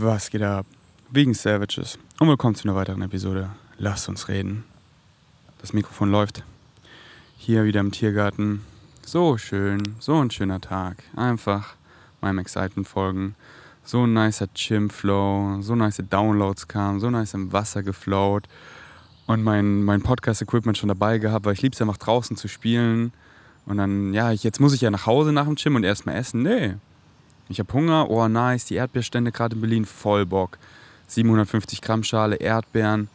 Was 0.00 0.30
geht 0.30 0.42
ab? 0.42 0.64
Wegen 1.10 1.34
Savages. 1.34 1.98
Und 2.20 2.28
willkommen 2.28 2.54
zu 2.54 2.68
einer 2.68 2.76
weiteren 2.76 3.02
Episode. 3.02 3.50
Lasst 3.78 4.08
uns 4.08 4.28
reden. 4.28 4.62
Das 5.60 5.72
Mikrofon 5.72 6.12
läuft. 6.12 6.44
Hier 7.36 7.64
wieder 7.64 7.80
im 7.80 7.90
Tiergarten. 7.90 8.60
So 9.04 9.38
schön, 9.38 9.96
so 9.98 10.20
ein 10.20 10.30
schöner 10.30 10.60
Tag. 10.60 11.02
Einfach 11.16 11.74
meinem 12.20 12.38
Excitement 12.38 12.86
folgen. 12.86 13.34
So 13.82 14.06
ein 14.06 14.12
nicer 14.12 14.46
Chim-Flow, 14.54 15.62
so 15.62 15.74
nice 15.74 16.00
Downloads 16.08 16.68
kamen, 16.68 17.00
so 17.00 17.10
nice 17.10 17.34
im 17.34 17.52
Wasser 17.52 17.82
geflowt. 17.82 18.46
Und 19.26 19.42
mein, 19.42 19.82
mein 19.82 20.02
Podcast-Equipment 20.02 20.78
schon 20.78 20.90
dabei 20.90 21.18
gehabt, 21.18 21.44
weil 21.44 21.54
ich 21.54 21.62
liebe 21.62 21.74
es 21.74 21.82
einfach 21.82 21.96
draußen 21.96 22.36
zu 22.36 22.46
spielen. 22.46 23.12
Und 23.66 23.78
dann, 23.78 24.14
ja, 24.14 24.30
jetzt 24.30 24.60
muss 24.60 24.74
ich 24.74 24.80
ja 24.80 24.92
nach 24.92 25.06
Hause 25.06 25.32
nach 25.32 25.46
dem 25.46 25.56
Gym 25.56 25.74
und 25.74 25.82
erstmal 25.82 26.14
essen. 26.14 26.44
Nee, 26.44 26.76
ich 27.48 27.58
habe 27.60 27.72
Hunger, 27.72 28.10
oh 28.10 28.28
nice, 28.28 28.66
die 28.66 28.74
Erdbeerstände 28.74 29.32
gerade 29.32 29.54
in 29.54 29.60
Berlin, 29.60 29.84
voll 29.84 30.26
Bock. 30.26 30.58
750 31.08 31.80
Gramm 31.80 32.02
Schale 32.02 32.36
Erdbeeren, 32.36 33.08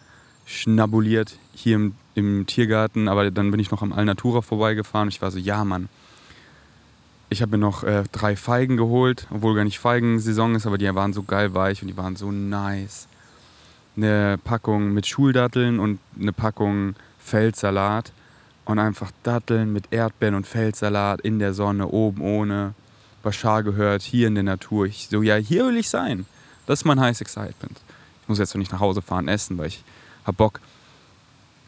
schnabuliert 0.45 1.37
hier 1.53 1.75
im, 1.75 1.95
im 2.15 2.45
Tiergarten, 2.47 3.07
aber 3.07 3.29
dann 3.31 3.51
bin 3.51 3.59
ich 3.59 3.71
noch 3.71 3.81
am 3.81 3.93
Alnatura 3.93 4.41
vorbeigefahren 4.41 5.07
und 5.07 5.13
ich 5.13 5.21
war 5.21 5.31
so, 5.31 5.37
ja 5.37 5.63
Mann. 5.63 5.89
Ich 7.29 7.41
habe 7.41 7.51
mir 7.51 7.57
noch 7.57 7.83
äh, 7.83 8.03
drei 8.11 8.35
Feigen 8.35 8.77
geholt, 8.77 9.27
obwohl 9.31 9.55
gar 9.55 9.63
nicht 9.63 9.79
Feigensaison 9.79 10.55
ist, 10.55 10.67
aber 10.67 10.77
die 10.77 10.93
waren 10.93 11.13
so 11.13 11.23
geil 11.23 11.53
weich 11.53 11.81
und 11.81 11.87
die 11.87 11.97
waren 11.97 12.15
so 12.15 12.31
nice. 12.31 13.07
Eine 13.95 14.39
Packung 14.43 14.93
mit 14.93 15.07
Schuldatteln 15.07 15.79
und 15.79 15.99
eine 16.19 16.33
Packung 16.33 16.95
Feldsalat 17.19 18.11
und 18.65 18.79
einfach 18.79 19.11
Datteln 19.23 19.73
mit 19.73 19.91
Erdbeeren 19.91 20.35
und 20.35 20.47
Feldsalat 20.47 21.21
in 21.21 21.39
der 21.39 21.53
Sonne, 21.53 21.87
oben 21.87 22.21
ohne. 22.21 22.73
Bashar 23.23 23.63
gehört, 23.63 24.03
hier 24.03 24.27
in 24.27 24.35
der 24.35 24.43
Natur. 24.43 24.85
Ich 24.85 25.07
so, 25.09 25.23
ja, 25.23 25.35
hier 25.35 25.65
will 25.65 25.77
ich 25.77 25.89
sein. 25.89 26.25
Das 26.67 26.81
ist 26.81 26.85
mein 26.85 26.99
Heiß 26.99 27.21
Excitement. 27.21 27.81
Ich 28.21 28.29
muss 28.29 28.37
jetzt 28.37 28.53
noch 28.53 28.59
nicht 28.59 28.71
nach 28.71 28.79
Hause 28.79 29.01
fahren, 29.01 29.27
essen, 29.27 29.57
weil 29.57 29.67
ich 29.67 29.83
habe 30.25 30.37
Bock, 30.37 30.59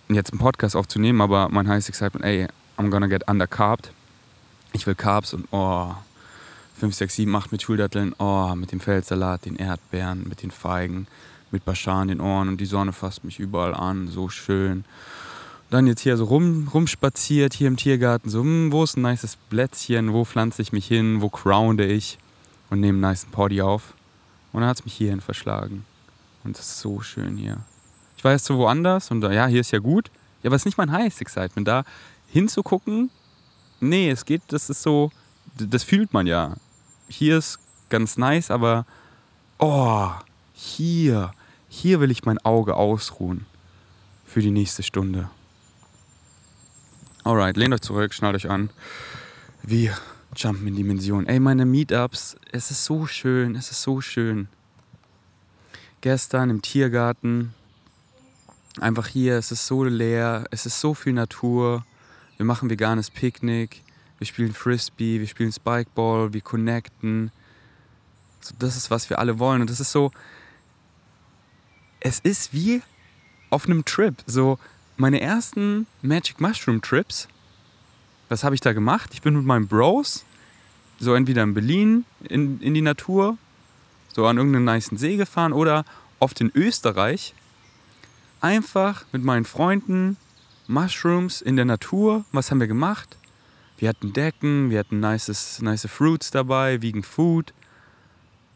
jetzt 0.08 0.32
einen 0.32 0.40
Podcast 0.40 0.76
aufzunehmen, 0.76 1.22
aber 1.22 1.50
mein 1.50 1.68
Heiß 1.68 1.90
Excitement, 1.90 2.24
ey, 2.26 2.48
I'm 2.78 2.90
gonna 2.90 3.08
get 3.08 3.28
undercarbt. 3.28 3.92
Ich 4.74 4.86
will 4.86 4.96
Carbs 4.96 5.34
und 5.34 5.48
oh, 5.52 5.96
5, 6.80 6.94
6, 6.94 7.16
7, 7.16 7.36
8 7.36 7.52
mit 7.52 7.62
Schuldatteln, 7.62 8.14
oh, 8.20 8.54
mit 8.56 8.72
dem 8.72 8.82
Feldsalat, 8.82 9.46
den 9.46 9.56
Erdbeeren, 9.56 10.28
mit 10.28 10.44
den 10.44 10.52
Feigen, 10.52 11.08
mit 11.52 11.64
Bashar 11.64 12.02
in 12.02 12.10
den 12.10 12.22
Ohren 12.22 12.50
und 12.50 12.58
die 12.58 12.66
Sonne 12.66 12.92
fasst 12.92 13.24
mich 13.24 13.40
überall 13.40 13.74
an, 13.74 14.10
so 14.10 14.30
schön 14.30 14.84
dann 15.70 15.88
jetzt 15.88 16.02
hier 16.02 16.18
so 16.18 16.26
rum, 16.26 16.70
rumspaziert, 16.74 17.54
hier 17.54 17.68
im 17.68 17.78
Tiergarten, 17.78 18.30
so, 18.30 18.42
hm, 18.42 18.72
wo 18.72 18.84
ist 18.84 18.98
ein 18.98 19.02
nices 19.02 19.38
Plätzchen, 19.50 20.14
wo 20.14 20.26
pflanze 20.26 20.62
ich 20.62 20.72
mich 20.72 20.88
hin, 20.88 21.22
wo 21.22 21.30
grounde 21.30 21.86
ich 21.86 22.18
und 22.70 22.80
nehme 22.80 22.96
einen 22.96 23.02
nice 23.02 23.26
Poddy 23.26 23.62
auf. 23.62 23.94
Und 24.54 24.62
dann 24.62 24.70
hat 24.70 24.80
es 24.80 24.86
mich 24.86 24.94
hierhin 24.94 25.22
verschlagen. 25.22 25.86
Und 26.44 26.58
das 26.58 26.68
ist 26.68 26.80
so 26.80 27.02
schön 27.02 27.38
hier. 27.38 27.58
Ich 28.18 28.24
war 28.24 28.32
jetzt 28.32 28.46
so 28.46 28.58
woanders 28.58 29.12
und 29.12 29.24
ja, 29.24 29.48
hier 29.48 29.62
ist 29.62 29.72
ja 29.72 29.80
gut. 29.80 30.10
Ja, 30.44 30.50
aber 30.50 30.56
es 30.56 30.62
ist 30.62 30.66
nicht 30.66 30.78
mein 30.78 30.92
Highest 30.92 31.22
Excitement. 31.22 31.68
Da 31.68 31.84
hinzugucken, 32.28 33.10
nee, 33.80 34.10
es 34.10 34.26
geht, 34.26 34.44
das 34.48 34.70
ist 34.70 34.82
so, 34.82 35.12
das 35.58 35.84
fühlt 35.84 36.14
man 36.14 36.28
ja. 36.28 36.56
Hier 37.08 37.38
ist 37.38 37.60
ganz 37.90 38.18
nice, 38.18 38.52
aber 38.52 38.86
oh, 39.60 40.10
hier, 40.54 41.34
hier 41.68 42.00
will 42.00 42.12
ich 42.12 42.26
mein 42.26 42.38
Auge 42.40 42.76
ausruhen 42.76 43.46
für 44.26 44.42
die 44.42 44.52
nächste 44.52 44.84
Stunde. 44.84 45.30
Alright, 47.26 47.58
lehnt 47.58 47.74
euch 47.74 47.82
zurück, 47.82 48.14
schnallt 48.14 48.36
euch 48.36 48.52
an. 48.52 48.70
Wir 49.64 49.98
jumpen 50.36 50.68
in 50.68 50.76
Dimensionen. 50.76 51.26
Ey, 51.26 51.40
meine 51.40 51.66
Meetups, 51.66 52.38
es 52.52 52.70
ist 52.70 52.86
so 52.86 53.08
schön, 53.08 53.56
es 53.56 53.72
ist 53.72 53.82
so 53.82 54.00
schön. 54.00 54.48
Gestern 56.02 56.52
im 56.52 56.62
Tiergarten, 56.62 57.56
einfach 58.80 59.08
hier, 59.08 59.40
es 59.40 59.52
ist 59.52 59.66
so 59.66 59.84
leer, 59.84 60.46
es 60.52 60.68
ist 60.68 60.80
so 60.80 60.94
viel 60.94 61.14
Natur. 61.14 61.84
Wir 62.38 62.46
machen 62.46 62.70
veganes 62.70 63.10
Picknick, 63.10 63.82
wir 64.20 64.28
spielen 64.28 64.54
Frisbee, 64.54 65.20
wir 65.20 65.28
spielen 65.28 65.52
Spikeball, 65.52 66.32
wir 66.32 66.42
connecten. 66.42 67.32
So, 68.40 68.54
das 68.60 68.78
ist, 68.78 68.92
was 68.92 69.10
wir 69.10 69.18
alle 69.18 69.40
wollen. 69.40 69.62
Und 69.62 69.72
das 69.72 69.80
ist 69.80 69.92
so, 69.92 70.12
es 72.02 72.20
ist 72.20 72.54
wie 72.54 72.84
auf 73.50 73.66
einem 73.66 73.84
Trip. 73.84 74.14
So, 74.28 74.60
meine 74.98 75.20
ersten 75.20 75.88
Magic 76.02 76.40
Mushroom 76.40 76.82
Trips, 76.82 77.28
was 78.30 78.44
habe 78.44 78.56
ich 78.56 78.62
da 78.62 78.74
gemacht? 78.74 79.12
Ich 79.14 79.22
bin 79.22 79.36
mit 79.36 79.46
meinen 79.46 79.68
Bros, 79.68 80.26
so 81.00 81.14
entweder 81.14 81.44
in 81.44 81.54
Berlin 81.54 82.06
in, 82.24 82.60
in 82.62 82.74
die 82.74 82.82
Natur, 82.82 83.38
so 84.14 84.26
an 84.26 84.38
irgendeinen 84.38 84.66
nice 84.66 84.90
See 84.96 85.18
gefahren 85.18 85.54
oder 85.54 85.86
oft 86.20 86.40
in 86.42 86.52
Österreich. 86.56 87.34
Einfach 88.42 89.06
mit 89.12 89.24
meinen 89.24 89.46
Freunden, 89.46 90.18
Mushrooms 90.68 91.42
in 91.42 91.56
der 91.56 91.66
Natur. 91.66 92.26
Was 92.32 92.50
haben 92.50 92.60
wir 92.60 92.68
gemacht? 92.68 93.18
Wir 93.78 93.90
hatten 93.90 94.14
Decken, 94.14 94.70
wir 94.70 94.80
hatten 94.80 95.00
nices, 95.00 95.62
nice 95.62 95.88
Fruits 95.88 96.32
dabei, 96.32 96.82
Vegan 96.82 97.04
Food. 97.04 97.54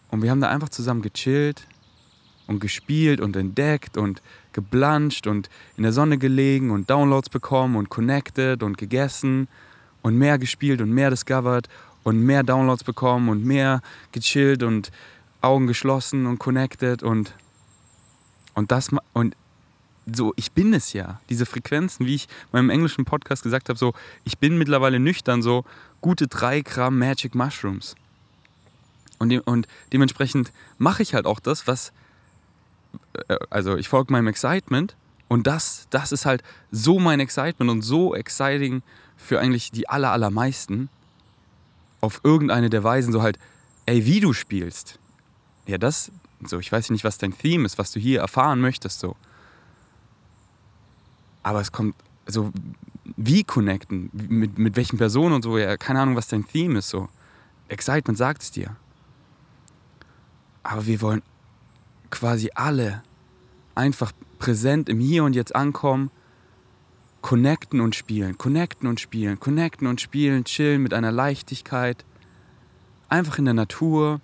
Und 0.10 0.22
wir 0.22 0.32
haben 0.32 0.42
da 0.42 0.50
einfach 0.50 0.70
zusammen 0.70 1.02
gechillt 1.02 1.68
und 2.50 2.60
gespielt 2.60 3.22
und 3.22 3.36
entdeckt 3.36 3.96
und 3.96 4.24
geblanscht 4.54 5.28
und 5.28 5.50
in 5.78 5.84
der 5.84 5.94
Sonne 5.94 6.18
gelegen 6.18 6.72
und 6.72 6.90
Downloads 6.90 7.30
bekommen 7.30 7.76
und 7.76 7.90
connected 7.90 8.64
und 8.64 8.78
gegessen 8.78 9.48
und 10.02 10.18
mehr 10.18 10.40
gespielt 10.40 10.82
und 10.82 10.90
mehr 10.90 11.12
discovered 11.12 11.70
und 12.04 12.20
mehr 12.20 12.42
Downloads 12.42 12.84
bekommen 12.84 13.30
und 13.30 13.46
mehr 13.46 13.82
gechillt 14.12 14.64
und 14.64 14.92
Augen 15.42 15.68
geschlossen 15.68 16.26
und 16.26 16.40
connected 16.40 17.04
und 17.04 17.36
und 18.56 18.72
das 18.72 18.90
und 19.14 19.36
so 20.12 20.34
ich 20.36 20.52
bin 20.52 20.74
es 20.74 20.94
ja. 20.94 21.22
Diese 21.30 21.46
Frequenzen 21.46 22.08
wie 22.08 22.16
ich 22.16 22.28
meinem 22.52 22.72
englischen 22.72 23.06
Podcast 23.06 23.44
gesagt 23.44 23.70
habe 23.70 23.78
so 23.78 23.94
ich 24.24 24.40
bin 24.40 24.58
mittlerweile 24.58 25.00
nüchtern 25.00 25.44
so 25.44 25.66
gute 26.02 26.28
drei 26.28 26.62
Gramm 26.62 26.98
Magic 26.98 27.36
Mushrooms. 27.36 27.94
Und, 29.20 29.30
de 29.30 29.40
und 29.46 29.68
dementsprechend 29.94 30.52
mache 30.80 31.04
ich 31.04 31.14
halt 31.14 31.28
auch 31.28 31.40
das 31.40 31.68
was 31.68 31.94
also 33.50 33.78
ich 33.78 33.90
folge 33.90 34.12
meinem 34.12 34.28
Excitement 34.28 34.96
und 35.28 35.47
das, 35.47 35.88
das 35.90 36.12
ist 36.12 36.25
halt 36.25 36.44
so 36.72 37.00
mein 37.00 37.20
Excitement 37.20 37.70
und 37.72 37.81
so 37.81 38.16
exciting 38.16 38.81
für 39.16 39.40
eigentlich 39.40 39.72
die 39.72 39.88
aller, 39.88 40.12
allermeisten 40.12 40.90
auf 42.02 42.22
irgendeine 42.24 42.69
der 42.69 42.84
Weisen, 42.84 43.12
so 43.12 43.22
halt, 43.22 43.38
ey, 43.86 44.06
wie 44.06 44.19
du 44.19 44.34
spielst. 44.34 45.00
Ja, 45.68 45.78
das, 45.78 46.12
so, 46.46 46.59
ich 46.59 46.72
weiß 46.72 46.90
nicht, 46.90 47.03
was 47.03 47.18
dein 47.18 47.38
Theme 47.38 47.66
ist, 47.66 47.78
was 47.78 47.92
du 47.92 48.00
hier 48.00 48.22
erfahren 48.22 48.62
möchtest, 48.62 49.00
so. 49.00 49.16
Aber 51.44 51.62
es 51.62 51.72
kommt, 51.72 51.96
so, 52.25 52.52
wie 53.18 53.44
connecten, 53.44 54.09
mit, 54.14 54.58
mit 54.58 54.75
welchen 54.75 54.98
Personen 54.98 55.36
und 55.36 55.44
so, 55.44 55.58
ja, 55.58 55.78
keine 55.78 56.02
Ahnung, 56.02 56.16
was 56.16 56.28
dein 56.28 56.48
Theme 56.48 56.80
ist, 56.80 56.90
so. 56.90 57.09
Excitement 57.68 58.18
sagt 58.18 58.42
es 58.42 58.52
dir. 58.52 58.75
Aber 60.64 60.86
wir 60.86 61.02
wollen 61.02 61.22
quasi 62.09 62.50
alle 62.56 63.03
einfach 63.75 64.12
präsent 64.40 64.90
im 64.90 65.00
Hier 65.00 65.24
und 65.24 65.36
Jetzt 65.36 65.56
ankommen, 65.56 66.12
connecten 67.22 67.81
und 67.81 67.96
spielen, 67.96 68.38
connecten 68.38 68.88
und 68.88 69.00
spielen, 69.00 69.40
connecten 69.40 69.88
und 69.88 70.02
spielen, 70.02 70.46
chillen 70.46 70.81
mit 70.81 70.94
einer 70.94 71.12
Leichtigkeit, 71.12 72.06
einfach 73.09 73.38
in 73.38 73.46
der 73.46 73.53
Natur. 73.53 74.22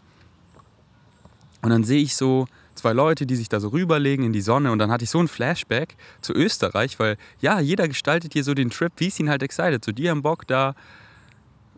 Und 1.62 1.70
dann 1.70 1.84
sehe 1.84 2.02
ich 2.02 2.16
so 2.16 2.48
zwei 2.76 2.94
Leute, 2.94 3.26
die 3.26 3.36
sich 3.36 3.50
da 3.50 3.60
so 3.60 3.70
rüberlegen 3.70 4.26
in 4.26 4.34
die 4.34 4.42
Sonne 4.42 4.72
und 4.72 4.80
dann 4.80 4.92
hatte 4.92 5.04
ich 5.04 5.10
so 5.10 5.20
ein 5.20 5.28
Flashback 5.28 5.96
zu 6.22 6.34
Österreich, 6.34 7.00
weil 7.00 7.18
ja, 7.40 7.60
jeder 7.60 7.88
gestaltet 7.88 8.34
hier 8.34 8.44
so 8.44 8.54
den 8.54 8.70
Trip, 8.70 8.92
wie 8.98 9.08
es 9.08 9.20
ihn 9.20 9.30
halt 9.30 9.44
excited. 9.44 9.84
So, 9.84 9.92
die 9.92 10.10
haben 10.10 10.22
Bock 10.22 10.46
da 10.48 10.76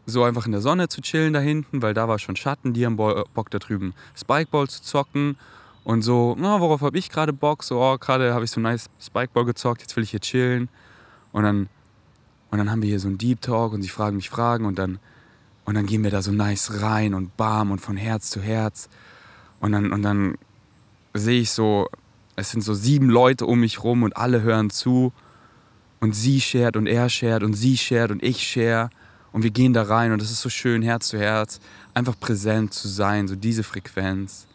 so 0.06 0.23
einfach 0.23 0.46
in 0.46 0.53
der 0.53 0.62
Sonne 0.62 0.88
zu 0.88 1.01
chillen 1.01 1.34
da 1.34 1.40
hinten, 1.40 1.81
weil 1.81 1.94
da 1.94 2.07
war 2.07 2.17
schon 2.17 2.35
Schatten, 2.35 2.73
die 2.73 2.85
haben 2.85 2.97
Bock 2.97 3.51
da 3.51 3.59
drüben 3.59 3.94
Spikeball 4.16 4.67
zu 4.67 4.81
zocken 4.81 5.38
und 5.88 6.02
so, 6.02 6.36
na, 6.38 6.59
worauf 6.59 6.82
habe 6.82 6.97
ich 6.97 7.09
gerade 7.09 7.32
Bock? 7.32 7.64
So, 7.64 7.82
oh, 7.82 7.97
gerade 7.97 8.34
habe 8.34 8.44
ich 8.44 8.52
so 8.52 8.59
nice 8.59 8.90
Spikeball 9.00 9.46
gezockt, 9.46 9.79
jetzt 9.79 9.96
will 9.96 10.03
ich 10.03 10.11
hier 10.11 10.20
chillen. 10.20 10.67
Und 11.32 11.44
dann, 11.44 11.70
und 12.52 12.58
dann 12.58 12.70
haben 12.70 12.82
wir 12.82 12.90
hier 12.90 13.00
so 13.00 13.08
einen 13.08 13.17
Deep 13.17 13.40
Talk 13.40 13.72
und 13.72 13.84
sie 13.84 13.88
fragen 13.88 14.17
mich 14.17 14.29
Fragen 14.29 14.66
und 14.66 14.78
dann, 14.78 15.00
und 15.64 15.76
dann 15.76 15.85
gehen 15.85 16.03
wir 16.03 16.11
da 16.11 16.22
so 16.22 16.34
nice 16.34 16.82
rein 16.82 17.14
und 17.14 17.38
bam 17.38 17.72
und 17.72 17.79
von 17.79 17.96
Herz 17.96 18.29
zu 18.29 18.41
Herz. 18.41 18.90
Und 19.61 19.72
dann, 19.72 19.94
und 19.94 20.02
dann 20.02 20.38
sehe 21.14 21.40
ich 21.40 21.52
so, 21.52 21.88
es 22.35 22.52
sind 22.52 22.66
so 22.66 22.73
sieben 22.73 23.09
Leute 23.09 23.46
um 23.46 23.61
mich 23.61 23.82
rum 23.82 24.03
und 24.03 24.17
alle 24.17 24.41
hören 24.41 24.70
zu. 24.70 25.14
Und 26.02 26.17
sie 26.17 26.41
shared 26.41 26.76
und 26.76 26.88
er 26.88 27.08
shared 27.08 27.44
und 27.44 27.53
sie 27.53 27.78
shared 27.78 28.11
und 28.11 28.22
ich 28.22 28.46
share. 28.46 28.90
Und 29.32 29.44
wir 29.44 29.52
gehen 29.52 29.72
da 29.72 29.84
rein 29.84 30.11
und 30.11 30.22
es 30.22 30.32
ist 30.32 30.41
so 30.41 30.50
schön, 30.50 30.82
Herz 30.82 31.08
zu 31.08 31.17
Herz, 31.17 31.61
einfach 31.94 32.20
präsent 32.20 32.73
zu 32.73 32.90
sein, 32.90 33.29
so 33.29 33.38
diese 33.38 33.64
Frequenz. 33.64 34.47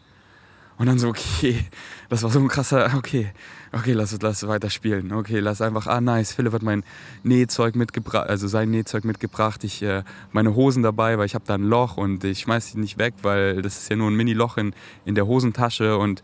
Und 0.77 0.87
dann 0.87 0.97
so, 0.97 1.09
okay, 1.09 1.65
das 2.09 2.23
war 2.23 2.31
so 2.31 2.39
ein 2.39 2.47
krasser, 2.47 2.91
okay, 2.97 3.31
okay, 3.71 3.93
lass, 3.93 4.19
lass 4.21 4.47
weiter 4.47 4.69
spielen. 4.69 5.11
Okay, 5.11 5.39
lass 5.39 5.61
einfach, 5.61 5.87
ah 5.87 6.01
nice, 6.01 6.33
Philipp 6.33 6.53
hat 6.53 6.63
mein 6.63 6.83
Nähzeug 7.23 7.75
mitgebracht, 7.75 8.27
also 8.27 8.47
sein 8.47 8.71
Nähzeug 8.71 9.03
mitgebracht. 9.05 9.63
Ich, 9.63 9.83
äh, 9.83 10.03
meine 10.31 10.55
Hosen 10.55 10.83
dabei, 10.83 11.17
weil 11.17 11.25
ich 11.25 11.35
habe 11.35 11.45
da 11.45 11.55
ein 11.55 11.63
Loch 11.63 11.97
und 11.97 12.23
ich 12.23 12.41
schmeiß 12.41 12.71
sie 12.71 12.79
nicht 12.79 12.97
weg, 12.97 13.13
weil 13.21 13.61
das 13.61 13.77
ist 13.77 13.89
ja 13.89 13.95
nur 13.95 14.09
ein 14.09 14.15
Mini-Loch 14.15 14.57
in, 14.57 14.73
in 15.05 15.15
der 15.15 15.27
Hosentasche 15.27 15.97
und 15.97 16.23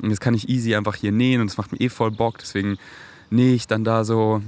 das 0.00 0.20
kann 0.20 0.34
ich 0.34 0.48
easy 0.48 0.76
einfach 0.76 0.94
hier 0.94 1.12
nähen 1.12 1.40
und 1.40 1.48
es 1.48 1.56
macht 1.56 1.72
mir 1.72 1.80
eh 1.80 1.88
voll 1.88 2.12
Bock, 2.12 2.38
deswegen 2.38 2.78
nähe 3.30 3.54
ich 3.54 3.66
dann 3.66 3.84
da 3.84 4.04
so 4.04 4.42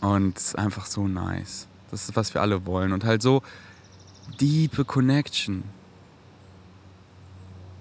und 0.00 0.54
einfach 0.56 0.86
so 0.86 1.06
nice. 1.06 1.68
Das 1.90 2.08
ist, 2.08 2.16
was 2.16 2.32
wir 2.32 2.40
alle 2.40 2.64
wollen 2.64 2.92
und 2.92 3.04
halt 3.04 3.20
so 3.20 3.42
deepe 4.40 4.84
Connection 4.84 5.64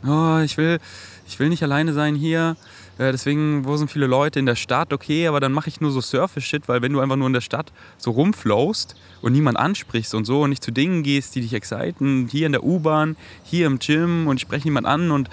oh, 0.06 0.40
ich 0.44 0.58
will, 0.58 0.80
ich 1.28 1.40
will 1.40 1.50
nicht 1.50 1.64
alleine 1.64 1.94
sein 1.94 2.16
hier. 2.16 2.56
Äh, 2.98 3.12
deswegen, 3.12 3.66
wo 3.66 3.78
sind 3.78 3.90
viele 3.90 4.08
Leute 4.08 4.40
in 4.40 4.46
der 4.46 4.56
Stadt? 4.56 4.94
Okay, 4.94 5.28
aber 5.28 5.40
dann 5.40 5.52
mache 5.52 5.70
ich 5.70 5.82
nur 5.82 5.92
so 5.92 6.02
Surface-Shit, 6.02 6.68
weil 6.68 6.82
wenn 6.82 6.94
du 6.94 7.00
einfach 7.00 7.16
nur 7.16 7.28
in 7.28 7.34
der 7.34 7.42
Stadt 7.42 7.72
so 7.98 8.12
rumflowst 8.12 8.96
und 9.22 9.34
niemand 9.34 9.58
ansprichst 9.58 10.14
und 10.14 10.26
so 10.26 10.42
und 10.42 10.50
nicht 10.50 10.64
zu 10.64 10.72
Dingen 10.72 11.04
gehst, 11.04 11.36
die 11.36 11.42
dich 11.42 11.54
exciten, 11.54 12.28
hier 12.30 12.46
in 12.46 12.52
der 12.52 12.64
U-Bahn, 12.64 13.16
hier 13.44 13.68
im 13.68 13.80
Gym 13.80 14.28
und 14.28 14.38
ich 14.38 14.42
spreche 14.42 14.68
niemand 14.68 14.88
an 14.88 15.12
und 15.12 15.30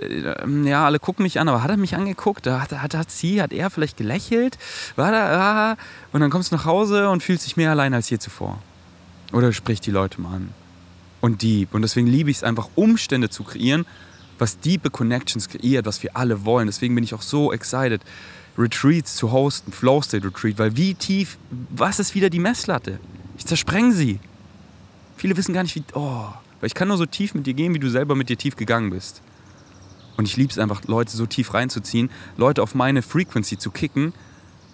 äh, 0.00 0.34
ja, 0.64 0.84
alle 0.84 0.98
gucken 0.98 1.22
mich 1.22 1.40
an, 1.40 1.48
aber 1.48 1.62
hat 1.62 1.70
er 1.70 1.76
mich 1.76 1.96
angeguckt? 1.96 2.46
Hat, 2.46 2.72
hat, 2.72 2.94
hat 2.94 3.10
sie, 3.10 3.42
hat 3.42 3.52
er 3.52 3.70
vielleicht 3.70 3.96
gelächelt? 3.96 4.58
War 4.96 5.10
da, 5.10 5.72
ah, 5.72 5.76
und 6.12 6.20
dann 6.20 6.30
kommst 6.30 6.52
du 6.52 6.56
nach 6.56 6.66
Hause 6.66 7.08
und 7.10 7.22
fühlst 7.22 7.46
dich 7.46 7.56
mehr 7.56 7.70
allein 7.70 7.94
als 7.94 8.10
je 8.10 8.18
zuvor. 8.18 8.62
Oder 9.32 9.52
sprichst 9.52 9.86
die 9.86 9.90
Leute 9.90 10.20
mal 10.20 10.36
an. 10.36 10.48
Und 11.20 11.42
deep. 11.42 11.74
Und 11.74 11.82
deswegen 11.82 12.06
liebe 12.06 12.30
ich 12.30 12.38
es 12.38 12.44
einfach, 12.44 12.68
Umstände 12.76 13.28
zu 13.28 13.42
kreieren, 13.42 13.86
was 14.38 14.58
diepe 14.60 14.90
Connections 14.90 15.48
kreiert, 15.48 15.86
was 15.86 16.02
wir 16.02 16.16
alle 16.16 16.44
wollen. 16.44 16.66
Deswegen 16.66 16.94
bin 16.94 17.04
ich 17.04 17.14
auch 17.14 17.22
so 17.22 17.52
excited, 17.52 18.02
Retreats 18.56 19.14
zu 19.14 19.30
hosten, 19.30 19.72
Flow 19.72 20.02
State 20.02 20.26
Retreat, 20.26 20.58
weil 20.58 20.76
wie 20.76 20.94
tief, 20.94 21.38
was 21.70 22.00
ist 22.00 22.14
wieder 22.14 22.28
die 22.28 22.40
Messlatte? 22.40 22.98
Ich 23.36 23.46
zerspreng 23.46 23.92
sie. 23.92 24.18
Viele 25.16 25.36
wissen 25.36 25.54
gar 25.54 25.62
nicht, 25.62 25.76
wie, 25.76 25.84
oh, 25.94 26.26
weil 26.60 26.66
ich 26.66 26.74
kann 26.74 26.88
nur 26.88 26.96
so 26.96 27.06
tief 27.06 27.34
mit 27.34 27.46
dir 27.46 27.54
gehen, 27.54 27.74
wie 27.74 27.78
du 27.78 27.88
selber 27.88 28.16
mit 28.16 28.28
dir 28.28 28.36
tief 28.36 28.56
gegangen 28.56 28.90
bist. 28.90 29.22
Und 30.16 30.26
ich 30.26 30.36
liebe 30.36 30.50
es 30.50 30.58
einfach, 30.58 30.82
Leute 30.84 31.16
so 31.16 31.26
tief 31.26 31.54
reinzuziehen, 31.54 32.10
Leute 32.36 32.62
auf 32.62 32.74
meine 32.74 33.02
Frequency 33.02 33.56
zu 33.58 33.70
kicken, 33.70 34.12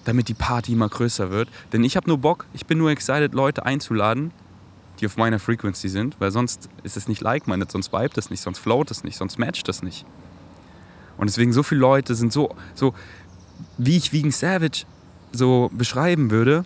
damit 0.07 0.29
die 0.29 0.35
Party 0.35 0.73
immer 0.73 0.89
größer 0.89 1.31
wird. 1.31 1.51
Denn 1.73 1.85
ich 1.85 1.97
habe 1.97 2.09
nur 2.09 2.19
Bock, 2.19 2.47
ich 2.55 2.65
bin 2.65 2.79
nur 2.79 2.91
excited, 2.91 3.35
Leute 3.35 3.67
einzuladen, 3.67 4.33
die 5.01 5.07
auf 5.07 5.17
meiner 5.17 5.39
Frequency 5.39 5.89
sind, 5.89 6.17
weil 6.21 6.31
sonst 6.31 6.69
ist 6.83 6.97
es 6.97 7.09
nicht 7.09 7.21
like-minded, 7.21 7.71
sonst 7.71 7.93
vibet 7.93 8.17
es 8.19 8.31
nicht, 8.31 8.41
sonst 8.41 8.59
float 8.59 8.91
es 8.91 9.05
nicht, 9.05 9.17
sonst 9.17 9.39
matcht 9.39 9.69
es 9.69 9.83
nicht. 9.83 10.05
Und 11.17 11.29
deswegen 11.29 11.53
so 11.53 11.63
viele 11.63 11.81
Leute 11.81 12.15
sind 12.15 12.33
so, 12.33 12.55
so 12.75 12.95
wie 13.79 13.97
ich 13.97 14.13
Vegan 14.13 14.31
Savage 14.31 14.85
so 15.33 15.71
beschreiben 15.73 16.31
würde, 16.31 16.65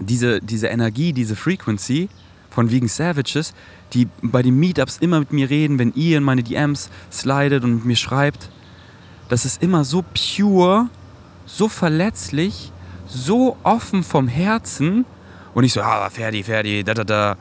diese, 0.00 0.40
diese 0.40 0.68
Energie, 0.68 1.12
diese 1.12 1.36
Frequency 1.36 2.08
von 2.50 2.70
Vegan 2.70 2.88
Savages, 2.88 3.54
die 3.92 4.08
bei 4.22 4.42
den 4.42 4.58
Meetups 4.58 4.98
immer 4.98 5.20
mit 5.20 5.32
mir 5.32 5.50
reden, 5.50 5.78
wenn 5.78 5.92
ihr 5.94 6.18
in 6.18 6.24
meine 6.24 6.42
DMs 6.42 6.90
slidet 7.12 7.64
und 7.64 7.74
mit 7.74 7.84
mir 7.84 7.96
schreibt, 7.96 8.50
das 9.28 9.44
ist 9.44 9.62
immer 9.62 9.84
so 9.84 10.02
pure, 10.02 10.88
so 11.46 11.68
verletzlich, 11.68 12.72
so 13.06 13.56
offen 13.62 14.02
vom 14.02 14.28
Herzen 14.28 15.04
und 15.54 15.62
nicht 15.62 15.72
so, 15.72 15.80
ah, 15.82 16.10
Ferdi, 16.10 16.42
Ferdi, 16.42 16.82
da, 16.82 16.94
da, 16.94 17.04
da. 17.04 17.36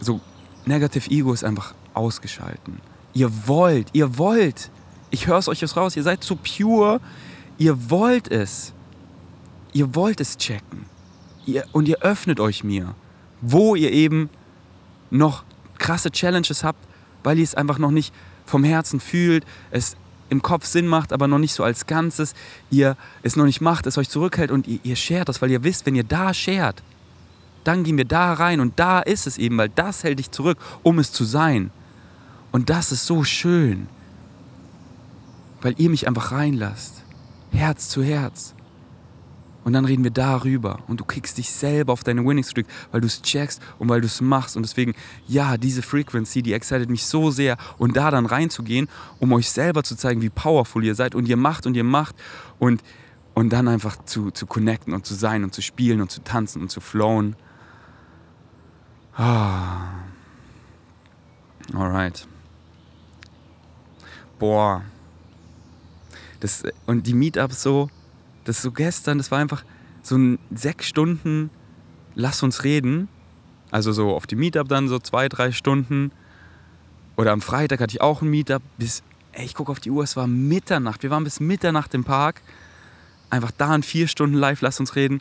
So, 0.00 0.20
Negative 0.64 1.10
Ego 1.10 1.32
ist 1.32 1.44
einfach 1.44 1.74
ausgeschalten. 1.94 2.80
Ihr 3.14 3.30
wollt, 3.46 3.88
ihr 3.92 4.18
wollt. 4.18 4.70
Ich 5.10 5.26
höre 5.26 5.38
es 5.38 5.48
euch 5.48 5.60
jetzt 5.60 5.76
raus. 5.76 5.96
Ihr 5.96 6.02
seid 6.02 6.22
so 6.24 6.36
pure. 6.36 7.00
Ihr 7.58 7.90
wollt 7.90 8.30
es. 8.30 8.72
Ihr 9.72 9.94
wollt 9.94 10.20
es 10.20 10.36
checken. 10.36 10.86
Ihr, 11.46 11.64
und 11.72 11.88
ihr 11.88 12.00
öffnet 12.00 12.40
euch 12.40 12.64
mir. 12.64 12.94
Wo 13.40 13.74
ihr 13.74 13.92
eben 13.92 14.30
noch 15.10 15.44
krasse 15.78 16.10
Challenges 16.10 16.64
habt, 16.64 16.86
weil 17.24 17.38
ihr 17.38 17.44
es 17.44 17.54
einfach 17.54 17.78
noch 17.78 17.90
nicht 17.90 18.12
vom 18.46 18.64
Herzen 18.64 19.00
fühlt, 19.00 19.44
es 19.70 19.96
im 20.28 20.42
Kopf 20.42 20.66
Sinn 20.66 20.86
macht, 20.86 21.12
aber 21.12 21.28
noch 21.28 21.38
nicht 21.38 21.54
so 21.54 21.62
als 21.64 21.86
Ganzes, 21.86 22.34
ihr 22.70 22.96
es 23.22 23.36
noch 23.36 23.44
nicht 23.46 23.60
macht, 23.60 23.86
es 23.86 23.96
euch 23.96 24.08
zurückhält 24.08 24.50
und 24.50 24.66
ihr, 24.66 24.78
ihr 24.82 24.96
shared 24.96 25.28
das, 25.28 25.40
weil 25.40 25.50
ihr 25.50 25.64
wisst, 25.64 25.86
wenn 25.86 25.94
ihr 25.94 26.04
da 26.04 26.34
shared, 26.34 26.82
dann 27.68 27.84
gehen 27.84 27.98
wir 27.98 28.06
da 28.06 28.32
rein 28.32 28.60
und 28.60 28.78
da 28.80 29.00
ist 29.00 29.26
es 29.26 29.36
eben, 29.36 29.58
weil 29.58 29.68
das 29.68 30.02
hält 30.02 30.18
dich 30.18 30.30
zurück, 30.30 30.58
um 30.82 30.98
es 30.98 31.12
zu 31.12 31.24
sein. 31.24 31.70
Und 32.50 32.70
das 32.70 32.92
ist 32.92 33.06
so 33.06 33.24
schön, 33.24 33.88
weil 35.60 35.74
ihr 35.76 35.90
mich 35.90 36.08
einfach 36.08 36.32
reinlasst, 36.32 37.04
Herz 37.52 37.90
zu 37.90 38.02
Herz. 38.02 38.54
Und 39.64 39.74
dann 39.74 39.84
reden 39.84 40.02
wir 40.02 40.10
darüber 40.10 40.78
und 40.86 40.98
du 40.98 41.04
kickst 41.04 41.36
dich 41.36 41.50
selber 41.50 41.92
auf 41.92 42.02
deine 42.02 42.24
Winning 42.24 42.42
Streak, 42.42 42.66
weil 42.90 43.02
du 43.02 43.06
es 43.06 43.20
checkst 43.20 43.60
und 43.78 43.90
weil 43.90 44.00
du 44.00 44.06
es 44.06 44.22
machst. 44.22 44.56
Und 44.56 44.62
deswegen, 44.62 44.94
ja, 45.26 45.58
diese 45.58 45.82
Frequency, 45.82 46.40
die 46.40 46.54
excited 46.54 46.88
mich 46.88 47.04
so 47.04 47.30
sehr. 47.30 47.58
Und 47.76 47.98
da 47.98 48.10
dann 48.10 48.24
reinzugehen, 48.24 48.88
um 49.18 49.30
euch 49.34 49.50
selber 49.50 49.82
zu 49.82 49.94
zeigen, 49.94 50.22
wie 50.22 50.30
powerful 50.30 50.82
ihr 50.82 50.94
seid. 50.94 51.14
Und 51.14 51.28
ihr 51.28 51.36
macht 51.36 51.66
und 51.66 51.76
ihr 51.76 51.84
macht. 51.84 52.16
Und, 52.58 52.82
und 53.34 53.52
dann 53.52 53.68
einfach 53.68 54.02
zu, 54.06 54.30
zu 54.30 54.46
connecten 54.46 54.94
und 54.94 55.04
zu 55.04 55.14
sein 55.14 55.44
und 55.44 55.52
zu 55.52 55.60
spielen 55.60 56.00
und 56.00 56.10
zu 56.10 56.24
tanzen 56.24 56.62
und 56.62 56.70
zu 56.70 56.80
flowen. 56.80 57.36
Ah. 59.18 59.88
Alright. 61.74 62.26
Boah. 64.38 64.82
Das, 66.38 66.62
und 66.86 67.06
die 67.08 67.14
Meetups 67.14 67.62
so, 67.62 67.90
das 68.44 68.62
so 68.62 68.70
gestern, 68.70 69.18
das 69.18 69.32
war 69.32 69.40
einfach 69.40 69.64
so 70.02 70.16
ein 70.16 70.38
sechs 70.54 70.86
Stunden, 70.86 71.50
lass 72.14 72.44
uns 72.44 72.62
reden. 72.62 73.08
Also 73.72 73.92
so 73.92 74.14
auf 74.14 74.26
die 74.28 74.36
Meetup 74.36 74.68
dann 74.68 74.88
so 74.88 75.00
zwei, 75.00 75.28
drei 75.28 75.50
Stunden. 75.50 76.12
Oder 77.16 77.32
am 77.32 77.40
Freitag 77.40 77.80
hatte 77.80 77.96
ich 77.96 78.00
auch 78.00 78.22
ein 78.22 78.30
Meetup 78.30 78.62
bis, 78.78 79.02
ey, 79.32 79.44
ich 79.44 79.54
gucke 79.54 79.72
auf 79.72 79.80
die 79.80 79.90
Uhr, 79.90 80.04
es 80.04 80.16
war 80.16 80.28
Mitternacht. 80.28 81.02
Wir 81.02 81.10
waren 81.10 81.24
bis 81.24 81.40
Mitternacht 81.40 81.92
im 81.94 82.04
Park. 82.04 82.40
Einfach 83.30 83.50
da 83.50 83.74
in 83.74 83.82
vier 83.82 84.06
Stunden 84.06 84.36
live, 84.36 84.60
lass 84.62 84.78
uns 84.78 84.94
reden. 84.94 85.20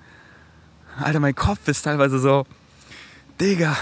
Alter, 1.00 1.20
mein 1.20 1.36
Kopf 1.36 1.68
ist 1.68 1.82
teilweise 1.82 2.20
so, 2.20 2.46
Digga, 3.40 3.78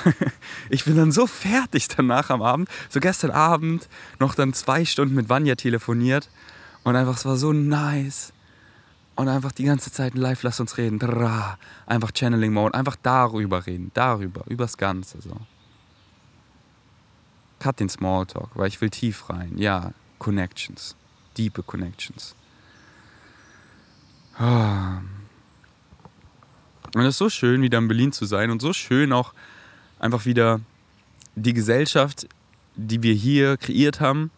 ich 0.70 0.86
bin 0.86 0.98
dann 0.98 1.12
so 1.12 1.28
fertig 1.28 1.88
danach 1.88 2.30
am 2.30 2.42
Abend. 2.42 2.70
So 2.90 3.00
gestern 3.00 3.32
Abend 3.32 3.88
noch 4.20 4.36
dann 4.36 4.54
zwei 4.54 4.84
Stunden 4.86 5.16
mit 5.16 5.30
Vanya 5.30 5.56
telefoniert 5.56 6.30
und 6.84 6.96
einfach, 6.96 7.16
es 7.16 7.26
war 7.26 7.38
so 7.38 7.54
nice. 7.54 8.34
Und 9.16 9.30
einfach 9.30 9.54
die 9.54 9.64
ganze 9.64 9.94
Zeit 9.94 10.14
live, 10.16 10.44
lass 10.44 10.60
uns 10.60 10.78
reden. 10.78 11.00
Einfach 11.86 12.12
Channeling 12.14 12.52
Mode, 12.52 12.74
einfach 12.74 12.98
darüber 13.02 13.66
reden, 13.66 13.92
darüber, 13.94 14.44
übers 14.48 14.76
Ganze 14.76 15.22
so. 15.22 15.38
Cut 17.60 17.80
den 17.80 17.88
Smalltalk, 17.88 18.50
weil 18.56 18.68
ich 18.68 18.82
will 18.82 18.90
tief 18.90 19.30
rein. 19.30 19.58
Ja, 19.58 19.92
Connections, 20.20 20.98
diepe 21.38 21.64
Connections. 21.64 22.36
Ah. 24.38 25.00
Und 26.96 27.02
es 27.02 27.16
ist 27.16 27.18
so 27.18 27.30
schön, 27.30 27.62
wieder 27.62 27.78
in 27.80 27.90
Berlin 27.90 28.14
zu 28.14 28.24
sein 28.24 28.50
und 28.50 28.62
so 28.62 28.72
schön 28.72 29.12
auch 29.12 29.34
einfach 30.00 30.26
wieder 30.26 30.62
die 31.36 31.54
Gesellschaft, 31.54 32.26
die 32.78 33.04
wir 33.04 33.14
hier 33.14 33.58
kreiert 33.58 34.00
haben. 34.00 34.32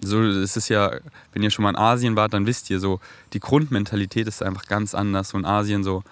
So, 0.00 0.22
es 0.22 0.58
ist 0.58 0.68
ja, 0.68 0.92
wenn 1.32 1.42
ihr 1.42 1.50
schon 1.50 1.62
mal 1.62 1.70
in 1.70 1.76
Asien 1.76 2.16
wart, 2.16 2.34
dann 2.34 2.44
wisst 2.44 2.68
ihr 2.68 2.80
so, 2.80 3.00
die 3.32 3.40
Grundmentalität 3.40 4.28
ist 4.28 4.42
einfach 4.42 4.66
ganz 4.66 4.94
anders. 4.94 5.30
So 5.30 5.38
in 5.38 5.46
Asien, 5.46 5.84
so 5.84 6.04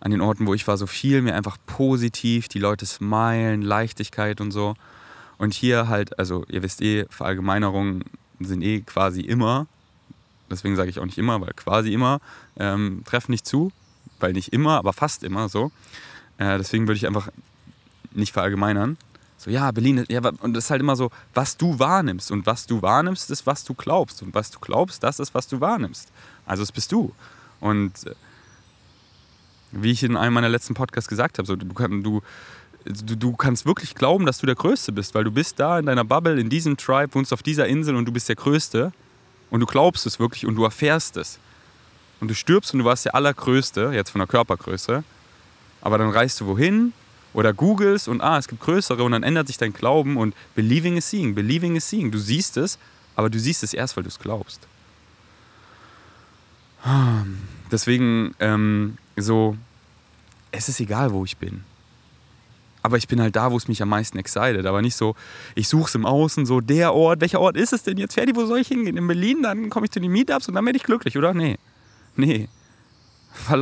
an 0.00 0.12
den 0.12 0.22
Orten, 0.22 0.46
wo 0.46 0.54
ich 0.54 0.66
war, 0.66 0.78
so 0.78 0.86
viel 0.86 1.20
mehr 1.20 1.36
einfach 1.36 1.58
positiv, 1.66 2.48
die 2.48 2.58
Leute 2.58 2.86
smilen, 2.86 3.60
Leichtigkeit 3.60 4.40
und 4.40 4.50
so. 4.50 4.76
Und 5.36 5.52
hier 5.52 5.88
halt, 5.88 6.18
also 6.18 6.46
ihr 6.48 6.62
wisst 6.62 6.80
eh, 6.80 7.04
Verallgemeinerungen 7.10 8.04
sind 8.40 8.62
eh 8.62 8.80
quasi 8.80 9.20
immer, 9.20 9.66
deswegen 10.50 10.74
sage 10.74 10.88
ich 10.88 10.98
auch 10.98 11.04
nicht 11.04 11.18
immer, 11.18 11.38
weil 11.42 11.52
quasi 11.54 11.92
immer, 11.92 12.22
ähm, 12.56 13.02
treffen 13.04 13.32
nicht 13.32 13.46
zu 13.46 13.72
weil 14.22 14.32
nicht 14.32 14.52
immer, 14.52 14.78
aber 14.78 14.92
fast 14.92 15.24
immer 15.24 15.48
so. 15.48 15.70
Äh, 16.38 16.58
deswegen 16.58 16.86
würde 16.86 16.96
ich 16.96 17.06
einfach 17.06 17.28
nicht 18.12 18.32
verallgemeinern. 18.32 18.96
So, 19.36 19.50
ja, 19.50 19.70
Berlin, 19.72 20.04
ja, 20.08 20.20
und 20.40 20.54
das 20.54 20.64
ist 20.64 20.70
halt 20.70 20.80
immer 20.80 20.94
so, 20.94 21.10
was 21.34 21.56
du 21.56 21.78
wahrnimmst. 21.78 22.30
Und 22.30 22.46
was 22.46 22.66
du 22.66 22.80
wahrnimmst, 22.80 23.30
ist, 23.30 23.46
was 23.46 23.64
du 23.64 23.74
glaubst. 23.74 24.22
Und 24.22 24.34
was 24.34 24.50
du 24.50 24.60
glaubst, 24.60 25.02
das 25.02 25.18
ist, 25.18 25.34
was 25.34 25.48
du 25.48 25.60
wahrnimmst. 25.60 26.12
Also, 26.46 26.62
es 26.62 26.70
bist 26.70 26.92
du. 26.92 27.12
Und 27.60 28.06
äh, 28.06 28.14
wie 29.72 29.90
ich 29.90 30.02
in 30.04 30.16
einem 30.16 30.34
meiner 30.34 30.48
letzten 30.48 30.74
Podcasts 30.74 31.08
gesagt 31.08 31.38
habe, 31.38 31.46
so, 31.46 31.56
du, 31.56 31.66
du, 31.66 32.22
du, 32.84 33.16
du 33.16 33.32
kannst 33.32 33.66
wirklich 33.66 33.94
glauben, 33.94 34.26
dass 34.26 34.38
du 34.38 34.46
der 34.46 34.54
Größte 34.54 34.92
bist, 34.92 35.14
weil 35.14 35.24
du 35.24 35.32
bist 35.32 35.58
da 35.58 35.78
in 35.78 35.86
deiner 35.86 36.04
Bubble, 36.04 36.38
in 36.40 36.48
diesem 36.48 36.76
Tribe, 36.76 37.14
wohnst 37.14 37.32
auf 37.32 37.42
dieser 37.42 37.66
Insel 37.66 37.96
und 37.96 38.04
du 38.04 38.12
bist 38.12 38.28
der 38.28 38.36
Größte. 38.36 38.92
Und 39.50 39.60
du 39.60 39.66
glaubst 39.66 40.06
es 40.06 40.18
wirklich 40.18 40.46
und 40.46 40.54
du 40.54 40.64
erfährst 40.64 41.16
es 41.16 41.38
und 42.22 42.28
du 42.28 42.36
stirbst 42.36 42.72
und 42.72 42.78
du 42.78 42.84
warst 42.84 43.04
der 43.04 43.16
Allergrößte, 43.16 43.90
jetzt 43.92 44.10
von 44.10 44.20
der 44.20 44.28
Körpergröße, 44.28 45.02
aber 45.80 45.98
dann 45.98 46.08
reist 46.08 46.40
du 46.40 46.46
wohin 46.46 46.92
oder 47.34 47.52
googelst 47.52 48.06
und 48.06 48.20
ah, 48.20 48.38
es 48.38 48.46
gibt 48.46 48.62
größere 48.62 49.02
und 49.02 49.10
dann 49.10 49.24
ändert 49.24 49.48
sich 49.48 49.58
dein 49.58 49.72
Glauben 49.72 50.16
und 50.16 50.32
believing 50.54 50.96
is 50.96 51.10
seeing, 51.10 51.34
believing 51.34 51.74
is 51.74 51.90
seeing. 51.90 52.12
Du 52.12 52.18
siehst 52.18 52.56
es, 52.56 52.78
aber 53.16 53.28
du 53.28 53.40
siehst 53.40 53.64
es 53.64 53.74
erst, 53.74 53.96
weil 53.96 54.04
du 54.04 54.08
es 54.08 54.20
glaubst. 54.20 54.60
Deswegen 57.72 58.36
ähm, 58.38 58.98
so, 59.16 59.56
es 60.52 60.68
ist 60.68 60.78
egal, 60.78 61.12
wo 61.12 61.24
ich 61.24 61.36
bin. 61.38 61.64
Aber 62.84 62.98
ich 62.98 63.08
bin 63.08 63.20
halt 63.20 63.34
da, 63.34 63.50
wo 63.50 63.56
es 63.56 63.66
mich 63.66 63.82
am 63.82 63.88
meisten 63.88 64.16
excited. 64.18 64.64
Aber 64.66 64.80
nicht 64.80 64.94
so, 64.94 65.16
ich 65.56 65.66
suche 65.66 65.88
es 65.88 65.94
im 65.96 66.06
Außen, 66.06 66.46
so 66.46 66.60
der 66.60 66.94
Ort. 66.94 67.20
Welcher 67.20 67.40
Ort 67.40 67.56
ist 67.56 67.72
es 67.72 67.82
denn 67.82 67.96
jetzt? 67.96 68.14
Ferdi, 68.14 68.36
wo 68.36 68.46
soll 68.46 68.60
ich 68.60 68.68
hingehen? 68.68 68.96
In 68.96 69.08
Berlin? 69.08 69.42
Dann 69.42 69.70
komme 69.70 69.86
ich 69.86 69.90
zu 69.90 69.98
den 69.98 70.12
Meetups 70.12 70.46
und 70.46 70.54
dann 70.54 70.64
werde 70.64 70.76
ich 70.76 70.84
glücklich, 70.84 71.18
oder? 71.18 71.34
Nee. 71.34 71.58
Nee. 72.16 72.48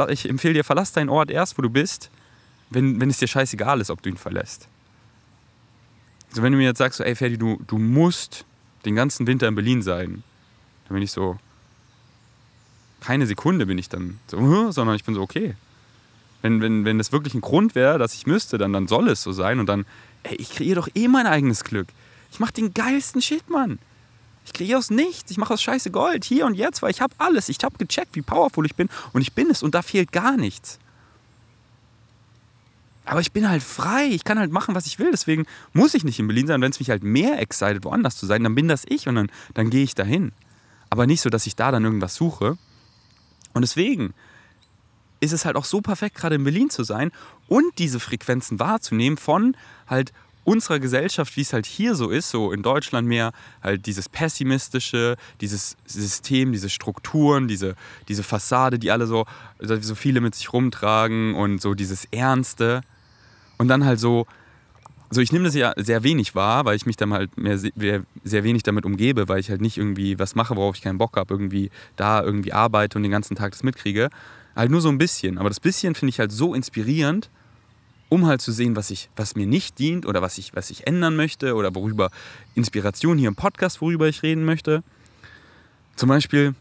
Ich 0.09 0.29
empfehle 0.29 0.55
dir, 0.55 0.65
verlass 0.65 0.93
deinen 0.93 1.09
Ort 1.09 1.31
erst, 1.31 1.57
wo 1.57 1.63
du 1.63 1.71
bist, 1.71 2.11
wenn, 2.71 3.01
wenn 3.01 3.09
es 3.09 3.19
dir 3.19 3.29
scheißegal 3.29 3.81
ist, 3.81 3.91
ob 3.91 4.03
du 4.03 4.09
ihn 4.11 4.17
verlässt. 4.17 4.67
Also 6.31 6.43
wenn 6.43 6.53
du 6.53 6.59
mir 6.59 6.65
jetzt 6.65 6.79
sagst, 6.79 6.99
so, 6.99 7.05
ey 7.05 7.15
Ferdi, 7.15 7.39
du, 7.39 7.61
du 7.67 7.79
musst 7.79 8.45
den 8.85 8.97
ganzen 8.97 9.27
Winter 9.27 9.47
in 9.47 9.55
Berlin 9.55 9.83
sein, 9.83 10.25
dann 10.87 10.95
bin 10.95 11.03
ich 11.03 11.13
so, 11.13 11.39
keine 13.01 13.27
Sekunde 13.27 13.67
bin 13.67 13.79
ich 13.79 13.89
dann 13.89 14.19
so, 14.27 14.71
sondern 14.71 14.97
ich 14.97 15.05
bin 15.05 15.15
so, 15.15 15.23
okay. 15.23 15.55
Wenn, 16.43 16.63
wenn, 16.63 16.85
wenn 16.85 16.99
das 16.99 17.13
wirklich 17.13 17.35
ein 17.35 17.43
Grund 17.43 17.75
wäre, 17.75 17.99
dass 17.99 18.15
ich 18.15 18.27
müsste, 18.27 18.57
dann, 18.59 18.73
dann 18.73 18.89
soll 18.89 19.09
es 19.09 19.23
so 19.23 19.33
sein 19.33 19.61
und 19.61 19.67
dann, 19.67 19.85
ey, 20.23 20.37
ich 20.37 20.51
kreiere 20.51 20.77
doch 20.77 20.89
eh 20.95 21.07
mein 21.07 21.27
eigenes 21.27 21.65
Glück. 21.65 21.89
Ich 22.33 22.41
mache 22.41 22.53
den 22.53 22.73
geilsten 22.73 23.21
Shit, 23.21 23.51
Mann. 23.51 23.79
Ich 24.51 24.59
kreiere 24.59 24.79
aus 24.79 24.91
nichts. 24.91 25.31
Ich 25.31 25.39
mache 25.39 25.55
aus 25.55 25.63
Scheiße 25.63 25.91
Gold 25.91 26.25
hier 26.25 26.45
und 26.45 26.55
jetzt, 26.55 26.83
weil 26.83 26.91
ich 26.91 27.01
habe 27.01 27.15
alles. 27.19 27.49
Ich 27.49 27.63
habe 27.63 27.79
gecheckt, 27.79 28.17
wie 28.17 28.23
powerful 28.23 28.67
ich 28.67 28.75
bin 28.75 28.89
und 29.13 29.21
ich 29.21 29.33
bin 29.33 29.49
es 29.49 29.63
und 29.63 29.75
da 29.75 29.83
fehlt 29.83 30.11
gar 30.11 30.37
nichts. 30.37 30.81
Aber 33.05 33.21
ich 33.21 33.33
bin 33.33 33.49
halt 33.49 33.63
frei. 33.63 34.07
Ich 34.07 34.25
kann 34.25 34.39
halt 34.39 34.53
machen, 34.53 34.75
was 34.75 34.87
ich 34.87 34.99
will. 34.99 35.11
Deswegen 35.11 35.47
muss 35.73 35.95
ich 35.95 36.05
nicht 36.05 36.19
in 36.19 36.27
Berlin 36.27 36.47
sein. 36.47 36.61
Wenn 36.61 36.71
es 36.71 36.81
mich 36.81 36.91
halt 36.91 37.03
mehr 37.03 37.41
excited, 37.41 37.85
woanders 37.85 38.17
zu 38.17 38.27
sein, 38.27 38.43
dann 38.43 38.55
bin 38.55 38.69
das 38.69 38.85
ich 38.87 39.09
und 39.09 39.15
dann, 39.15 39.31
dann 39.55 39.71
gehe 39.71 39.85
ich 39.85 39.95
dahin. 39.95 40.33
Aber 40.91 41.07
nicht 41.07 41.21
so, 41.21 41.31
dass 41.31 41.47
ich 41.47 41.57
da 41.57 41.71
dann 41.71 41.85
irgendwas 41.85 42.15
suche. 42.15 42.59
Und 43.53 43.63
deswegen 43.63 44.15
ist 45.21 45.33
es 45.33 45.45
halt 45.45 45.57
auch 45.57 45.65
so 45.65 45.81
perfekt, 45.81 46.17
gerade 46.17 46.35
in 46.35 46.45
Berlin 46.45 46.71
zu 46.71 46.83
sein 46.83 47.13
und 47.49 47.79
diese 47.79 48.01
Frequenzen 48.01 48.59
wahrzunehmen 48.59 49.19
von 49.19 49.57
halt 49.87 50.13
unserer 50.45 50.79
Gesellschaft, 50.79 51.37
wie 51.37 51.43
es 51.43 51.53
halt 51.53 51.67
hier 51.67 51.95
so 51.95 52.11
ist, 52.11 52.31
so 52.31 52.53
in 52.53 52.63
Deutschland 52.63 53.07
mehr 53.07 53.33
halt 53.63 53.87
dieses 53.87 54.09
pessimistische, 54.09 55.17
dieses 55.41 55.77
System, 55.87 56.53
diese 56.53 56.71
Strukturen, 56.71 57.49
diese, 57.49 57.75
diese 58.09 58.23
Fassade, 58.23 58.79
die 58.79 58.91
alle 58.91 59.07
so, 59.07 59.27
so 59.59 59.95
viele 59.95 60.21
mit 60.21 60.35
sich 60.35 60.53
rumtragen 60.53 61.35
und 61.35 61.61
so 61.61 61.75
dieses 61.75 62.07
Ernste. 62.07 62.81
Und 63.59 63.69
dann 63.69 63.85
halt 63.85 64.01
so, 64.01 64.27
so 65.11 65.21
ich 65.21 65.33
nehme 65.33 65.45
das 65.45 65.55
ja 65.55 65.75
sehr 65.77 66.03
wenig 66.03 66.35
wahr, 66.35 66.65
weil 66.65 66.77
ich 66.77 66.87
mich 66.87 66.97
dann 66.97 67.13
halt 67.13 67.37
mehr, 67.37 67.59
sehr 67.59 68.45
wenig 68.45 68.63
damit 68.63 68.87
umgebe, 68.87 69.29
weil 69.29 69.41
ich 69.41 69.51
halt 69.51 69.61
nicht 69.61 69.77
irgendwie 69.77 70.19
was 70.19 70.35
mache, 70.35 70.57
worauf 70.57 70.77
ich 70.77 70.83
keinen 70.83 70.99
Bock 70.99 71.17
habe, 71.17 71.35
irgendwie 71.35 71.71
da 71.97 72.23
irgendwie 72.23 72.53
arbeite 72.53 72.97
und 72.97 73.03
den 73.03 73.13
ganzen 73.13 73.35
Tag 73.37 73.53
das 73.53 73.63
mitkriege. 73.63 74.09
Halt 74.57 74.71
nur 74.71 74.81
so 74.81 74.89
ein 74.89 74.99
bisschen. 74.99 75.39
Aber 75.39 75.49
das 75.49 75.61
bisschen 75.61 75.95
finde 75.95 76.11
ich 76.11 76.21
halt 76.21 76.33
so 76.33 76.55
inspirierend, 76.55 77.31
um 78.11 78.27
halt 78.27 78.43
zu 78.43 78.53
sehen, 78.53 78.77
was, 78.77 78.91
ich, 78.91 79.09
was 79.17 79.37
mir 79.37 79.47
nicht 79.47 79.79
dient 79.79 80.05
oder 80.05 80.21
was 80.21 80.37
ich, 80.37 80.55
was 80.55 80.71
ich 80.71 80.87
ändern 80.87 81.17
möchte 81.17 81.55
oder 81.55 81.75
worüber 81.75 82.11
Inspiration 82.55 83.17
hier 83.17 83.29
im 83.29 83.37
Podcast, 83.37 83.81
worüber 83.81 84.09
ich 84.09 84.23
reden 84.23 84.45
möchte. 84.45 84.83
Zum 85.97 86.09
Beispiel, 86.09 86.55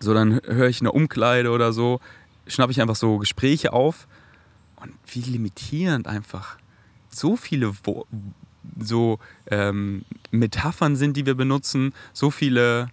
so 0.00 0.14
dann 0.14 0.40
höre 0.44 0.68
ich 0.68 0.80
eine 0.80 0.92
Umkleide 0.92 1.50
oder 1.50 1.72
so, 1.72 2.00
schnappe 2.46 2.72
ich 2.72 2.80
einfach 2.80 2.96
so 2.96 3.18
Gespräche 3.18 3.72
auf 3.72 4.08
und 4.76 4.92
wie 5.06 5.20
limitierend 5.20 6.08
einfach 6.08 6.56
so 7.10 7.36
viele 7.36 7.72
Wo 7.84 8.06
so 8.78 9.18
ähm, 9.46 10.04
Metaphern 10.30 10.96
sind, 10.96 11.16
die 11.16 11.26
wir 11.26 11.34
benutzen, 11.34 11.92
so 12.12 12.30
viele, 12.30 12.88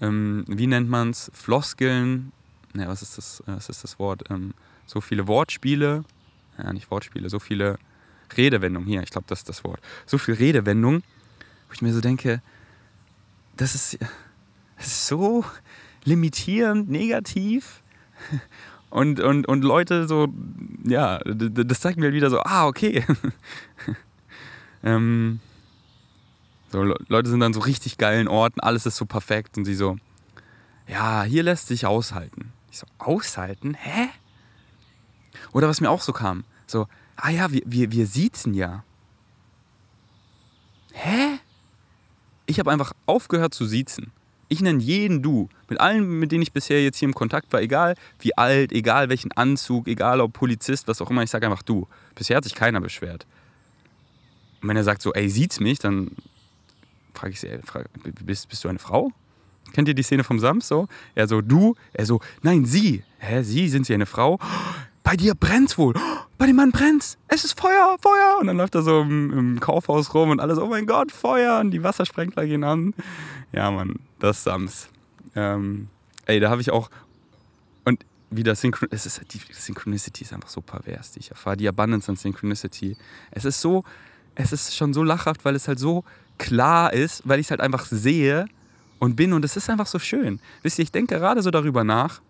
ähm, 0.00 0.44
wie 0.46 0.66
nennt 0.66 0.88
man 0.88 1.10
es, 1.10 1.30
Floskeln, 1.34 2.32
ne, 2.74 2.86
was 2.86 3.02
ist 3.02 3.18
das, 3.18 3.42
was 3.46 3.68
ist 3.68 3.82
das 3.82 3.98
Wort, 3.98 4.24
ähm, 4.30 4.54
so 4.84 5.00
viele 5.00 5.26
Wortspiele, 5.26 6.04
ja, 6.58 6.72
nicht 6.72 6.90
Wortspiele, 6.90 7.30
so 7.30 7.38
viele 7.38 7.78
Redewendungen, 8.36 8.88
hier, 8.88 9.02
ich 9.02 9.10
glaube, 9.10 9.26
das 9.28 9.40
ist 9.40 9.48
das 9.48 9.64
Wort, 9.64 9.80
so 10.06 10.18
viele 10.18 10.38
Redewendungen, 10.38 11.02
wo 11.68 11.72
ich 11.72 11.82
mir 11.82 11.92
so 11.92 12.00
denke, 12.00 12.42
das 13.56 13.74
ist, 13.74 13.98
das 14.76 14.86
ist 14.86 15.06
so 15.06 15.44
limitierend, 16.04 16.88
negativ. 16.88 17.82
Und, 18.90 19.20
und, 19.20 19.46
und 19.48 19.62
Leute 19.62 20.06
so, 20.06 20.28
ja, 20.84 21.18
das 21.24 21.80
zeigt 21.80 21.98
mir 21.98 22.12
wieder 22.12 22.30
so, 22.30 22.40
ah, 22.40 22.66
okay. 22.66 23.04
ähm, 24.84 25.40
so, 26.70 26.82
Leute 26.82 27.28
sind 27.28 27.40
dann 27.40 27.52
so 27.52 27.60
richtig 27.60 27.98
geilen 27.98 28.28
Orten, 28.28 28.60
alles 28.60 28.86
ist 28.86 28.96
so 28.96 29.04
perfekt 29.04 29.58
und 29.58 29.64
sie 29.64 29.74
so, 29.74 29.96
ja, 30.86 31.24
hier 31.24 31.42
lässt 31.42 31.66
sich 31.66 31.86
aushalten. 31.86 32.52
Ich 32.70 32.78
so, 32.78 32.86
aushalten? 32.98 33.74
Hä? 33.74 34.08
Oder 35.56 35.68
was 35.68 35.80
mir 35.80 35.88
auch 35.88 36.02
so 36.02 36.12
kam, 36.12 36.44
so, 36.66 36.86
ah 37.16 37.30
ja, 37.30 37.50
wir, 37.50 37.62
wir, 37.64 37.90
wir 37.90 38.06
siezen 38.06 38.52
ja. 38.52 38.84
Hä? 40.92 41.38
Ich 42.44 42.58
habe 42.58 42.70
einfach 42.70 42.92
aufgehört 43.06 43.54
zu 43.54 43.64
siezen. 43.64 44.12
Ich 44.48 44.60
nenne 44.60 44.82
jeden 44.82 45.22
du. 45.22 45.48
Mit 45.70 45.80
allen, 45.80 46.18
mit 46.18 46.30
denen 46.30 46.42
ich 46.42 46.52
bisher 46.52 46.84
jetzt 46.84 46.98
hier 46.98 47.08
im 47.08 47.14
Kontakt 47.14 47.54
war, 47.54 47.62
egal 47.62 47.94
wie 48.18 48.36
alt, 48.36 48.70
egal 48.70 49.08
welchen 49.08 49.32
Anzug, 49.32 49.88
egal 49.88 50.20
ob 50.20 50.34
Polizist, 50.34 50.88
was 50.88 51.00
auch 51.00 51.08
immer, 51.08 51.22
ich 51.22 51.30
sage 51.30 51.46
einfach 51.46 51.62
du. 51.62 51.88
Bisher 52.14 52.36
hat 52.36 52.44
sich 52.44 52.54
keiner 52.54 52.82
beschwert. 52.82 53.26
Und 54.60 54.68
wenn 54.68 54.76
er 54.76 54.84
sagt 54.84 55.00
so, 55.00 55.14
ey, 55.14 55.30
sieht's 55.30 55.58
mich, 55.58 55.78
dann 55.78 56.10
frage 57.14 57.32
ich 57.32 57.40
sie, 57.40 57.48
ey, 57.48 57.60
frag, 57.64 57.88
bist, 58.26 58.50
bist 58.50 58.62
du 58.62 58.68
eine 58.68 58.78
Frau? 58.78 59.10
Kennt 59.72 59.88
ihr 59.88 59.94
die 59.94 60.02
Szene 60.02 60.22
vom 60.22 60.38
Sams 60.38 60.68
so? 60.68 60.86
Er 61.14 61.26
so, 61.26 61.40
du? 61.40 61.76
Er 61.94 62.04
so, 62.04 62.20
nein, 62.42 62.66
sie. 62.66 63.04
Hä, 63.20 63.42
sie? 63.42 63.70
Sind 63.70 63.86
sie 63.86 63.94
eine 63.94 64.04
Frau? 64.04 64.38
Bei 65.06 65.16
dir 65.16 65.36
brennt's 65.36 65.78
wohl. 65.78 65.94
Bei 66.36 66.48
dem 66.48 66.56
Mann 66.56 66.72
brennt's. 66.72 67.16
Es 67.28 67.44
ist 67.44 67.56
Feuer, 67.60 67.96
Feuer. 68.00 68.38
Und 68.40 68.48
dann 68.48 68.56
läuft 68.56 68.74
er 68.74 68.82
so 68.82 69.02
im, 69.02 69.32
im 69.32 69.60
Kaufhaus 69.60 70.12
rum 70.12 70.30
und 70.30 70.40
alles, 70.40 70.58
oh 70.58 70.66
mein 70.66 70.84
Gott, 70.84 71.12
Feuer. 71.12 71.60
Und 71.60 71.70
die 71.70 71.84
Wassersprenkler 71.84 72.44
gehen 72.44 72.64
an. 72.64 72.92
Ja, 73.52 73.70
Mann, 73.70 74.00
das 74.18 74.42
Sams. 74.42 74.88
Ähm, 75.36 75.86
ey, 76.24 76.40
da 76.40 76.50
habe 76.50 76.60
ich 76.60 76.72
auch. 76.72 76.90
Und 77.84 78.04
wieder 78.30 78.56
Synchron. 78.56 78.88
Es 78.90 79.06
ist, 79.06 79.20
die 79.32 79.40
Synchronicity 79.52 80.24
ist 80.24 80.32
einfach 80.32 80.48
so 80.48 80.60
pervers, 80.60 81.12
die 81.12 81.20
ich 81.20 81.30
erfahre. 81.30 81.56
Die 81.56 81.68
Abundance 81.68 82.10
an 82.10 82.16
Synchronicity. 82.16 82.96
Es 83.30 83.44
ist 83.44 83.60
so. 83.60 83.84
Es 84.34 84.52
ist 84.52 84.74
schon 84.74 84.92
so 84.92 85.04
lachhaft, 85.04 85.44
weil 85.44 85.54
es 85.54 85.68
halt 85.68 85.78
so 85.78 86.02
klar 86.36 86.92
ist, 86.92 87.22
weil 87.24 87.38
ich 87.38 87.46
es 87.46 87.50
halt 87.52 87.60
einfach 87.60 87.86
sehe 87.86 88.46
und 88.98 89.14
bin 89.14 89.32
und 89.34 89.44
es 89.44 89.56
ist 89.56 89.70
einfach 89.70 89.86
so 89.86 90.00
schön. 90.00 90.40
Wisst 90.62 90.80
ihr, 90.80 90.82
ich 90.82 90.90
denke 90.90 91.14
gerade 91.14 91.42
so 91.42 91.52
darüber 91.52 91.84
nach, 91.84 92.20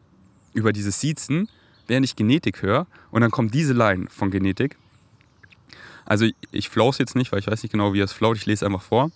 über 0.52 0.75
dieses 0.75 1.00
Siezen, 1.00 1.49
während 1.86 2.04
ich 2.04 2.16
Genetik 2.16 2.62
höre 2.62 2.86
und 3.10 3.20
dann 3.20 3.30
kommt 3.30 3.54
diese 3.54 3.72
Line 3.72 4.06
von 4.10 4.30
Genetik. 4.30 4.76
Also 6.04 6.26
ich 6.52 6.68
flows 6.68 6.98
jetzt 6.98 7.16
nicht, 7.16 7.32
weil 7.32 7.40
ich 7.40 7.46
weiß 7.46 7.62
nicht 7.62 7.72
genau, 7.72 7.92
wie 7.92 8.00
es 8.00 8.12
float, 8.12 8.36
ich 8.36 8.46
lese 8.46 8.64
einfach 8.64 8.82
vor. 8.82 9.10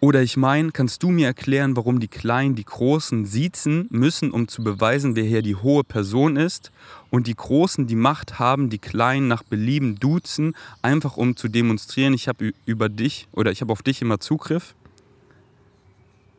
Oder 0.00 0.20
ich 0.20 0.36
meine, 0.36 0.72
kannst 0.72 1.04
du 1.04 1.10
mir 1.10 1.28
erklären, 1.28 1.76
warum 1.76 2.00
die 2.00 2.08
Kleinen 2.08 2.56
die 2.56 2.64
Großen 2.64 3.24
siezen 3.24 3.86
müssen, 3.90 4.32
um 4.32 4.48
zu 4.48 4.64
beweisen, 4.64 5.14
wer 5.14 5.22
hier 5.22 5.42
die 5.42 5.54
hohe 5.54 5.84
Person 5.84 6.34
ist 6.34 6.72
und 7.10 7.28
die 7.28 7.36
Großen 7.36 7.86
die 7.86 7.94
Macht 7.94 8.40
haben, 8.40 8.68
die 8.68 8.80
Kleinen 8.80 9.28
nach 9.28 9.44
Belieben 9.44 10.00
duzen, 10.00 10.56
einfach 10.82 11.16
um 11.16 11.36
zu 11.36 11.46
demonstrieren, 11.46 12.14
ich 12.14 12.26
habe 12.26 12.52
über 12.66 12.88
dich 12.88 13.28
oder 13.30 13.52
ich 13.52 13.60
habe 13.60 13.72
auf 13.72 13.82
dich 13.82 14.02
immer 14.02 14.18
Zugriff? 14.18 14.74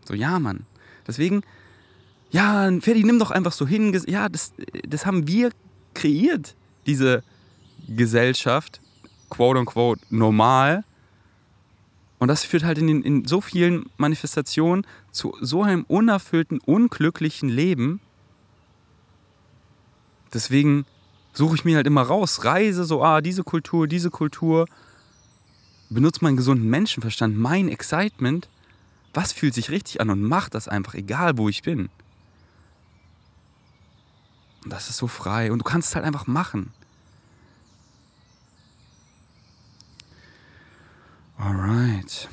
So, 0.05 0.13
ja, 0.13 0.39
Mann. 0.39 0.65
Deswegen, 1.07 1.41
ja, 2.33 2.69
Ferdi, 2.81 3.03
nimm 3.03 3.19
doch 3.19 3.31
einfach 3.31 3.53
so 3.53 3.65
hin. 3.65 3.97
Ja, 4.07 4.27
das, 4.27 4.51
das 4.85 5.05
haben 5.05 5.27
wir 5.27 5.51
kreiert, 5.93 6.55
diese 6.85 7.23
Gesellschaft, 7.87 8.81
quote 9.29 9.59
unquote, 9.59 10.01
normal. 10.09 10.83
Und 12.19 12.27
das 12.27 12.43
führt 12.43 12.63
halt 12.63 12.77
in, 12.77 12.87
den, 12.87 13.03
in 13.03 13.25
so 13.25 13.39
vielen 13.39 13.89
Manifestationen 13.97 14.85
zu 15.11 15.35
so 15.39 15.63
einem 15.63 15.85
unerfüllten, 15.87 16.59
unglücklichen 16.59 17.49
Leben. 17.49 18.01
Deswegen 20.33 20.85
suche 21.33 21.55
ich 21.55 21.65
mir 21.65 21.77
halt 21.77 21.87
immer 21.87 22.01
raus, 22.01 22.43
reise 22.43 22.83
so, 22.83 23.03
ah, 23.03 23.21
diese 23.21 23.43
Kultur, 23.43 23.87
diese 23.87 24.09
Kultur, 24.09 24.67
benutze 25.89 26.23
meinen 26.23 26.37
gesunden 26.37 26.69
Menschenverstand, 26.69 27.37
mein 27.37 27.69
Excitement 27.69 28.49
was 29.13 29.31
fühlt 29.31 29.53
sich 29.53 29.69
richtig 29.69 30.01
an 30.01 30.09
und 30.09 30.21
mach 30.21 30.49
das 30.49 30.67
einfach, 30.67 30.95
egal 30.95 31.37
wo 31.37 31.47
ich 31.47 31.61
bin. 31.61 31.89
Und 34.63 34.69
das 34.69 34.89
ist 34.89 34.97
so 34.97 35.07
frei 35.07 35.51
und 35.51 35.59
du 35.59 35.63
kannst 35.63 35.89
es 35.89 35.95
halt 35.95 36.05
einfach 36.05 36.27
machen. 36.27 36.73
Alright. 41.37 42.29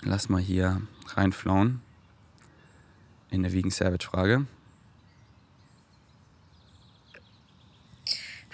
Lass 0.00 0.28
mal 0.28 0.40
hier 0.40 0.82
reinflauen 1.08 1.80
in 3.30 3.42
der 3.42 3.52
Vegan 3.52 3.70
Savage 3.70 4.06
Frage. 4.06 4.46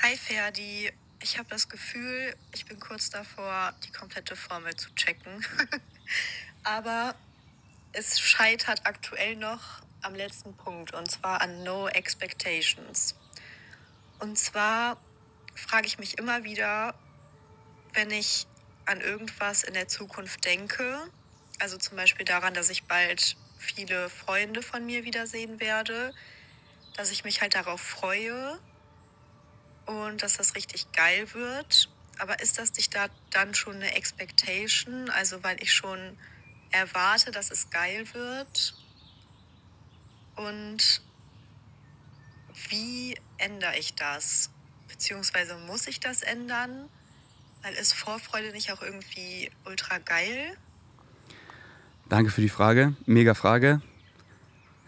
Hi. 0.02 0.16
Ferdi, 0.16 0.90
ich 1.22 1.38
habe 1.38 1.48
das 1.48 1.68
Gefühl, 1.68 2.34
ich 2.52 2.66
bin 2.66 2.78
kurz 2.78 3.10
davor, 3.10 3.72
die 3.84 3.92
komplette 3.92 4.36
Formel 4.36 4.74
zu 4.76 4.94
checken. 4.94 5.44
Aber 6.62 7.14
es 7.92 8.18
scheitert 8.20 8.86
aktuell 8.86 9.36
noch 9.36 9.80
am 10.04 10.14
letzten 10.14 10.56
Punkt 10.56 10.92
und 10.92 11.10
zwar 11.10 11.40
an 11.40 11.62
No 11.62 11.88
Expectations. 11.88 13.14
Und 14.18 14.38
zwar 14.38 14.98
frage 15.54 15.86
ich 15.86 15.98
mich 15.98 16.18
immer 16.18 16.44
wieder, 16.44 16.94
wenn 17.92 18.10
ich 18.10 18.46
an 18.86 19.00
irgendwas 19.00 19.62
in 19.64 19.74
der 19.74 19.88
Zukunft 19.88 20.44
denke, 20.44 20.98
also 21.58 21.76
zum 21.78 21.96
Beispiel 21.96 22.26
daran, 22.26 22.54
dass 22.54 22.68
ich 22.70 22.84
bald 22.84 23.36
viele 23.58 24.10
Freunde 24.10 24.62
von 24.62 24.84
mir 24.84 25.04
wiedersehen 25.04 25.60
werde, 25.60 26.12
dass 26.96 27.10
ich 27.10 27.24
mich 27.24 27.40
halt 27.40 27.54
darauf 27.54 27.80
freue 27.80 28.58
und 29.86 30.22
dass 30.22 30.36
das 30.36 30.54
richtig 30.54 30.92
geil 30.92 31.32
wird. 31.34 31.88
Aber 32.18 32.40
ist 32.40 32.58
das 32.58 32.72
nicht 32.74 32.94
da 32.94 33.06
dann 33.30 33.54
schon 33.54 33.76
eine 33.76 33.94
Expectation? 33.94 35.10
Also 35.10 35.42
weil 35.42 35.60
ich 35.62 35.72
schon 35.72 36.18
erwarte, 36.70 37.30
dass 37.30 37.50
es 37.50 37.70
geil 37.70 38.06
wird? 38.12 38.74
Und 40.36 41.02
wie 42.68 43.16
ändere 43.38 43.78
ich 43.78 43.94
das? 43.94 44.50
Beziehungsweise 44.88 45.56
muss 45.66 45.86
ich 45.86 46.00
das 46.00 46.22
ändern? 46.22 46.88
Weil 47.62 47.74
ist 47.74 47.94
Vorfreude 47.94 48.52
nicht 48.52 48.72
auch 48.72 48.82
irgendwie 48.82 49.50
ultra 49.64 49.98
geil? 49.98 50.56
Danke 52.08 52.30
für 52.30 52.42
die 52.42 52.48
Frage. 52.48 52.94
Mega 53.06 53.34
Frage. 53.34 53.80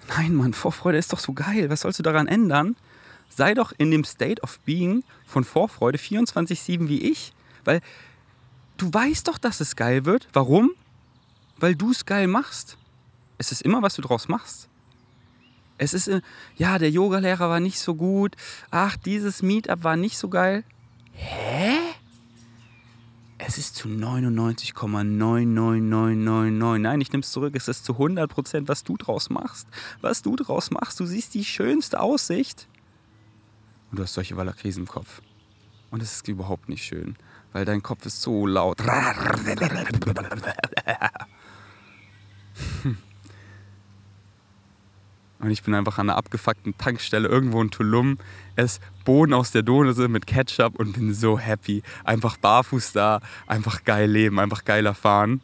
Nein, 0.09 0.35
Mann, 0.35 0.53
Vorfreude 0.53 0.99
ist 0.99 1.13
doch 1.13 1.19
so 1.19 1.33
geil. 1.33 1.71
Was 1.71 1.81
sollst 1.81 1.99
du 1.99 2.03
daran 2.03 2.29
ändern? 2.29 2.77
Sei 3.29 3.55
doch 3.55 3.73
in 3.77 3.91
dem 3.91 4.05
State 4.05 4.43
of 4.43 4.61
Being 4.61 5.03
von 5.27 5.45
Vorfreude 5.45 5.99
24-7 5.99 6.89
wie 6.89 7.11
ich. 7.11 7.33
Weil 7.65 7.81
du 8.77 8.93
weißt 8.93 9.27
doch, 9.27 9.39
dass 9.39 9.61
es 9.61 9.75
geil 9.75 10.05
wird. 10.05 10.29
Warum? 10.33 10.71
Weil 11.59 11.75
du 11.75 11.91
es 11.91 12.05
geil 12.05 12.27
machst. 12.27 12.77
Es 13.39 13.53
ist 13.53 13.63
immer, 13.63 13.83
was 13.83 13.95
du 13.95 14.03
draus 14.03 14.29
machst. 14.29 14.69
Es 15.79 15.95
ist, 15.95 16.09
äh, 16.09 16.21
ja, 16.57 16.79
der 16.79 16.91
Yogalehrer 16.91 17.49
war 17.49 17.61
nicht 17.61 17.79
so 17.79 17.95
gut. 17.95 18.35
Ach, 18.71 18.97
dieses 18.97 19.43
Meetup 19.43 19.85
war 19.85 19.97
nicht 19.97 20.19
so 20.19 20.29
geil. 20.29 20.65
Hä? 21.13 21.79
Es 23.39 23.59
ist 23.59 23.77
zu 23.77 23.89
99,99999. 23.89 26.79
Nein, 26.79 27.01
ich 27.01 27.13
nehme 27.13 27.23
es 27.23 27.31
zurück. 27.31 27.55
Es 27.55 27.69
ist 27.69 27.85
zu 27.85 27.93
100 27.93 28.29
Prozent, 28.31 28.69
was 28.69 28.83
du 28.83 28.97
draus 28.97 29.29
machst. 29.29 29.69
Was 30.01 30.23
du 30.23 30.37
draus 30.37 30.71
machst. 30.71 30.99
Du 31.01 31.07
siehst 31.07 31.35
die 31.35 31.45
schönste 31.45 32.01
Aussicht. 32.01 32.67
Und 33.91 33.99
du 33.99 34.03
hast 34.03 34.15
solche 34.15 34.37
Walakries 34.37 34.79
im 34.79 34.87
Kopf. 34.87 35.21
Und 35.91 36.03
es 36.03 36.17
ist 36.17 36.29
überhaupt 36.29 36.69
nicht 36.69 36.85
schön, 36.85 37.17
weil 37.53 37.65
dein 37.65 37.83
Kopf 37.83 38.07
ist 38.07 38.23
so 38.23 38.47
laut. 38.47 38.79
Und 45.39 45.51
ich 45.51 45.63
bin 45.63 45.75
einfach 45.75 45.99
an 45.99 46.09
einer 46.09 46.17
abgefuckten 46.17 46.79
Tankstelle 46.79 47.29
irgendwo 47.29 47.61
in 47.61 47.71
Tulum, 47.71 48.19
esse 48.57 48.81
Bohnen 49.05 49.35
aus 49.35 49.51
der 49.51 49.63
Dose 49.63 50.09
mit 50.09 50.27
Ketchup 50.27 50.77
und 50.77 50.93
bin 50.93 51.13
so 51.13 51.39
happy. 51.39 51.83
Einfach 52.05 52.37
barfuß 52.39 52.93
da, 52.93 53.21
einfach 53.47 53.85
geil 53.85 54.11
leben, 54.11 54.41
einfach 54.41 54.65
geil 54.65 54.87
erfahren. 54.87 55.41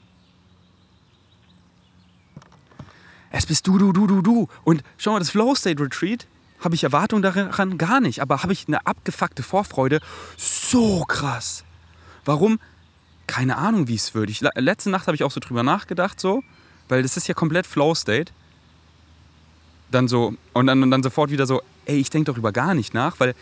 Es 3.31 3.47
bist 3.47 3.67
du, 3.67 3.79
du, 3.79 3.93
du, 3.93 4.07
du, 4.07 4.23
du. 4.23 4.49
Und 4.65 4.83
schau 4.99 5.13
mal, 5.13 5.19
das 5.19 5.31
Flow 5.31 5.55
State 5.55 5.83
Retreat, 5.83 6.27
habe 6.61 6.75
ich 6.75 6.85
Erwartungen 6.85 7.23
daran? 7.23 7.79
Gar 7.79 8.01
nicht. 8.01 8.21
Aber 8.21 8.43
habe 8.43 8.53
ich 8.53 8.69
eine 8.69 8.87
abgefuckte 8.87 9.43
Vorfreude? 9.43 10.01
So 10.37 11.05
krass. 11.05 11.65
Warum? 12.25 12.61
Keine 13.27 13.57
Ahnung, 13.57 13.89
wie 13.89 13.95
es 13.95 14.15
wird. 14.15 14.31
Ich, 14.31 14.43
letzte 14.55 14.91
Nacht 14.91 15.07
habe 15.07 15.15
ich 15.15 15.25
auch 15.25 15.31
so 15.31 15.41
drüber 15.41 15.63
nachgedacht, 15.63 16.21
so, 16.21 16.43
weil 16.89 17.03
das 17.03 17.17
ist 17.17 17.27
ja 17.27 17.35
komplett 17.35 17.67
Flow 17.67 17.95
State 17.95 18.33
dann 19.95 20.09
so 20.09 20.35
und 20.53 20.67
dann, 20.67 20.83
und 20.83 20.91
dann 20.91 21.03
sofort 21.03 21.31
wieder 21.31 21.47
so, 21.47 21.63
ey, 21.87 21.99
ich 21.99 22.11
denke 22.11 22.33
darüber 22.33 22.53
gar 22.53 22.75
nicht 22.75 22.95
nach, 22.95 23.21
weil 23.21 23.35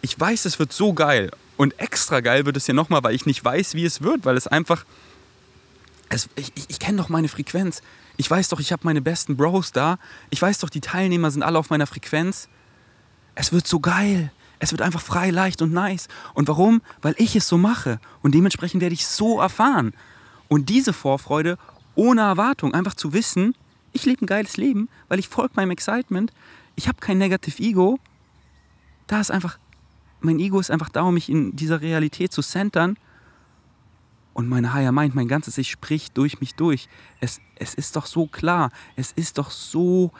ich 0.00 0.18
weiß, 0.18 0.44
es 0.46 0.58
wird 0.58 0.72
so 0.72 0.92
geil. 0.92 1.30
Und 1.56 1.78
extra 1.78 2.20
geil 2.20 2.44
wird 2.46 2.56
es 2.56 2.66
ja 2.66 2.74
nochmal, 2.74 3.04
weil 3.04 3.14
ich 3.14 3.26
nicht 3.26 3.44
weiß, 3.44 3.74
wie 3.74 3.84
es 3.84 4.02
wird, 4.02 4.24
weil 4.24 4.36
es 4.36 4.46
einfach. 4.46 4.84
Es, 6.08 6.28
ich 6.34 6.52
ich, 6.54 6.64
ich 6.68 6.78
kenne 6.78 6.98
doch 6.98 7.08
meine 7.08 7.28
Frequenz. 7.28 7.82
Ich 8.16 8.30
weiß 8.30 8.48
doch, 8.48 8.60
ich 8.60 8.72
habe 8.72 8.82
meine 8.84 9.00
besten 9.00 9.36
Bros 9.36 9.72
da. 9.72 9.98
Ich 10.30 10.42
weiß 10.42 10.58
doch, 10.58 10.70
die 10.70 10.80
Teilnehmer 10.80 11.30
sind 11.30 11.42
alle 11.42 11.58
auf 11.58 11.70
meiner 11.70 11.86
Frequenz. 11.86 12.48
Es 13.34 13.52
wird 13.52 13.66
so 13.66 13.80
geil. 13.80 14.32
Es 14.58 14.72
wird 14.72 14.82
einfach 14.82 15.00
frei, 15.00 15.30
leicht 15.30 15.62
und 15.62 15.72
nice. 15.72 16.08
Und 16.34 16.48
warum? 16.48 16.82
Weil 17.00 17.14
ich 17.18 17.34
es 17.36 17.48
so 17.48 17.58
mache. 17.58 17.98
Und 18.22 18.34
dementsprechend 18.34 18.80
werde 18.80 18.94
ich 18.94 19.06
so 19.06 19.40
erfahren. 19.40 19.92
Und 20.48 20.68
diese 20.68 20.92
Vorfreude 20.92 21.58
ohne 21.94 22.22
Erwartung, 22.22 22.74
einfach 22.74 22.94
zu 22.94 23.12
wissen, 23.12 23.54
ich 23.92 24.04
lebe 24.04 24.24
ein 24.24 24.26
geiles 24.26 24.56
Leben, 24.56 24.88
weil 25.08 25.18
ich 25.18 25.28
folge 25.28 25.54
meinem 25.56 25.70
Excitement. 25.70 26.32
Ich 26.76 26.88
habe 26.88 26.98
kein 27.00 27.18
Negative 27.18 27.62
Ego. 27.62 27.98
Da 29.06 29.20
ist 29.20 29.30
einfach, 29.30 29.58
mein 30.20 30.38
Ego 30.38 30.58
ist 30.60 30.70
einfach 30.70 30.88
da, 30.88 31.02
um 31.02 31.14
mich 31.14 31.28
in 31.28 31.54
dieser 31.56 31.80
Realität 31.80 32.32
zu 32.32 32.42
centern. 32.42 32.96
Und 34.34 34.48
meine 34.48 34.72
Higher 34.72 34.92
Mind, 34.92 35.14
mein 35.14 35.28
ganzes 35.28 35.58
Ich 35.58 35.70
spricht 35.70 36.16
durch 36.16 36.40
mich 36.40 36.54
durch. 36.54 36.88
Es, 37.20 37.40
es 37.56 37.74
ist 37.74 37.96
doch 37.96 38.06
so 38.06 38.26
klar. 38.26 38.70
Es 38.96 39.12
ist 39.12 39.36
doch 39.36 39.50
so 39.50 40.10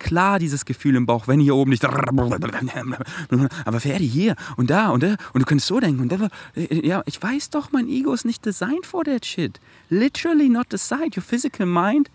klar, 0.00 0.40
dieses 0.40 0.64
Gefühl 0.64 0.96
im 0.96 1.06
Bauch, 1.06 1.28
wenn 1.28 1.38
hier 1.38 1.54
oben 1.54 1.70
nicht. 1.70 1.84
Aber 3.64 3.80
Ferdi 3.80 4.08
hier 4.08 4.34
und 4.56 4.70
da 4.70 4.88
und 4.90 5.04
da 5.04 5.16
und 5.32 5.40
du 5.40 5.44
könntest 5.46 5.68
so 5.68 5.78
denken 5.78 6.02
und 6.02 6.10
da. 6.10 6.28
Ja, 6.56 7.02
ich 7.06 7.22
weiß 7.22 7.50
doch, 7.50 7.70
mein 7.70 7.88
Ego 7.88 8.12
ist 8.12 8.24
nicht 8.24 8.44
designed 8.44 8.86
for 8.86 9.04
that 9.04 9.24
shit. 9.24 9.60
Literally 9.88 10.48
not 10.48 10.72
designed. 10.72 11.16
Your 11.16 11.22
physical 11.22 11.66
mind 11.66 12.10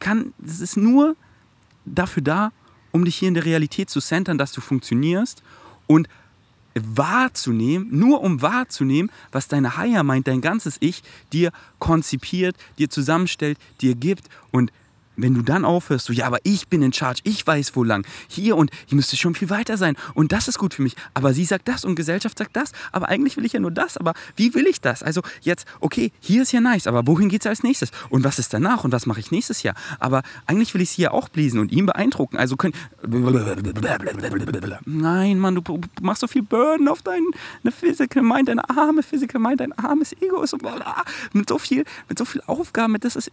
kann, 0.00 0.32
es 0.44 0.60
ist 0.60 0.76
nur 0.76 1.16
dafür 1.84 2.22
da, 2.22 2.52
um 2.92 3.04
dich 3.04 3.16
hier 3.16 3.28
in 3.28 3.34
der 3.34 3.44
Realität 3.44 3.90
zu 3.90 4.00
centern, 4.00 4.38
dass 4.38 4.52
du 4.52 4.60
funktionierst 4.60 5.42
und 5.86 6.08
wahrzunehmen, 6.74 7.88
nur 7.90 8.20
um 8.22 8.42
wahrzunehmen, 8.42 9.10
was 9.32 9.48
deine 9.48 9.76
Higher 9.76 10.04
Mind, 10.04 10.26
dein 10.28 10.40
ganzes 10.40 10.76
Ich 10.80 11.02
dir 11.32 11.52
konzipiert, 11.78 12.56
dir 12.78 12.90
zusammenstellt, 12.90 13.58
dir 13.80 13.94
gibt 13.94 14.28
und 14.50 14.72
wenn 15.22 15.34
du 15.34 15.42
dann 15.42 15.64
aufhörst, 15.64 16.06
so, 16.06 16.12
ja, 16.12 16.26
aber 16.26 16.38
ich 16.44 16.68
bin 16.68 16.82
in 16.82 16.92
Charge, 16.92 17.20
ich 17.24 17.46
weiß 17.46 17.76
wo 17.76 17.84
lang, 17.84 18.06
hier 18.28 18.56
und 18.56 18.70
ich 18.86 18.92
müsste 18.92 19.16
schon 19.16 19.34
viel 19.34 19.50
weiter 19.50 19.76
sein. 19.76 19.96
Und 20.14 20.32
das 20.32 20.48
ist 20.48 20.58
gut 20.58 20.74
für 20.74 20.82
mich, 20.82 20.96
aber 21.14 21.34
sie 21.34 21.44
sagt 21.44 21.68
das 21.68 21.84
und 21.84 21.94
Gesellschaft 21.94 22.38
sagt 22.38 22.56
das, 22.56 22.72
aber 22.92 23.08
eigentlich 23.08 23.36
will 23.36 23.44
ich 23.44 23.52
ja 23.52 23.60
nur 23.60 23.70
das, 23.70 23.96
aber 23.96 24.14
wie 24.36 24.54
will 24.54 24.66
ich 24.66 24.80
das? 24.80 25.02
Also 25.02 25.22
jetzt, 25.42 25.66
okay, 25.80 26.12
hier 26.20 26.42
ist 26.42 26.52
ja 26.52 26.60
nice, 26.60 26.86
aber 26.86 27.06
wohin 27.06 27.28
geht 27.28 27.42
es 27.42 27.46
als 27.46 27.62
nächstes? 27.62 27.90
Und 28.08 28.24
was 28.24 28.38
ist 28.38 28.52
danach? 28.52 28.84
Und 28.84 28.92
was 28.92 29.06
mache 29.06 29.20
ich 29.20 29.30
nächstes 29.30 29.62
Jahr? 29.62 29.74
Aber 29.98 30.22
eigentlich 30.46 30.74
will 30.74 30.80
ich 30.80 30.90
sie 30.90 31.02
ja 31.02 31.10
auch 31.10 31.28
bliesen 31.28 31.60
und 31.60 31.72
ihn 31.72 31.86
beeindrucken, 31.86 32.36
also 32.36 32.56
können... 32.56 32.74
Nein, 34.86 35.38
Mann, 35.38 35.54
du 35.54 35.80
machst 36.00 36.20
so 36.20 36.26
viel 36.26 36.42
Burden 36.42 36.88
auf 36.88 37.02
deine 37.02 37.26
Physical 37.70 38.22
Mind, 38.22 38.48
deine 38.48 38.68
arme 38.68 39.02
Physical 39.02 39.40
Mind, 39.40 39.60
dein 39.60 39.72
armes 39.72 40.12
Ego, 40.20 40.44
so, 40.46 40.58
mit 41.32 41.48
so 41.48 41.58
viel, 41.58 41.84
mit 42.08 42.18
so 42.18 42.24
viel 42.24 42.42
Aufgaben, 42.46 42.96
das 43.00 43.16
ist 43.16 43.30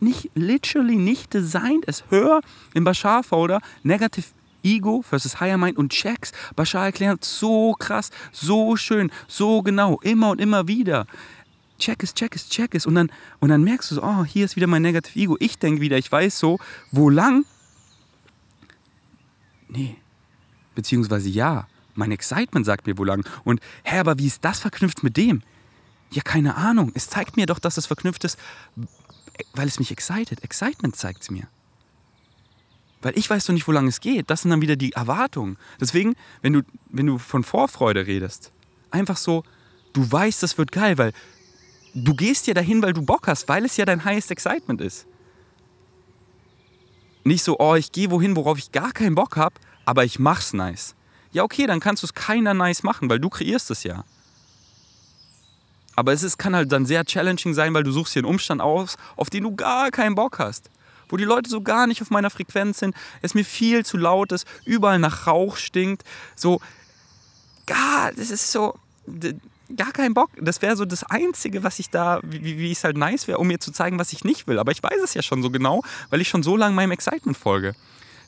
nicht, 0.00 0.30
literally 0.34 0.96
nicht 0.96 1.21
nicht 1.22 1.34
designed 1.34 1.84
ist. 1.84 2.04
Hör 2.10 2.40
im 2.74 2.84
Bashar-Folder 2.84 3.60
Negative 3.82 4.26
Ego 4.64 5.02
versus 5.02 5.40
Higher 5.40 5.58
Mind 5.58 5.78
und 5.78 5.90
Checks. 5.90 6.32
Bashar 6.56 6.86
erklärt 6.86 7.24
so 7.24 7.74
krass, 7.74 8.10
so 8.32 8.76
schön, 8.76 9.10
so 9.28 9.62
genau, 9.62 9.98
immer 10.02 10.30
und 10.30 10.40
immer 10.40 10.68
wieder. 10.68 11.06
Check 11.78 12.02
es, 12.02 12.14
check 12.14 12.36
es, 12.36 12.48
check 12.48 12.74
es. 12.74 12.86
Und 12.86 12.94
dann, 12.94 13.10
und 13.40 13.48
dann 13.48 13.64
merkst 13.64 13.90
du 13.90 13.96
so, 13.96 14.02
oh, 14.02 14.24
hier 14.24 14.44
ist 14.44 14.56
wieder 14.56 14.66
mein 14.66 14.82
Negative 14.82 15.18
Ego. 15.18 15.36
Ich 15.40 15.58
denke 15.58 15.80
wieder, 15.80 15.98
ich 15.98 16.10
weiß 16.10 16.38
so, 16.38 16.58
wo 16.90 17.08
lang? 17.10 17.44
Nee. 19.68 19.96
Beziehungsweise 20.74 21.28
ja, 21.28 21.66
mein 21.94 22.12
Excitement 22.12 22.66
sagt 22.66 22.86
mir 22.86 22.96
wo 22.98 23.04
lang. 23.04 23.24
Und 23.44 23.60
hä, 23.84 23.98
aber 23.98 24.18
wie 24.18 24.26
ist 24.26 24.44
das 24.44 24.60
verknüpft 24.60 25.02
mit 25.02 25.16
dem? 25.16 25.42
Ja, 26.10 26.22
keine 26.22 26.56
Ahnung. 26.56 26.92
Es 26.94 27.08
zeigt 27.08 27.36
mir 27.36 27.46
doch, 27.46 27.58
dass 27.58 27.78
es 27.78 27.86
verknüpft 27.86 28.24
ist 28.24 28.38
weil 29.54 29.68
es 29.68 29.78
mich 29.78 29.90
excited. 29.90 30.42
Excitement 30.44 30.96
zeigt 30.96 31.22
es 31.22 31.30
mir. 31.30 31.48
Weil 33.00 33.18
ich 33.18 33.28
weiß 33.28 33.46
doch 33.46 33.52
nicht, 33.52 33.66
wo 33.66 33.72
lange 33.72 33.88
es 33.88 34.00
geht. 34.00 34.30
Das 34.30 34.42
sind 34.42 34.50
dann 34.50 34.60
wieder 34.60 34.76
die 34.76 34.92
Erwartungen. 34.92 35.58
Deswegen, 35.80 36.14
wenn 36.40 36.52
du, 36.52 36.62
wenn 36.88 37.06
du 37.06 37.18
von 37.18 37.42
Vorfreude 37.42 38.06
redest, 38.06 38.52
einfach 38.90 39.16
so, 39.16 39.42
du 39.92 40.10
weißt, 40.10 40.42
das 40.42 40.56
wird 40.56 40.70
geil, 40.70 40.98
weil 40.98 41.12
du 41.94 42.14
gehst 42.14 42.46
ja 42.46 42.54
dahin, 42.54 42.82
weil 42.82 42.92
du 42.92 43.02
Bock 43.02 43.26
hast, 43.26 43.48
weil 43.48 43.64
es 43.64 43.76
ja 43.76 43.84
dein 43.84 44.04
highest 44.04 44.30
excitement 44.30 44.80
ist. 44.80 45.06
Nicht 47.24 47.42
so, 47.42 47.58
oh, 47.58 47.74
ich 47.74 47.92
gehe 47.92 48.10
wohin, 48.10 48.36
worauf 48.36 48.58
ich 48.58 48.72
gar 48.72 48.92
keinen 48.92 49.14
Bock 49.14 49.36
habe, 49.36 49.54
aber 49.84 50.04
ich 50.04 50.18
mach's 50.18 50.52
nice. 50.52 50.94
Ja, 51.32 51.44
okay, 51.44 51.66
dann 51.66 51.80
kannst 51.80 52.02
du 52.02 52.06
es 52.06 52.14
keiner 52.14 52.54
nice 52.54 52.82
machen, 52.82 53.08
weil 53.08 53.20
du 53.20 53.28
kreierst 53.30 53.70
es 53.70 53.84
ja. 53.84 54.04
Aber 55.94 56.12
es 56.12 56.22
ist, 56.22 56.38
kann 56.38 56.56
halt 56.56 56.72
dann 56.72 56.86
sehr 56.86 57.04
challenging 57.04 57.54
sein, 57.54 57.74
weil 57.74 57.82
du 57.82 57.92
suchst 57.92 58.12
hier 58.14 58.20
einen 58.20 58.30
Umstand 58.30 58.60
aus, 58.60 58.96
auf 59.16 59.30
den 59.30 59.44
du 59.44 59.54
gar 59.54 59.90
keinen 59.90 60.14
Bock 60.14 60.38
hast. 60.38 60.70
Wo 61.08 61.16
die 61.16 61.24
Leute 61.24 61.50
so 61.50 61.60
gar 61.60 61.86
nicht 61.86 62.00
auf 62.00 62.10
meiner 62.10 62.30
Frequenz 62.30 62.78
sind, 62.78 62.94
es 63.20 63.34
mir 63.34 63.44
viel 63.44 63.84
zu 63.84 63.98
laut 63.98 64.32
ist, 64.32 64.46
überall 64.64 64.98
nach 64.98 65.26
Rauch 65.26 65.56
stinkt. 65.56 66.04
So, 66.34 66.60
gar, 67.66 68.12
das 68.12 68.30
ist 68.30 68.50
so, 68.50 68.74
gar 69.76 69.92
keinen 69.92 70.14
Bock. 70.14 70.30
Das 70.40 70.62
wäre 70.62 70.76
so 70.76 70.84
das 70.84 71.04
Einzige, 71.04 71.62
was 71.62 71.78
ich 71.78 71.90
da, 71.90 72.20
wie, 72.22 72.58
wie 72.58 72.72
es 72.72 72.84
halt 72.84 72.96
nice 72.96 73.28
wäre, 73.28 73.38
um 73.38 73.46
mir 73.46 73.60
zu 73.60 73.72
zeigen, 73.72 73.98
was 73.98 74.12
ich 74.12 74.24
nicht 74.24 74.46
will. 74.46 74.58
Aber 74.58 74.72
ich 74.72 74.82
weiß 74.82 75.00
es 75.04 75.14
ja 75.14 75.22
schon 75.22 75.42
so 75.42 75.50
genau, 75.50 75.82
weil 76.10 76.20
ich 76.20 76.28
schon 76.28 76.42
so 76.42 76.56
lange 76.56 76.74
meinem 76.74 76.92
Excitement 76.92 77.36
folge. 77.36 77.74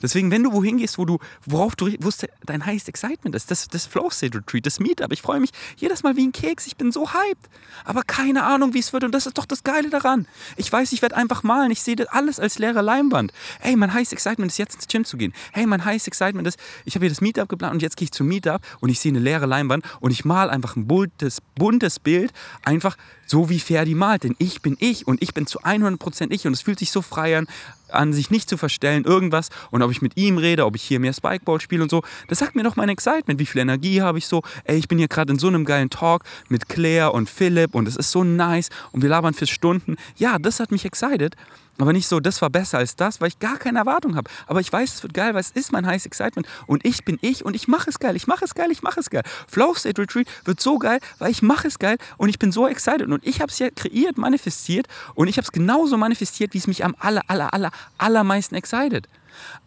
Deswegen, 0.04 0.30
wenn 0.30 0.42
du 0.42 0.52
wohin 0.52 0.76
gehst, 0.78 0.98
wo 0.98 1.04
du, 1.04 1.18
worauf 1.46 1.76
du, 1.76 1.90
wo 2.00 2.10
dein 2.44 2.66
highest 2.66 2.88
excitement 2.88 3.34
ist, 3.34 3.50
das, 3.50 3.68
das 3.68 3.86
Flow 3.86 4.10
State 4.10 4.36
Retreat, 4.36 4.66
das 4.66 4.78
Meetup. 4.80 5.12
Ich 5.12 5.22
freue 5.22 5.40
mich 5.40 5.50
jedes 5.76 6.02
Mal 6.02 6.16
wie 6.16 6.26
ein 6.26 6.32
Keks. 6.32 6.66
Ich 6.66 6.76
bin 6.76 6.92
so 6.92 7.12
hyped. 7.12 7.48
Aber 7.84 8.02
keine 8.02 8.44
Ahnung, 8.44 8.74
wie 8.74 8.78
es 8.78 8.92
wird. 8.92 9.04
Und 9.04 9.12
das 9.12 9.26
ist 9.26 9.38
doch 9.38 9.46
das 9.46 9.64
Geile 9.64 9.90
daran. 9.90 10.26
Ich 10.56 10.70
weiß, 10.70 10.92
ich 10.92 11.02
werde 11.02 11.16
einfach 11.16 11.42
malen. 11.42 11.70
Ich 11.70 11.82
sehe 11.82 11.96
alles 12.10 12.38
als 12.38 12.58
leere 12.58 12.82
Leinwand. 12.82 13.32
Hey, 13.60 13.76
mein 13.76 13.94
highest 13.94 14.12
excitement 14.12 14.50
ist 14.52 14.58
jetzt 14.58 14.74
ins 14.74 14.86
Gym 14.86 15.04
zu 15.04 15.16
gehen. 15.16 15.32
Hey, 15.52 15.66
mein 15.66 15.84
highest 15.84 16.06
excitement 16.06 16.46
ist, 16.46 16.58
ich 16.84 16.94
habe 16.94 17.04
hier 17.04 17.10
das 17.10 17.20
Meetup 17.20 17.48
geplant 17.48 17.74
und 17.74 17.82
jetzt 17.82 17.96
gehe 17.96 18.04
ich 18.04 18.12
zum 18.12 18.26
Meetup 18.28 18.60
und 18.80 18.90
ich 18.90 19.00
sehe 19.00 19.10
eine 19.10 19.20
leere 19.20 19.46
Leinwand 19.46 19.84
und 20.00 20.10
ich 20.10 20.24
male 20.24 20.50
einfach 20.50 20.76
ein 20.76 20.86
buntes, 20.86 21.40
buntes 21.54 21.98
Bild. 21.98 22.32
Einfach 22.64 22.96
so 23.26 23.48
wie 23.50 23.60
Ferdi 23.60 23.94
malt. 23.94 24.24
Denn 24.24 24.36
ich 24.38 24.62
bin 24.62 24.76
ich 24.80 25.06
und 25.06 25.22
ich 25.22 25.34
bin 25.34 25.46
zu 25.46 25.60
100% 25.60 26.30
ich 26.30 26.46
und 26.46 26.52
es 26.52 26.62
fühlt 26.62 26.78
sich 26.78 26.90
so 26.90 27.02
frei 27.02 27.38
an 27.38 27.46
an, 27.94 28.12
sich 28.12 28.30
nicht 28.30 28.48
zu 28.48 28.56
verstellen, 28.56 29.04
irgendwas. 29.04 29.48
Und 29.70 29.82
ob 29.82 29.90
ich 29.90 30.02
mit 30.02 30.16
ihm 30.16 30.38
rede, 30.38 30.66
ob 30.66 30.76
ich 30.76 30.82
hier 30.82 31.00
mehr 31.00 31.12
Spikeball 31.12 31.60
spiele 31.60 31.82
und 31.82 31.90
so, 31.90 32.02
das 32.28 32.38
sagt 32.38 32.54
mir 32.54 32.62
doch 32.62 32.76
mein 32.76 32.88
Excitement. 32.88 33.40
Wie 33.40 33.46
viel 33.46 33.60
Energie 33.60 34.02
habe 34.02 34.18
ich 34.18 34.26
so? 34.26 34.42
Ey, 34.64 34.76
ich 34.76 34.88
bin 34.88 34.98
hier 34.98 35.08
gerade 35.08 35.32
in 35.32 35.38
so 35.38 35.48
einem 35.48 35.64
geilen 35.64 35.90
Talk 35.90 36.24
mit 36.48 36.68
Claire 36.68 37.12
und 37.12 37.30
Philipp 37.30 37.74
und 37.74 37.88
es 37.88 37.96
ist 37.96 38.10
so 38.10 38.24
nice 38.24 38.68
und 38.92 39.02
wir 39.02 39.08
labern 39.08 39.34
für 39.34 39.46
Stunden. 39.46 39.96
Ja, 40.16 40.38
das 40.38 40.60
hat 40.60 40.70
mich 40.70 40.84
excited. 40.84 41.36
Aber 41.78 41.92
nicht 41.92 42.06
so, 42.06 42.20
das 42.20 42.40
war 42.40 42.50
besser 42.50 42.78
als 42.78 42.94
das, 42.94 43.20
weil 43.20 43.28
ich 43.28 43.40
gar 43.40 43.58
keine 43.58 43.78
Erwartung 43.80 44.14
habe. 44.14 44.30
Aber 44.46 44.60
ich 44.60 44.72
weiß, 44.72 44.94
es 44.94 45.02
wird 45.02 45.12
geil, 45.12 45.34
weil 45.34 45.40
es 45.40 45.50
ist 45.50 45.72
mein 45.72 45.84
heißes 45.84 46.06
Excitement. 46.06 46.46
Und 46.66 46.84
ich 46.84 47.04
bin 47.04 47.18
ich 47.20 47.44
und 47.44 47.56
ich 47.56 47.66
mache 47.66 47.90
es 47.90 47.98
geil, 47.98 48.14
ich 48.14 48.28
mache 48.28 48.44
es 48.44 48.54
geil, 48.54 48.70
ich 48.70 48.82
mache 48.82 49.00
es 49.00 49.10
geil. 49.10 49.22
Flow 49.48 49.74
State 49.74 50.00
Retreat 50.00 50.28
wird 50.44 50.60
so 50.60 50.78
geil, 50.78 51.00
weil 51.18 51.32
ich 51.32 51.42
mache 51.42 51.66
es 51.66 51.80
geil 51.80 51.96
und 52.16 52.28
ich 52.28 52.38
bin 52.38 52.52
so 52.52 52.68
excited. 52.68 53.08
Und 53.08 53.26
ich 53.26 53.40
habe 53.40 53.50
es 53.50 53.58
ja 53.58 53.70
kreiert, 53.70 54.18
manifestiert 54.18 54.86
und 55.14 55.26
ich 55.26 55.36
habe 55.36 55.44
es 55.44 55.52
genauso 55.52 55.96
manifestiert, 55.96 56.54
wie 56.54 56.58
es 56.58 56.68
mich 56.68 56.84
am 56.84 56.94
aller, 57.00 57.22
aller, 57.26 57.52
aller, 57.52 57.70
allermeisten 57.98 58.54
excited. 58.54 59.08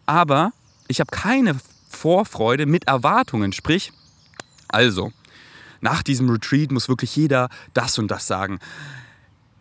Aber 0.06 0.52
ich 0.86 1.00
habe 1.00 1.10
keine 1.10 1.56
Vorfreude 1.90 2.64
mit 2.64 2.88
Erwartungen. 2.88 3.52
Sprich, 3.52 3.92
also, 4.68 5.12
nach 5.82 6.02
diesem 6.02 6.30
Retreat 6.30 6.72
muss 6.72 6.88
wirklich 6.88 7.14
jeder 7.16 7.50
das 7.74 7.98
und 7.98 8.10
das 8.10 8.26
sagen 8.26 8.60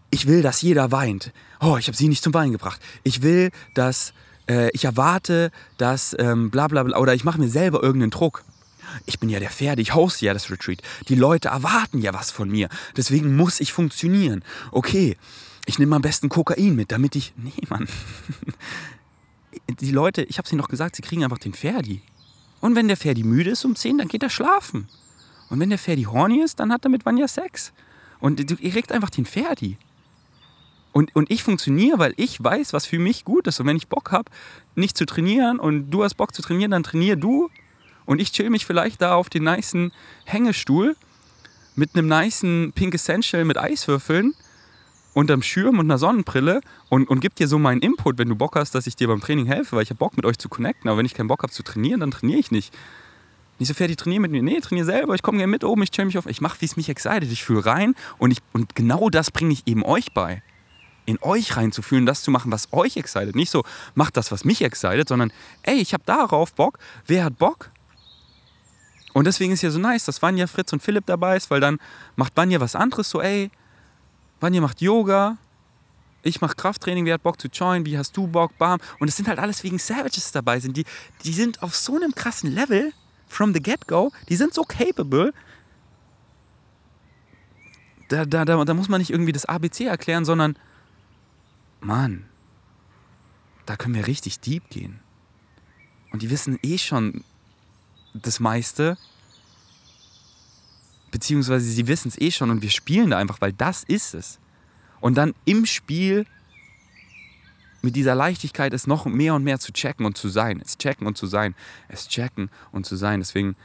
ich 0.10 0.28
will, 0.28 0.42
dass 0.42 0.62
jeder 0.62 0.92
weint. 0.92 1.32
Oh, 1.60 1.78
ich 1.78 1.88
habe 1.88 1.98
sie 1.98 2.08
nicht 2.08 2.24
zum 2.24 2.34
Weinen 2.34 2.52
gebracht. 2.52 2.82
Ich 3.04 3.22
will, 3.22 3.52
dass 3.74 4.14
äh, 4.50 4.70
ich 4.72 4.86
erwarte, 4.86 5.52
dass 5.78 6.16
ähm, 6.20 6.50
bla 6.50 6.68
bla 6.68 6.84
bla, 6.84 6.98
oder 6.98 7.14
ich 7.14 7.24
mache 7.24 7.40
mir 7.40 7.50
selber 7.50 7.84
irgendeinen 7.84 8.12
Druck. 8.12 8.44
Ich 9.06 9.20
bin 9.20 9.30
ja 9.30 9.40
der 9.40 9.50
Pferde, 9.50 9.82
ich 9.82 9.94
hoste 9.94 10.26
ja 10.26 10.34
das 10.34 10.50
Retreat. 10.50 10.82
Die 11.10 11.16
Leute 11.16 11.50
erwarten 11.50 12.02
ja 12.02 12.14
was 12.14 12.32
von 12.32 12.50
mir. 12.50 12.70
Deswegen 12.96 13.36
muss 13.36 13.60
ich 13.60 13.74
funktionieren. 13.74 14.44
Okay, 14.72 15.18
ich 15.66 15.78
nehme 15.78 15.96
am 15.96 16.02
besten 16.02 16.30
Kokain 16.30 16.76
mit, 16.76 16.92
damit 16.92 17.16
ich. 17.16 17.34
Nee, 17.44 17.52
Mann. 17.70 17.88
Die 19.82 19.92
Leute, 19.92 20.24
ich 20.24 20.38
habe 20.38 20.46
es 20.46 20.52
ihnen 20.52 20.62
noch 20.62 20.70
gesagt, 20.70 20.96
sie 20.96 21.02
kriegen 21.02 21.24
einfach 21.24 21.40
den 21.40 21.54
Ferdi. 21.54 22.02
Und 22.62 22.76
wenn 22.76 22.88
der 22.88 22.96
Ferdi 22.98 23.24
müde 23.24 23.52
ist 23.52 23.66
um 23.66 23.76
10, 23.76 23.98
dann 23.98 24.08
geht 24.08 24.24
er 24.24 24.30
schlafen. 24.30 24.88
Und 25.50 25.60
wenn 25.60 25.70
der 25.70 25.78
Ferdi 25.78 26.04
horny 26.04 26.42
ist, 26.42 26.60
dann 26.60 26.72
hat 26.72 26.86
er 26.86 26.90
mit 26.90 27.06
Vanya 27.06 27.28
Sex. 27.28 27.74
Und 28.20 28.40
ihr 28.62 28.72
kriegt 28.72 28.92
einfach 28.92 29.10
den 29.10 29.26
Ferdi. 29.26 29.78
Und, 30.98 31.16
und 31.16 31.30
ich 31.30 31.44
funktioniere, 31.44 32.00
weil 32.00 32.16
ich 32.18 32.44
weiß, 32.44 32.74
was 32.74 32.88
für 32.88 32.98
mich 32.98 33.24
gut 33.24 33.46
ist. 33.46 33.60
Und 33.60 33.68
wenn 33.68 33.78
ich 33.78 33.88
Bock 33.88 34.12
habe, 34.12 34.32
nicht 34.74 34.98
zu 34.98 35.06
trainieren 35.06 35.60
und 35.60 35.92
du 35.92 36.04
hast 36.04 36.16
Bock 36.16 36.34
zu 36.34 36.42
trainieren, 36.42 36.72
dann 36.72 36.82
trainier 36.82 37.16
du. 37.16 37.52
Und 38.08 38.20
ich 38.20 38.32
chill 38.32 38.50
mich 38.50 38.66
vielleicht 38.66 39.00
da 39.00 39.14
auf 39.14 39.30
den 39.30 39.44
nicen 39.44 39.92
Hängestuhl 40.26 40.96
mit 41.76 41.94
einem 41.94 42.08
nicen 42.08 42.72
Pink 42.74 42.96
Essential 42.96 43.46
mit 43.46 43.60
Eiswürfeln 43.60 44.34
unterm 45.14 45.44
Schirm 45.44 45.78
und 45.78 45.86
einer 45.86 46.00
Sonnenbrille 46.00 46.62
und, 46.90 47.08
und 47.08 47.20
gib 47.20 47.36
dir 47.36 47.48
so 47.48 47.60
meinen 47.60 47.82
Input, 47.82 48.18
wenn 48.18 48.30
du 48.30 48.36
Bock 48.36 48.56
hast, 48.56 48.74
dass 48.74 48.88
ich 48.88 48.96
dir 48.96 49.08
beim 49.08 49.22
Training 49.22 49.46
helfe, 49.46 49.76
weil 49.76 49.84
ich 49.84 49.92
habe 49.92 50.00
Bock 50.00 50.18
mit 50.18 50.26
euch 50.26 50.40
zu 50.40 50.50
connecten. 50.50 50.90
Aber 50.90 50.98
wenn 50.98 51.06
ich 51.06 51.14
keinen 51.14 51.28
Bock 51.28 51.44
habe 51.44 51.54
zu 51.54 51.62
trainieren, 51.62 52.00
dann 52.00 52.10
trainiere 52.10 52.40
ich 52.40 52.50
nicht. 52.50 52.74
Nicht 53.60 53.68
so 53.68 53.76
fertig 53.76 53.98
trainieren 53.98 54.24
mit 54.24 54.32
mir. 54.32 54.42
Nee, 54.42 54.62
trainiere 54.62 54.88
selber. 54.88 55.14
Ich 55.14 55.22
komme 55.22 55.38
gerne 55.38 55.52
mit 55.52 55.64
oben, 55.64 55.84
ich 55.84 55.92
chill 55.92 56.06
mich 56.06 56.18
auf. 56.18 56.26
Ich 56.26 56.42
mache, 56.42 56.60
wie 56.62 56.66
es 56.66 56.76
mich 56.76 56.90
excited. 56.90 57.32
Ich 57.32 57.44
fühle 57.44 57.68
rein 57.68 57.94
und, 58.18 58.32
ich, 58.32 58.40
und 58.54 58.74
genau 58.74 59.12
das 59.12 59.30
bringe 59.30 59.54
ich 59.54 59.62
eben 59.68 59.86
euch 59.86 60.12
bei 60.12 60.42
in 61.08 61.18
euch 61.22 61.56
reinzufühlen, 61.56 62.06
das 62.06 62.22
zu 62.22 62.30
machen, 62.30 62.52
was 62.52 62.72
euch 62.74 62.98
excited. 62.98 63.36
Nicht 63.36 63.50
so, 63.50 63.64
macht 63.96 64.18
das, 64.18 64.32
was 64.32 64.44
mich 64.44 64.62
excited, 64.62 65.08
sondern, 65.08 65.32
ey, 65.64 65.78
ich 65.78 65.94
habe 65.94 66.04
darauf 66.06 66.54
Bock. 66.54 66.78
Wer 67.08 67.24
hat 67.24 67.38
Bock? 67.38 67.72
Und 69.14 69.26
deswegen 69.26 69.54
ist 69.54 69.64
ja 69.64 69.72
so 69.72 69.80
nice, 69.80 70.06
dass 70.06 70.22
Vanya, 70.22 70.46
Fritz 70.48 70.74
und 70.74 70.84
Philipp 70.84 71.06
dabei 71.06 71.38
ist, 71.38 71.50
weil 71.50 71.62
dann 71.62 71.80
macht 72.18 72.36
Vanya 72.36 72.60
was 72.60 72.76
anderes, 72.76 73.10
so, 73.10 73.22
ey, 73.22 73.50
Vanya 74.42 74.62
macht 74.62 74.82
Yoga, 74.82 75.38
ich 76.24 76.42
mache 76.42 76.56
Krafttraining, 76.56 77.06
wer 77.06 77.14
hat 77.14 77.24
Bock 77.24 77.40
zu 77.40 77.48
joinen, 77.48 77.86
wie 77.86 77.98
hast 77.98 78.16
du 78.18 78.28
Bock, 78.28 78.58
bam. 78.58 78.80
Und 79.00 79.08
es 79.08 79.16
sind 79.16 79.30
halt 79.30 79.40
alles 79.40 79.64
wegen 79.64 79.80
Savages 79.80 80.34
dabei 80.34 80.60
sind. 80.60 80.76
Die, 80.76 80.86
die 81.24 81.34
sind 81.34 81.64
auf 81.64 81.74
so 81.74 81.96
einem 81.96 82.14
krassen 82.14 82.54
Level, 82.54 82.92
from 83.28 83.54
the 83.54 83.62
get-go, 83.62 84.12
die 84.28 84.36
sind 84.36 84.54
so 84.54 84.64
capable. 84.64 85.34
Da, 88.10 88.26
da, 88.26 88.44
da, 88.44 88.64
da 88.66 88.74
muss 88.74 88.90
man 88.90 89.00
nicht 89.00 89.10
irgendwie 89.10 89.32
das 89.32 89.46
ABC 89.46 89.86
erklären, 89.86 90.26
sondern 90.26 90.58
Mann, 91.80 92.26
da 93.66 93.76
können 93.76 93.96
wir 93.96 94.08
richtig 94.08 94.40
deep 94.40 94.70
gehen. 94.70 95.00
Und 96.12 96.22
die 96.22 96.30
wissen 96.30 96.58
eh 96.64 96.78
schon 96.78 97.24
das 98.14 98.40
meiste. 98.40 98.98
Beziehungsweise 101.12 101.66
sie 101.66 101.88
wissen 101.88 102.10
es 102.10 102.20
eh 102.20 102.32
schon 102.32 102.50
und 102.50 102.62
wir 102.62 102.70
spielen 102.70 103.12
da 103.12 103.18
einfach, 103.18 103.42
weil 103.42 103.54
das 103.54 103.84
ist 103.84 104.14
es. 104.14 104.40
Und 105.00 105.16
dann 105.16 105.34
im 105.46 105.66
Spiel 105.66 106.26
mit 107.82 107.96
dieser 107.96 108.16
Leichtigkeit 108.16 108.74
es 108.74 108.88
noch 108.88 109.06
mehr 109.06 109.36
und 109.36 109.44
mehr 109.44 109.60
zu 109.60 109.72
checken 109.72 110.06
und 110.06 110.18
zu 110.18 110.30
sein. 110.30 110.62
Es 110.64 110.78
checken 110.78 111.08
und 111.08 111.18
zu 111.18 111.28
sein. 111.28 111.56
Es 111.88 112.08
checken 112.08 112.50
und 112.72 112.86
zu 112.86 112.96
sein. 112.96 113.20
Deswegen, 113.20 113.56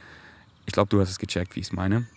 ich 0.65 0.73
glaube, 0.73 0.89
du 0.89 1.01
hast 1.01 1.09
es 1.09 1.19
gecheckt, 1.19 1.55
wie 1.55 1.61
ich 1.61 1.67
es 1.67 1.73
meine. 1.73 2.07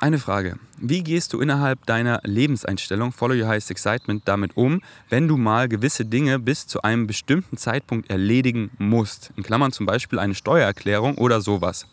Eine 0.00 0.20
Frage. 0.20 0.60
Wie 0.76 1.02
gehst 1.02 1.32
du 1.32 1.40
innerhalb 1.40 1.84
deiner 1.84 2.20
Lebenseinstellung, 2.22 3.10
Follow 3.10 3.34
Your 3.34 3.48
Highest 3.48 3.72
Excitement, 3.72 4.22
damit 4.26 4.56
um, 4.56 4.80
wenn 5.08 5.26
du 5.26 5.36
mal 5.36 5.68
gewisse 5.68 6.04
Dinge 6.04 6.38
bis 6.38 6.68
zu 6.68 6.82
einem 6.82 7.08
bestimmten 7.08 7.56
Zeitpunkt 7.56 8.08
erledigen 8.08 8.70
musst? 8.78 9.32
In 9.34 9.42
Klammern 9.42 9.72
zum 9.72 9.86
Beispiel 9.86 10.20
eine 10.20 10.36
Steuererklärung 10.36 11.18
oder 11.18 11.40
sowas. 11.40 11.88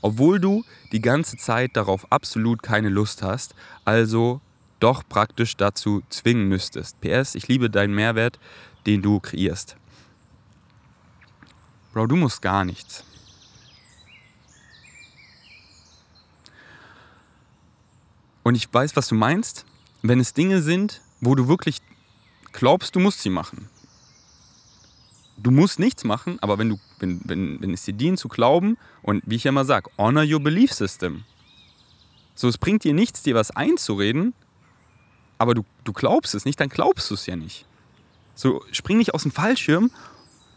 Obwohl 0.00 0.40
du 0.40 0.64
die 0.92 1.02
ganze 1.02 1.36
Zeit 1.36 1.76
darauf 1.76 2.10
absolut 2.10 2.62
keine 2.62 2.88
Lust 2.88 3.22
hast, 3.22 3.54
also 3.84 4.40
doch 4.80 5.02
praktisch 5.06 5.54
dazu 5.58 6.02
zwingen 6.08 6.48
müsstest. 6.48 6.98
PS, 7.02 7.34
ich 7.34 7.46
liebe 7.46 7.68
deinen 7.68 7.94
Mehrwert, 7.94 8.38
den 8.86 9.02
du 9.02 9.20
kreierst. 9.20 9.76
Bro, 11.92 12.06
du 12.06 12.16
musst 12.16 12.40
gar 12.40 12.64
nichts. 12.64 13.04
Und 18.44 18.54
ich 18.54 18.72
weiß, 18.72 18.94
was 18.94 19.08
du 19.08 19.16
meinst, 19.16 19.64
wenn 20.02 20.20
es 20.20 20.34
Dinge 20.34 20.62
sind, 20.62 21.00
wo 21.20 21.34
du 21.34 21.48
wirklich 21.48 21.80
glaubst, 22.52 22.94
du 22.94 23.00
musst 23.00 23.22
sie 23.22 23.30
machen. 23.30 23.68
Du 25.36 25.50
musst 25.50 25.80
nichts 25.80 26.04
machen, 26.04 26.38
aber 26.40 26.58
wenn, 26.58 26.68
du, 26.68 26.78
wenn, 27.00 27.20
wenn, 27.24 27.60
wenn 27.60 27.74
es 27.74 27.84
dir 27.84 27.94
dient 27.94 28.20
zu 28.20 28.28
glauben, 28.28 28.76
und 29.02 29.22
wie 29.26 29.34
ich 29.34 29.44
ja 29.44 29.48
immer 29.48 29.64
sage, 29.64 29.90
honor 29.98 30.24
your 30.24 30.40
belief 30.40 30.72
system. 30.72 31.24
So, 32.36 32.46
es 32.46 32.58
bringt 32.58 32.84
dir 32.84 32.94
nichts, 32.94 33.22
dir 33.22 33.34
was 33.34 33.50
einzureden, 33.50 34.34
aber 35.38 35.54
du, 35.54 35.64
du 35.82 35.92
glaubst 35.92 36.34
es 36.34 36.44
nicht, 36.44 36.60
dann 36.60 36.68
glaubst 36.68 37.10
du 37.10 37.14
es 37.14 37.26
ja 37.26 37.36
nicht. 37.36 37.66
So, 38.34 38.62
spring 38.72 38.98
nicht 38.98 39.14
aus 39.14 39.22
dem 39.22 39.32
Fallschirm, 39.32 39.90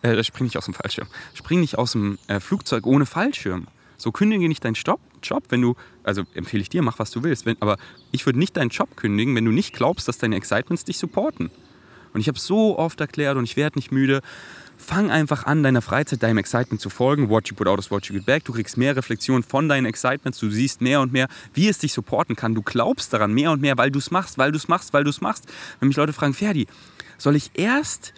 äh, 0.01 0.21
spring 0.23 0.45
nicht 0.45 0.57
aus 0.57 0.65
dem 0.65 0.73
Fallschirm, 0.73 1.07
spring 1.33 1.61
nicht 1.61 1.77
aus 1.77 1.93
dem 1.93 2.19
äh, 2.27 2.39
Flugzeug 2.39 2.85
ohne 2.85 3.05
Fallschirm. 3.05 3.67
So 3.97 4.11
kündige 4.11 4.47
nicht 4.47 4.63
deinen 4.63 4.75
Job, 4.75 4.99
Job, 5.23 5.43
wenn 5.49 5.61
du, 5.61 5.75
also 6.03 6.23
empfehle 6.33 6.61
ich 6.61 6.69
dir, 6.69 6.81
mach 6.81 6.99
was 6.99 7.11
du 7.11 7.23
willst, 7.23 7.45
wenn, 7.45 7.57
aber 7.59 7.77
ich 8.11 8.25
würde 8.25 8.39
nicht 8.39 8.55
deinen 8.55 8.69
Job 8.69 8.95
kündigen, 8.95 9.35
wenn 9.35 9.45
du 9.45 9.51
nicht 9.51 9.73
glaubst, 9.73 10.07
dass 10.07 10.17
deine 10.17 10.35
Excitements 10.35 10.85
dich 10.85 10.97
supporten. 10.97 11.49
Und 12.13 12.21
ich 12.21 12.27
habe 12.27 12.39
so 12.39 12.77
oft 12.77 12.99
erklärt 13.01 13.37
und 13.37 13.43
ich 13.43 13.57
werde 13.57 13.77
nicht 13.77 13.91
müde, 13.91 14.21
fang 14.77 15.11
einfach 15.11 15.45
an, 15.45 15.63
deiner 15.63 15.81
Freizeit, 15.81 16.23
deinem 16.23 16.37
Excitement 16.37 16.79
zu 16.79 16.89
folgen. 16.89 17.29
What 17.29 17.49
you 17.49 17.55
put 17.55 17.67
out 17.67 17.79
is 17.79 17.91
what 17.91 18.05
you 18.05 18.15
get 18.15 18.25
back. 18.25 18.45
Du 18.45 18.53
kriegst 18.53 18.77
mehr 18.77 18.95
Reflexionen 18.95 19.43
von 19.43 19.67
deinen 19.67 19.85
Excitements. 19.85 20.39
Du 20.39 20.49
siehst 20.49 20.81
mehr 20.81 21.01
und 21.01 21.11
mehr, 21.11 21.27
wie 21.53 21.67
es 21.67 21.79
dich 21.79 21.93
supporten 21.93 22.35
kann. 22.35 22.55
Du 22.55 22.61
glaubst 22.61 23.11
daran 23.13 23.33
mehr 23.33 23.51
und 23.51 23.61
mehr, 23.61 23.77
weil 23.77 23.91
du 23.91 23.99
es 23.99 24.11
machst, 24.11 24.37
weil 24.37 24.51
du 24.51 24.57
es 24.57 24.67
machst, 24.67 24.93
weil 24.93 25.03
du 25.03 25.09
es 25.09 25.19
machst. 25.19 25.45
Wenn 25.79 25.87
mich 25.87 25.97
Leute 25.97 26.13
fragen, 26.13 26.33
Ferdi, 26.33 26.67
soll 27.17 27.35
ich 27.35 27.51
erst, 27.55 28.13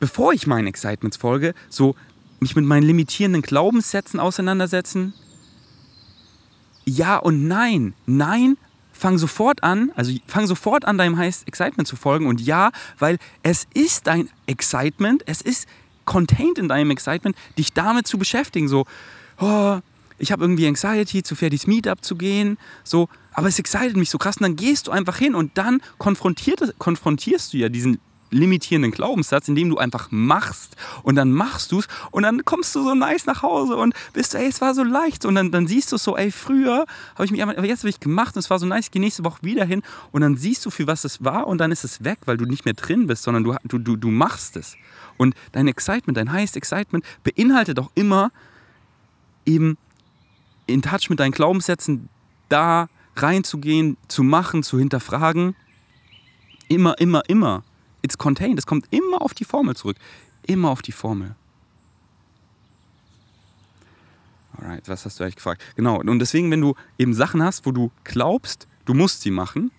bevor 0.00 0.32
ich 0.32 0.46
meinen 0.46 0.66
Excitements 0.66 1.16
folge, 1.16 1.54
so 1.68 1.94
mich 2.44 2.56
mit 2.56 2.66
meinen 2.66 2.82
limitierenden 2.82 3.40
Glaubenssätzen 3.40 4.20
auseinandersetzen? 4.20 5.14
Ja 6.84 7.16
und 7.16 7.48
nein. 7.48 7.94
Nein, 8.04 8.58
fang 8.92 9.16
sofort 9.16 9.62
an, 9.62 9.90
also 9.96 10.12
fang 10.26 10.46
sofort 10.46 10.84
an, 10.84 10.98
deinem 10.98 11.16
Highest 11.16 11.48
Excitement 11.48 11.88
zu 11.88 11.96
folgen. 11.96 12.26
Und 12.26 12.42
ja, 12.42 12.70
weil 12.98 13.16
es 13.42 13.66
ist 13.72 14.06
dein 14.06 14.28
Excitement, 14.46 15.22
es 15.26 15.40
ist 15.40 15.66
contained 16.04 16.58
in 16.58 16.68
deinem 16.68 16.90
Excitement, 16.90 17.34
dich 17.56 17.72
damit 17.72 18.06
zu 18.06 18.18
beschäftigen. 18.18 18.68
So, 18.68 18.84
oh, 19.40 19.78
ich 20.18 20.30
habe 20.30 20.44
irgendwie 20.44 20.66
Anxiety, 20.66 21.22
zu 21.22 21.36
Ferdis 21.36 21.66
Meetup 21.66 22.04
zu 22.04 22.16
gehen, 22.16 22.58
so, 22.84 23.08
aber 23.32 23.48
es 23.48 23.58
excited 23.58 23.96
mich 23.96 24.10
so 24.10 24.18
krass. 24.18 24.36
Und 24.36 24.42
dann 24.42 24.56
gehst 24.56 24.86
du 24.86 24.90
einfach 24.90 25.16
hin 25.16 25.34
und 25.34 25.56
dann 25.56 25.80
konfrontierst 25.96 27.52
du 27.54 27.56
ja 27.56 27.70
diesen 27.70 27.98
limitierenden 28.34 28.90
Glaubenssatz, 28.90 29.48
indem 29.48 29.70
du 29.70 29.78
einfach 29.78 30.08
machst 30.10 30.76
und 31.02 31.14
dann 31.14 31.32
machst 31.32 31.72
du 31.72 31.78
es 31.78 31.88
und 32.10 32.24
dann 32.24 32.44
kommst 32.44 32.74
du 32.74 32.82
so 32.82 32.94
nice 32.94 33.26
nach 33.26 33.42
Hause 33.42 33.76
und 33.76 33.94
bist, 34.12 34.34
ey, 34.34 34.46
es 34.46 34.60
war 34.60 34.74
so 34.74 34.82
leicht 34.82 35.24
und 35.24 35.34
dann, 35.34 35.50
dann 35.50 35.66
siehst 35.66 35.92
du 35.92 35.96
so, 35.96 36.16
ey, 36.16 36.30
früher 36.30 36.84
habe 37.14 37.24
ich 37.24 37.30
mich, 37.30 37.42
aber 37.42 37.64
jetzt 37.64 37.80
habe 37.80 37.90
ich 37.90 38.00
gemacht 38.00 38.34
und 38.36 38.40
es 38.40 38.50
war 38.50 38.58
so 38.58 38.66
nice, 38.66 38.90
gehe 38.90 39.00
nächste 39.00 39.24
Woche 39.24 39.42
wieder 39.42 39.64
hin 39.64 39.82
und 40.12 40.20
dann 40.20 40.36
siehst 40.36 40.66
du, 40.66 40.70
für 40.70 40.86
was 40.86 41.04
es 41.04 41.24
war 41.24 41.46
und 41.46 41.58
dann 41.58 41.70
ist 41.72 41.84
es 41.84 42.04
weg, 42.04 42.18
weil 42.24 42.36
du 42.36 42.44
nicht 42.44 42.64
mehr 42.64 42.74
drin 42.74 43.06
bist, 43.06 43.22
sondern 43.22 43.44
du, 43.44 43.56
du, 43.64 43.78
du, 43.78 43.96
du 43.96 44.10
machst 44.10 44.56
es. 44.56 44.76
Und 45.16 45.34
dein 45.52 45.68
Excitement, 45.68 46.16
dein 46.16 46.32
highest 46.32 46.56
Excitement 46.56 47.04
beinhaltet 47.22 47.78
auch 47.78 47.90
immer 47.94 48.32
eben 49.46 49.78
in 50.66 50.82
Touch 50.82 51.08
mit 51.08 51.20
deinen 51.20 51.32
Glaubenssätzen 51.32 52.08
da 52.48 52.88
reinzugehen, 53.16 53.96
zu 54.08 54.22
machen, 54.22 54.62
zu 54.62 54.78
hinterfragen. 54.78 55.54
Immer, 56.68 56.98
immer, 56.98 57.22
immer 57.28 57.62
it's 58.04 58.18
contained. 58.18 58.58
Es 58.58 58.66
kommt 58.66 58.86
immer 58.90 59.22
auf 59.22 59.34
die 59.34 59.44
Formel 59.44 59.74
zurück. 59.74 59.96
Immer 60.46 60.70
auf 60.70 60.82
die 60.82 60.92
Formel. 60.92 61.34
Alright, 64.56 64.88
was 64.88 65.04
hast 65.04 65.18
du 65.18 65.24
eigentlich 65.24 65.36
gefragt? 65.36 65.62
Genau, 65.74 65.98
und 65.98 66.18
deswegen, 66.20 66.50
wenn 66.50 66.60
du 66.60 66.74
eben 66.98 67.14
Sachen 67.14 67.42
hast, 67.42 67.66
wo 67.66 67.72
du 67.72 67.90
glaubst, 68.04 68.68
du 68.84 68.94
musst 68.94 69.22
sie 69.22 69.32
machen, 69.32 69.72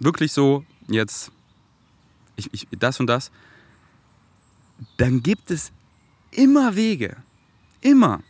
wirklich 0.00 0.32
so, 0.32 0.64
jetzt, 0.88 1.32
ich, 2.36 2.52
ich, 2.52 2.68
das 2.72 3.00
und 3.00 3.06
das, 3.06 3.30
dann 4.98 5.22
gibt 5.22 5.50
es 5.50 5.72
immer 6.30 6.76
Wege. 6.76 7.16
Immer. 7.80 8.22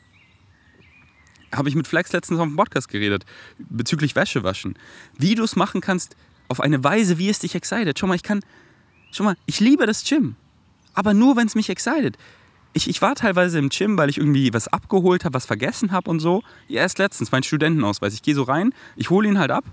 Habe 1.52 1.68
ich 1.68 1.74
mit 1.74 1.88
Flex 1.88 2.12
letztens 2.12 2.38
auf 2.38 2.46
dem 2.46 2.57
Podcast 2.57 2.88
geredet, 2.88 3.24
bezüglich 3.59 4.14
Wäschewaschen. 4.14 4.78
Wie 5.16 5.35
du 5.35 5.42
es 5.42 5.57
machen 5.57 5.81
kannst, 5.81 6.14
auf 6.48 6.61
eine 6.61 6.82
Weise, 6.82 7.18
wie 7.18 7.28
es 7.28 7.38
dich 7.38 7.54
excited. 7.54 7.98
Schau 7.98 8.06
mal, 8.06 8.14
ich 8.14 8.22
kann, 8.22 8.40
schau 9.11 9.24
mal, 9.24 9.37
ich 9.46 9.61
liebe 9.61 9.87
das 9.87 10.04
Gym, 10.04 10.37
aber 10.94 11.14
nur, 11.14 11.37
wenn 11.37 11.46
es 11.46 11.54
mich 11.54 11.70
excited. 11.70 12.16
Ich, 12.74 12.88
ich 12.88 13.00
war 13.00 13.14
teilweise 13.14 13.58
im 13.58 13.70
Gym, 13.70 13.96
weil 13.96 14.11
ich 14.11 14.18
irgendwie 14.18 14.52
was 14.52 14.68
abgeholt 14.68 15.24
habe, 15.24 15.34
was 15.34 15.46
vergessen 15.46 15.90
habe 15.90 16.11
und 16.11 16.20
so. 16.20 16.42
Ja, 16.68 16.82
erst 16.82 16.98
letztens, 16.98 17.32
mein 17.32 17.42
Studentenausweis. 17.42 18.14
Ich 18.14 18.22
gehe 18.22 18.34
so 18.34 18.42
rein, 18.42 18.74
ich 18.96 19.11
hole 19.11 19.28
ihn 19.28 19.38
halt 19.38 19.50
ab. 19.50 19.64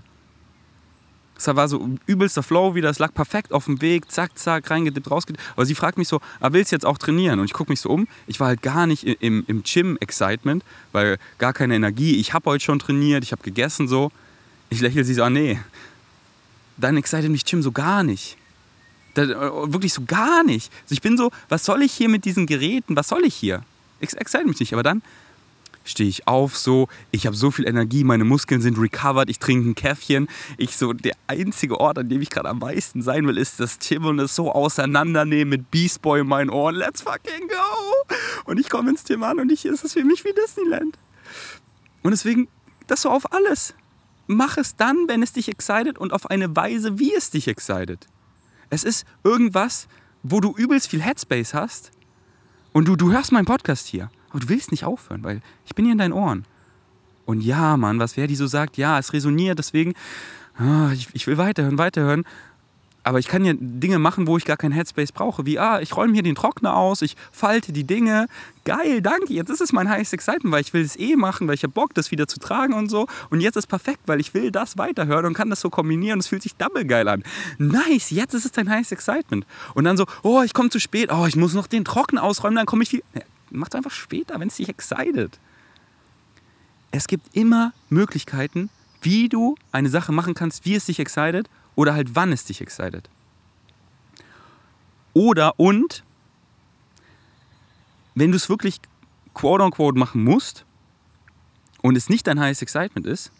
Es 1.38 1.46
war 1.46 1.68
so 1.68 1.90
übelster 2.06 2.42
Flow 2.42 2.74
wieder, 2.74 2.88
es 2.88 2.98
lag 2.98 3.12
perfekt 3.12 3.52
auf 3.52 3.66
dem 3.66 3.82
Weg, 3.82 4.10
zack, 4.10 4.38
zack, 4.38 4.70
reingedippt, 4.70 5.10
rausgedippt. 5.10 5.44
Aber 5.54 5.66
sie 5.66 5.74
fragt 5.74 5.98
mich 5.98 6.08
so, 6.08 6.20
ah, 6.40 6.48
willst 6.52 6.72
du 6.72 6.76
jetzt 6.76 6.86
auch 6.86 6.96
trainieren? 6.96 7.38
Und 7.40 7.44
ich 7.44 7.52
gucke 7.52 7.70
mich 7.70 7.80
so 7.80 7.90
um. 7.90 8.08
Ich 8.26 8.40
war 8.40 8.48
halt 8.48 8.62
gar 8.62 8.86
nicht 8.86 9.04
im, 9.04 9.44
im 9.46 9.62
Gym-Excitement, 9.62 10.64
weil 10.92 11.18
gar 11.36 11.52
keine 11.52 11.74
Energie. 11.74 12.16
Ich 12.16 12.32
habe 12.32 12.48
heute 12.48 12.64
schon 12.64 12.78
trainiert, 12.78 13.22
ich 13.22 13.32
habe 13.32 13.42
gegessen 13.42 13.86
so. 13.86 14.10
Ich 14.70 14.80
lächle 14.80 15.04
sie 15.04 15.12
so, 15.12 15.22
ah, 15.24 15.30
nee, 15.30 15.60
dann 16.76 16.96
excited 16.96 17.30
mich 17.30 17.42
Jim 17.46 17.62
so 17.62 17.72
gar 17.72 18.02
nicht. 18.02 18.36
Da, 19.14 19.22
äh, 19.22 19.72
wirklich 19.72 19.94
so 19.94 20.02
gar 20.04 20.44
nicht. 20.44 20.70
Also 20.82 20.92
ich 20.92 21.00
bin 21.00 21.16
so, 21.16 21.30
was 21.48 21.64
soll 21.64 21.82
ich 21.82 21.92
hier 21.92 22.08
mit 22.08 22.24
diesen 22.24 22.46
Geräten? 22.46 22.96
Was 22.96 23.08
soll 23.08 23.24
ich 23.24 23.34
hier? 23.34 23.62
Ex 24.00 24.12
excite 24.14 24.46
mich 24.46 24.60
nicht. 24.60 24.72
Aber 24.74 24.82
dann 24.82 25.02
stehe 25.84 26.08
ich 26.08 26.26
auf, 26.26 26.56
so, 26.56 26.88
ich 27.10 27.26
habe 27.26 27.36
so 27.36 27.50
viel 27.50 27.66
Energie, 27.66 28.04
meine 28.04 28.24
Muskeln 28.24 28.60
sind 28.60 28.78
recovered, 28.78 29.30
ich 29.30 29.38
trinke 29.38 29.70
ein 29.70 29.74
Käffchen. 29.74 30.28
Ich 30.58 30.76
so, 30.76 30.92
der 30.92 31.14
einzige 31.28 31.80
Ort, 31.80 31.98
an 31.98 32.08
dem 32.08 32.20
ich 32.20 32.30
gerade 32.30 32.48
am 32.48 32.58
meisten 32.58 33.02
sein 33.02 33.26
will, 33.26 33.38
ist 33.38 33.60
das 33.60 33.78
Gym 33.78 34.04
und 34.04 34.18
es 34.18 34.34
so 34.34 34.52
auseinandernehmen 34.52 35.48
mit 35.48 35.70
Beast 35.70 36.02
Boy 36.02 36.20
in 36.20 36.26
meinen 36.26 36.50
Ohren. 36.50 36.74
Let's 36.74 37.02
fucking 37.02 37.48
go! 37.48 38.14
Und 38.44 38.58
ich 38.60 38.68
komme 38.68 38.90
ins 38.90 39.04
Gym 39.04 39.22
an 39.22 39.38
und 39.38 39.50
ich, 39.50 39.64
ist 39.64 39.84
es 39.84 39.92
für 39.94 40.04
mich 40.04 40.24
wie 40.24 40.32
Disneyland. 40.32 40.98
Und 42.02 42.10
deswegen, 42.10 42.48
das 42.86 43.02
so 43.02 43.10
auf 43.10 43.32
alles 43.32 43.74
mach 44.26 44.56
es 44.56 44.76
dann, 44.76 45.08
wenn 45.08 45.22
es 45.22 45.32
dich 45.32 45.48
excited 45.48 45.98
und 45.98 46.12
auf 46.12 46.30
eine 46.30 46.54
Weise, 46.56 46.98
wie 46.98 47.14
es 47.14 47.30
dich 47.30 47.48
excited. 47.48 48.06
Es 48.70 48.84
ist 48.84 49.06
irgendwas, 49.24 49.88
wo 50.22 50.40
du 50.40 50.54
übelst 50.56 50.88
viel 50.88 51.02
Headspace 51.02 51.54
hast 51.54 51.92
und 52.72 52.88
du, 52.88 52.96
du 52.96 53.12
hörst 53.12 53.32
meinen 53.32 53.44
Podcast 53.44 53.86
hier, 53.86 54.10
aber 54.30 54.40
du 54.40 54.48
willst 54.48 54.70
nicht 54.70 54.84
aufhören, 54.84 55.22
weil 55.24 55.40
ich 55.64 55.74
bin 55.74 55.84
hier 55.84 55.92
in 55.92 55.98
deinen 55.98 56.12
Ohren. 56.12 56.44
Und 57.24 57.40
ja, 57.40 57.76
Mann, 57.76 57.98
was 57.98 58.16
wer 58.16 58.26
die 58.26 58.36
so 58.36 58.46
sagt, 58.46 58.76
ja, 58.76 58.98
es 58.98 59.12
resoniert, 59.12 59.58
deswegen, 59.58 59.94
oh, 60.60 60.90
ich, 60.92 61.08
ich 61.12 61.26
will 61.26 61.38
weiterhören, 61.38 61.78
weiterhören. 61.78 62.24
Aber 63.06 63.20
ich 63.20 63.28
kann 63.28 63.44
ja 63.44 63.52
Dinge 63.56 64.00
machen, 64.00 64.26
wo 64.26 64.36
ich 64.36 64.44
gar 64.44 64.56
kein 64.56 64.72
Headspace 64.72 65.12
brauche. 65.12 65.46
Wie, 65.46 65.60
ah, 65.60 65.80
ich 65.80 65.96
räume 65.96 66.12
hier 66.14 66.24
den 66.24 66.34
Trockner 66.34 66.74
aus, 66.74 67.02
ich 67.02 67.14
falte 67.30 67.70
die 67.70 67.84
Dinge. 67.84 68.26
Geil, 68.64 69.00
danke. 69.00 69.32
Jetzt 69.32 69.48
ist 69.48 69.60
es 69.60 69.72
mein 69.72 69.88
highest 69.88 70.12
excitement, 70.12 70.52
weil 70.52 70.62
ich 70.62 70.72
will 70.72 70.82
es 70.82 70.98
eh 70.98 71.14
machen, 71.14 71.46
weil 71.46 71.54
ich 71.54 71.62
habe 71.62 71.72
Bock, 71.72 71.94
das 71.94 72.10
wieder 72.10 72.26
zu 72.26 72.40
tragen 72.40 72.74
und 72.74 72.88
so. 72.90 73.06
Und 73.30 73.42
jetzt 73.42 73.54
ist 73.54 73.68
perfekt, 73.68 74.00
weil 74.06 74.18
ich 74.18 74.34
will 74.34 74.50
das 74.50 74.76
weiterhören 74.76 75.24
und 75.24 75.34
kann 75.34 75.50
das 75.50 75.60
so 75.60 75.70
kombinieren. 75.70 76.18
Es 76.18 76.26
fühlt 76.26 76.42
sich 76.42 76.56
double 76.56 76.84
geil 76.84 77.06
an. 77.06 77.22
Nice, 77.58 78.10
jetzt 78.10 78.34
ist 78.34 78.44
es 78.44 78.50
dein 78.50 78.68
highest 78.68 78.90
excitement. 78.90 79.46
Und 79.74 79.84
dann 79.84 79.96
so, 79.96 80.06
oh, 80.24 80.42
ich 80.42 80.52
komme 80.52 80.70
zu 80.70 80.80
spät. 80.80 81.12
Oh, 81.12 81.26
ich 81.28 81.36
muss 81.36 81.54
noch 81.54 81.68
den 81.68 81.84
Trockner 81.84 82.24
ausräumen, 82.24 82.56
dann 82.56 82.66
komme 82.66 82.82
ich 82.82 82.88
viel. 82.88 83.04
Ja, 83.14 83.22
Mach 83.50 83.68
einfach 83.70 83.92
später, 83.92 84.40
wenn 84.40 84.48
es 84.48 84.56
dich 84.56 84.68
excited. 84.68 85.38
Es 86.90 87.06
gibt 87.06 87.36
immer 87.36 87.72
Möglichkeiten, 87.88 88.68
wie 89.00 89.28
du 89.28 89.54
eine 89.70 89.90
Sache 89.90 90.10
machen 90.10 90.34
kannst, 90.34 90.64
wie 90.64 90.74
es 90.74 90.86
dich 90.86 90.98
excited 90.98 91.48
oder 91.76 91.94
halt 91.94 92.16
wann 92.16 92.32
es 92.32 92.44
dich 92.44 92.60
excited. 92.60 93.08
Oder 95.14 95.58
und, 95.60 96.02
wenn 98.16 98.32
du 98.32 98.36
es 98.36 98.48
wirklich 98.48 98.80
quote 99.34 99.62
unquote 99.62 99.98
machen 99.98 100.24
musst 100.24 100.64
und 101.82 101.96
es 101.96 102.08
nicht 102.08 102.26
dein 102.26 102.40
highest 102.40 102.62
excitement 102.62 103.06
ist, 103.06 103.30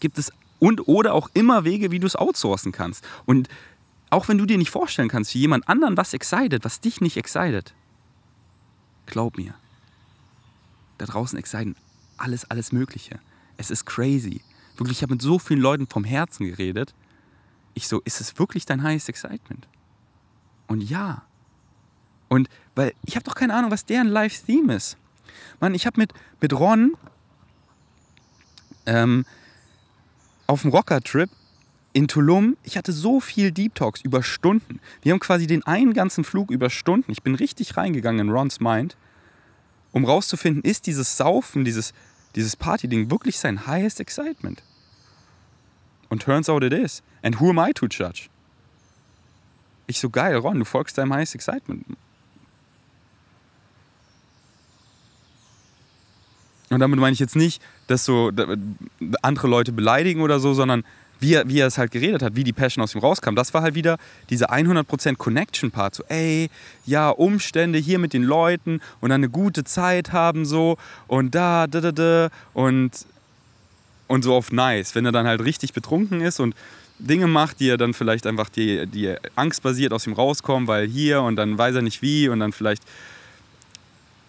gibt 0.00 0.18
es 0.18 0.32
und 0.58 0.88
oder 0.88 1.14
auch 1.14 1.30
immer 1.32 1.64
Wege, 1.64 1.90
wie 1.90 1.98
du 1.98 2.06
es 2.06 2.16
outsourcen 2.16 2.72
kannst. 2.72 3.06
Und 3.24 3.48
auch 4.10 4.28
wenn 4.28 4.38
du 4.38 4.44
dir 4.44 4.58
nicht 4.58 4.70
vorstellen 4.70 5.08
kannst, 5.08 5.34
wie 5.34 5.38
jemand 5.38 5.68
anderen 5.68 5.96
was 5.96 6.12
excited, 6.12 6.64
was 6.64 6.80
dich 6.80 7.00
nicht 7.00 7.16
excited, 7.16 7.74
glaub 9.06 9.36
mir, 9.36 9.54
da 10.98 11.06
draußen 11.06 11.38
exciten 11.38 11.76
alles, 12.18 12.50
alles 12.50 12.72
Mögliche. 12.72 13.18
Es 13.56 13.70
ist 13.70 13.86
crazy. 13.86 14.42
Wirklich, 14.76 14.98
ich 14.98 15.02
habe 15.02 15.14
mit 15.14 15.22
so 15.22 15.38
vielen 15.38 15.60
Leuten 15.60 15.86
vom 15.86 16.04
Herzen 16.04 16.46
geredet 16.46 16.94
ich 17.74 17.88
so, 17.88 18.00
ist 18.04 18.20
es 18.20 18.38
wirklich 18.38 18.66
dein 18.66 18.82
highest 18.82 19.08
excitement? 19.08 19.66
Und 20.66 20.82
ja. 20.82 21.22
Und 22.28 22.48
weil 22.74 22.94
ich 23.04 23.16
habe 23.16 23.24
doch 23.24 23.34
keine 23.34 23.54
Ahnung, 23.54 23.70
was 23.70 23.84
deren 23.84 24.08
Live-Theme 24.08 24.74
ist. 24.74 24.96
Mann, 25.60 25.74
ich 25.74 25.86
habe 25.86 26.00
mit, 26.00 26.12
mit 26.40 26.52
Ron 26.52 26.96
ähm, 28.86 29.24
auf 30.46 30.62
dem 30.62 30.70
Rocker-Trip 30.70 31.30
in 31.92 32.06
Tulum, 32.08 32.56
ich 32.62 32.76
hatte 32.76 32.92
so 32.92 33.20
viel 33.20 33.50
Deep 33.50 33.74
Talks 33.74 34.00
über 34.02 34.22
Stunden. 34.22 34.80
Wir 35.02 35.12
haben 35.12 35.20
quasi 35.20 35.46
den 35.46 35.64
einen 35.64 35.92
ganzen 35.92 36.24
Flug 36.24 36.50
über 36.50 36.70
Stunden. 36.70 37.10
Ich 37.10 37.22
bin 37.22 37.34
richtig 37.34 37.76
reingegangen 37.76 38.28
in 38.28 38.32
Rons 38.32 38.60
Mind, 38.60 38.96
um 39.92 40.04
rauszufinden, 40.04 40.62
ist 40.62 40.86
dieses 40.86 41.16
Saufen, 41.16 41.64
dieses, 41.64 41.92
dieses 42.36 42.54
Party-Ding 42.54 43.10
wirklich 43.10 43.38
sein 43.38 43.66
highest 43.66 43.98
excitement? 44.00 44.62
Und 46.10 46.22
turns 46.22 46.50
out 46.50 46.62
it 46.62 46.74
is. 46.74 47.02
And 47.22 47.40
who 47.40 47.50
am 47.50 47.58
I 47.58 47.72
to 47.72 47.86
judge? 47.86 48.28
Ich 49.86 49.98
so, 49.98 50.10
geil, 50.10 50.36
Ron, 50.36 50.58
du 50.58 50.64
folgst 50.64 50.98
deinem 50.98 51.14
highest 51.14 51.34
excitement. 51.34 51.84
Und 56.68 56.78
damit 56.78 57.00
meine 57.00 57.12
ich 57.12 57.18
jetzt 57.18 57.34
nicht, 57.34 57.60
dass 57.88 58.04
so 58.04 58.30
andere 59.22 59.48
Leute 59.48 59.72
beleidigen 59.72 60.20
oder 60.20 60.38
so, 60.38 60.54
sondern 60.54 60.84
wie 61.18 61.34
er, 61.34 61.48
wie 61.48 61.58
er 61.58 61.66
es 61.66 61.78
halt 61.78 61.90
geredet 61.90 62.22
hat, 62.22 62.36
wie 62.36 62.44
die 62.44 62.52
Passion 62.52 62.82
aus 62.82 62.94
ihm 62.94 63.00
rauskam. 63.00 63.34
Das 63.34 63.52
war 63.52 63.62
halt 63.62 63.74
wieder 63.74 63.98
diese 64.30 64.50
100% 64.50 65.16
Connection-Part. 65.16 65.94
So, 65.96 66.04
ey, 66.08 66.48
ja, 66.86 67.10
Umstände 67.10 67.78
hier 67.78 67.98
mit 67.98 68.12
den 68.12 68.22
Leuten 68.22 68.80
und 69.00 69.10
dann 69.10 69.20
eine 69.20 69.28
gute 69.28 69.64
Zeit 69.64 70.12
haben 70.12 70.44
so 70.44 70.78
und 71.08 71.34
da, 71.34 71.66
da, 71.66 71.80
da, 71.80 71.92
da 71.92 72.28
und 72.54 73.06
und 74.10 74.24
so 74.24 74.34
auf 74.34 74.50
nice. 74.50 74.96
Wenn 74.96 75.06
er 75.06 75.12
dann 75.12 75.28
halt 75.28 75.40
richtig 75.40 75.72
betrunken 75.72 76.20
ist 76.20 76.40
und 76.40 76.56
Dinge 76.98 77.28
macht, 77.28 77.60
die 77.60 77.68
er 77.68 77.76
dann 77.76 77.94
vielleicht 77.94 78.26
einfach 78.26 78.48
die, 78.48 78.84
die 78.88 79.14
angstbasiert 79.36 79.92
aus 79.92 80.04
ihm 80.04 80.14
rauskommen, 80.14 80.66
weil 80.66 80.88
hier 80.88 81.22
und 81.22 81.36
dann 81.36 81.56
weiß 81.56 81.76
er 81.76 81.82
nicht 81.82 82.02
wie 82.02 82.28
und 82.28 82.40
dann 82.40 82.52
vielleicht 82.52 82.82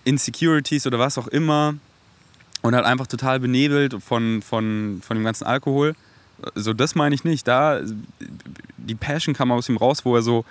Insecurities 0.04 0.86
oder 0.86 1.00
was 1.00 1.17
auch 1.17 1.28
immer 1.28 1.74
und 2.62 2.76
halt 2.76 2.86
einfach 2.86 3.08
total 3.08 3.39
benebelt 3.39 3.96
von, 4.04 4.44
von, 4.44 5.02
von 5.04 5.17
dem 5.17 5.24
ganzen 5.24 5.46
Alkohol. 5.46 5.96
So, 6.54 6.74
das 6.74 6.94
meine 6.94 7.15
ich 7.15 7.24
nicht. 7.24 7.48
Da, 7.48 7.82
die 8.78 8.96
Passion 8.96 9.34
kam 9.34 9.52
aus 9.52 9.67
ihm 9.67 9.78
raus, 9.78 10.06
wo 10.06 10.15
er 10.15 10.22
so 10.22 10.46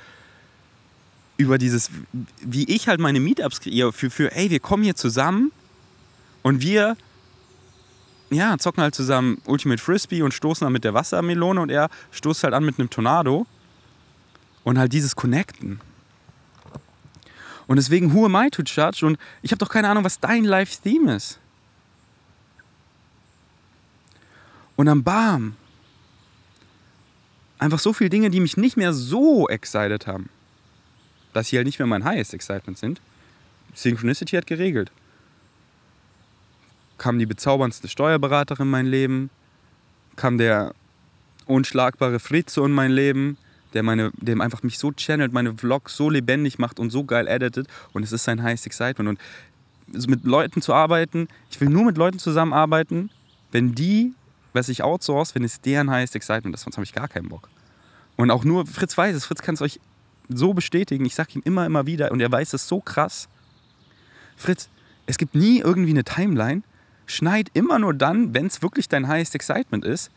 über 1.37 1.57
dieses, 1.57 1.88
wie 2.43 2.64
ich 2.64 2.88
halt 2.88 2.99
meine 2.99 3.21
Meetups 3.21 3.61
kreiere, 3.61 3.93
für, 3.93 4.11
für, 4.11 4.35
ey, 4.35 4.51
wir 4.51 4.61
kommen 4.61 4.83
hier 4.83 4.97
zusammen 4.97 5.53
und 6.43 6.62
wir 6.62 6.97
ja, 8.31 8.57
zocken 8.59 8.83
halt 8.83 8.95
zusammen 8.95 9.43
Ultimate 9.45 9.83
Frisbee 9.83 10.23
und 10.23 10.33
stoßen 10.33 10.64
dann 10.64 10.73
mit 10.73 10.85
der 10.85 10.95
Wassermelone 10.95 11.61
und 11.61 11.71
er 11.71 11.90
stoßt 12.12 12.45
halt 12.45 12.55
an 12.55 12.64
mit 12.64 12.79
einem 12.79 12.90
Tornado. 12.90 13.47
Und 14.62 14.79
halt 14.79 14.93
dieses 14.93 15.16
Connecten. 15.16 15.81
Und 17.66 17.77
deswegen, 17.77 18.12
who 18.12 18.27
am 18.27 18.35
I 18.35 18.51
to 18.51 18.62
judge? 18.62 19.07
Und 19.07 19.19
ich 19.43 19.53
habe 19.53 19.59
doch 19.59 19.71
keine 19.71 19.88
Ahnung, 19.88 20.05
was 20.05 20.21
dein 20.21 20.45
Life-Theme 20.45 21.14
ist. 21.14 21.38
Und 24.77 24.88
am 24.88 25.03
Bam. 25.03 25.57
Einfach 27.59 27.79
so 27.79 27.93
viele 27.93 28.11
Dinge, 28.11 28.31
die 28.31 28.40
mich 28.40 28.57
nicht 28.57 28.77
mehr 28.77 28.93
so 28.93 29.49
excited 29.49 30.07
haben. 30.07 30.29
Dass 31.33 31.49
sie 31.49 31.57
halt 31.57 31.66
nicht 31.66 31.79
mehr 31.79 31.87
mein 31.87 32.05
highest 32.05 32.35
excitement 32.35 32.77
sind. 32.77 33.01
Synchronicity 33.75 34.37
hat 34.37 34.47
geregelt. 34.47 34.90
Kam 37.00 37.18
die 37.18 37.26
bezauberndste 37.26 37.88
Steuerberaterin 37.88 38.66
in 38.66 38.70
mein 38.70 38.86
Leben. 38.86 39.30
Kam 40.16 40.38
der 40.38 40.74
unschlagbare 41.46 42.20
Fritze 42.20 42.60
in 42.60 42.72
mein 42.72 42.92
Leben 42.92 43.36
der 43.74 43.82
meine, 43.82 44.10
dem 44.16 44.40
einfach 44.40 44.62
mich 44.62 44.78
so 44.78 44.92
channelt, 44.92 45.32
meine 45.32 45.56
Vlogs 45.56 45.96
so 45.96 46.10
lebendig 46.10 46.58
macht 46.58 46.80
und 46.80 46.90
so 46.90 47.04
geil 47.04 47.28
editet 47.28 47.66
und 47.92 48.02
es 48.02 48.12
ist 48.12 48.24
sein 48.24 48.42
highest 48.42 48.66
excitement 48.66 49.08
und 49.08 50.08
mit 50.08 50.24
Leuten 50.24 50.62
zu 50.62 50.72
arbeiten, 50.72 51.28
ich 51.50 51.60
will 51.60 51.68
nur 51.68 51.84
mit 51.84 51.96
Leuten 51.96 52.18
zusammenarbeiten, 52.18 53.10
wenn 53.50 53.74
die, 53.74 54.14
was 54.52 54.68
ich 54.68 54.82
outsource, 54.82 55.34
wenn 55.34 55.42
es 55.42 55.60
deren 55.60 55.90
highest 55.90 56.14
excitement 56.14 56.54
ist, 56.54 56.62
sonst 56.62 56.76
habe 56.76 56.84
ich 56.84 56.92
gar 56.92 57.08
keinen 57.08 57.28
Bock. 57.28 57.48
Und 58.16 58.30
auch 58.30 58.44
nur 58.44 58.66
Fritz 58.66 58.96
weiß 58.96 59.16
es, 59.16 59.24
Fritz 59.24 59.42
kann 59.42 59.54
es 59.54 59.62
euch 59.62 59.80
so 60.28 60.54
bestätigen, 60.54 61.04
ich 61.04 61.14
sage 61.14 61.30
ihm 61.34 61.42
immer, 61.44 61.66
immer 61.66 61.86
wieder 61.86 62.12
und 62.12 62.20
er 62.20 62.30
weiß 62.30 62.52
es 62.52 62.68
so 62.68 62.80
krass. 62.80 63.28
Fritz, 64.36 64.68
es 65.06 65.18
gibt 65.18 65.34
nie 65.34 65.58
irgendwie 65.58 65.90
eine 65.90 66.04
Timeline, 66.04 66.62
schneid 67.11 67.51
immer 67.55 67.79
nur 67.79 67.94
dann, 67.94 68.35
wenn 68.35 68.46
es 68.46 68.62
wirklich 68.62 68.88
dein 68.88 69.09
highest 69.09 69.35
excitement 69.35 69.85
ist 69.85 70.11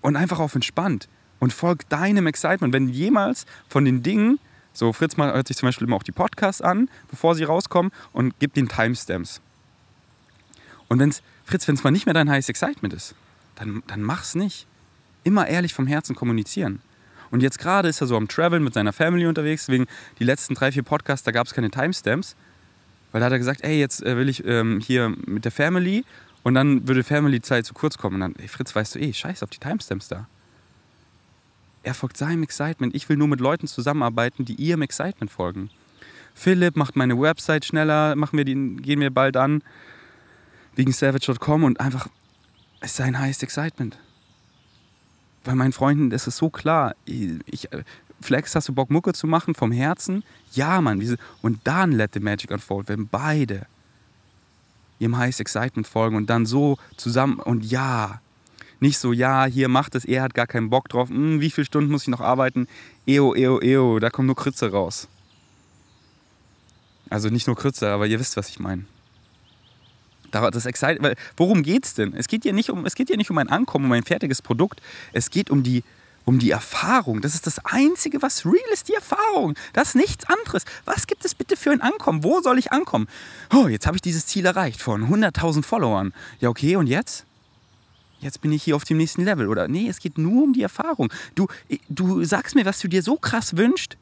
und 0.00 0.16
einfach 0.16 0.38
auf 0.38 0.54
entspannt 0.54 1.08
und 1.38 1.52
folgt 1.52 1.92
deinem 1.92 2.26
Excitement. 2.26 2.72
Wenn 2.72 2.88
jemals 2.88 3.46
von 3.68 3.84
den 3.84 4.02
Dingen, 4.02 4.38
so 4.72 4.92
Fritz 4.92 5.16
hört 5.16 5.48
sich 5.48 5.56
zum 5.56 5.68
Beispiel 5.68 5.86
immer 5.86 5.96
auch 5.96 6.02
die 6.02 6.12
Podcasts 6.12 6.62
an, 6.62 6.88
bevor 7.10 7.34
sie 7.34 7.44
rauskommen 7.44 7.92
und 8.12 8.38
gibt 8.38 8.56
den 8.56 8.68
Timestamps. 8.68 9.40
Und 10.88 10.98
wenn's, 10.98 11.22
Fritz, 11.44 11.66
wenn 11.68 11.74
es 11.74 11.84
mal 11.84 11.90
nicht 11.90 12.06
mehr 12.06 12.14
dein 12.14 12.30
heißes 12.30 12.48
Excitement 12.48 12.94
ist, 12.94 13.14
dann, 13.56 13.82
dann 13.86 14.02
mach's 14.02 14.34
nicht. 14.34 14.66
Immer 15.24 15.46
ehrlich 15.46 15.72
vom 15.72 15.86
Herzen 15.86 16.14
kommunizieren. 16.14 16.80
Und 17.30 17.42
jetzt 17.42 17.58
gerade 17.58 17.88
ist 17.88 18.00
er 18.00 18.06
so 18.06 18.16
am 18.16 18.28
Traveln 18.28 18.62
mit 18.62 18.74
seiner 18.74 18.92
Family 18.92 19.26
unterwegs, 19.26 19.68
wegen 19.68 19.86
die 20.18 20.24
letzten 20.24 20.54
drei, 20.54 20.70
vier 20.70 20.82
Podcasts, 20.82 21.24
da 21.24 21.32
gab 21.32 21.46
es 21.46 21.54
keine 21.54 21.70
Timestamps. 21.70 22.36
Weil 23.12 23.20
da 23.20 23.26
hat 23.26 23.32
er 23.32 23.38
gesagt, 23.38 23.62
ey, 23.62 23.78
jetzt 23.78 24.02
äh, 24.02 24.16
will 24.16 24.28
ich 24.28 24.44
ähm, 24.44 24.80
hier 24.80 25.14
mit 25.26 25.44
der 25.44 25.52
Family 25.52 26.04
und 26.42 26.54
dann 26.54 26.88
würde 26.88 27.04
Family-Zeit 27.04 27.66
zu 27.66 27.74
kurz 27.74 27.98
kommen. 27.98 28.14
Und 28.16 28.20
dann, 28.20 28.34
ey 28.36 28.48
Fritz, 28.48 28.74
weißt 28.74 28.94
du 28.94 28.98
eh, 28.98 29.12
scheiß 29.12 29.42
auf 29.42 29.50
die 29.50 29.58
Timestamps 29.58 30.08
da. 30.08 30.26
Er 31.82 31.94
folgt 31.94 32.16
seinem 32.16 32.42
Excitement. 32.42 32.94
Ich 32.94 33.08
will 33.08 33.16
nur 33.16 33.28
mit 33.28 33.40
Leuten 33.40 33.66
zusammenarbeiten, 33.66 34.44
die 34.44 34.54
ihrem 34.54 34.82
Excitement 34.82 35.30
folgen. 35.30 35.70
Philipp 36.34 36.76
macht 36.76 36.96
meine 36.96 37.20
Website 37.20 37.64
schneller, 37.64 38.16
machen 38.16 38.36
wir 38.36 38.44
die, 38.44 38.54
gehen 38.54 39.00
wir 39.00 39.10
bald 39.10 39.36
an, 39.36 39.62
wegen 40.74 40.92
savage.com 40.92 41.64
und 41.64 41.80
einfach, 41.80 42.08
es 42.80 42.92
ist 42.92 42.96
sein 42.96 43.18
highest 43.18 43.42
Excitement. 43.42 43.98
Bei 45.44 45.54
meinen 45.54 45.72
Freunden 45.72 46.08
das 46.10 46.26
ist 46.26 46.36
so 46.36 46.50
klar. 46.50 46.94
Ich, 47.04 47.68
Flex, 48.22 48.54
hast 48.54 48.68
du 48.68 48.72
Bock, 48.72 48.90
Mucke 48.90 49.12
zu 49.12 49.26
machen 49.26 49.54
vom 49.54 49.72
Herzen? 49.72 50.24
Ja, 50.52 50.80
Mann. 50.80 51.02
Und 51.42 51.60
dann 51.64 51.92
let 51.92 52.14
the 52.14 52.20
magic 52.20 52.50
unfold, 52.50 52.88
wenn 52.88 53.08
beide 53.08 53.66
ihrem 54.98 55.16
Highest 55.16 55.40
Excitement 55.40 55.86
folgen 55.86 56.16
und 56.16 56.30
dann 56.30 56.46
so 56.46 56.78
zusammen 56.96 57.40
und 57.40 57.64
ja, 57.64 58.20
nicht 58.80 58.98
so, 58.98 59.12
ja, 59.12 59.44
hier 59.44 59.68
macht 59.68 59.94
es, 59.94 60.04
er 60.04 60.22
hat 60.22 60.34
gar 60.34 60.46
keinen 60.46 60.70
Bock 60.70 60.88
drauf, 60.88 61.08
hm, 61.08 61.40
wie 61.40 61.50
viele 61.50 61.64
Stunden 61.64 61.90
muss 61.90 62.02
ich 62.02 62.08
noch 62.08 62.20
arbeiten? 62.20 62.66
Eo, 63.06 63.34
eo, 63.34 63.60
eo, 63.60 63.98
da 63.98 64.10
kommen 64.10 64.26
nur 64.26 64.36
Krütze 64.36 64.70
raus. 64.70 65.08
Also 67.10 67.28
nicht 67.28 67.46
nur 67.46 67.56
Krütze, 67.56 67.90
aber 67.90 68.06
ihr 68.06 68.18
wisst, 68.18 68.36
was 68.36 68.48
ich 68.48 68.58
meine. 68.58 68.84
Das 70.30 70.64
Excitement, 70.64 71.14
worum 71.36 71.62
geht's 71.62 71.92
denn? 71.92 72.14
Es 72.14 72.26
geht 72.26 72.44
ja 72.46 72.52
nicht 72.52 72.70
um, 72.70 72.86
es 72.86 72.94
geht 72.94 73.10
ja 73.10 73.16
nicht 73.16 73.30
um 73.30 73.36
ein 73.36 73.50
Ankommen, 73.50 73.84
um 73.84 73.92
ein 73.92 74.02
fertiges 74.02 74.40
Produkt. 74.40 74.80
Es 75.12 75.30
geht 75.30 75.50
um 75.50 75.62
die 75.62 75.84
um 76.24 76.38
die 76.38 76.50
Erfahrung. 76.50 77.20
Das 77.20 77.34
ist 77.34 77.46
das 77.46 77.64
Einzige, 77.64 78.22
was 78.22 78.44
real 78.44 78.56
ist, 78.72 78.88
die 78.88 78.94
Erfahrung. 78.94 79.54
Das 79.72 79.88
ist 79.88 79.94
nichts 79.96 80.24
anderes. 80.26 80.64
Was 80.84 81.06
gibt 81.06 81.24
es 81.24 81.34
bitte 81.34 81.56
für 81.56 81.70
ein 81.70 81.80
Ankommen? 81.80 82.22
Wo 82.22 82.40
soll 82.40 82.58
ich 82.58 82.72
ankommen? 82.72 83.08
Oh, 83.52 83.68
jetzt 83.68 83.86
habe 83.86 83.96
ich 83.96 84.02
dieses 84.02 84.26
Ziel 84.26 84.46
erreicht 84.46 84.80
von 84.80 85.08
100.000 85.08 85.64
Followern. 85.64 86.12
Ja, 86.40 86.48
okay, 86.48 86.76
und 86.76 86.86
jetzt? 86.86 87.24
Jetzt 88.20 88.40
bin 88.40 88.52
ich 88.52 88.62
hier 88.62 88.76
auf 88.76 88.84
dem 88.84 88.98
nächsten 88.98 89.24
Level. 89.24 89.48
Oder 89.48 89.66
nee, 89.66 89.88
es 89.88 89.98
geht 89.98 90.16
nur 90.16 90.44
um 90.44 90.52
die 90.52 90.62
Erfahrung. 90.62 91.12
Du, 91.34 91.48
du 91.88 92.24
sagst 92.24 92.54
mir, 92.54 92.64
was 92.64 92.78
du 92.78 92.88
dir 92.88 93.02
so 93.02 93.16
krass 93.16 93.56
wünschst. 93.56 93.96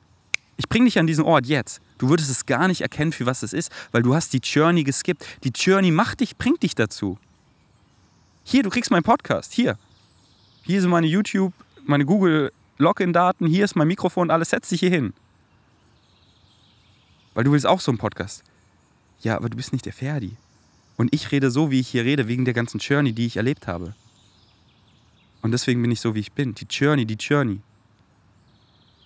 Ich 0.58 0.68
bringe 0.68 0.84
dich 0.84 0.98
an 0.98 1.06
diesen 1.06 1.24
Ort 1.24 1.46
jetzt. 1.46 1.80
Du 1.96 2.10
würdest 2.10 2.30
es 2.30 2.44
gar 2.44 2.68
nicht 2.68 2.82
erkennen, 2.82 3.12
für 3.12 3.24
was 3.24 3.42
es 3.42 3.54
ist, 3.54 3.72
weil 3.92 4.02
du 4.02 4.14
hast 4.14 4.34
die 4.34 4.40
Journey 4.42 4.84
geskippt. 4.84 5.24
Die 5.42 5.52
Journey 5.54 5.90
macht 5.90 6.20
dich, 6.20 6.36
bringt 6.36 6.62
dich 6.62 6.74
dazu. 6.74 7.18
Hier, 8.44 8.62
du 8.62 8.68
kriegst 8.68 8.90
meinen 8.90 9.02
Podcast. 9.02 9.54
Hier. 9.54 9.78
Hier 10.64 10.82
sind 10.82 10.90
meine 10.90 11.06
YouTube- 11.06 11.54
meine 11.84 12.04
Google 12.04 12.52
Login-Daten, 12.78 13.46
hier 13.46 13.64
ist 13.64 13.76
mein 13.76 13.88
Mikrofon, 13.88 14.30
alles, 14.30 14.50
setz 14.50 14.68
dich 14.68 14.80
hier 14.80 14.90
hin. 14.90 15.12
Weil 17.34 17.44
du 17.44 17.52
willst 17.52 17.66
auch 17.66 17.80
so 17.80 17.90
einen 17.90 17.98
Podcast. 17.98 18.42
Ja, 19.20 19.36
aber 19.36 19.48
du 19.48 19.56
bist 19.56 19.72
nicht 19.72 19.86
der 19.86 19.92
Ferdi. 19.92 20.36
Und 20.96 21.14
ich 21.14 21.30
rede 21.32 21.50
so, 21.50 21.70
wie 21.70 21.80
ich 21.80 21.88
hier 21.88 22.04
rede, 22.04 22.28
wegen 22.28 22.44
der 22.44 22.54
ganzen 22.54 22.78
Journey, 22.78 23.12
die 23.12 23.26
ich 23.26 23.36
erlebt 23.36 23.66
habe. 23.66 23.94
Und 25.42 25.52
deswegen 25.52 25.80
bin 25.80 25.90
ich 25.90 26.00
so, 26.00 26.14
wie 26.14 26.20
ich 26.20 26.32
bin. 26.32 26.54
Die 26.54 26.66
Journey, 26.68 27.06
die 27.06 27.14
Journey. 27.14 27.60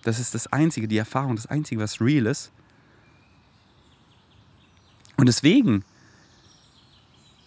Das 0.03 0.19
ist 0.19 0.35
das 0.35 0.47
Einzige, 0.47 0.87
die 0.87 0.97
Erfahrung, 0.97 1.35
das 1.35 1.47
Einzige, 1.47 1.81
was 1.81 2.01
real 2.01 2.25
ist. 2.25 2.51
Und 5.17 5.27
deswegen, 5.27 5.83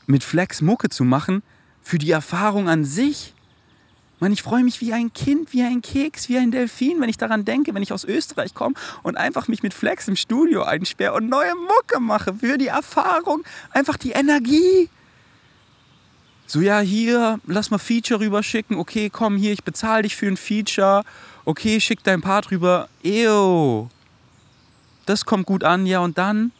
mit 0.06 0.24
Flex 0.24 0.62
Mucke 0.62 0.88
zu 0.88 1.04
machen, 1.04 1.42
für 1.82 1.98
die 1.98 2.10
Erfahrung 2.10 2.68
an 2.68 2.84
sich, 2.84 3.34
Mann, 4.20 4.32
ich 4.32 4.42
freue 4.42 4.64
mich 4.64 4.80
wie 4.80 4.92
ein 4.92 5.12
Kind, 5.12 5.52
wie 5.52 5.62
ein 5.62 5.80
Keks, 5.80 6.28
wie 6.28 6.38
ein 6.38 6.50
Delfin, 6.50 7.00
wenn 7.00 7.08
ich 7.08 7.18
daran 7.18 7.44
denke, 7.44 7.72
wenn 7.74 7.82
ich 7.82 7.92
aus 7.92 8.04
Österreich 8.04 8.52
komme 8.52 8.74
und 9.02 9.16
einfach 9.16 9.46
mich 9.46 9.62
mit 9.62 9.74
Flex 9.74 10.08
im 10.08 10.16
Studio 10.16 10.64
einsperre 10.64 11.14
und 11.14 11.28
neue 11.28 11.54
Mucke 11.54 12.00
mache 12.00 12.34
für 12.34 12.58
die 12.58 12.66
Erfahrung, 12.66 13.44
einfach 13.70 13.96
die 13.96 14.10
Energie. 14.10 14.88
So, 16.46 16.60
ja, 16.60 16.80
hier, 16.80 17.38
lass 17.46 17.70
mal 17.70 17.78
Feature 17.78 18.20
rüberschicken. 18.20 18.76
Okay, 18.76 19.10
komm 19.10 19.36
hier, 19.36 19.52
ich 19.52 19.64
bezahle 19.64 20.02
dich 20.02 20.16
für 20.16 20.26
ein 20.26 20.38
Feature. 20.38 21.04
Okay, 21.44 21.78
schick 21.78 22.02
dein 22.02 22.22
Part 22.22 22.50
rüber. 22.50 22.88
Ew. 23.04 23.88
Das 25.04 25.26
kommt 25.26 25.46
gut 25.46 25.62
an, 25.62 25.86
ja, 25.86 26.00
und 26.00 26.16
dann? 26.18 26.52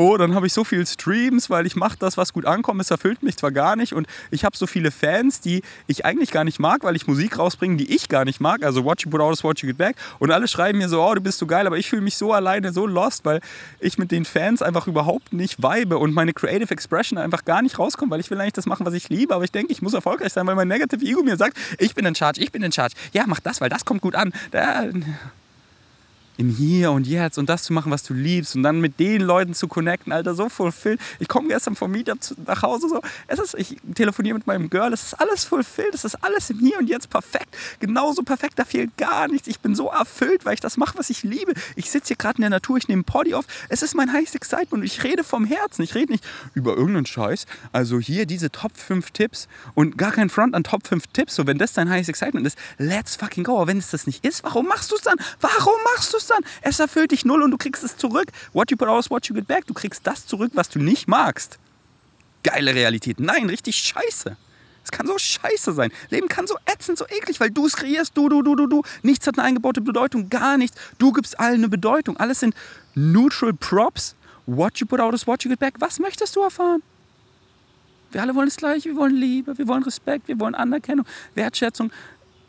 Oh, 0.00 0.16
dann 0.16 0.34
habe 0.34 0.46
ich 0.46 0.52
so 0.54 0.64
viele 0.64 0.86
Streams, 0.86 1.50
weil 1.50 1.66
ich 1.66 1.76
mache 1.76 1.96
das, 1.98 2.16
was 2.16 2.32
gut 2.32 2.46
ankommt. 2.46 2.80
Es 2.80 2.90
erfüllt 2.90 3.22
mich 3.22 3.36
zwar 3.36 3.52
gar 3.52 3.76
nicht 3.76 3.92
und 3.92 4.06
ich 4.30 4.44
habe 4.44 4.56
so 4.56 4.66
viele 4.66 4.90
Fans, 4.90 5.40
die 5.40 5.62
ich 5.86 6.06
eigentlich 6.06 6.30
gar 6.30 6.44
nicht 6.44 6.58
mag, 6.58 6.84
weil 6.84 6.96
ich 6.96 7.06
Musik 7.06 7.38
rausbringe, 7.38 7.76
die 7.76 7.94
ich 7.94 8.08
gar 8.08 8.24
nicht 8.24 8.40
mag. 8.40 8.64
Also 8.64 8.84
Watch 8.84 9.04
You 9.04 9.10
Put 9.10 9.20
Out 9.20 9.34
is 9.34 9.44
Watch 9.44 9.62
You 9.62 9.68
Get 9.68 9.76
Back. 9.76 9.96
Und 10.18 10.30
alle 10.30 10.48
schreiben 10.48 10.78
mir 10.78 10.88
so, 10.88 11.02
oh, 11.02 11.14
du 11.14 11.20
bist 11.20 11.38
so 11.38 11.46
geil, 11.46 11.66
aber 11.66 11.76
ich 11.76 11.90
fühle 11.90 12.00
mich 12.00 12.16
so 12.16 12.32
alleine, 12.32 12.72
so 12.72 12.86
lost, 12.86 13.26
weil 13.26 13.40
ich 13.78 13.98
mit 13.98 14.10
den 14.10 14.24
Fans 14.24 14.62
einfach 14.62 14.86
überhaupt 14.86 15.34
nicht 15.34 15.62
vibe 15.62 15.98
und 15.98 16.14
meine 16.14 16.32
Creative 16.32 16.72
Expression 16.72 17.18
einfach 17.18 17.44
gar 17.44 17.60
nicht 17.60 17.78
rauskommt, 17.78 18.10
weil 18.10 18.20
ich 18.20 18.30
will 18.30 18.40
eigentlich 18.40 18.54
das 18.54 18.66
machen, 18.66 18.86
was 18.86 18.94
ich 18.94 19.10
liebe, 19.10 19.34
aber 19.34 19.44
ich 19.44 19.52
denke, 19.52 19.70
ich 19.70 19.82
muss 19.82 19.92
erfolgreich 19.92 20.32
sein, 20.32 20.46
weil 20.46 20.54
mein 20.54 20.68
Negative 20.68 21.04
Ego 21.04 21.22
mir 21.22 21.36
sagt, 21.36 21.58
ich 21.78 21.94
bin 21.94 22.06
in 22.06 22.14
Charge, 22.14 22.40
ich 22.40 22.52
bin 22.52 22.62
in 22.62 22.72
Charge. 22.72 22.94
Ja, 23.12 23.24
mach 23.26 23.40
das, 23.40 23.60
weil 23.60 23.68
das 23.68 23.84
kommt 23.84 24.00
gut 24.00 24.14
an. 24.14 24.32
Da, 24.50 24.86
im 26.40 26.48
Hier 26.48 26.90
und 26.90 27.06
Jetzt 27.06 27.36
und 27.36 27.50
das 27.50 27.64
zu 27.64 27.74
machen, 27.74 27.92
was 27.92 28.02
du 28.02 28.14
liebst 28.14 28.56
und 28.56 28.62
dann 28.62 28.80
mit 28.80 28.98
den 28.98 29.20
Leuten 29.20 29.52
zu 29.52 29.68
connecten, 29.68 30.10
Alter, 30.10 30.34
so 30.34 30.48
fulfilled. 30.48 30.98
Ich 31.18 31.28
komme 31.28 31.48
gestern 31.48 31.76
vom 31.76 31.90
Meetup 31.90 32.18
nach 32.46 32.62
Hause 32.62 32.88
so, 32.88 33.02
es 33.26 33.38
ist, 33.38 33.54
ich 33.54 33.76
telefoniere 33.94 34.34
mit 34.34 34.46
meinem 34.46 34.70
Girl, 34.70 34.90
es 34.92 35.02
ist 35.02 35.20
alles 35.20 35.44
fulfilled, 35.44 35.94
es 35.94 36.06
ist 36.06 36.14
alles 36.24 36.48
im 36.48 36.58
Hier 36.58 36.78
und 36.78 36.88
Jetzt 36.88 37.10
perfekt, 37.10 37.54
genauso 37.78 38.22
perfekt, 38.22 38.58
da 38.58 38.64
fehlt 38.64 38.96
gar 38.96 39.28
nichts. 39.28 39.48
Ich 39.48 39.60
bin 39.60 39.74
so 39.74 39.88
erfüllt, 39.88 40.46
weil 40.46 40.54
ich 40.54 40.60
das 40.60 40.78
mache, 40.78 40.96
was 40.98 41.10
ich 41.10 41.22
liebe. 41.22 41.52
Ich 41.76 41.90
sitze 41.90 42.08
hier 42.08 42.16
gerade 42.16 42.38
in 42.38 42.42
der 42.42 42.50
Natur, 42.50 42.78
ich 42.78 42.88
nehme 42.88 43.02
Poddy 43.02 43.34
auf, 43.34 43.44
es 43.68 43.82
ist 43.82 43.94
mein 43.94 44.10
heißes 44.10 44.34
Excitement 44.34 44.72
und 44.72 44.84
ich 44.84 45.04
rede 45.04 45.24
vom 45.24 45.44
Herzen, 45.44 45.82
ich 45.82 45.94
rede 45.94 46.12
nicht 46.12 46.24
über 46.54 46.70
irgendeinen 46.74 47.06
Scheiß. 47.06 47.44
Also 47.72 47.98
hier 47.98 48.24
diese 48.24 48.50
Top 48.50 48.78
5 48.78 49.10
Tipps 49.10 49.46
und 49.74 49.98
gar 49.98 50.12
kein 50.12 50.30
Front 50.30 50.54
an 50.54 50.64
Top 50.64 50.86
5 50.86 51.06
Tipps, 51.08 51.34
so 51.34 51.46
wenn 51.46 51.58
das 51.58 51.74
dein 51.74 51.90
heißes 51.90 52.08
Excitement 52.08 52.46
ist, 52.46 52.56
let's 52.78 53.16
fucking 53.16 53.44
go. 53.44 53.56
Aber 53.56 53.66
wenn 53.66 53.78
es 53.78 53.90
das 53.90 54.06
nicht 54.06 54.24
ist, 54.24 54.42
warum 54.42 54.66
machst 54.66 54.90
du 54.90 54.96
es 54.96 55.02
dann? 55.02 55.18
Warum 55.40 55.74
machst 55.94 56.14
du 56.14 56.16
es 56.16 56.29
dann? 56.30 56.44
Es 56.62 56.80
erfüllt 56.80 57.12
dich 57.12 57.24
null 57.24 57.42
und 57.42 57.50
du 57.50 57.56
kriegst 57.56 57.84
es 57.84 57.96
zurück. 57.96 58.28
What 58.52 58.70
you 58.70 58.76
put 58.76 58.88
out 58.88 59.04
is 59.04 59.10
what 59.10 59.26
you 59.26 59.34
get 59.34 59.46
back. 59.46 59.66
Du 59.66 59.74
kriegst 59.74 60.06
das 60.06 60.26
zurück, 60.26 60.52
was 60.54 60.68
du 60.68 60.78
nicht 60.78 61.08
magst. 61.08 61.58
Geile 62.42 62.74
Realität. 62.74 63.20
Nein, 63.20 63.48
richtig 63.48 63.76
scheiße. 63.76 64.36
Es 64.82 64.90
kann 64.90 65.06
so 65.06 65.18
scheiße 65.18 65.72
sein. 65.72 65.92
Leben 66.08 66.28
kann 66.28 66.46
so 66.46 66.56
ätzend, 66.64 66.98
so 66.98 67.06
eklig, 67.06 67.38
weil 67.38 67.50
du 67.50 67.66
es 67.66 67.76
kreierst, 67.76 68.16
du, 68.16 68.28
du, 68.28 68.42
du, 68.42 68.56
du, 68.56 68.66
du. 68.66 68.82
Nichts 69.02 69.26
hat 69.26 69.38
eine 69.38 69.46
eingebaute 69.46 69.80
Bedeutung, 69.80 70.30
gar 70.30 70.56
nichts. 70.56 70.76
Du 70.98 71.12
gibst 71.12 71.38
allen 71.38 71.56
eine 71.56 71.68
Bedeutung. 71.68 72.16
Alles 72.16 72.40
sind 72.40 72.54
neutral 72.94 73.52
props. 73.52 74.14
What 74.46 74.78
you 74.78 74.86
put 74.86 75.00
out 75.00 75.14
is 75.14 75.26
what 75.26 75.44
you 75.44 75.50
get 75.50 75.60
back. 75.60 75.74
Was 75.78 75.98
möchtest 75.98 76.34
du 76.34 76.40
erfahren? 76.40 76.82
Wir 78.10 78.22
alle 78.22 78.34
wollen 78.34 78.48
das 78.48 78.56
Gleiche. 78.56 78.88
Wir 78.88 78.96
wollen 78.96 79.14
Liebe, 79.14 79.56
wir 79.56 79.68
wollen 79.68 79.82
Respekt, 79.82 80.26
wir 80.28 80.40
wollen 80.40 80.54
Anerkennung, 80.54 81.06
Wertschätzung 81.34 81.92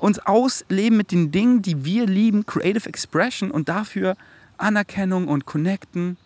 uns 0.02 0.20
ausleben 0.20 0.97
mit 0.97 1.12
den 1.12 1.32
Dingen, 1.32 1.62
die 1.62 1.86
wir 1.86 2.08
lieben, 2.08 2.45
Creative 2.45 2.89
Expression 2.89 3.52
und 3.52 3.70
dafür 3.70 4.18
Anerkennung 4.58 5.28
und 5.28 5.45
Connecten. 5.45 6.18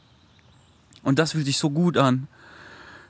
Und 1.04 1.20
das 1.20 1.34
fühlt 1.34 1.46
sich 1.46 1.58
so 1.58 1.70
gut 1.70 1.98
an. 1.98 2.28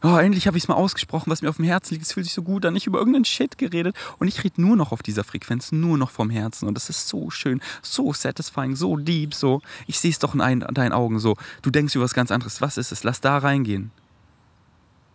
Oh, 0.03 0.17
endlich 0.17 0.45
habe 0.45 0.57
ich 0.57 0.63
es 0.63 0.67
mal 0.67 0.75
ausgesprochen, 0.75 1.31
was 1.31 1.41
mir 1.41 1.49
auf 1.49 1.55
dem 1.55 1.65
Herzen 1.65 1.93
liegt. 1.93 2.05
Es 2.05 2.13
fühlt 2.13 2.25
sich 2.25 2.33
so 2.33 2.43
gut 2.43 2.65
an. 2.65 2.73
Nicht 2.73 2.85
über 2.85 2.99
irgendeinen 2.99 3.25
Shit 3.25 3.57
geredet. 3.57 3.95
Und 4.19 4.27
ich 4.27 4.43
rede 4.43 4.61
nur 4.61 4.75
noch 4.75 4.91
auf 4.91 5.01
dieser 5.01 5.23
Frequenz, 5.23 5.71
nur 5.71 5.97
noch 5.97 6.11
vom 6.11 6.29
Herzen. 6.29 6.67
Und 6.67 6.75
das 6.75 6.89
ist 6.89 7.07
so 7.07 7.29
schön, 7.29 7.61
so 7.81 8.11
satisfying, 8.11 8.75
so 8.75 8.97
deep, 8.97 9.33
so. 9.33 9.61
Ich 9.87 9.99
sehe 9.99 10.11
es 10.11 10.19
doch 10.19 10.35
in, 10.35 10.41
ein, 10.41 10.61
in 10.61 10.73
deinen 10.73 10.91
Augen 10.91 11.19
so. 11.19 11.37
Du 11.61 11.71
denkst 11.71 11.95
über 11.95 12.03
was 12.03 12.13
ganz 12.13 12.31
anderes. 12.31 12.61
Was 12.61 12.77
ist 12.77 12.91
es? 12.91 13.03
Lass 13.03 13.21
da 13.21 13.37
reingehen. 13.37 13.91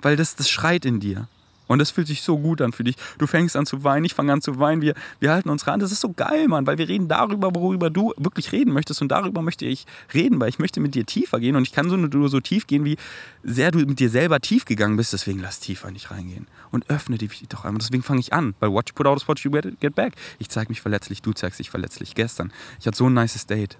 Weil 0.00 0.16
das, 0.16 0.34
das 0.34 0.48
schreit 0.48 0.84
in 0.84 0.98
dir. 0.98 1.28
Und 1.70 1.78
das 1.78 1.92
fühlt 1.92 2.08
sich 2.08 2.22
so 2.22 2.36
gut 2.36 2.60
an 2.62 2.72
für 2.72 2.82
dich. 2.82 2.96
Du 3.18 3.28
fängst 3.28 3.54
an 3.54 3.64
zu 3.64 3.84
weinen, 3.84 4.04
ich 4.04 4.12
fange 4.12 4.32
an 4.32 4.42
zu 4.42 4.58
weinen. 4.58 4.82
Wir, 4.82 4.94
wir 5.20 5.30
halten 5.30 5.50
uns 5.50 5.68
ran. 5.68 5.78
Das 5.78 5.92
ist 5.92 6.00
so 6.00 6.12
geil, 6.12 6.48
Mann, 6.48 6.66
weil 6.66 6.78
wir 6.78 6.88
reden 6.88 7.06
darüber, 7.06 7.54
worüber 7.54 7.90
du 7.90 8.12
wirklich 8.16 8.50
reden 8.50 8.72
möchtest. 8.72 9.00
Und 9.02 9.12
darüber 9.12 9.40
möchte 9.40 9.66
ich 9.66 9.86
reden, 10.12 10.40
weil 10.40 10.48
ich 10.48 10.58
möchte 10.58 10.80
mit 10.80 10.96
dir 10.96 11.06
tiefer 11.06 11.38
gehen. 11.38 11.54
Und 11.54 11.62
ich 11.62 11.70
kann 11.70 11.88
so 11.88 11.96
nur 11.96 12.28
so 12.28 12.40
tief 12.40 12.66
gehen, 12.66 12.84
wie 12.84 12.96
sehr 13.44 13.70
du 13.70 13.78
mit 13.78 14.00
dir 14.00 14.10
selber 14.10 14.40
tief 14.40 14.64
gegangen 14.64 14.96
bist. 14.96 15.12
Deswegen 15.12 15.38
lass 15.38 15.60
tiefer 15.60 15.92
nicht 15.92 16.10
reingehen. 16.10 16.48
Und 16.72 16.90
öffne 16.90 17.18
dich 17.18 17.46
doch 17.48 17.64
einmal. 17.64 17.78
Deswegen 17.78 18.02
fange 18.02 18.18
ich 18.18 18.32
an. 18.32 18.56
Weil 18.58 18.72
what 18.72 18.88
you 18.88 18.94
put 18.96 19.06
out 19.06 19.18
is 19.18 19.28
what 19.28 19.38
you 19.38 19.52
get 19.52 19.94
back. 19.94 20.14
Ich 20.40 20.48
zeige 20.48 20.70
mich 20.70 20.80
verletzlich, 20.80 21.22
du 21.22 21.32
zeigst 21.34 21.60
dich 21.60 21.70
verletzlich. 21.70 22.16
Gestern. 22.16 22.52
Ich 22.80 22.88
hatte 22.88 22.96
so 22.96 23.08
ein 23.08 23.14
nices 23.14 23.46
Date. 23.46 23.78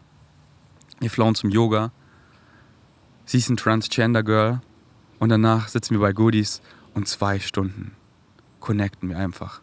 Wir 1.00 1.10
flown 1.10 1.34
zum 1.34 1.50
Yoga. 1.50 1.90
Sie 3.24 3.38
ist 3.38 3.48
ein 3.48 3.56
Transgender 3.56 4.22
Girl. 4.22 4.60
Und 5.18 5.30
danach 5.30 5.66
sitzen 5.66 5.94
wir 5.94 6.00
bei 6.00 6.12
Goodies 6.12 6.62
und 6.94 7.08
zwei 7.08 7.38
Stunden 7.38 7.92
connecten 8.60 9.08
wir 9.08 9.18
einfach. 9.18 9.60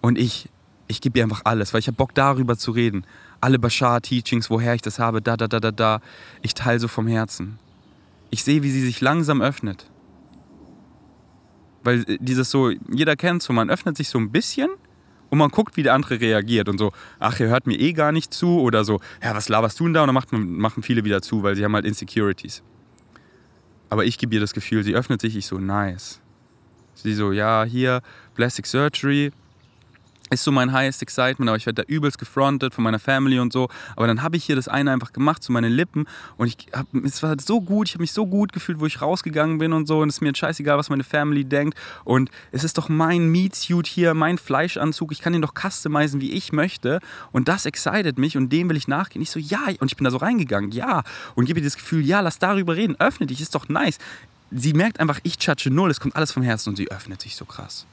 Und 0.00 0.18
ich, 0.18 0.48
ich 0.86 1.00
gebe 1.00 1.18
ihr 1.18 1.24
einfach 1.24 1.42
alles, 1.44 1.72
weil 1.72 1.80
ich 1.80 1.86
habe 1.86 1.96
Bock 1.96 2.14
darüber 2.14 2.56
zu 2.56 2.70
reden. 2.70 3.04
Alle 3.40 3.58
Bashar-Teachings, 3.58 4.50
woher 4.50 4.74
ich 4.74 4.82
das 4.82 4.98
habe, 4.98 5.22
da, 5.22 5.36
da, 5.36 5.48
da, 5.48 5.60
da, 5.60 5.70
da. 5.70 6.00
Ich 6.42 6.54
teile 6.54 6.78
so 6.78 6.88
vom 6.88 7.06
Herzen. 7.06 7.58
Ich 8.30 8.44
sehe, 8.44 8.62
wie 8.62 8.70
sie 8.70 8.82
sich 8.82 9.00
langsam 9.00 9.40
öffnet. 9.40 9.90
Weil 11.82 12.04
äh, 12.08 12.18
dieses 12.20 12.50
so, 12.50 12.70
jeder 12.70 13.16
kennt 13.16 13.42
so, 13.42 13.52
man 13.52 13.70
öffnet 13.70 13.96
sich 13.96 14.08
so 14.08 14.18
ein 14.18 14.30
bisschen 14.30 14.70
und 15.30 15.38
man 15.38 15.50
guckt, 15.50 15.76
wie 15.76 15.82
der 15.82 15.94
andere 15.94 16.20
reagiert 16.20 16.68
und 16.68 16.78
so, 16.78 16.92
ach, 17.18 17.38
ihr 17.40 17.48
hört 17.48 17.66
mir 17.66 17.78
eh 17.78 17.92
gar 17.92 18.12
nicht 18.12 18.32
zu 18.32 18.60
oder 18.60 18.84
so, 18.84 19.00
ja, 19.22 19.34
was 19.34 19.48
laberst 19.48 19.78
du 19.80 19.84
denn 19.84 19.94
da? 19.94 20.02
Und 20.02 20.08
dann 20.08 20.14
macht, 20.14 20.32
machen 20.32 20.82
viele 20.82 21.04
wieder 21.04 21.22
zu, 21.22 21.42
weil 21.42 21.54
sie 21.54 21.64
haben 21.64 21.74
halt 21.74 21.84
Insecurities. 21.84 22.62
Aber 23.90 24.04
ich 24.04 24.18
gebe 24.18 24.34
ihr 24.34 24.40
das 24.40 24.52
Gefühl, 24.52 24.82
sie 24.84 24.94
öffnet 24.94 25.20
sich, 25.20 25.36
ich 25.36 25.46
so, 25.46 25.58
nice. 25.58 26.20
Sie 26.94 27.14
so, 27.14 27.32
ja, 27.32 27.64
hier, 27.64 28.02
Plastic 28.34 28.66
Surgery 28.66 29.32
ist 30.30 30.44
so 30.44 30.52
mein 30.52 30.72
highest 30.72 31.02
excitement, 31.02 31.48
aber 31.48 31.56
ich 31.56 31.66
werde 31.66 31.82
da 31.82 31.88
übelst 31.88 32.18
gefrontet 32.18 32.74
von 32.74 32.84
meiner 32.84 32.98
Family 32.98 33.38
und 33.38 33.52
so. 33.52 33.68
Aber 33.96 34.06
dann 34.06 34.22
habe 34.22 34.36
ich 34.36 34.44
hier 34.44 34.56
das 34.56 34.68
eine 34.68 34.92
einfach 34.92 35.12
gemacht 35.12 35.42
zu 35.42 35.52
meinen 35.52 35.72
Lippen 35.72 36.06
und 36.36 36.46
ich 36.48 36.56
hab, 36.72 36.86
es 37.04 37.22
war 37.22 37.36
so 37.40 37.60
gut, 37.60 37.88
ich 37.88 37.94
habe 37.94 38.02
mich 38.02 38.12
so 38.12 38.26
gut 38.26 38.52
gefühlt, 38.52 38.80
wo 38.80 38.86
ich 38.86 39.00
rausgegangen 39.00 39.58
bin 39.58 39.72
und 39.72 39.86
so 39.86 40.00
und 40.00 40.08
es 40.08 40.16
ist 40.16 40.20
mir 40.20 40.34
scheißegal, 40.34 40.78
was 40.78 40.90
meine 40.90 41.04
Family 41.04 41.44
denkt 41.44 41.78
und 42.04 42.30
es 42.52 42.64
ist 42.64 42.78
doch 42.78 42.88
mein 42.88 43.28
Meat 43.28 43.54
Suit 43.54 43.86
hier, 43.86 44.14
mein 44.14 44.38
Fleischanzug, 44.38 45.12
ich 45.12 45.20
kann 45.20 45.32
den 45.32 45.42
doch 45.42 45.54
customizen, 45.54 46.20
wie 46.20 46.32
ich 46.32 46.52
möchte 46.52 47.00
und 47.32 47.48
das 47.48 47.66
excited 47.66 48.18
mich 48.18 48.36
und 48.36 48.52
dem 48.52 48.68
will 48.68 48.76
ich 48.76 48.88
nachgehen. 48.88 49.22
Ich 49.22 49.30
so, 49.30 49.38
ja, 49.38 49.60
und 49.80 49.90
ich 49.90 49.96
bin 49.96 50.04
da 50.04 50.10
so 50.10 50.18
reingegangen, 50.18 50.70
ja 50.72 51.02
und 51.34 51.46
gebe 51.46 51.60
dir 51.60 51.66
das 51.66 51.76
Gefühl, 51.76 52.04
ja, 52.04 52.20
lass 52.20 52.38
darüber 52.38 52.76
reden, 52.76 52.96
öffne 52.98 53.26
dich, 53.26 53.40
ist 53.40 53.54
doch 53.54 53.68
nice 53.68 53.98
sie 54.50 54.72
merkt 54.72 55.00
einfach, 55.00 55.20
ich 55.22 55.38
chatsche 55.38 55.70
null, 55.70 55.90
es 55.90 56.00
kommt 56.00 56.16
alles 56.16 56.32
vom 56.32 56.42
Herzen 56.42 56.70
und 56.70 56.76
sie 56.76 56.90
öffnet 56.90 57.20
sich 57.20 57.36
so 57.36 57.44
krass. 57.44 57.86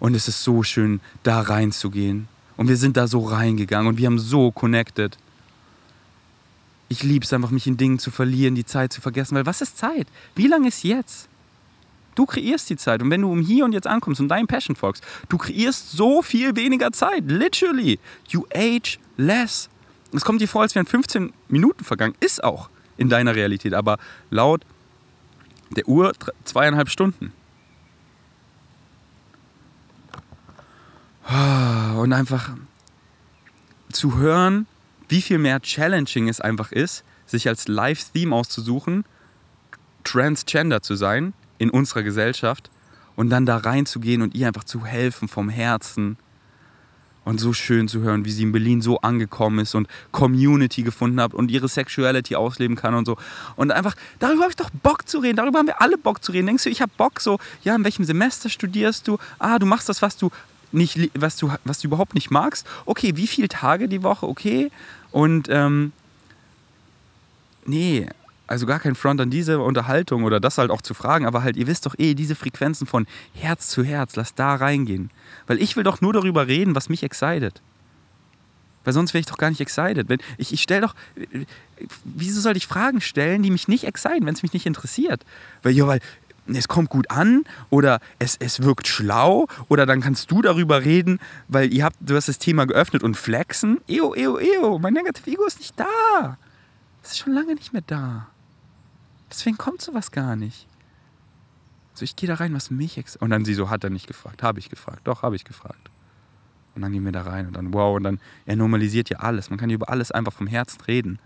Und 0.00 0.14
es 0.14 0.26
ist 0.26 0.42
so 0.42 0.62
schön, 0.62 1.00
da 1.22 1.40
reinzugehen. 1.40 2.26
Und 2.56 2.68
wir 2.68 2.76
sind 2.76 2.96
da 2.96 3.06
so 3.06 3.20
reingegangen 3.20 3.86
und 3.86 3.98
wir 3.98 4.06
haben 4.06 4.18
so 4.18 4.50
connected. 4.50 5.16
Ich 6.88 7.02
liebe 7.02 7.24
es 7.24 7.32
einfach, 7.32 7.50
mich 7.50 7.66
in 7.66 7.76
Dingen 7.76 7.98
zu 7.98 8.10
verlieren, 8.10 8.54
die 8.54 8.64
Zeit 8.64 8.92
zu 8.92 9.00
vergessen. 9.00 9.36
Weil 9.36 9.46
was 9.46 9.60
ist 9.60 9.78
Zeit? 9.78 10.08
Wie 10.34 10.48
lange 10.48 10.68
ist 10.68 10.82
jetzt? 10.82 11.28
Du 12.16 12.26
kreierst 12.26 12.68
die 12.68 12.76
Zeit. 12.76 13.02
Und 13.02 13.10
wenn 13.10 13.22
du 13.22 13.30
um 13.30 13.40
hier 13.40 13.64
und 13.64 13.72
jetzt 13.72 13.86
ankommst 13.86 14.20
und 14.20 14.28
deinem 14.28 14.46
Passion 14.46 14.74
folgst, 14.74 15.04
du 15.28 15.38
kreierst 15.38 15.92
so 15.92 16.22
viel 16.22 16.56
weniger 16.56 16.90
Zeit. 16.92 17.24
Literally. 17.28 17.98
You 18.28 18.44
age 18.54 18.98
less. 19.16 19.68
Es 20.12 20.24
kommt 20.24 20.40
dir 20.40 20.48
vor, 20.48 20.62
als 20.62 20.74
wären 20.74 20.86
15 20.86 21.32
Minuten 21.48 21.84
vergangen. 21.84 22.14
Ist 22.20 22.42
auch 22.42 22.68
in 22.96 23.08
deiner 23.08 23.34
Realität. 23.34 23.74
Aber 23.74 23.98
laut 24.30 24.62
der 25.70 25.88
Uhr 25.88 26.12
zweieinhalb 26.44 26.88
Stunden. 26.88 27.32
Und 31.28 32.12
einfach 32.12 32.50
zu 33.92 34.18
hören, 34.18 34.66
wie 35.08 35.22
viel 35.22 35.38
mehr 35.38 35.60
challenging 35.60 36.28
es 36.28 36.40
einfach 36.40 36.72
ist, 36.72 37.04
sich 37.26 37.48
als 37.48 37.68
Live-Theme 37.68 38.34
auszusuchen, 38.34 39.04
transgender 40.04 40.82
zu 40.82 40.94
sein 40.94 41.32
in 41.58 41.70
unserer 41.70 42.02
Gesellschaft 42.02 42.70
und 43.16 43.30
dann 43.30 43.46
da 43.46 43.58
reinzugehen 43.58 44.22
und 44.22 44.34
ihr 44.34 44.46
einfach 44.46 44.64
zu 44.64 44.84
helfen 44.84 45.28
vom 45.28 45.48
Herzen 45.48 46.16
und 47.24 47.38
so 47.38 47.52
schön 47.52 47.86
zu 47.86 48.00
hören, 48.00 48.24
wie 48.24 48.30
sie 48.30 48.44
in 48.44 48.52
Berlin 48.52 48.80
so 48.80 49.00
angekommen 49.00 49.60
ist 49.60 49.74
und 49.74 49.88
Community 50.10 50.82
gefunden 50.82 51.20
hat 51.20 51.34
und 51.34 51.50
ihre 51.50 51.68
Sexuality 51.68 52.34
ausleben 52.34 52.76
kann 52.76 52.94
und 52.94 53.04
so. 53.04 53.16
Und 53.56 53.72
einfach, 53.72 53.94
darüber 54.18 54.42
habe 54.42 54.50
ich 54.50 54.56
doch 54.56 54.70
Bock 54.70 55.06
zu 55.06 55.18
reden. 55.18 55.36
Darüber 55.36 55.58
haben 55.58 55.66
wir 55.66 55.82
alle 55.82 55.98
Bock 55.98 56.24
zu 56.24 56.32
reden. 56.32 56.46
Denkst 56.46 56.64
du, 56.64 56.70
ich 56.70 56.80
habe 56.80 56.92
Bock 56.96 57.20
so, 57.20 57.38
ja, 57.62 57.74
in 57.76 57.84
welchem 57.84 58.04
Semester 58.04 58.48
studierst 58.48 59.06
du? 59.06 59.18
Ah, 59.38 59.58
du 59.58 59.66
machst 59.66 59.88
das, 59.88 60.00
was 60.02 60.16
du 60.16 60.30
nicht, 60.72 61.10
was 61.14 61.36
du, 61.36 61.52
was 61.64 61.80
du 61.80 61.88
überhaupt 61.88 62.14
nicht 62.14 62.30
magst. 62.30 62.66
Okay, 62.86 63.16
wie 63.16 63.26
viele 63.26 63.48
Tage 63.48 63.88
die 63.88 64.02
Woche? 64.02 64.26
Okay. 64.26 64.70
Und 65.10 65.48
ähm, 65.50 65.92
nee, 67.64 68.06
also 68.46 68.66
gar 68.66 68.80
kein 68.80 68.96
Front 68.96 69.20
an 69.20 69.30
diese 69.30 69.60
Unterhaltung 69.60 70.24
oder 70.24 70.40
das 70.40 70.58
halt 70.58 70.70
auch 70.70 70.82
zu 70.82 70.92
fragen, 70.92 71.24
aber 71.24 71.42
halt, 71.42 71.56
ihr 71.56 71.68
wisst 71.68 71.86
doch 71.86 71.94
eh, 71.98 72.14
diese 72.14 72.34
Frequenzen 72.34 72.86
von 72.86 73.06
Herz 73.32 73.68
zu 73.68 73.84
Herz, 73.84 74.16
lass 74.16 74.34
da 74.34 74.56
reingehen. 74.56 75.10
Weil 75.46 75.62
ich 75.62 75.76
will 75.76 75.84
doch 75.84 76.00
nur 76.00 76.12
darüber 76.12 76.48
reden, 76.48 76.74
was 76.74 76.88
mich 76.88 77.02
excited. 77.02 77.60
Weil 78.84 78.92
sonst 78.92 79.14
wäre 79.14 79.20
ich 79.20 79.26
doch 79.26 79.38
gar 79.38 79.50
nicht 79.50 79.60
excited. 79.60 80.08
Wenn, 80.08 80.18
ich 80.38 80.52
ich 80.52 80.62
stelle 80.62 80.80
doch. 80.80 80.94
Wieso 82.04 82.40
soll 82.40 82.56
ich 82.56 82.66
Fragen 82.66 83.00
stellen, 83.00 83.42
die 83.42 83.50
mich 83.50 83.68
nicht 83.68 83.84
exciten, 83.84 84.26
wenn 84.26 84.34
es 84.34 84.42
mich 84.42 84.52
nicht 84.52 84.66
interessiert? 84.66 85.24
Weil, 85.62 85.72
ja, 85.72 85.86
weil 85.86 86.00
es 86.46 86.68
kommt 86.68 86.90
gut 86.90 87.10
an 87.10 87.44
oder 87.68 88.00
es, 88.18 88.36
es 88.38 88.62
wirkt 88.62 88.86
schlau 88.86 89.46
oder 89.68 89.86
dann 89.86 90.00
kannst 90.00 90.30
du 90.30 90.42
darüber 90.42 90.84
reden, 90.84 91.20
weil 91.48 91.72
ihr 91.72 91.84
habt, 91.84 91.96
du 92.00 92.16
hast 92.16 92.28
das 92.28 92.38
Thema 92.38 92.66
geöffnet 92.66 93.02
und 93.02 93.16
flexen. 93.16 93.80
Eo, 93.88 94.14
eo, 94.14 94.38
eo, 94.38 94.78
mein 94.78 94.94
Negative 94.94 95.30
Ego 95.30 95.44
ist 95.46 95.58
nicht 95.58 95.78
da. 95.78 96.38
Es 97.02 97.12
ist 97.12 97.18
schon 97.18 97.32
lange 97.32 97.54
nicht 97.54 97.72
mehr 97.72 97.82
da. 97.86 98.28
Deswegen 99.30 99.56
kommt 99.56 99.80
sowas 99.80 100.10
gar 100.10 100.36
nicht. 100.36 100.66
So, 101.94 102.04
ich 102.04 102.16
gehe 102.16 102.28
da 102.28 102.34
rein, 102.34 102.54
was 102.54 102.70
mich 102.70 102.98
ex 102.98 103.16
Und 103.16 103.30
dann 103.30 103.44
sie 103.44 103.54
so, 103.54 103.70
hat 103.70 103.84
er 103.84 103.90
nicht 103.90 104.06
gefragt. 104.06 104.42
Habe 104.42 104.58
ich 104.58 104.70
gefragt. 104.70 105.00
Doch, 105.04 105.22
habe 105.22 105.36
ich 105.36 105.44
gefragt. 105.44 105.90
Und 106.74 106.82
dann 106.82 106.92
gehen 106.92 107.04
wir 107.04 107.12
da 107.12 107.22
rein 107.22 107.46
und 107.46 107.56
dann, 107.56 107.74
wow, 107.74 107.96
und 107.96 108.04
dann, 108.04 108.20
er 108.46 108.56
normalisiert 108.56 109.10
ja 109.10 109.18
alles. 109.18 109.50
Man 109.50 109.58
kann 109.58 109.70
über 109.70 109.88
alles 109.88 110.12
einfach 110.12 110.32
vom 110.32 110.46
Herzen 110.46 110.80
reden. 110.82 111.18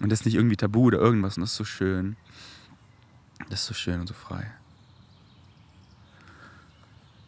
Und 0.00 0.10
das 0.10 0.20
ist 0.20 0.26
nicht 0.26 0.36
irgendwie 0.36 0.56
tabu 0.56 0.84
oder 0.86 0.98
irgendwas. 0.98 1.36
Und 1.36 1.42
das 1.42 1.50
ist 1.50 1.56
so 1.56 1.64
schön. 1.64 2.16
Das 3.50 3.62
ist 3.62 3.66
so 3.66 3.74
schön 3.74 4.00
und 4.00 4.06
so 4.06 4.14
frei. 4.14 4.48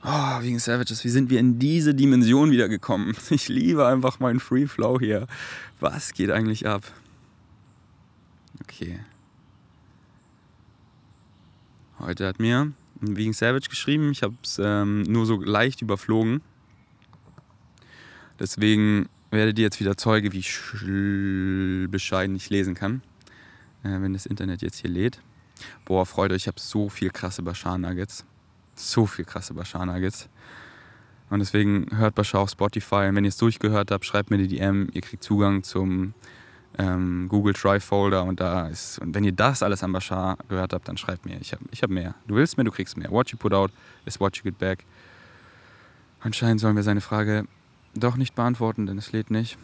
Oh, 0.04 0.42
wegen 0.42 0.58
Savages, 0.58 1.04
wie 1.04 1.08
sind 1.08 1.30
wir 1.30 1.40
in 1.40 1.58
diese 1.58 1.94
Dimension 1.94 2.50
wiedergekommen? 2.50 3.16
Ich 3.30 3.48
liebe 3.48 3.86
einfach 3.86 4.20
meinen 4.20 4.40
Free 4.40 4.66
Flow 4.66 4.98
hier. 4.98 5.26
Was 5.80 6.12
geht 6.12 6.30
eigentlich 6.30 6.66
ab? 6.66 6.84
Okay. 8.62 9.00
Heute 11.98 12.26
hat 12.26 12.38
mir 12.38 12.72
Vegan 13.00 13.32
Savage 13.32 13.68
geschrieben. 13.68 14.12
Ich 14.12 14.22
habe 14.22 14.34
es 14.44 14.60
ähm, 14.62 15.02
nur 15.02 15.26
so 15.26 15.40
leicht 15.40 15.82
überflogen. 15.82 16.40
Deswegen 18.38 19.08
werdet 19.30 19.58
ihr 19.58 19.64
jetzt 19.64 19.80
wieder 19.80 19.96
Zeuge, 19.96 20.32
wie 20.32 21.86
bescheiden 21.88 22.36
ich 22.36 22.48
lesen 22.50 22.74
kann, 22.74 23.02
äh, 23.82 24.00
wenn 24.00 24.12
das 24.12 24.26
Internet 24.26 24.62
jetzt 24.62 24.78
hier 24.78 24.90
lädt. 24.90 25.20
Boah, 25.84 26.06
freut 26.06 26.32
euch, 26.32 26.42
ich 26.42 26.46
habe 26.48 26.60
so 26.60 26.88
viel 26.88 27.10
krasse 27.10 27.42
Bashar 27.42 27.78
Nuggets. 27.78 28.24
So 28.74 29.06
viel 29.06 29.24
krasse 29.24 29.54
Bashar 29.54 29.86
Nuggets. 29.86 30.28
Und 31.30 31.38
deswegen 31.38 31.86
hört 31.96 32.14
Bashar 32.14 32.40
auf 32.40 32.50
Spotify. 32.50 33.06
Und 33.08 33.16
wenn 33.16 33.24
ihr 33.24 33.28
es 33.28 33.36
durchgehört 33.36 33.90
habt, 33.90 34.04
schreibt 34.04 34.30
mir 34.30 34.38
die 34.38 34.48
DM. 34.48 34.88
Ihr 34.92 35.00
kriegt 35.00 35.22
Zugang 35.22 35.62
zum 35.62 36.14
ähm, 36.78 37.26
Google 37.28 37.52
Drive 37.52 37.84
Folder 37.84 38.24
und 38.24 38.40
da 38.40 38.68
ist, 38.68 38.98
und 38.98 39.14
wenn 39.14 39.24
ihr 39.24 39.32
das 39.32 39.62
alles 39.62 39.82
an 39.82 39.92
Bashar 39.92 40.36
gehört 40.48 40.72
habt, 40.72 40.88
dann 40.88 40.96
schreibt 40.96 41.26
mir, 41.26 41.38
ich 41.40 41.52
habe 41.52 41.64
ich 41.70 41.82
hab 41.82 41.90
mehr. 41.90 42.14
Du 42.26 42.34
willst 42.34 42.56
mehr, 42.56 42.64
du 42.64 42.70
kriegst 42.70 42.96
mehr. 42.96 43.10
What 43.10 43.30
you 43.30 43.38
put 43.38 43.52
out 43.52 43.70
is 44.04 44.20
what 44.20 44.36
you 44.36 44.42
get 44.42 44.58
back. 44.58 44.84
Anscheinend 46.20 46.60
sollen 46.60 46.76
wir 46.76 46.82
seine 46.82 47.00
Frage 47.00 47.46
doch 47.94 48.16
nicht 48.16 48.34
beantworten, 48.34 48.86
denn 48.86 48.98
es 48.98 49.12
lädt 49.12 49.30
nicht. 49.30 49.58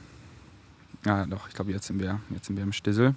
Ah, 1.06 1.24
doch, 1.26 1.48
ich 1.48 1.54
glaube, 1.54 1.70
jetzt 1.70 1.86
sind 1.86 2.00
wir, 2.00 2.20
jetzt 2.30 2.46
sind 2.46 2.56
wir 2.56 2.64
im 2.64 2.72
Stissel. 2.72 3.14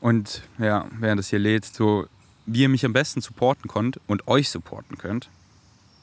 Und 0.00 0.42
ja, 0.58 0.86
während 0.98 1.20
es 1.20 1.28
hier 1.28 1.38
lädt, 1.38 1.64
so 1.64 2.06
wie 2.46 2.62
ihr 2.62 2.68
mich 2.68 2.84
am 2.84 2.92
besten 2.92 3.20
supporten 3.20 3.68
könnt 3.68 4.00
und 4.06 4.26
euch 4.28 4.48
supporten 4.48 4.96
könnt, 4.96 5.28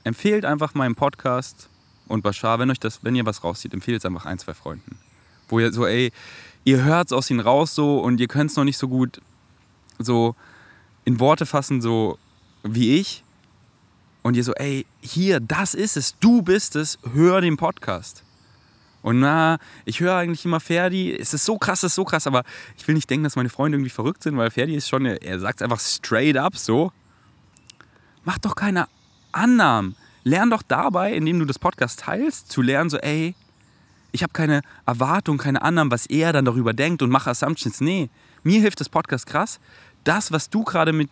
empfehlt 0.03 0.45
einfach 0.45 0.73
meinen 0.73 0.95
Podcast 0.95 1.69
und 2.07 2.21
Bashar, 2.21 2.59
wenn 2.59 2.69
euch 2.69 2.79
das, 2.79 3.03
wenn 3.03 3.15
ihr 3.15 3.25
was 3.25 3.43
rauszieht, 3.43 3.73
empfehlt 3.73 3.99
es 3.99 4.05
einfach 4.05 4.25
ein, 4.25 4.37
zwei 4.37 4.53
Freunden. 4.53 4.97
Wo 5.47 5.59
ihr 5.59 5.71
so, 5.73 5.85
ey, 5.85 6.11
ihr 6.63 6.83
hört 6.83 7.07
es 7.07 7.13
aus 7.13 7.29
ihnen 7.29 7.39
raus 7.39 7.73
so 7.73 7.99
und 7.99 8.19
ihr 8.19 8.27
könnt 8.27 8.51
es 8.51 8.57
noch 8.57 8.63
nicht 8.63 8.77
so 8.77 8.87
gut 8.87 9.21
so 9.97 10.35
in 11.05 11.19
Worte 11.19 11.45
fassen, 11.45 11.81
so 11.81 12.17
wie 12.63 12.99
ich. 12.99 13.23
Und 14.23 14.35
ihr 14.35 14.43
so, 14.43 14.53
ey, 14.53 14.85
hier, 15.01 15.39
das 15.39 15.75
ist 15.75 15.97
es, 15.97 16.17
du 16.19 16.41
bist 16.41 16.75
es, 16.75 16.97
hör 17.13 17.41
den 17.41 17.57
Podcast. 17.57 18.23
Und 19.05 19.19
na, 19.19 19.59
ich 19.85 19.99
höre 19.99 20.15
eigentlich 20.15 20.45
immer 20.45 20.59
Ferdi, 20.59 21.15
es 21.15 21.31
ist 21.35 21.45
so 21.45 21.59
krass, 21.59 21.83
es 21.83 21.91
ist 21.91 21.95
so 21.95 22.05
krass, 22.05 22.25
aber 22.25 22.43
ich 22.75 22.87
will 22.87 22.95
nicht 22.95 23.07
denken, 23.07 23.23
dass 23.23 23.35
meine 23.35 23.49
Freunde 23.49 23.75
irgendwie 23.75 23.91
verrückt 23.91 24.23
sind, 24.23 24.35
weil 24.35 24.49
Ferdi 24.49 24.73
ist 24.73 24.89
schon, 24.89 25.05
er 25.05 25.39
sagt 25.39 25.59
es 25.59 25.61
einfach 25.61 25.79
straight 25.79 26.37
up 26.37 26.57
so. 26.57 26.91
Mach 28.23 28.39
doch 28.39 28.55
keine 28.55 28.87
Annahmen. 29.31 29.95
Lern 30.23 30.49
doch 30.49 30.63
dabei, 30.63 31.13
indem 31.13 31.37
du 31.37 31.45
das 31.45 31.59
Podcast 31.59 31.99
teilst, 31.99 32.51
zu 32.51 32.63
lernen, 32.63 32.89
so, 32.89 32.97
ey, 32.97 33.35
ich 34.11 34.23
habe 34.23 34.33
keine 34.33 34.61
Erwartung, 34.87 35.37
keine 35.37 35.61
Annahmen, 35.61 35.91
was 35.91 36.07
er 36.07 36.33
dann 36.33 36.45
darüber 36.45 36.73
denkt 36.73 37.03
und 37.03 37.11
mache 37.11 37.29
Assumptions. 37.29 37.81
Nee, 37.81 38.09
mir 38.41 38.59
hilft 38.59 38.79
das 38.79 38.89
Podcast 38.89 39.27
krass. 39.27 39.59
Das, 40.03 40.31
was 40.31 40.49
du 40.49 40.63
gerade 40.63 40.93
mit 40.93 41.11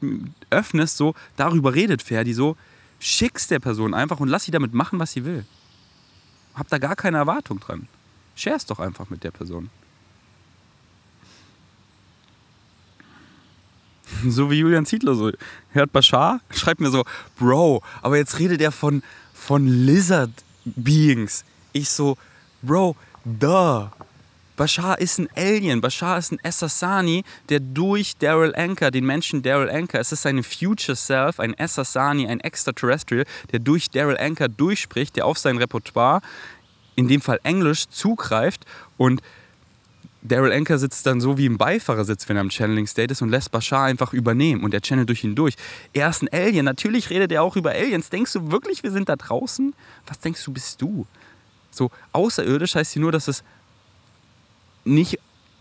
öffnest, 0.49 0.97
so, 0.97 1.13
darüber 1.35 1.75
redet 1.75 2.01
Ferdi 2.01 2.33
so, 2.33 2.57
schick's 2.97 3.47
der 3.49 3.59
Person 3.59 3.93
einfach 3.93 4.19
und 4.19 4.29
lass 4.29 4.45
sie 4.45 4.51
damit 4.51 4.73
machen, 4.73 4.97
was 4.97 5.11
sie 5.11 5.25
will. 5.25 5.45
Hab 6.55 6.67
da 6.69 6.77
gar 6.77 6.95
keine 6.95 7.17
Erwartung 7.17 7.59
dran. 7.59 7.87
Share's 8.35 8.65
doch 8.65 8.79
einfach 8.79 9.09
mit 9.09 9.23
der 9.23 9.31
Person. 9.31 9.69
So 14.27 14.51
wie 14.51 14.59
Julian 14.59 14.85
Zietler 14.85 15.15
so. 15.15 15.31
Hört 15.71 15.91
Bashar, 15.91 16.39
schreibt 16.49 16.79
mir 16.79 16.89
so, 16.89 17.03
Bro, 17.37 17.81
aber 18.01 18.17
jetzt 18.17 18.39
redet 18.39 18.61
er 18.61 18.71
von, 18.71 19.03
von 19.33 19.67
Lizard 19.67 20.31
Beings. 20.65 21.43
Ich 21.73 21.89
so, 21.89 22.17
Bro, 22.61 22.95
duh. 23.25 23.89
Bashar 24.55 24.99
ist 24.99 25.19
ein 25.19 25.27
Alien. 25.35 25.81
Bashar 25.81 26.17
ist 26.17 26.31
ein 26.31 26.39
Assassani, 26.43 27.23
der 27.49 27.59
durch 27.59 28.17
Daryl 28.17 28.53
Anker, 28.55 28.91
den 28.91 29.05
Menschen 29.05 29.41
Daryl 29.41 29.69
Anker, 29.69 29.99
es 29.99 30.11
ist 30.11 30.21
seine 30.21 30.43
Future 30.43 30.95
Self, 30.95 31.39
ein 31.39 31.59
Assassani, 31.59 32.27
ein 32.27 32.39
Extraterrestrial, 32.39 33.25
der 33.51 33.59
durch 33.59 33.89
Daryl 33.89 34.17
Anker 34.17 34.49
durchspricht, 34.49 35.15
der 35.15 35.25
auf 35.25 35.37
sein 35.39 35.57
Repertoire, 35.57 36.21
in 36.95 37.07
dem 37.07 37.21
Fall 37.21 37.39
Englisch, 37.43 37.87
zugreift 37.89 38.65
und 38.97 39.21
Daryl 40.25 40.53
Anker 40.53 40.77
sitzt 40.77 41.05
dann 41.05 41.19
so 41.19 41.37
wie 41.37 41.45
im 41.45 41.57
Beifahrersitz, 41.57 42.29
wenn 42.29 42.37
er 42.37 42.43
im 42.43 42.49
Channeling 42.49 42.87
State 42.87 43.11
ist 43.11 43.21
und 43.21 43.29
lässt 43.29 43.51
Bashar 43.51 43.83
einfach 43.83 44.13
übernehmen 44.13 44.63
und 44.63 44.73
er 44.73 44.79
channelt 44.79 45.09
durch 45.09 45.23
ihn 45.25 45.35
durch. 45.35 45.55
Er 45.91 46.09
ist 46.09 46.21
ein 46.21 46.29
Alien. 46.31 46.63
Natürlich 46.63 47.09
redet 47.09 47.33
er 47.33 47.43
auch 47.43 47.57
über 47.57 47.71
Aliens. 47.71 48.09
Denkst 48.09 48.31
du 48.31 48.49
wirklich, 48.49 48.83
wir 48.83 48.91
sind 48.91 49.09
da 49.09 49.17
draußen? 49.17 49.73
Was 50.07 50.19
denkst 50.19 50.41
du, 50.45 50.53
bist 50.53 50.81
du? 50.81 51.05
So, 51.71 51.91
außerirdisch 52.13 52.75
heißt 52.75 52.93
hier 52.93 53.01
nur, 53.01 53.11
dass 53.11 53.27
es 53.27 53.43
nicht 54.83 55.19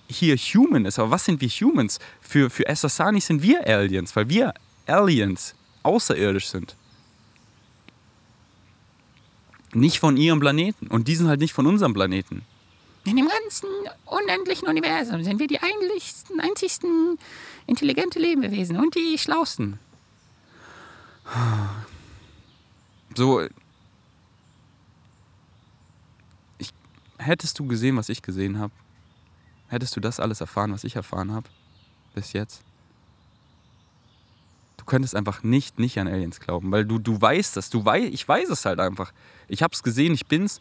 hier 0.09 0.37
human 0.37 0.85
ist. 0.85 0.99
Aber 0.99 1.11
was 1.11 1.25
sind 1.25 1.41
wir 1.41 1.49
Humans? 1.49 1.99
Für, 2.21 2.51
für 2.51 2.69
Assassani 2.69 3.21
sind 3.21 3.43
wir 3.43 3.67
Aliens, 3.67 4.15
weil 4.15 4.29
wir 4.29 4.55
Aliens 4.87 5.55
außerirdisch 5.83 6.49
sind. 6.49 6.77
Nicht 9.73 9.99
von 10.01 10.17
ihrem 10.17 10.41
Planeten. 10.41 10.87
Und 10.89 11.09
die 11.09 11.17
sind 11.17 11.29
halt 11.29 11.41
nicht 11.41 11.55
von 11.55 11.67
unserem 11.67 11.95
Planeten. 11.95 12.43
In 13.05 13.17
dem 13.17 13.29
ganzen 13.29 13.69
unendlichen 14.05 14.69
Universum 14.69 15.25
sind 15.25 15.41
wir 15.41 15.49
die 15.49 15.59
einzigsten, 15.59 16.41
einzigsten 16.41 17.19
intelligente 17.67 18.19
Lebewesen 18.19 18.77
und 18.77 18.95
die 18.95 19.19
schlausten. 19.19 19.79
So. 23.17 23.49
Ich, 26.59 26.71
hättest 27.19 27.59
du 27.59 27.67
gesehen, 27.67 27.97
was 27.97 28.09
ich 28.09 28.23
gesehen 28.23 28.59
habe? 28.59 28.73
Hättest 29.73 29.97
du 29.97 30.01
das 30.01 30.21
alles 30.21 30.43
erfahren, 30.43 30.71
was 30.71 30.85
ich 30.85 30.97
erfahren 30.97 31.33
habe? 31.33 31.49
Bis 32.15 32.35
jetzt? 32.35 32.63
Du 34.77 34.85
könntest 34.85 35.17
einfach 35.17 35.43
nicht, 35.43 35.79
nicht 35.79 35.99
an 35.99 36.09
Aliens 36.09 36.41
glauben, 36.41 36.71
weil 36.71 36.85
du, 36.85 36.99
du 36.99 37.19
weißt 37.19 37.57
das. 37.57 37.71
Du 37.71 37.87
wei 37.87 38.01
ich 38.01 38.29
weiß 38.29 38.51
es 38.51 38.67
halt 38.67 38.81
einfach. 38.81 39.15
Ich 39.49 39.63
hab's 39.63 39.83
gesehen, 39.83 40.13
ich 40.13 40.27
bin's. 40.27 40.61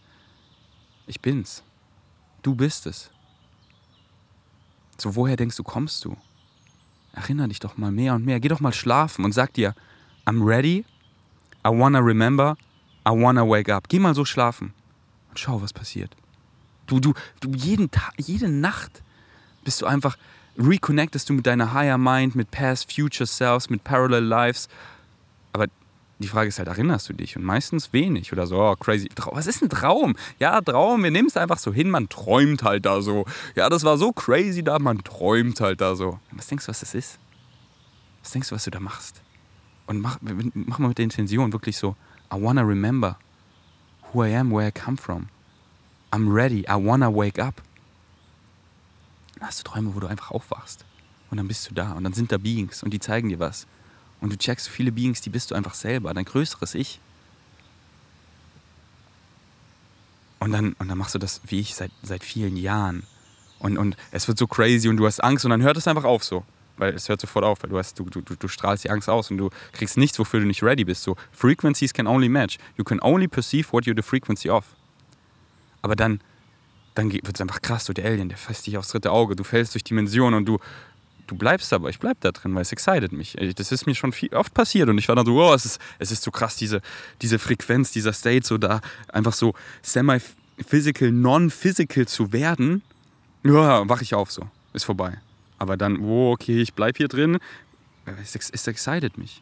Ich 1.08 1.20
bin's. 1.20 1.62
Du 2.42 2.56
bist 2.56 2.86
es. 2.88 3.12
So, 4.98 5.14
woher 5.18 5.36
denkst 5.36 5.58
du, 5.58 5.64
kommst 5.64 6.06
du? 6.06 6.16
Erinner 7.12 7.50
dich 7.50 7.60
doch 7.60 7.76
mal 7.76 7.92
mehr 7.92 8.16
und 8.16 8.24
mehr. 8.24 8.40
Geh 8.40 8.48
doch 8.48 8.62
mal 8.62 8.72
schlafen 8.72 9.26
und 9.26 9.34
sag 9.34 9.54
dir, 9.56 9.76
I'm 10.26 10.42
ready, 10.42 10.86
I 11.66 11.70
wanna 11.70 12.00
remember, 12.00 12.56
I 13.06 13.12
wanna 13.12 13.46
wake 13.46 13.70
up. 13.70 13.90
Geh 13.90 14.00
mal 14.00 14.16
so 14.16 14.24
schlafen 14.24 14.74
und 15.28 15.38
schau, 15.38 15.62
was 15.62 15.74
passiert. 15.74 16.16
Du, 16.92 17.00
du, 17.00 17.14
du, 17.40 17.52
jeden 17.52 17.90
Tag, 17.90 18.12
jede 18.18 18.50
Nacht 18.50 19.02
bist 19.64 19.82
du 19.82 19.86
einfach, 19.86 20.18
reconnectest 20.58 21.30
du 21.30 21.34
mit 21.34 21.48
deiner 21.48 21.74
Higher 21.74 21.98
Mind, 21.98 22.36
mit 22.36 22.52
Past, 22.52 22.92
Future 22.92 23.26
Selves, 23.26 23.70
mit 23.70 23.86
Parallel 23.86 24.26
Lives. 24.26 24.68
Aber 25.54 25.68
die 26.20 26.28
Frage 26.28 26.50
ist 26.50 26.60
halt, 26.60 26.68
erinnerst 26.68 27.08
du 27.08 27.14
dich? 27.14 27.38
Und 27.38 27.46
meistens 27.46 27.94
wenig 27.94 28.34
oder 28.34 28.46
so, 28.46 28.62
oh, 28.62 28.76
crazy. 28.76 29.08
Was 29.32 29.48
ist 29.48 29.64
ein 29.64 29.70
Traum? 29.70 30.18
Ja, 30.38 30.60
Traum, 30.60 31.02
wir 31.02 31.12
nehmen 31.12 31.30
es 31.30 31.38
einfach 31.38 31.60
so 31.60 31.72
hin, 31.72 31.90
man 31.90 32.10
träumt 32.10 32.64
halt 32.64 32.86
da 32.86 33.02
so. 33.02 33.24
Ja, 33.56 33.70
das 33.70 33.86
war 33.86 33.98
so 33.98 34.12
crazy 34.12 34.62
da, 34.62 34.78
man 34.78 35.02
träumt 35.02 35.62
halt 35.62 35.80
da 35.80 35.96
so. 35.96 36.20
Was 36.32 36.48
denkst 36.48 36.66
du, 36.66 36.72
was 36.72 36.82
das 36.82 36.94
ist? 36.94 37.20
Was 38.22 38.32
denkst 38.32 38.50
du, 38.50 38.56
was 38.56 38.66
du 38.66 38.72
da 38.72 38.82
machst? 38.82 39.22
Und 39.88 40.02
mach, 40.02 40.18
mach 40.54 40.78
mal 40.78 40.90
mit 40.90 40.98
der 40.98 41.04
Intention 41.04 41.54
wirklich 41.54 41.78
so, 41.78 41.96
I 42.34 42.36
wanna 42.36 42.64
remember 42.64 43.18
who 44.12 44.26
I 44.26 44.36
am, 44.36 44.52
where 44.52 44.68
I 44.68 44.72
come 44.74 44.98
from. 44.98 45.30
I'm 46.12 46.34
ready, 46.34 46.66
I 46.68 46.76
wanna 46.76 47.14
wake 47.14 47.40
up. 47.40 47.62
Dann 49.36 49.48
hast 49.48 49.60
du 49.60 49.64
Träume, 49.64 49.96
wo 49.96 50.00
du 50.00 50.08
einfach 50.08 50.32
aufwachst. 50.32 50.86
Und 51.30 51.38
dann 51.38 51.48
bist 51.48 51.70
du 51.70 51.74
da 51.74 51.94
und 51.94 52.04
dann 52.04 52.14
sind 52.14 52.32
da 52.32 52.38
Beings 52.38 52.84
und 52.84 52.92
die 52.92 53.00
zeigen 53.00 53.30
dir 53.30 53.40
was. 53.40 53.66
Und 54.20 54.32
du 54.32 54.38
checkst 54.38 54.68
viele 54.68 54.92
Beings, 54.92 55.22
die 55.22 55.30
bist 55.30 55.52
du 55.52 55.56
einfach 55.56 55.74
selber, 55.74 56.14
dein 56.14 56.26
größeres 56.26 56.76
Ich. 56.76 57.00
Und 60.40 60.52
dann, 60.52 60.74
und 60.74 60.88
dann 60.90 60.98
machst 60.98 61.16
du 61.16 61.20
das 61.20 61.42
wie 61.46 61.60
ich 61.60 61.76
seit, 61.76 61.92
seit 62.04 62.24
vielen 62.24 62.58
Jahren. 62.58 63.04
Und, 63.60 63.78
und 63.78 63.96
es 64.12 64.28
wird 64.28 64.38
so 64.38 64.48
crazy 64.48 64.90
und 64.90 64.98
du 64.98 65.06
hast 65.06 65.24
Angst 65.24 65.46
und 65.46 65.52
dann 65.52 65.62
hört 65.62 65.78
es 65.78 65.88
einfach 65.88 66.04
auf 66.04 66.24
so. 66.24 66.44
Weil 66.78 66.96
es 66.96 67.08
hört 67.10 67.22
sofort 67.22 67.46
auf, 67.46 67.62
weil 67.62 67.70
du, 67.70 67.78
hast, 67.78 68.00
du, 68.00 68.06
du, 68.06 68.22
du 68.22 68.48
strahlst 68.48 68.84
die 68.84 68.90
Angst 68.90 69.08
aus 69.08 69.30
und 69.30 69.38
du 69.38 69.52
kriegst 69.72 69.98
nichts, 69.98 70.18
wofür 70.18 70.40
du 70.40 70.48
nicht 70.48 70.64
ready 70.64 70.84
bist. 70.84 71.04
So, 71.04 71.16
frequencies 71.32 71.94
can 71.94 72.08
only 72.08 72.28
match. 72.28 72.58
You 72.76 72.84
can 72.84 73.00
only 73.02 73.28
perceive 73.28 73.72
what 73.72 73.86
you're 73.86 73.96
the 73.96 74.02
frequency 74.02 74.50
of. 74.50 74.66
Aber 75.82 75.96
dann, 75.96 76.22
dann 76.96 77.12
wird 77.12 77.34
es 77.34 77.42
einfach 77.42 77.62
krass, 77.62 77.86
so 77.86 77.94
der 77.94 78.06
Alien, 78.06 78.30
der 78.30 78.38
fasst 78.38 78.68
dich 78.68 78.78
aufs 78.78 78.90
dritte 78.90 79.12
Auge, 79.12 79.36
du 79.36 79.44
fällst 79.44 79.74
durch 79.74 79.84
Dimensionen 79.84 80.38
und 80.38 80.46
du, 80.46 80.60
du 81.28 81.36
bleibst 81.36 81.74
aber, 81.74 81.90
ich 81.90 82.00
bleib 82.00 82.20
da 82.22 82.32
drin, 82.32 82.54
weil 82.54 82.62
es 82.62 82.72
excited 82.72 83.12
mich. 83.12 83.36
Das 83.56 83.72
ist 83.72 83.86
mir 83.86 83.96
schon 83.96 84.12
viel, 84.12 84.34
oft 84.36 84.54
passiert 84.54 84.90
und 84.90 84.98
ich 84.98 85.08
war 85.08 85.16
dann 85.16 85.26
so, 85.26 85.42
oh, 85.42 85.54
es 85.54 85.66
ist, 85.66 85.82
es 86.00 86.12
ist 86.12 86.24
so 86.24 86.32
krass, 86.32 86.56
diese, 86.56 86.82
diese 87.22 87.40
Frequenz, 87.40 87.92
dieser 87.92 88.14
State, 88.14 88.46
so 88.46 88.58
da 88.58 88.82
einfach 89.08 89.34
so 89.34 89.54
semi-physical, 89.82 91.12
non-physical 91.12 92.08
zu 92.08 92.34
werden. 92.34 92.84
Ja, 93.44 93.88
wach 93.90 94.02
ich 94.02 94.14
auf 94.14 94.32
so, 94.32 94.48
ist 94.74 94.84
vorbei. 94.84 95.18
Aber 95.58 95.78
dann, 95.78 96.00
oh, 96.00 96.32
okay, 96.32 96.62
ich 96.62 96.74
bleib 96.74 96.98
hier 96.98 97.08
drin, 97.08 97.38
es, 98.06 98.36
es 98.36 98.68
excited 98.68 99.18
mich. 99.18 99.42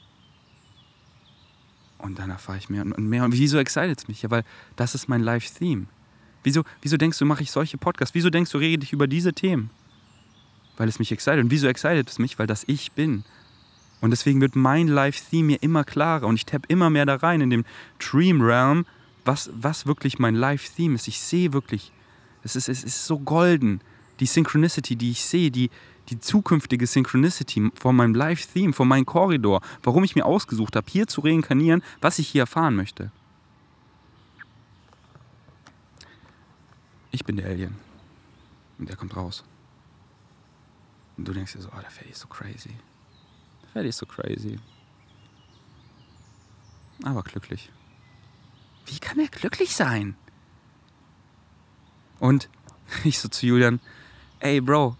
Und 1.98 2.18
dann 2.20 2.30
erfahre 2.30 2.58
ich 2.58 2.70
mehr 2.70 2.84
und 2.84 2.98
mehr. 2.98 3.26
Und 3.26 3.34
wieso 3.34 3.58
excited 3.58 4.00
es 4.00 4.08
mich? 4.08 4.22
Ja, 4.22 4.32
weil 4.32 4.44
das 4.78 4.96
ist 4.96 5.10
mein 5.10 5.22
Live-Theme. 5.22 5.88
Wieso, 6.50 6.64
wieso 6.82 6.98
denkst 6.98 7.20
du, 7.20 7.26
mache 7.26 7.44
ich 7.44 7.52
solche 7.52 7.78
Podcasts? 7.78 8.16
Wieso 8.16 8.32
denkst 8.32 8.50
du, 8.50 8.58
rede 8.58 8.84
ich 8.84 8.92
über 8.92 9.06
diese 9.06 9.34
Themen? 9.34 9.70
Weil 10.78 10.90
es 10.90 10.98
mich 10.98 11.12
excited. 11.12 11.44
Und 11.44 11.52
wieso 11.52 11.68
excited 11.68 12.10
es 12.10 12.18
mich? 12.18 12.40
Weil 12.40 12.48
das 12.48 12.64
ich 12.66 12.94
bin. 12.94 13.24
Und 14.02 14.10
deswegen 14.10 14.42
wird 14.42 14.56
mein 14.56 14.88
Live-Theme 14.88 15.46
mir 15.46 15.62
immer 15.62 15.84
klarer 15.84 16.26
und 16.26 16.34
ich 16.34 16.48
tapp 16.48 16.66
immer 16.68 16.90
mehr 16.90 17.06
da 17.06 17.18
rein 17.18 17.42
in 17.42 17.52
dem 17.52 17.66
Dream 18.00 18.42
Realm, 18.42 18.88
was, 19.26 19.52
was 19.54 19.86
wirklich 19.86 20.18
mein 20.18 20.34
Live-Theme 20.34 20.96
ist. 20.96 21.08
Ich 21.08 21.20
sehe 21.20 21.54
wirklich, 21.54 21.92
es 22.42 22.56
ist, 22.56 22.68
es 22.68 22.84
ist 22.84 23.06
so 23.06 23.20
golden. 23.20 23.80
Die 24.20 24.26
Synchronicity, 24.26 24.96
die 24.96 25.12
ich 25.12 25.24
sehe, 25.24 25.52
die, 25.52 25.70
die 26.10 26.20
zukünftige 26.20 26.88
Synchronicity 26.88 27.70
von 27.76 27.96
meinem 27.96 28.16
Live-Theme, 28.16 28.74
von 28.74 28.88
meinem 28.88 29.06
Korridor, 29.06 29.62
warum 29.84 30.04
ich 30.04 30.16
mir 30.16 30.26
ausgesucht 30.26 30.76
habe, 30.76 30.90
hier 30.90 31.06
zu 31.06 31.22
reinkarnieren, 31.22 31.84
was 32.02 32.18
ich 32.18 32.28
hier 32.28 32.42
erfahren 32.42 32.76
möchte. 32.76 33.12
Ich 37.12 37.26
bin 37.26 37.38
der 37.38 37.48
Alien. 37.48 37.76
Und 38.78 38.90
der 38.90 38.96
kommt 38.96 39.16
raus. 39.16 39.44
Und 41.18 41.28
du 41.28 41.34
denkst 41.34 41.54
dir 41.54 41.62
so, 41.62 41.70
oh, 41.70 41.82
der 41.82 41.92
Ferdi 41.92 42.12
ist 42.12 42.20
so 42.20 42.28
crazy. 42.28 42.76
Der 43.64 43.70
Ferdi 43.70 43.90
ist 43.90 43.98
so 43.98 44.06
crazy. 44.06 44.60
Aber 47.04 47.24
glücklich. 47.24 47.72
Wie 48.86 49.00
kann 49.00 49.20
er 49.20 49.28
glücklich 49.28 49.76
sein? 49.76 50.16
Und 52.20 52.50
ich 53.04 53.20
so 53.20 53.30
zu 53.30 53.46
Julian, 53.46 53.80
ey 54.40 54.62
Bro, 54.62 54.96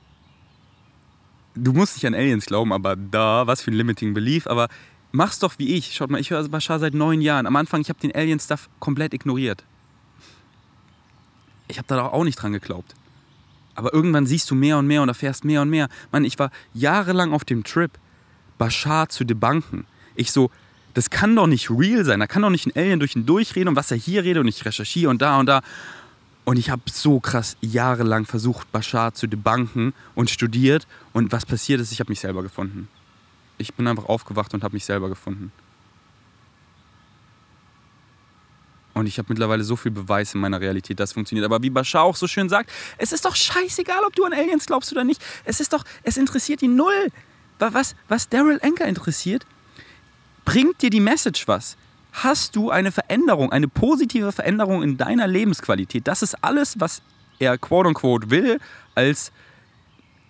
du 1.56 1.74
musst 1.74 1.96
nicht 1.96 2.06
an 2.06 2.14
Aliens 2.14 2.46
glauben, 2.46 2.72
aber 2.72 2.96
da, 2.96 3.48
was 3.48 3.62
für 3.62 3.72
ein 3.72 3.76
Limiting 3.76 4.14
Belief, 4.14 4.48
aber 4.48 4.70
mach's 5.12 5.40
doch 5.40 5.58
wie 5.58 5.76
ich. 5.76 5.96
Schaut 5.96 6.10
mal, 6.10 6.22
ich 6.22 6.30
höre 6.30 6.48
Bashar 6.48 6.80
seit 6.80 6.94
neun 6.94 7.22
Jahren. 7.22 7.46
Am 7.46 7.56
Anfang, 7.56 7.82
ich 7.82 7.90
habe 7.90 8.00
den 8.00 8.14
Alien-Stuff 8.14 8.70
komplett 8.80 9.14
ignoriert. 9.14 9.64
Ich 11.70 11.78
habe 11.78 11.88
da 11.88 12.06
auch 12.08 12.24
nicht 12.24 12.42
dran 12.42 12.52
geglaubt. 12.52 12.96
Aber 13.76 13.94
irgendwann 13.94 14.26
siehst 14.26 14.50
du 14.52 14.56
mehr 14.56 14.78
und 14.78 14.88
mehr 14.88 15.04
und 15.04 15.08
erfährst 15.08 15.46
mehr 15.46 15.62
und 15.62 15.70
mehr. 15.70 15.88
Mann, 16.12 16.26
ich 16.26 16.38
war 16.38 16.52
jahrelang 16.74 17.32
auf 17.32 17.46
dem 17.46 17.64
Trip, 17.64 17.92
Bashar 18.58 19.08
zu 19.08 19.24
debunken. 19.24 19.86
Ich 20.16 20.32
so, 20.32 20.52
das 20.96 21.12
kann 21.12 21.36
doch 21.36 21.48
nicht 21.48 21.70
real 21.70 22.04
sein. 22.04 22.20
Da 22.20 22.28
kann 22.28 22.42
doch 22.42 22.50
nicht 22.50 22.66
ein 22.66 22.76
Alien 22.76 23.00
durch 23.00 23.16
ihn 23.16 23.26
durchreden 23.26 23.70
und 23.70 23.76
was 23.76 23.92
er 23.92 23.98
hier 23.98 24.24
redet 24.24 24.42
und 24.42 24.48
ich 24.48 24.66
recherchiere 24.66 25.10
und 25.10 25.22
da 25.22 25.40
und 25.40 25.46
da. 25.46 25.62
Und 26.44 26.58
ich 26.58 26.72
habe 26.72 26.82
so 26.92 27.20
krass 27.20 27.56
jahrelang 27.62 28.26
versucht, 28.26 28.72
Bashar 28.72 29.14
zu 29.14 29.28
debunken 29.28 29.94
und 30.16 30.32
studiert. 30.32 30.88
Und 31.14 31.32
was 31.32 31.46
passiert 31.46 31.80
ist, 31.80 31.92
ich 31.92 32.00
habe 32.00 32.12
mich 32.12 32.20
selber 32.20 32.42
gefunden. 32.42 32.88
Ich 33.60 33.76
bin 33.76 33.88
einfach 33.88 34.06
aufgewacht 34.06 34.54
und 34.56 34.64
habe 34.64 34.74
mich 34.74 34.86
selber 34.86 35.08
gefunden. 35.08 35.52
Und 39.00 39.08
ich 39.08 39.18
habe 39.18 39.28
mittlerweile 39.30 39.64
so 39.64 39.76
viel 39.76 39.92
Beweis 39.92 40.34
in 40.34 40.42
meiner 40.42 40.62
Realität, 40.62 41.00
dass 41.00 41.10
es 41.10 41.14
funktioniert. 41.14 41.46
Aber 41.46 41.62
wie 41.64 41.70
Bashar 41.70 42.04
auch 42.04 42.16
so 42.16 42.28
schön 42.28 42.50
sagt, 42.50 42.72
es 42.98 43.12
ist 43.12 43.26
doch 43.26 43.36
scheißegal, 43.36 44.04
ob 44.06 44.16
du 44.16 44.26
an 44.26 44.34
Aliens 44.34 44.66
glaubst 44.66 44.92
oder 44.92 45.04
nicht. 45.04 45.22
Es 45.46 45.60
ist 45.60 45.74
doch, 45.74 45.84
es 46.04 46.18
interessiert 46.18 46.62
ihn 46.62 46.76
null. 46.76 47.10
Was, 47.60 47.96
was 48.08 48.30
Daryl 48.30 48.60
Anker 48.62 48.86
interessiert, 48.86 49.46
bringt 50.46 50.82
dir 50.82 50.90
die 50.90 51.02
Message 51.02 51.48
was? 51.48 51.78
Hast 52.12 52.56
du 52.56 52.72
eine 52.72 52.92
Veränderung, 52.92 53.52
eine 53.52 53.68
positive 53.68 54.32
Veränderung 54.32 54.82
in 54.82 54.98
deiner 54.98 55.28
Lebensqualität? 55.28 56.08
Das 56.08 56.22
ist 56.22 56.36
alles, 56.44 56.80
was 56.80 57.02
er 57.38 57.58
quote 57.58 57.88
unquote 57.88 58.30
will, 58.30 58.60
als 58.96 59.32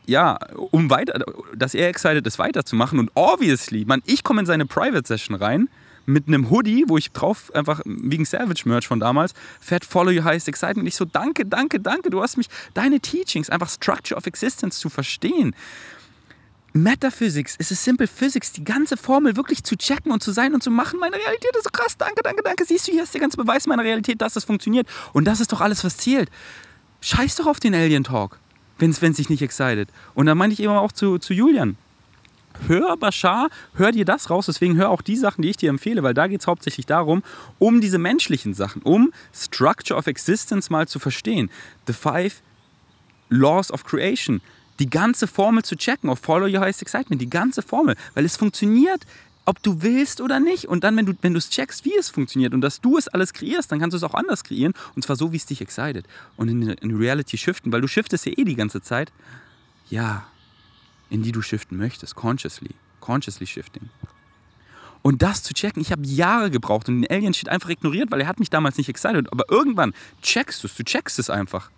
ja, 0.05 0.39
um 0.71 0.89
weiter, 0.89 1.23
dass 1.55 1.75
er 1.75 1.87
excited 1.87 2.25
ist, 2.25 2.39
weiterzumachen. 2.39 2.97
Und 2.97 3.11
obviously, 3.13 3.85
man, 3.85 4.01
ich 4.05 4.23
komme 4.23 4.39
in 4.39 4.45
seine 4.47 4.65
Private 4.65 5.07
Session 5.07 5.35
rein 5.35 5.69
mit 6.09 6.27
einem 6.27 6.49
Hoodie, 6.49 6.85
wo 6.87 6.97
ich 6.97 7.11
drauf 7.11 7.53
einfach 7.53 7.81
wegen 7.85 8.25
Savage 8.25 8.63
Merch 8.65 8.87
von 8.87 8.99
damals, 8.99 9.33
Fat 9.61 9.85
Follow 9.85 10.11
Your 10.11 10.23
Highest 10.23 10.47
Excitement. 10.47 10.87
Ich 10.87 10.95
so, 10.95 11.05
danke, 11.05 11.45
danke, 11.45 11.79
danke, 11.79 12.09
du 12.09 12.21
hast 12.21 12.35
mich, 12.35 12.47
deine 12.73 12.99
Teachings, 12.99 13.49
einfach 13.49 13.69
Structure 13.69 14.17
of 14.17 14.25
Existence 14.25 14.79
zu 14.79 14.89
verstehen. 14.89 15.55
Metaphysics, 16.73 17.55
es 17.57 17.71
ist 17.71 17.83
Simple 17.83 18.07
Physics, 18.07 18.51
die 18.51 18.63
ganze 18.63 18.97
Formel 18.97 19.35
wirklich 19.35 19.63
zu 19.63 19.75
checken 19.75 20.11
und 20.11 20.21
zu 20.21 20.31
sein 20.31 20.53
und 20.53 20.61
zu 20.61 20.71
machen. 20.71 20.99
Meine 20.99 21.15
Realität 21.15 21.55
ist 21.55 21.63
so 21.63 21.69
krass, 21.71 21.97
danke, 21.97 22.21
danke, 22.23 22.43
danke. 22.43 22.65
Siehst 22.65 22.87
du, 22.87 22.91
hier 22.91 23.03
ist 23.03 23.13
der 23.13 23.21
ganze 23.21 23.37
Beweis 23.37 23.65
meiner 23.67 23.83
Realität, 23.83 24.21
dass 24.21 24.35
es 24.35 24.43
funktioniert. 24.43 24.87
Und 25.13 25.25
das 25.25 25.39
ist 25.39 25.51
doch 25.51 25.61
alles, 25.61 25.83
was 25.83 25.97
zählt. 25.97 26.29
Scheiß 27.01 27.35
doch 27.37 27.47
auf 27.47 27.59
den 27.59 27.73
Alien 27.73 28.03
Talk, 28.03 28.39
wenn 28.77 28.91
es 28.91 28.99
sich 28.99 29.29
nicht 29.29 29.41
excited. 29.41 29.89
Und 30.13 30.27
da 30.27 30.35
meinte 30.35 30.53
ich 30.53 30.59
eben 30.59 30.73
auch 30.73 30.91
zu, 30.91 31.17
zu 31.17 31.33
Julian, 31.33 31.77
hör 32.67 32.97
Bashar, 32.97 33.49
hör 33.75 33.91
dir 33.91 34.05
das 34.05 34.29
raus. 34.29 34.47
Deswegen 34.47 34.75
hör 34.75 34.89
auch 34.89 35.01
die 35.01 35.15
Sachen, 35.15 35.41
die 35.41 35.49
ich 35.49 35.57
dir 35.57 35.69
empfehle, 35.69 36.03
weil 36.03 36.13
da 36.13 36.27
geht 36.27 36.41
es 36.41 36.47
hauptsächlich 36.47 36.85
darum, 36.85 37.23
um 37.57 37.81
diese 37.81 37.97
menschlichen 37.97 38.53
Sachen, 38.53 38.81
um 38.81 39.11
Structure 39.33 39.97
of 39.97 40.07
Existence 40.07 40.69
mal 40.69 40.87
zu 40.87 40.99
verstehen. 40.99 41.49
The 41.87 41.93
Five 41.93 42.41
Laws 43.29 43.71
of 43.71 43.83
Creation. 43.83 44.41
Die 44.79 44.89
ganze 44.89 45.27
Formel 45.27 45.63
zu 45.63 45.75
checken 45.75 46.09
auf 46.09 46.19
Follow 46.19 46.45
Your 46.45 46.61
Highest 46.61 46.81
Excitement. 46.81 47.21
Die 47.21 47.29
ganze 47.29 47.61
Formel. 47.61 47.95
Weil 48.13 48.25
es 48.25 48.37
funktioniert, 48.37 49.05
ob 49.45 49.61
du 49.63 49.81
willst 49.81 50.21
oder 50.21 50.39
nicht. 50.39 50.65
Und 50.65 50.83
dann, 50.83 50.95
wenn 50.95 51.05
du 51.05 51.13
wenn 51.21 51.35
es 51.35 51.49
checkst, 51.49 51.83
wie 51.83 51.95
es 51.97 52.09
funktioniert 52.09 52.53
und 52.53 52.61
dass 52.61 52.81
du 52.81 52.97
es 52.97 53.07
alles 53.07 53.33
kreierst, 53.33 53.71
dann 53.71 53.79
kannst 53.79 53.93
du 53.93 53.97
es 53.97 54.03
auch 54.03 54.13
anders 54.13 54.43
kreieren. 54.43 54.73
Und 54.95 55.03
zwar 55.03 55.15
so, 55.15 55.31
wie 55.31 55.37
es 55.37 55.45
dich 55.45 55.59
excited. 55.59 56.05
Und 56.37 56.49
in, 56.49 56.69
in 56.69 56.95
Reality 56.95 57.37
shiften, 57.37 57.71
weil 57.71 57.81
du 57.81 57.87
shiftest 57.87 58.25
ja 58.25 58.33
eh 58.37 58.43
die 58.43 58.55
ganze 58.55 58.81
Zeit. 58.81 59.11
Ja, 59.89 60.27
in 61.09 61.23
die 61.23 61.31
du 61.31 61.41
shiften 61.41 61.77
möchtest, 61.77 62.15
consciously, 62.15 62.71
consciously 62.99 63.47
shifting. 63.47 63.89
Und 65.01 65.21
das 65.21 65.43
zu 65.43 65.53
checken, 65.53 65.81
ich 65.81 65.91
habe 65.91 66.05
Jahre 66.05 66.51
gebraucht 66.51 66.89
und 66.89 67.01
den 67.01 67.09
Alien 67.09 67.33
Shit 67.33 67.49
einfach 67.49 67.69
ignoriert, 67.69 68.11
weil 68.11 68.21
er 68.21 68.27
hat 68.27 68.39
mich 68.39 68.49
damals 68.49 68.77
nicht 68.77 68.89
excited. 68.89 69.31
Aber 69.31 69.45
irgendwann 69.49 69.93
checkst 70.21 70.63
du 70.63 70.67
es, 70.67 70.75
du 70.75 70.83
checkst 70.83 71.19
es 71.19 71.29
einfach. 71.29 71.71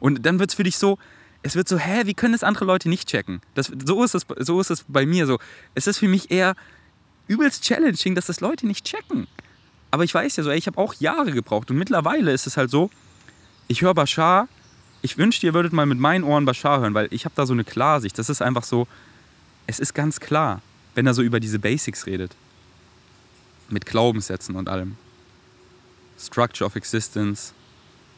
Und 0.00 0.26
dann 0.26 0.38
wird 0.38 0.50
es 0.50 0.56
für 0.56 0.64
dich 0.64 0.76
so, 0.76 0.98
es 1.42 1.54
wird 1.54 1.68
so, 1.68 1.78
hä, 1.78 2.02
wie 2.06 2.14
können 2.14 2.32
das 2.32 2.42
andere 2.42 2.64
Leute 2.64 2.88
nicht 2.88 3.08
checken? 3.08 3.40
Das, 3.54 3.70
so, 3.84 4.02
ist 4.02 4.14
es, 4.14 4.26
so 4.38 4.60
ist 4.60 4.70
es 4.70 4.84
bei 4.88 5.06
mir 5.06 5.26
so. 5.26 5.38
Es 5.74 5.86
ist 5.86 5.98
für 5.98 6.08
mich 6.08 6.30
eher 6.30 6.56
übelst 7.28 7.62
challenging, 7.62 8.14
dass 8.14 8.26
das 8.26 8.40
Leute 8.40 8.66
nicht 8.66 8.84
checken. 8.84 9.28
Aber 9.90 10.02
ich 10.02 10.12
weiß 10.12 10.36
ja 10.36 10.42
so, 10.42 10.50
ey, 10.50 10.58
ich 10.58 10.66
habe 10.66 10.78
auch 10.78 10.94
Jahre 10.94 11.30
gebraucht. 11.30 11.70
Und 11.70 11.76
mittlerweile 11.78 12.32
ist 12.32 12.46
es 12.46 12.56
halt 12.56 12.70
so, 12.70 12.90
ich 13.68 13.82
höre 13.82 13.94
Bashar 13.94 14.48
ich 15.04 15.18
wünschte, 15.18 15.44
ihr 15.44 15.52
würdet 15.52 15.74
mal 15.74 15.84
mit 15.84 15.98
meinen 15.98 16.24
Ohren 16.24 16.46
Bashar 16.46 16.80
hören, 16.80 16.94
weil 16.94 17.08
ich 17.10 17.26
habe 17.26 17.34
da 17.36 17.44
so 17.44 17.52
eine 17.52 17.62
Klarsicht. 17.62 18.18
Das 18.18 18.30
ist 18.30 18.40
einfach 18.40 18.64
so, 18.64 18.88
es 19.66 19.78
ist 19.78 19.92
ganz 19.92 20.18
klar, 20.18 20.62
wenn 20.94 21.06
er 21.06 21.12
so 21.12 21.20
über 21.20 21.40
diese 21.40 21.58
Basics 21.58 22.06
redet. 22.06 22.34
Mit 23.68 23.84
Glaubenssätzen 23.84 24.56
und 24.56 24.66
allem. 24.66 24.96
Structure 26.18 26.66
of 26.66 26.74
Existence, 26.74 27.52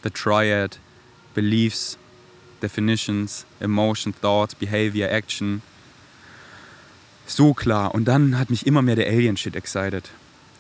the 0.05 0.11
Triad, 0.11 0.79
Beliefs, 1.35 1.99
Definitions, 2.63 3.47
Emotion, 3.59 4.15
Thought, 4.21 4.57
Behavior, 4.61 5.11
Action. 5.11 5.63
So 7.27 7.53
klar. 7.53 7.97
Und 7.97 8.05
dann 8.05 8.39
hat 8.39 8.49
mich 8.49 8.65
immer 8.65 8.83
mehr 8.83 8.95
der 8.95 9.09
Alien-Shit 9.09 9.57
excited. 9.57 10.09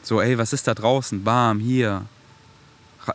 So, 0.03 0.21
ey, 0.21 0.37
was 0.37 0.53
ist 0.53 0.67
da 0.67 0.75
draußen? 0.75 1.25
Warm, 1.25 1.61
hier, 1.61 2.05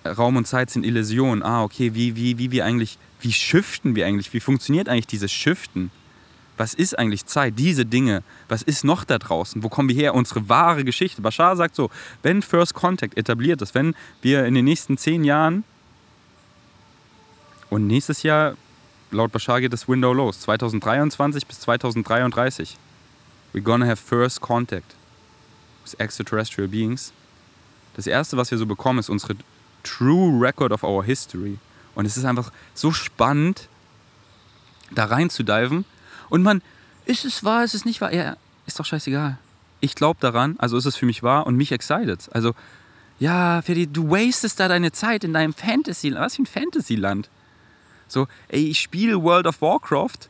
Raum 0.06 0.38
und 0.38 0.48
Zeit 0.48 0.70
sind 0.70 0.86
Illusionen. 0.86 1.44
Ah, 1.44 1.64
okay, 1.64 1.94
wie, 1.94 2.16
wie, 2.16 2.38
wie 2.38 2.52
wir 2.52 2.66
eigentlich, 2.66 2.98
wie 3.20 3.32
shiften 3.32 3.96
wir 3.96 4.06
eigentlich? 4.06 4.34
Wie 4.34 4.40
funktioniert 4.40 4.90
eigentlich 4.90 5.08
dieses 5.08 5.32
Shiften? 5.32 5.92
Was 6.58 6.74
ist 6.74 6.98
eigentlich 6.98 7.26
Zeit? 7.26 7.58
Diese 7.58 7.86
Dinge. 7.86 8.24
Was 8.48 8.62
ist 8.62 8.84
noch 8.84 9.04
da 9.04 9.18
draußen? 9.18 9.64
Wo 9.64 9.70
kommen 9.70 9.90
wir 9.90 9.96
her? 9.96 10.14
Unsere 10.14 10.48
wahre 10.48 10.84
Geschichte. 10.84 11.22
Bashar 11.22 11.56
sagt 11.56 11.76
so, 11.76 11.90
wenn 12.22 12.42
First 12.42 12.74
Contact 12.74 13.18
etabliert 13.18 13.62
ist, 13.62 13.74
wenn 13.74 13.96
wir 14.22 14.46
in 14.46 14.54
den 14.54 14.66
nächsten 14.66 14.98
zehn 14.98 15.24
Jahren 15.24 15.64
und 17.70 17.88
nächstes 17.88 18.24
Jahr, 18.24 18.56
laut 19.12 19.32
Bashar 19.32 19.62
geht 19.62 19.74
das 19.74 19.88
Window 19.88 20.14
los, 20.14 20.42
2023 20.42 21.48
bis 21.48 21.62
2033, 21.62 22.78
we're 23.54 23.62
gonna 23.62 23.86
have 23.86 23.98
First 23.98 24.42
Contact 24.42 24.96
with 25.84 25.96
extraterrestrial 25.96 26.68
beings. 26.68 27.12
Das 27.96 28.08
erste, 28.08 28.38
was 28.38 28.52
wir 28.52 28.58
so 28.58 28.66
bekommen, 28.66 29.00
ist 29.00 29.10
unsere 29.10 29.36
True 29.84 30.40
Record 30.40 30.72
of 30.72 30.84
Our 30.84 31.04
History. 31.04 31.58
Und 31.96 32.06
es 32.06 32.18
ist 32.18 32.26
einfach 32.26 32.52
so 32.74 32.92
spannend, 32.92 33.68
da 34.92 35.06
reinzudiven. 35.06 35.86
Und 36.30 36.44
man, 36.44 36.62
ist 37.06 37.26
es 37.26 37.44
wahr, 37.44 37.64
ist 37.64 37.76
es 37.76 37.86
nicht 37.86 38.02
wahr? 38.02 38.14
Ja, 38.14 38.38
ist 38.66 38.80
doch 38.80 38.86
scheißegal. 38.86 39.38
Ich 39.80 39.96
glaube 39.96 40.20
daran, 40.20 40.56
also 40.60 40.78
ist 40.78 40.86
es 40.86 40.96
für 40.96 41.06
mich 41.06 41.24
wahr 41.24 41.48
und 41.48 41.56
mich 41.56 41.72
excited. 41.72 42.30
Also, 42.34 42.54
ja, 43.20 43.62
Ferdi, 43.62 43.88
du 43.88 44.10
wastest 44.10 44.60
da 44.60 44.68
deine 44.68 44.92
Zeit 44.92 45.24
in 45.24 45.34
deinem 45.34 45.54
Fantasy, 45.54 46.14
was 46.14 46.36
für 46.36 46.44
ein 46.44 46.46
Fantasyland. 46.46 47.30
So, 48.08 48.28
ey, 48.50 48.70
ich 48.70 48.80
spiele 48.80 49.22
World 49.22 49.48
of 49.48 49.62
Warcraft 49.62 50.30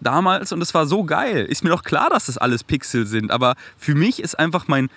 damals 0.00 0.52
und 0.52 0.60
es 0.60 0.74
war 0.74 0.86
so 0.86 1.04
geil. 1.04 1.44
Ist 1.44 1.64
mir 1.64 1.70
doch 1.70 1.82
klar, 1.82 2.10
dass 2.10 2.26
das 2.26 2.38
alles 2.38 2.64
Pixel 2.64 3.06
sind, 3.06 3.30
aber 3.30 3.56
für 3.76 3.94
mich 3.94 4.20
ist 4.20 4.38
einfach 4.38 4.68
mein 4.68 4.90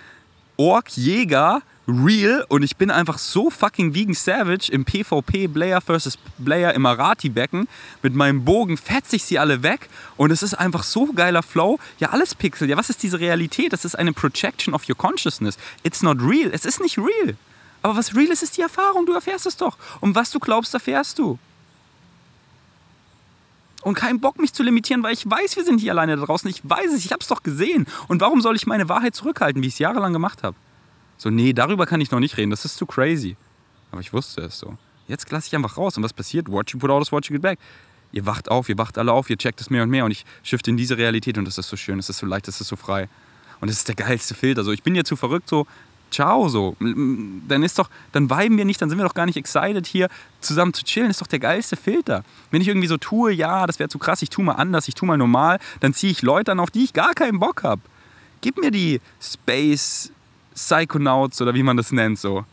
Ork-Jäger 0.57 1.61
real 1.87 2.45
und 2.49 2.63
ich 2.63 2.75
bin 2.75 2.91
einfach 2.91 3.17
so 3.17 3.49
fucking 3.49 3.93
vegan 3.93 4.13
savage 4.13 4.71
im 4.71 4.83
PvP 4.83 5.47
Blair 5.47 5.81
vs. 5.81 6.17
Blair 6.37 6.73
im 6.73 6.85
Arati-Becken. 6.85 7.67
Mit 8.03 8.13
meinem 8.13 8.43
Bogen 8.43 8.77
fetze 8.77 9.15
ich 9.15 9.23
sie 9.23 9.39
alle 9.39 9.63
weg 9.63 9.89
und 10.17 10.31
es 10.31 10.43
ist 10.43 10.53
einfach 10.53 10.83
so 10.83 11.13
geiler 11.13 11.43
Flow. 11.43 11.79
Ja, 11.99 12.09
alles 12.09 12.35
Pixel. 12.35 12.69
Ja, 12.69 12.77
was 12.77 12.89
ist 12.89 13.03
diese 13.03 13.19
Realität? 13.19 13.71
Das 13.73 13.85
ist 13.85 13.95
eine 13.95 14.13
Projection 14.13 14.73
of 14.73 14.87
your 14.89 14.97
consciousness. 14.97 15.57
It's 15.83 16.01
not 16.01 16.17
real. 16.21 16.49
Es 16.51 16.65
ist 16.65 16.81
nicht 16.81 16.97
real. 16.97 17.35
Aber 17.81 17.95
was 17.95 18.15
real 18.15 18.27
ist, 18.27 18.43
ist 18.43 18.57
die 18.57 18.61
Erfahrung. 18.61 19.05
Du 19.05 19.13
erfährst 19.13 19.45
es 19.45 19.55
doch. 19.55 19.77
Und 20.01 20.15
was 20.15 20.31
du 20.31 20.39
glaubst, 20.39 20.73
erfährst 20.73 21.19
du. 21.19 21.39
Und 23.83 23.93
keinen 23.93 24.19
Bock, 24.19 24.39
mich 24.39 24.51
zu 24.51 24.63
limitieren, 24.63 25.03
weil 25.03 25.13
ich 25.13 25.29
weiß, 25.29 25.55
wir 25.55 25.63
sind 25.63 25.79
hier 25.79 25.93
alleine 25.93 26.17
da 26.17 26.25
draußen. 26.25 26.49
Ich 26.49 26.61
weiß 26.63 26.91
es, 26.91 27.05
ich 27.05 27.13
habe 27.13 27.21
es 27.21 27.27
doch 27.27 27.43
gesehen. 27.43 27.85
Und 28.09 28.19
warum 28.19 28.41
soll 28.41 28.57
ich 28.57 28.67
meine 28.67 28.89
Wahrheit 28.89 29.15
zurückhalten, 29.15 29.61
wie 29.61 29.67
ich 29.67 29.73
es 29.73 29.79
jahrelang 29.79 30.11
gemacht 30.11 30.43
habe? 30.43 30.57
So, 31.17 31.29
nee, 31.29 31.53
darüber 31.53 31.85
kann 31.85 32.01
ich 32.01 32.11
noch 32.11 32.19
nicht 32.19 32.37
reden, 32.37 32.51
das 32.51 32.65
ist 32.65 32.77
zu 32.77 32.85
crazy. 32.85 33.35
Aber 33.91 34.01
ich 34.01 34.13
wusste 34.13 34.41
es 34.41 34.59
so. 34.59 34.77
Jetzt 35.07 35.29
lasse 35.31 35.47
ich 35.47 35.55
einfach 35.55 35.77
raus. 35.77 35.97
Und 35.97 36.03
was 36.03 36.13
passiert? 36.13 36.51
Watch 36.51 36.73
you 36.73 36.79
put 36.79 36.89
out 36.89 37.11
watch 37.11 37.29
you 37.29 37.35
get 37.35 37.41
back. 37.41 37.59
Ihr 38.11 38.25
wacht 38.25 38.49
auf, 38.49 38.69
ihr 38.69 38.77
wacht 38.77 38.97
alle 38.97 39.11
auf, 39.11 39.29
ihr 39.29 39.37
checkt 39.37 39.59
es 39.59 39.69
mehr 39.69 39.83
und 39.83 39.89
mehr 39.89 40.05
und 40.05 40.11
ich 40.11 40.25
shifte 40.43 40.71
in 40.71 40.77
diese 40.77 40.97
Realität 40.97 41.37
und 41.37 41.45
das 41.45 41.57
ist 41.57 41.67
so 41.67 41.75
schön, 41.75 41.97
das 41.97 42.09
ist 42.09 42.19
so 42.19 42.25
leicht, 42.25 42.47
das 42.47 42.61
ist 42.61 42.69
so 42.69 42.77
frei. 42.77 43.09
Und 43.59 43.69
das 43.69 43.77
ist 43.77 43.87
der 43.87 43.95
geilste 43.95 44.33
Filter. 44.33 44.63
So, 44.63 44.71
ich 44.71 44.83
bin 44.83 44.95
ja 44.95 45.03
zu 45.03 45.15
verrückt, 45.15 45.49
so, 45.49 45.67
ciao, 46.09 46.47
so. 46.47 46.77
Dann 46.79 47.63
ist 47.63 47.79
doch, 47.79 47.89
dann 48.11 48.29
viben 48.29 48.57
wir 48.57 48.65
nicht, 48.65 48.81
dann 48.81 48.89
sind 48.89 48.97
wir 48.97 49.05
doch 49.05 49.13
gar 49.13 49.25
nicht 49.25 49.35
excited, 49.35 49.85
hier 49.87 50.09
zusammen 50.39 50.73
zu 50.73 50.85
chillen. 50.85 51.09
Ist 51.09 51.21
doch 51.21 51.27
der 51.27 51.39
geilste 51.39 51.75
Filter. 51.75 52.23
Wenn 52.51 52.61
ich 52.61 52.67
irgendwie 52.67 52.87
so 52.87 52.97
tue, 52.97 53.33
ja, 53.33 53.65
das 53.67 53.79
wäre 53.79 53.89
zu 53.89 53.99
krass, 53.99 54.21
ich 54.21 54.29
tue 54.29 54.45
mal 54.45 54.53
anders, 54.53 54.87
ich 54.87 54.95
tue 54.95 55.07
mal 55.07 55.17
normal, 55.17 55.59
dann 55.79 55.93
ziehe 55.93 56.11
ich 56.11 56.21
Leute 56.21 56.51
an, 56.51 56.59
auf 56.59 56.71
die 56.71 56.83
ich 56.83 56.93
gar 56.93 57.13
keinen 57.13 57.39
Bock 57.39 57.63
habe. 57.63 57.81
Gib 58.41 58.57
mir 58.57 58.71
die 58.71 59.01
Space 59.19 60.11
Psychonauts 60.57 61.39
oder 61.39 61.53
wie 61.53 61.63
man 61.63 61.77
das 61.77 61.91
nennt, 61.91 62.17
so. 62.19 62.43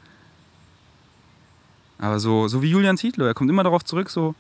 Aber 1.99 2.21
so, 2.21 2.49
so 2.49 2.61
wie 2.63 2.71
Julian 2.71 2.99
Zietlow, 2.99 3.25
er 3.25 3.35
kommt 3.35 3.49
immer 3.49 3.65
darauf 3.65 3.83
zurück, 3.83 4.11
so, 4.11 4.35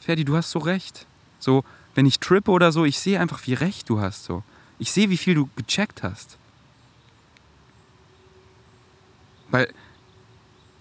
Ferdi, 0.00 0.24
du 0.24 0.36
hast 0.36 0.50
so 0.50 0.58
recht. 0.58 1.06
So, 1.38 1.64
wenn 1.94 2.06
ich 2.06 2.18
trippe 2.18 2.50
oder 2.50 2.72
so, 2.72 2.86
ich 2.86 2.98
sehe 2.98 3.20
einfach, 3.20 3.46
wie 3.46 3.52
recht 3.52 3.90
du 3.90 4.00
hast, 4.00 4.24
so. 4.24 4.42
Ich 4.78 4.90
sehe, 4.90 5.10
wie 5.10 5.18
viel 5.18 5.34
du 5.34 5.50
gecheckt 5.54 6.02
hast. 6.02 6.38
Weil, 9.50 9.70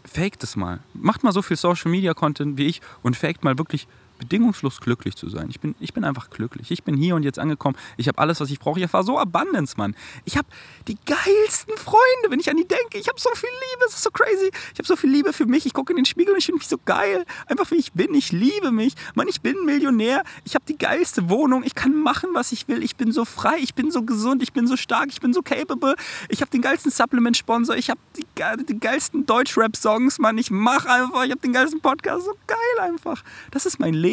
fake 0.06 0.40
das 0.40 0.56
mal. 0.56 0.80
Macht 0.94 1.24
mal 1.24 1.34
so 1.34 1.42
viel 1.42 1.58
Social 1.58 1.92
Media 1.92 2.14
Content 2.14 2.58
wie 2.58 2.68
ich 2.68 2.82
und 3.04 3.18
faked 3.18 3.44
mal 3.44 3.58
wirklich 3.58 3.88
bedingungslos 4.20 4.82
glücklich 4.82 5.16
zu 5.16 5.30
sein. 5.30 5.48
Ich 5.50 5.60
bin, 5.60 5.74
ich 5.80 5.94
bin 5.94 6.04
einfach 6.04 6.30
glücklich. 6.30 6.70
Ich 6.70 6.84
bin 6.84 6.96
hier 6.96 7.16
und 7.16 7.24
jetzt 7.24 7.40
angekommen. 7.40 7.76
Ich 7.98 8.08
habe 8.08 8.20
alles, 8.20 8.40
was 8.40 8.52
ich 8.52 8.60
brauche. 8.60 8.78
Ich 8.78 8.84
erfahre 8.84 9.04
so 9.04 9.18
Abundance, 9.18 9.76
Mann. 9.78 9.96
Ich 10.26 10.38
habe 10.38 10.48
die 10.88 10.98
geilsten 11.06 11.76
Freunde, 11.78 12.30
wenn 12.30 12.40
ich 12.40 12.50
an 12.50 12.58
die 12.58 12.68
denke. 12.68 13.00
Ich 13.00 13.08
habe 13.08 13.20
so 13.20 13.30
viel 13.34 13.50
Liebe, 13.50 13.86
es 13.88 13.96
ist 13.96 14.04
so 14.04 14.12
crazy. 14.12 14.52
Ich 14.74 14.80
habe 14.80 14.86
so 14.88 14.96
viel 14.96 15.10
Liebe 15.10 15.34
für 15.34 15.46
mich. 15.48 15.66
Ich 15.66 15.74
gucke 15.74 15.94
in 15.94 15.98
den 15.98 16.06
Spiegel 16.06 16.34
und 16.34 16.38
ich 16.38 16.46
finde 16.46 16.60
mich 16.60 16.68
so 16.68 16.78
geil. 16.86 17.26
Einfach 17.48 17.72
wie 17.72 17.78
ich 17.78 17.94
bin. 17.94 18.14
Ich 18.14 18.32
liebe 18.32 18.72
mich. 18.72 18.94
Mann, 19.16 19.28
ich 19.28 19.42
bin 19.42 19.66
Millionär. 19.66 20.24
Ich 20.44 20.54
habe 20.54 20.66
die 20.68 20.78
geilste 20.78 21.30
Wohnung. 21.30 21.64
Ich 21.64 21.74
kann 21.74 21.96
machen, 21.96 22.30
was 22.34 22.52
ich 22.52 22.68
will. 22.68 22.84
Ich 22.84 22.98
bin 22.98 23.12
so 23.12 23.26
frei. 23.26 23.58
Ich 23.60 23.74
bin 23.74 23.90
so 23.90 24.04
gesund. 24.04 24.44
Ich 24.44 24.54
bin 24.54 24.68
so 24.68 24.76
stark. 24.76 25.08
Ich 25.12 25.22
bin 25.22 25.34
so 25.34 25.42
capable. 25.42 25.96
Ich 26.28 26.42
habe 26.42 26.52
den 26.52 26.62
geilsten 26.62 26.92
Supplement-Sponsor. 26.92 27.78
Ich 27.78 27.90
habe 27.90 28.00
die, 28.18 28.26
die 28.68 28.80
geilsten 28.80 29.26
Deutsch-Rap-Songs, 29.26 30.20
Mann. 30.20 30.38
Ich 30.38 30.52
mache 30.52 30.90
einfach. 30.90 31.24
Ich 31.24 31.32
habe 31.32 31.42
den 31.42 31.54
geilsten 31.54 31.80
Podcast. 31.80 32.26
So 32.26 32.34
geil 32.48 32.58
einfach. 32.82 33.24
Das 33.52 33.66
ist 33.66 33.80
mein 33.80 33.94
Leben. 33.94 34.09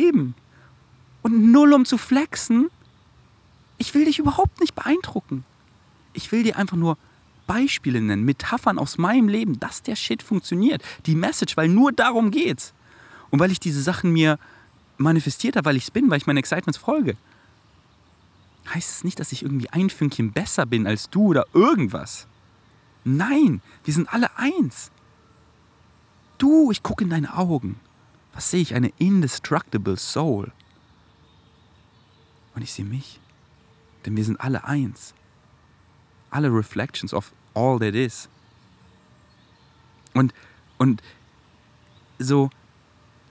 Und 1.22 1.50
null 1.50 1.72
um 1.72 1.84
zu 1.84 1.98
flexen. 1.98 2.70
Ich 3.78 3.94
will 3.94 4.04
dich 4.04 4.18
überhaupt 4.18 4.60
nicht 4.60 4.74
beeindrucken. 4.74 5.44
Ich 6.12 6.32
will 6.32 6.42
dir 6.42 6.56
einfach 6.56 6.76
nur 6.76 6.96
Beispiele 7.46 8.00
nennen, 8.00 8.24
Metaphern 8.24 8.78
aus 8.78 8.98
meinem 8.98 9.28
Leben, 9.28 9.60
dass 9.60 9.82
der 9.82 9.96
Shit 9.96 10.22
funktioniert. 10.22 10.82
Die 11.06 11.14
Message, 11.14 11.56
weil 11.56 11.68
nur 11.68 11.92
darum 11.92 12.30
geht's. 12.30 12.72
Und 13.30 13.40
weil 13.40 13.52
ich 13.52 13.60
diese 13.60 13.82
Sachen 13.82 14.12
mir 14.12 14.38
manifestiert 14.98 15.56
habe, 15.56 15.66
weil 15.66 15.76
ich 15.76 15.84
es 15.84 15.90
bin, 15.90 16.10
weil 16.10 16.18
ich 16.18 16.26
meinen 16.26 16.38
Excitements 16.38 16.78
folge, 16.78 17.16
heißt 18.72 18.90
es 18.90 19.04
nicht, 19.04 19.20
dass 19.20 19.32
ich 19.32 19.42
irgendwie 19.42 19.70
ein 19.70 19.90
Fünkchen 19.90 20.32
besser 20.32 20.66
bin 20.66 20.86
als 20.86 21.10
du 21.10 21.26
oder 21.26 21.46
irgendwas. 21.52 22.26
Nein, 23.04 23.62
wir 23.84 23.94
sind 23.94 24.12
alle 24.12 24.36
eins. 24.36 24.90
Du, 26.38 26.70
ich 26.70 26.82
gucke 26.82 27.04
in 27.04 27.10
deine 27.10 27.36
Augen. 27.36 27.78
Was 28.36 28.50
sehe 28.50 28.60
ich? 28.60 28.74
Eine 28.74 28.92
indestructible 28.98 29.96
Soul. 29.96 30.52
Und 32.54 32.60
ich 32.62 32.70
sehe 32.72 32.84
mich. 32.84 33.18
Denn 34.04 34.14
wir 34.14 34.24
sind 34.24 34.38
alle 34.40 34.64
eins. 34.64 35.14
Alle 36.30 36.48
Reflections 36.48 37.14
of 37.14 37.32
all 37.54 37.78
that 37.78 37.94
is. 37.94 38.28
Und, 40.12 40.34
und 40.76 41.02
so, 42.18 42.50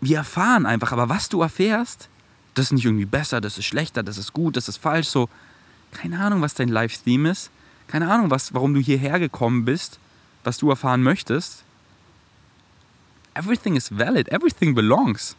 wir 0.01 0.18
erfahren 0.18 0.66
einfach, 0.66 0.91
aber 0.91 1.08
was 1.08 1.30
du 1.30 1.41
erfährst, 1.41 2.10
das 2.56 2.68
ist 2.68 2.72
nicht 2.72 2.86
irgendwie 2.86 3.06
besser, 3.06 3.41
das 3.41 3.60
ist 3.60 3.66
schlechter, 3.66 4.01
das 4.01 4.18
ist 4.18 4.34
gut, 4.34 4.58
das 4.58 4.68
ist 4.68 4.78
falsch, 4.78 5.08
so. 5.08 5.30
Keine 5.91 6.20
Ahnung, 6.20 6.41
was 6.41 6.56
dein 6.56 6.70
Live-Theme 6.70 7.30
ist. 7.30 7.51
Keine 7.88 8.12
Ahnung, 8.12 8.32
was, 8.32 8.56
warum 8.56 8.74
du 8.74 8.80
hierher 8.80 9.20
gekommen 9.20 9.66
bist, 9.66 9.99
was 10.43 10.58
du 10.58 10.70
erfahren 10.70 11.03
möchtest 11.03 11.64
everything 13.36 13.76
is 13.76 13.90
valid, 13.90 14.32
everything 14.32 14.74
belongs. 14.74 15.36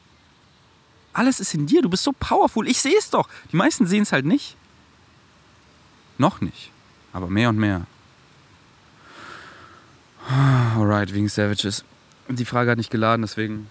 Alles 1.13 1.41
ist 1.41 1.55
in 1.55 1.67
dir, 1.67 1.83
du 1.83 1.89
bist 1.89 2.05
so 2.05 2.13
powerful. 2.13 2.69
Ich 2.69 2.81
sehe 2.81 2.97
es 2.99 3.11
doch. 3.11 3.29
Die 3.51 3.57
meisten 3.57 3.87
sehen 3.87 4.03
es 4.03 4.13
halt 4.13 4.27
nicht. 4.27 4.57
Noch 6.19 6.41
nicht. 6.41 6.71
Aber 7.13 7.29
mehr 7.29 7.49
und 7.49 7.59
mehr. 7.59 7.87
Alright, 10.29 11.15
wegen 11.15 11.29
Savages. 11.29 11.85
Die 12.29 12.45
Frage 12.45 12.71
hat 12.71 12.79
nicht 12.79 12.91
geladen, 12.91 13.23
deswegen 13.23 13.69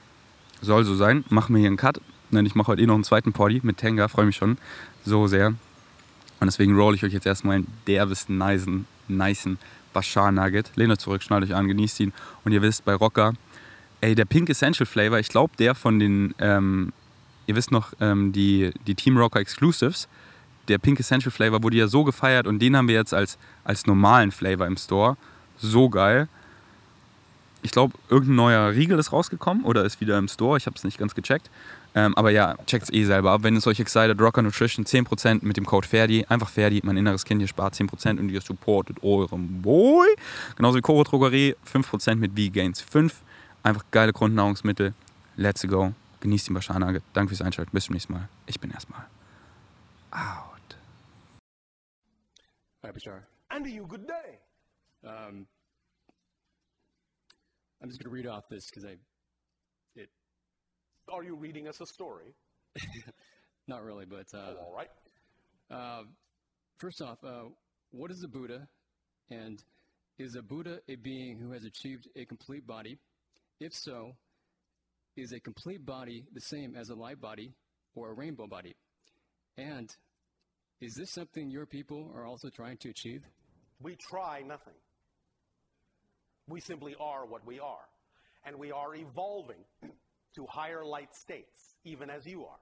soll 0.61 0.85
so 0.85 0.95
sein. 0.95 1.23
Machen 1.29 1.53
wir 1.53 1.59
hier 1.59 1.67
einen 1.67 1.77
Cut. 1.77 2.01
Denn 2.31 2.45
ich 2.45 2.55
mache 2.55 2.69
heute 2.69 2.81
eh 2.81 2.87
noch 2.87 2.95
einen 2.95 3.03
zweiten 3.03 3.33
Poddy 3.33 3.61
mit 3.63 3.77
Tenga, 3.77 4.07
freue 4.07 4.25
mich 4.25 4.37
schon 4.37 4.57
so 5.05 5.27
sehr. 5.27 5.47
Und 5.47 6.47
deswegen 6.47 6.75
roll 6.75 6.95
ich 6.95 7.03
euch 7.03 7.13
jetzt 7.13 7.27
erstmal 7.27 7.57
einen 7.57 7.67
derbesten, 7.85 8.37
nicen, 8.37 8.87
nicen 9.07 9.59
Bashar 9.93 10.31
Nugget. 10.31 10.71
Lehnt 10.75 10.91
euch 10.91 10.99
zurück, 10.99 11.21
schnallt 11.21 11.43
euch 11.43 11.53
an, 11.53 11.67
genießt 11.67 11.99
ihn. 11.99 12.13
Und 12.43 12.51
ihr 12.51 12.61
wisst, 12.61 12.83
bei 12.85 12.95
Rocker 12.95 13.33
Ey, 14.01 14.15
der 14.15 14.25
Pink 14.25 14.49
Essential 14.49 14.85
Flavor, 14.85 15.19
ich 15.19 15.29
glaube, 15.29 15.53
der 15.57 15.75
von 15.75 15.99
den, 15.99 16.35
ähm, 16.39 16.93
ihr 17.47 17.55
wisst 17.55 17.71
noch, 17.71 17.93
ähm, 17.99 18.31
die, 18.33 18.71
die 18.87 18.95
Team 18.95 19.17
Rocker 19.17 19.39
Exclusives, 19.39 20.07
der 20.67 20.77
Pink 20.77 20.99
Essential 20.99 21.31
Flavor 21.31 21.63
wurde 21.63 21.77
ja 21.77 21.87
so 21.87 22.03
gefeiert 22.03 22.47
und 22.47 22.59
den 22.59 22.75
haben 22.75 22.87
wir 22.87 22.95
jetzt 22.95 23.13
als, 23.13 23.37
als 23.63 23.85
normalen 23.85 24.31
Flavor 24.31 24.67
im 24.67 24.77
Store. 24.77 25.17
So 25.57 25.89
geil. 25.89 26.27
Ich 27.61 27.71
glaube, 27.71 27.95
irgendein 28.09 28.35
neuer 28.35 28.71
Riegel 28.73 28.99
ist 28.99 29.11
rausgekommen 29.11 29.63
oder 29.63 29.85
ist 29.85 29.99
wieder 29.99 30.17
im 30.17 30.27
Store. 30.27 30.57
Ich 30.57 30.67
habe 30.67 30.75
es 30.75 30.83
nicht 30.83 30.97
ganz 30.97 31.15
gecheckt. 31.15 31.49
Ähm, 31.95 32.13
aber 32.15 32.29
ja, 32.29 32.55
checkt 32.67 32.83
es 32.83 32.93
eh 32.93 33.05
selber 33.05 33.31
ab. 33.31 33.43
Wenn 33.43 33.55
es 33.55 33.65
euch 33.65 33.79
excited, 33.79 34.19
Rocker 34.19 34.41
Nutrition 34.41 34.85
10% 34.85 35.39
mit 35.41 35.55
dem 35.55 35.65
Code 35.65 35.87
Ferdi. 35.87 36.25
Einfach 36.27 36.49
Ferdi, 36.49 36.81
mein 36.83 36.97
inneres 36.97 37.23
Kind, 37.23 37.41
ihr 37.41 37.47
spart 37.47 37.73
10% 37.73 38.19
und 38.19 38.29
ihr 38.29 38.41
supportet 38.41 39.01
eurem 39.01 39.61
Boy. 39.61 40.07
Genauso 40.57 40.77
wie 40.77 40.81
Koro 40.81 41.03
Drogerie, 41.03 41.55
5% 41.71 42.15
mit 42.15 42.33
V-Gains 42.37 42.81
5. 42.81 43.15
Einfach 43.65 43.83
geile 43.89 44.13
Grundnahrungsmittel. 44.13 44.93
Let's 45.37 45.63
go. 45.67 45.95
Genießt 46.19 46.49
den 46.49 46.53
Bashar 46.53 46.77
Nugget. 46.77 47.01
Danke 47.13 47.29
fürs 47.29 47.41
Einschalten. 47.41 47.71
Bis 47.73 47.85
zum 47.85 47.93
nächsten 47.93 48.13
Mal. 48.13 48.29
Ich 48.45 48.59
bin 48.59 48.69
erstmal 48.69 49.07
out. 50.11 50.77
Hi, 52.83 52.91
Bashar. 52.91 53.23
And 53.49 53.65
to 53.65 53.71
you, 53.71 53.87
good 53.87 54.05
day. 54.07 54.37
Um, 55.03 55.47
I'm 57.81 57.89
just 57.89 57.99
going 57.99 58.09
to 58.09 58.15
read 58.15 58.27
off 58.27 58.47
this 58.49 58.67
because 58.67 58.85
I, 58.85 58.97
it, 59.95 60.09
Are 61.11 61.23
you 61.23 61.35
reading 61.35 61.67
us 61.67 61.81
a 61.81 61.87
story? 61.87 62.35
not 63.67 63.83
really, 63.83 64.05
but 64.05 64.27
uh, 64.31 64.53
Oh, 64.59 64.67
all 64.67 64.73
right. 64.75 64.91
uh, 65.71 66.03
first 66.77 67.01
off, 67.01 67.23
uh, 67.23 67.49
what 67.89 68.11
is 68.11 68.21
a 68.23 68.27
Buddha? 68.27 68.67
And 69.31 69.63
is 70.19 70.35
a 70.35 70.43
Buddha 70.43 70.81
a 70.87 70.97
being 70.97 71.39
who 71.39 71.51
has 71.51 71.65
achieved 71.65 72.07
a 72.15 72.25
complete 72.25 72.67
body? 72.67 72.99
If 73.59 73.73
so, 73.73 74.15
is 75.15 75.31
a 75.31 75.39
complete 75.39 75.85
body 75.85 76.25
the 76.33 76.41
same 76.41 76.75
as 76.75 76.89
a 76.89 76.95
light 76.95 77.21
body 77.21 77.53
or 77.95 78.09
a 78.09 78.13
rainbow 78.13 78.47
body? 78.47 78.75
And 79.57 79.89
is 80.81 80.93
this 80.95 81.11
something 81.11 81.49
your 81.49 81.65
people 81.65 82.11
are 82.13 82.25
also 82.25 82.49
trying 82.49 82.77
to 82.77 82.89
achieve? 82.89 83.23
We 83.79 83.95
try 83.95 84.41
nothing. 84.45 84.73
We 86.49 86.59
simply 86.59 86.95
are 86.99 87.25
what 87.25 87.45
we 87.45 87.59
are. 87.59 87.87
And 88.45 88.59
we 88.59 88.71
are 88.71 88.93
evolving 88.93 89.63
to 90.35 90.45
higher 90.49 90.83
light 90.85 91.15
states, 91.15 91.75
even 91.85 92.09
as 92.09 92.25
you 92.25 92.43
are. 92.45 92.59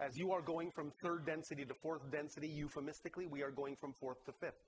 As 0.00 0.16
you 0.16 0.32
are 0.32 0.40
going 0.40 0.70
from 0.70 0.90
third 1.02 1.26
density 1.26 1.64
to 1.66 1.74
fourth 1.74 2.10
density, 2.10 2.48
euphemistically, 2.48 3.26
we 3.26 3.42
are 3.42 3.50
going 3.50 3.76
from 3.76 3.92
fourth 3.92 4.24
to 4.24 4.32
fifth. 4.32 4.64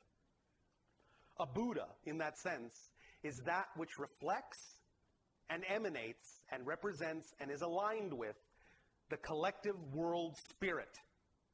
A 1.38 1.47
Buddha, 1.47 1.86
in 2.05 2.18
that 2.18 2.36
sense, 2.36 2.91
is 3.22 3.41
that 3.47 3.66
which 3.76 3.99
reflects 3.99 4.80
and 5.51 5.64
emanates 5.68 6.40
and 6.53 6.66
represents 6.66 7.34
and 7.40 7.51
is 7.51 7.62
aligned 7.62 8.12
with 8.12 8.36
the 9.11 9.16
collective 9.18 9.74
world 9.92 10.36
spirit, 10.48 10.96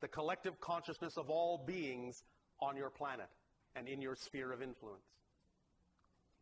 the 0.03 0.09
collective 0.09 0.61
consciousness 0.61 1.17
of 1.17 1.31
all 1.31 1.65
beings 1.67 2.23
on 2.61 2.77
your 2.77 2.91
planet 2.91 3.29
and 3.75 3.89
in 3.89 4.01
your 4.01 4.15
sphere 4.15 4.53
of 4.53 4.63
influence. 4.63 5.07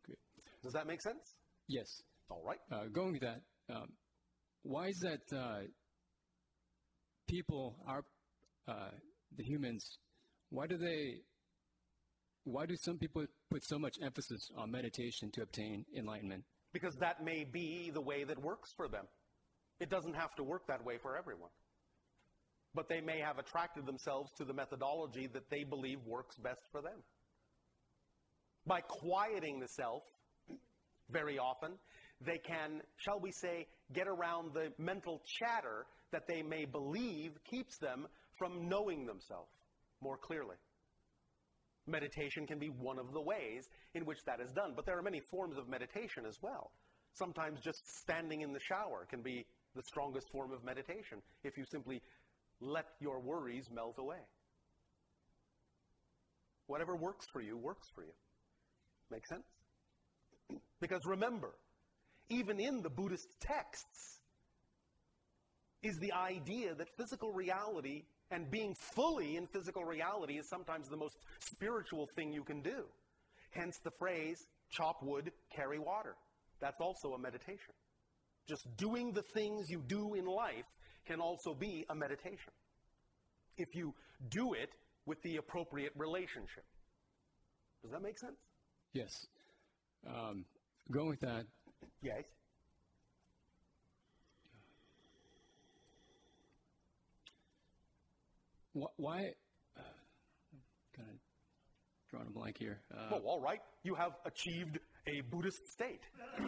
Good. 0.05 0.17
Does 0.61 0.73
that 0.73 0.85
make 0.85 1.01
sense? 1.01 1.35
Yes. 1.67 1.87
All 2.29 2.43
right. 2.45 2.59
Uh, 2.71 2.87
going 2.91 3.13
with 3.13 3.21
that, 3.21 3.41
um, 3.73 3.87
why 4.63 4.87
is 4.87 4.99
that 4.99 5.21
uh, 5.35 5.61
people, 7.27 7.77
our, 7.87 8.03
uh, 8.67 8.89
the 9.37 9.43
humans, 9.43 9.97
why 10.49 10.67
do 10.67 10.77
they, 10.77 11.21
why 12.43 12.65
do 12.65 12.75
some 12.75 12.97
people 12.97 13.25
put 13.49 13.63
so 13.63 13.79
much 13.79 13.95
emphasis 14.01 14.49
on 14.57 14.71
meditation 14.71 15.31
to 15.31 15.41
obtain 15.41 15.85
enlightenment? 15.97 16.43
Because 16.75 16.95
that 16.97 17.23
may 17.23 17.45
be 17.45 17.89
the 17.93 18.01
way 18.01 18.25
that 18.25 18.37
works 18.37 18.73
for 18.75 18.89
them. 18.89 19.05
It 19.79 19.89
doesn't 19.89 20.13
have 20.15 20.35
to 20.35 20.43
work 20.43 20.67
that 20.67 20.83
way 20.83 20.97
for 21.01 21.17
everyone. 21.17 21.51
But 22.73 22.89
they 22.89 22.99
may 22.99 23.21
have 23.21 23.39
attracted 23.39 23.85
themselves 23.85 24.33
to 24.39 24.43
the 24.43 24.53
methodology 24.53 25.27
that 25.27 25.49
they 25.49 25.63
believe 25.63 25.99
works 26.05 26.35
best 26.35 26.59
for 26.73 26.81
them. 26.81 26.99
By 28.67 28.81
quieting 28.81 29.61
the 29.61 29.69
self, 29.69 30.03
very 31.09 31.39
often, 31.39 31.71
they 32.19 32.39
can, 32.45 32.81
shall 32.97 33.21
we 33.21 33.31
say, 33.31 33.67
get 33.93 34.09
around 34.09 34.53
the 34.53 34.73
mental 34.77 35.21
chatter 35.39 35.85
that 36.11 36.23
they 36.27 36.41
may 36.41 36.65
believe 36.65 37.31
keeps 37.49 37.77
them 37.77 38.05
from 38.37 38.67
knowing 38.67 39.05
themselves 39.05 39.53
more 40.01 40.17
clearly. 40.17 40.57
Meditation 41.87 42.47
can 42.47 42.57
be 42.57 42.67
one 42.67 42.97
of 42.97 43.13
the 43.13 43.21
ways 43.21 43.69
in 43.93 44.05
which 44.05 44.17
that 44.25 44.39
is 44.39 44.51
done, 44.53 44.73
but 44.75 44.85
there 44.85 44.97
are 44.97 45.03
many 45.03 45.21
forms 45.29 45.57
of 45.57 45.69
meditation 45.69 46.25
as 46.27 46.37
well. 46.41 46.71
Sometimes 47.13 47.61
just 47.61 47.79
standing 48.01 48.41
in 48.41 48.51
the 48.51 48.59
shower 48.59 49.05
can 49.09 49.21
be 49.21 49.45
the 49.75 49.83
strongest 49.83 50.27
form 50.31 50.51
of 50.51 50.63
meditation 50.63 51.21
if 51.43 51.57
you 51.57 51.63
simply 51.71 52.01
let 52.59 52.85
your 52.99 53.19
worries 53.19 53.69
melt 53.71 53.95
away. 53.99 54.19
Whatever 56.67 56.95
works 56.95 57.25
for 57.31 57.41
you, 57.41 57.57
works 57.57 57.87
for 57.93 58.03
you. 58.03 58.13
Make 59.11 59.25
sense? 59.27 59.45
Because 60.81 61.01
remember, 61.05 61.53
even 62.29 62.59
in 62.59 62.81
the 62.81 62.89
Buddhist 62.89 63.27
texts, 63.39 64.19
is 65.83 65.97
the 66.01 66.11
idea 66.13 66.73
that 66.75 66.87
physical 66.97 67.31
reality 67.31 68.03
and 68.31 68.49
being 68.49 68.75
fully 68.75 69.37
in 69.37 69.47
physical 69.47 69.83
reality 69.83 70.37
is 70.37 70.49
sometimes 70.49 70.89
the 70.89 70.97
most 70.97 71.17
spiritual 71.39 72.07
thing 72.15 72.33
you 72.33 72.43
can 72.43 72.61
do. 72.61 72.85
Hence 73.51 73.79
the 73.83 73.91
phrase, 73.91 74.47
chop 74.69 75.01
wood, 75.01 75.31
carry 75.55 75.79
water. 75.79 76.15
That's 76.59 76.81
also 76.81 77.13
a 77.13 77.19
meditation. 77.19 77.73
Just 78.47 78.65
doing 78.77 79.11
the 79.11 79.21
things 79.21 79.69
you 79.69 79.81
do 79.87 80.13
in 80.13 80.25
life 80.25 80.65
can 81.07 81.19
also 81.19 81.53
be 81.53 81.85
a 81.89 81.95
meditation 81.95 82.53
if 83.57 83.75
you 83.75 83.93
do 84.29 84.53
it 84.53 84.69
with 85.05 85.21
the 85.23 85.37
appropriate 85.37 85.93
relationship. 85.95 86.65
Does 87.81 87.91
that 87.91 88.01
make 88.01 88.17
sense? 88.17 88.37
Yes. 88.93 89.27
Um, 90.07 90.45
going 90.91 91.09
with 91.09 91.21
that, 91.21 91.45
Yes. 92.01 92.23
Wh- 98.75 98.99
why? 98.99 99.33
Uh, 99.77 99.81
I'm 99.81 100.61
kind 100.95 101.09
of 101.09 101.19
drawing 102.09 102.27
a 102.27 102.31
blank 102.31 102.57
here. 102.57 102.81
Uh, 102.93 103.07
Well, 103.11 103.23
all 103.25 103.41
right. 103.41 103.59
You 103.83 103.95
have 103.95 104.13
achieved 104.25 104.79
a 105.07 105.21
Buddhist 105.31 105.67
state. 105.71 106.01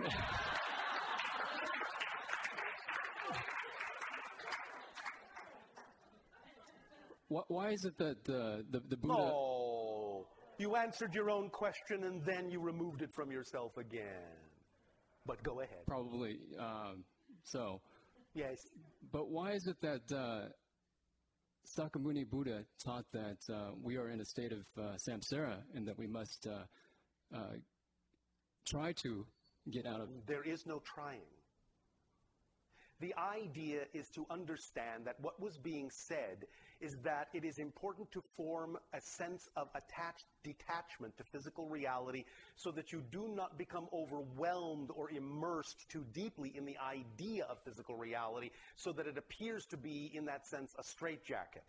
wh- 7.30 7.49
why 7.49 7.69
is 7.71 7.86
it 7.86 7.97
that 7.97 8.23
the 8.25 8.65
the, 8.71 8.82
the 8.89 8.97
Buddha? 8.97 9.13
Oh, 9.34 10.28
you 10.57 10.75
answered 10.75 11.13
your 11.13 11.30
own 11.30 11.49
question 11.49 12.03
and 12.05 12.23
then 12.25 12.49
you 12.49 12.59
removed 12.59 13.01
it 13.01 13.13
from 13.13 13.32
yourself 13.32 13.78
again. 13.78 14.36
But 15.25 15.43
go 15.43 15.59
ahead. 15.61 15.86
Probably 15.86 16.39
um, 16.59 17.03
so. 17.43 17.82
Yes. 18.34 18.57
But 19.11 19.30
why 19.30 19.51
is 19.51 19.67
it 19.67 19.78
that 19.82 20.15
uh, 20.15 20.49
Sakamuni 21.76 22.30
Buddha 22.30 22.63
taught 22.84 23.05
that 23.11 23.38
uh, 23.51 23.72
we 23.82 23.97
are 23.97 24.09
in 24.09 24.22
a 24.22 24.26
state 24.26 24.51
of 24.51 24.65
uh, 24.78 24.95
samsara 24.95 25.57
and 25.76 25.88
that 25.88 25.97
we 25.97 26.07
must 26.07 26.47
uh, 26.47 27.36
uh, 27.36 27.55
try 28.65 28.93
to 29.03 29.26
get 29.70 29.86
out 29.86 30.01
of? 30.01 30.09
There 30.26 30.43
is 30.43 30.65
no 30.65 30.82
trying. 30.86 31.22
The 32.99 33.13
idea 33.15 33.81
is 33.93 34.09
to 34.15 34.25
understand 34.31 35.05
that 35.05 35.19
what 35.21 35.39
was 35.39 35.57
being 35.57 35.91
said 35.91 36.47
is 36.81 36.97
that 37.03 37.27
it 37.31 37.45
is 37.45 37.59
important 37.59 38.11
to 38.11 38.23
form 38.35 38.77
a 38.91 38.99
sense 38.99 39.47
of 39.55 39.67
attached 39.75 40.25
detachment 40.43 41.15
to 41.17 41.23
physical 41.23 41.67
reality 41.67 42.25
so 42.55 42.71
that 42.71 42.91
you 42.91 43.03
do 43.11 43.27
not 43.27 43.55
become 43.55 43.87
overwhelmed 43.93 44.89
or 44.95 45.11
immersed 45.11 45.87
too 45.89 46.05
deeply 46.11 46.53
in 46.55 46.65
the 46.65 46.77
idea 46.77 47.45
of 47.45 47.59
physical 47.63 47.95
reality 47.95 48.49
so 48.75 48.91
that 48.91 49.05
it 49.05 49.17
appears 49.17 49.67
to 49.67 49.77
be, 49.77 50.11
in 50.15 50.25
that 50.25 50.47
sense, 50.47 50.73
a 50.79 50.83
straitjacket. 50.83 51.65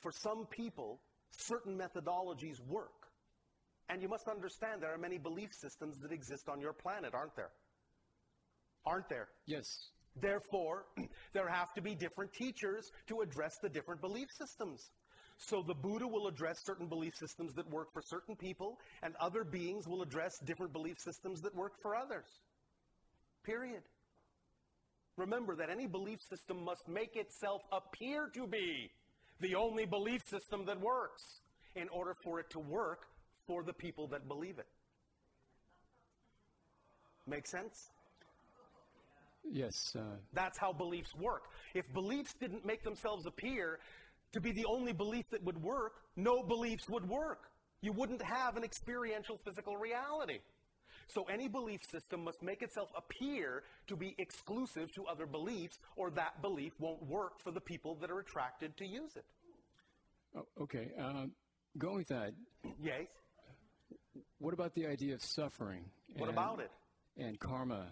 For 0.00 0.12
some 0.12 0.46
people, 0.46 1.00
certain 1.30 1.76
methodologies 1.76 2.58
work. 2.66 3.08
And 3.90 4.00
you 4.00 4.08
must 4.08 4.28
understand 4.28 4.80
there 4.80 4.94
are 4.94 4.98
many 4.98 5.18
belief 5.18 5.52
systems 5.52 5.98
that 6.00 6.12
exist 6.12 6.48
on 6.48 6.60
your 6.60 6.72
planet, 6.72 7.12
aren't 7.12 7.36
there? 7.36 7.50
Aren't 8.86 9.08
there? 9.08 9.28
Yes. 9.46 9.88
Therefore, 10.20 10.86
there 11.32 11.48
have 11.48 11.72
to 11.74 11.82
be 11.82 11.94
different 11.94 12.32
teachers 12.32 12.90
to 13.08 13.20
address 13.20 13.58
the 13.62 13.68
different 13.68 14.00
belief 14.00 14.28
systems. 14.36 14.90
So 15.38 15.62
the 15.66 15.74
Buddha 15.74 16.06
will 16.06 16.26
address 16.26 16.62
certain 16.64 16.86
belief 16.86 17.14
systems 17.16 17.54
that 17.54 17.68
work 17.70 17.92
for 17.92 18.02
certain 18.02 18.36
people, 18.36 18.78
and 19.02 19.14
other 19.20 19.42
beings 19.42 19.88
will 19.88 20.02
address 20.02 20.38
different 20.44 20.72
belief 20.72 20.98
systems 20.98 21.40
that 21.40 21.54
work 21.54 21.72
for 21.80 21.96
others. 21.96 22.26
Period. 23.42 23.82
Remember 25.16 25.56
that 25.56 25.70
any 25.70 25.86
belief 25.86 26.20
system 26.28 26.64
must 26.64 26.86
make 26.88 27.16
itself 27.16 27.62
appear 27.72 28.28
to 28.34 28.46
be 28.46 28.90
the 29.40 29.54
only 29.54 29.86
belief 29.86 30.22
system 30.28 30.66
that 30.66 30.78
works 30.80 31.40
in 31.74 31.88
order 31.88 32.14
for 32.22 32.40
it 32.40 32.50
to 32.50 32.58
work 32.58 33.06
for 33.46 33.62
the 33.62 33.72
people 33.72 34.06
that 34.08 34.28
believe 34.28 34.58
it. 34.58 34.66
Make 37.26 37.46
sense? 37.46 37.90
Yes. 39.44 39.94
Uh, 39.96 40.16
That's 40.32 40.58
how 40.58 40.72
beliefs 40.72 41.14
work. 41.16 41.44
If 41.74 41.84
beliefs 41.92 42.34
didn't 42.40 42.64
make 42.64 42.82
themselves 42.84 43.26
appear 43.26 43.78
to 44.32 44.40
be 44.40 44.52
the 44.52 44.64
only 44.66 44.92
belief 44.92 45.24
that 45.30 45.42
would 45.44 45.60
work, 45.62 45.92
no 46.16 46.42
beliefs 46.42 46.88
would 46.88 47.08
work. 47.08 47.50
You 47.82 47.92
wouldn't 47.92 48.22
have 48.22 48.56
an 48.56 48.64
experiential 48.64 49.38
physical 49.44 49.76
reality. 49.76 50.38
So 51.08 51.24
any 51.32 51.48
belief 51.48 51.80
system 51.90 52.22
must 52.22 52.40
make 52.42 52.62
itself 52.62 52.90
appear 52.96 53.64
to 53.88 53.96
be 53.96 54.14
exclusive 54.18 54.92
to 54.94 55.06
other 55.06 55.26
beliefs, 55.26 55.78
or 55.96 56.10
that 56.10 56.40
belief 56.42 56.72
won't 56.78 57.02
work 57.04 57.40
for 57.42 57.50
the 57.50 57.60
people 57.60 57.96
that 58.00 58.10
are 58.10 58.20
attracted 58.20 58.76
to 58.76 58.86
use 58.86 59.16
it. 59.16 59.24
oh, 60.36 60.46
okay. 60.62 60.92
Um, 60.98 61.32
going 61.78 61.96
with 61.96 62.08
that, 62.08 62.32
Yes? 62.80 63.06
what 64.38 64.54
about 64.54 64.72
the 64.74 64.86
idea 64.86 65.14
of 65.14 65.22
suffering? 65.22 65.84
What 66.16 66.28
and- 66.28 66.38
about 66.38 66.60
it? 66.60 66.70
And 67.16 67.40
karma. 67.40 67.88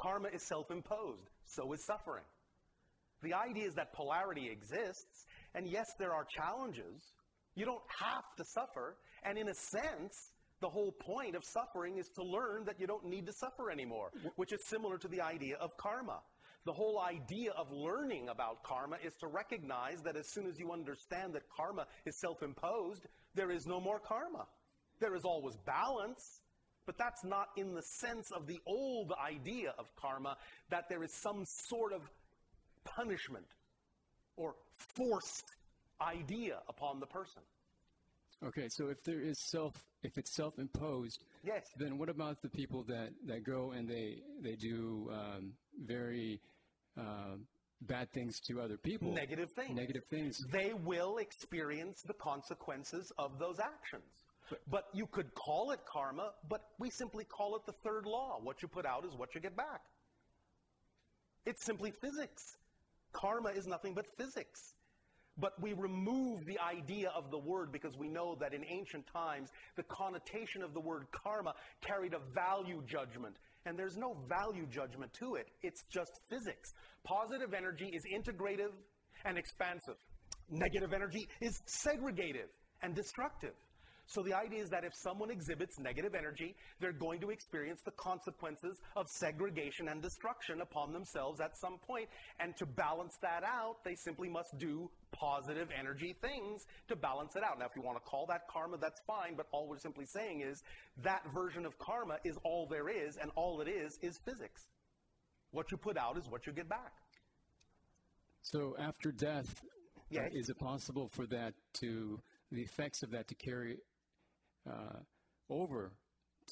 Karma 0.00 0.28
is 0.32 0.46
self 0.46 0.70
imposed, 0.70 1.28
so 1.44 1.72
is 1.72 1.84
suffering. 1.84 2.24
The 3.22 3.34
idea 3.34 3.66
is 3.66 3.74
that 3.74 3.92
polarity 3.92 4.48
exists, 4.50 5.26
and 5.54 5.68
yes, 5.68 5.86
there 5.98 6.12
are 6.12 6.24
challenges. 6.36 7.12
You 7.54 7.66
don't 7.66 7.82
have 7.98 8.24
to 8.38 8.44
suffer, 8.44 8.96
and 9.24 9.36
in 9.36 9.48
a 9.48 9.54
sense, 9.54 10.32
the 10.60 10.68
whole 10.68 10.92
point 10.92 11.34
of 11.34 11.42
suffering 11.44 11.98
is 11.98 12.08
to 12.16 12.22
learn 12.22 12.64
that 12.64 12.78
you 12.78 12.86
don't 12.86 13.04
need 13.04 13.26
to 13.26 13.32
suffer 13.32 13.70
anymore, 13.70 14.10
mm-hmm. 14.16 14.28
which 14.36 14.52
is 14.52 14.60
similar 14.66 14.98
to 14.98 15.08
the 15.08 15.20
idea 15.20 15.56
of 15.60 15.70
karma. 15.76 16.20
The 16.66 16.72
whole 16.72 17.00
idea 17.00 17.52
of 17.56 17.72
learning 17.72 18.28
about 18.28 18.62
karma 18.62 18.96
is 19.04 19.14
to 19.20 19.26
recognize 19.26 20.02
that 20.04 20.16
as 20.16 20.30
soon 20.30 20.46
as 20.46 20.58
you 20.58 20.72
understand 20.72 21.34
that 21.34 21.42
karma 21.54 21.86
is 22.04 22.20
self 22.20 22.42
imposed, 22.42 23.06
there 23.34 23.50
is 23.50 23.66
no 23.66 23.80
more 23.80 23.98
karma. 23.98 24.46
There 25.00 25.14
is 25.14 25.24
always 25.24 25.56
balance, 25.64 26.42
but 26.86 26.96
that's 26.98 27.24
not 27.24 27.48
in 27.56 27.74
the 27.74 27.82
sense 27.82 28.30
of 28.32 28.46
the 28.46 28.58
old 28.66 29.12
idea 29.24 29.72
of 29.78 29.86
karma 29.96 30.36
that 30.70 30.84
there 30.88 31.02
is 31.02 31.12
some 31.12 31.44
sort 31.46 31.92
of 31.92 32.02
punishment 32.84 33.46
or 34.36 34.54
forced 34.96 35.44
idea 36.00 36.58
upon 36.68 36.98
the 37.00 37.06
person. 37.06 37.42
Okay, 38.42 38.68
so 38.70 38.88
if 38.88 39.02
there 39.04 39.20
is 39.20 39.38
self, 39.50 39.74
if 40.02 40.16
it's 40.16 40.34
self-imposed, 40.34 41.24
Yes. 41.44 41.62
then 41.76 41.98
what 41.98 42.08
about 42.08 42.40
the 42.40 42.48
people 42.48 42.82
that, 42.84 43.10
that 43.26 43.44
go 43.44 43.72
and 43.72 43.86
they 43.88 44.16
they 44.40 44.56
do 44.56 45.10
um, 45.12 45.52
very 45.84 46.40
uh, 46.98 47.36
bad 47.82 48.10
things 48.12 48.40
to 48.48 48.60
other 48.62 48.78
people? 48.78 49.12
Negative 49.12 49.50
things. 49.54 49.76
Negative 49.76 50.02
things. 50.08 50.38
They 50.50 50.72
will 50.72 51.18
experience 51.18 52.00
the 52.06 52.14
consequences 52.14 53.12
of 53.18 53.38
those 53.38 53.58
actions. 53.60 54.08
But 54.70 54.84
you 54.92 55.06
could 55.06 55.34
call 55.34 55.70
it 55.70 55.80
karma, 55.90 56.30
but 56.48 56.62
we 56.78 56.90
simply 56.90 57.24
call 57.24 57.56
it 57.56 57.62
the 57.66 57.74
third 57.84 58.06
law. 58.06 58.38
What 58.42 58.62
you 58.62 58.68
put 58.68 58.86
out 58.86 59.04
is 59.04 59.14
what 59.16 59.34
you 59.34 59.40
get 59.40 59.56
back. 59.56 59.82
It's 61.46 61.64
simply 61.64 61.92
physics. 62.00 62.56
Karma 63.12 63.50
is 63.50 63.66
nothing 63.66 63.94
but 63.94 64.06
physics. 64.16 64.74
But 65.38 65.60
we 65.60 65.72
remove 65.72 66.44
the 66.44 66.58
idea 66.58 67.10
of 67.16 67.30
the 67.30 67.38
word 67.38 67.72
because 67.72 67.96
we 67.96 68.08
know 68.08 68.36
that 68.40 68.52
in 68.52 68.64
ancient 68.68 69.06
times, 69.06 69.48
the 69.76 69.84
connotation 69.84 70.62
of 70.62 70.74
the 70.74 70.80
word 70.80 71.06
karma 71.12 71.54
carried 71.80 72.14
a 72.14 72.20
value 72.34 72.82
judgment. 72.86 73.36
And 73.64 73.78
there's 73.78 73.96
no 73.96 74.16
value 74.28 74.66
judgment 74.66 75.12
to 75.14 75.36
it, 75.36 75.48
it's 75.62 75.82
just 75.90 76.20
physics. 76.28 76.72
Positive 77.04 77.54
energy 77.54 77.90
is 77.92 78.02
integrative 78.12 78.72
and 79.24 79.38
expansive, 79.38 79.96
negative 80.50 80.92
energy 80.92 81.28
is 81.40 81.60
segregative 81.66 82.48
and 82.82 82.94
destructive. 82.94 83.54
So 84.10 84.24
the 84.24 84.34
idea 84.34 84.60
is 84.60 84.68
that 84.70 84.82
if 84.82 84.92
someone 84.92 85.30
exhibits 85.30 85.78
negative 85.78 86.16
energy, 86.16 86.56
they're 86.80 86.92
going 86.92 87.20
to 87.20 87.30
experience 87.30 87.80
the 87.84 87.92
consequences 87.92 88.80
of 88.96 89.06
segregation 89.08 89.86
and 89.86 90.02
destruction 90.02 90.62
upon 90.62 90.92
themselves 90.92 91.40
at 91.40 91.56
some 91.56 91.78
point. 91.78 92.08
And 92.40 92.56
to 92.56 92.66
balance 92.66 93.18
that 93.22 93.44
out, 93.44 93.76
they 93.84 93.94
simply 93.94 94.28
must 94.28 94.58
do 94.58 94.90
positive 95.12 95.68
energy 95.78 96.16
things 96.20 96.66
to 96.88 96.96
balance 96.96 97.36
it 97.36 97.44
out. 97.44 97.60
Now, 97.60 97.66
if 97.66 97.76
you 97.76 97.82
want 97.82 97.98
to 97.98 98.10
call 98.10 98.26
that 98.26 98.48
karma, 98.50 98.78
that's 98.78 99.00
fine, 99.06 99.34
but 99.36 99.46
all 99.52 99.68
we're 99.68 99.78
simply 99.78 100.06
saying 100.06 100.40
is 100.40 100.64
that 101.04 101.22
version 101.32 101.64
of 101.64 101.78
karma 101.78 102.16
is 102.24 102.36
all 102.42 102.66
there 102.66 102.88
is, 102.88 103.16
and 103.16 103.30
all 103.36 103.60
it 103.60 103.68
is 103.68 103.96
is 104.02 104.18
physics. 104.24 104.66
What 105.52 105.70
you 105.70 105.76
put 105.76 105.96
out 105.96 106.18
is 106.18 106.28
what 106.28 106.48
you 106.48 106.52
get 106.52 106.68
back. 106.68 106.94
So 108.42 108.74
after 108.76 109.12
death, 109.12 109.62
uh, 110.16 110.22
is 110.32 110.48
it 110.48 110.58
possible 110.58 111.06
for 111.06 111.26
that 111.26 111.54
to 111.74 112.20
the 112.50 112.62
effects 112.62 113.04
of 113.04 113.12
that 113.12 113.28
to 113.28 113.34
carry 113.36 113.76
uh, 114.68 114.98
over 115.48 115.92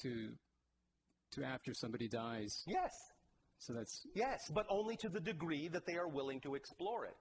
to 0.01 0.29
to 1.31 1.43
after 1.43 1.73
somebody 1.73 2.07
dies? 2.07 2.63
Yes. 2.67 2.91
So 3.59 3.73
that's 3.73 4.01
Yes, 4.15 4.39
but 4.53 4.65
only 4.69 4.95
to 4.97 5.09
the 5.09 5.19
degree 5.19 5.67
that 5.67 5.85
they 5.85 5.95
are 5.95 6.07
willing 6.07 6.39
to 6.41 6.55
explore 6.55 7.05
it. 7.05 7.15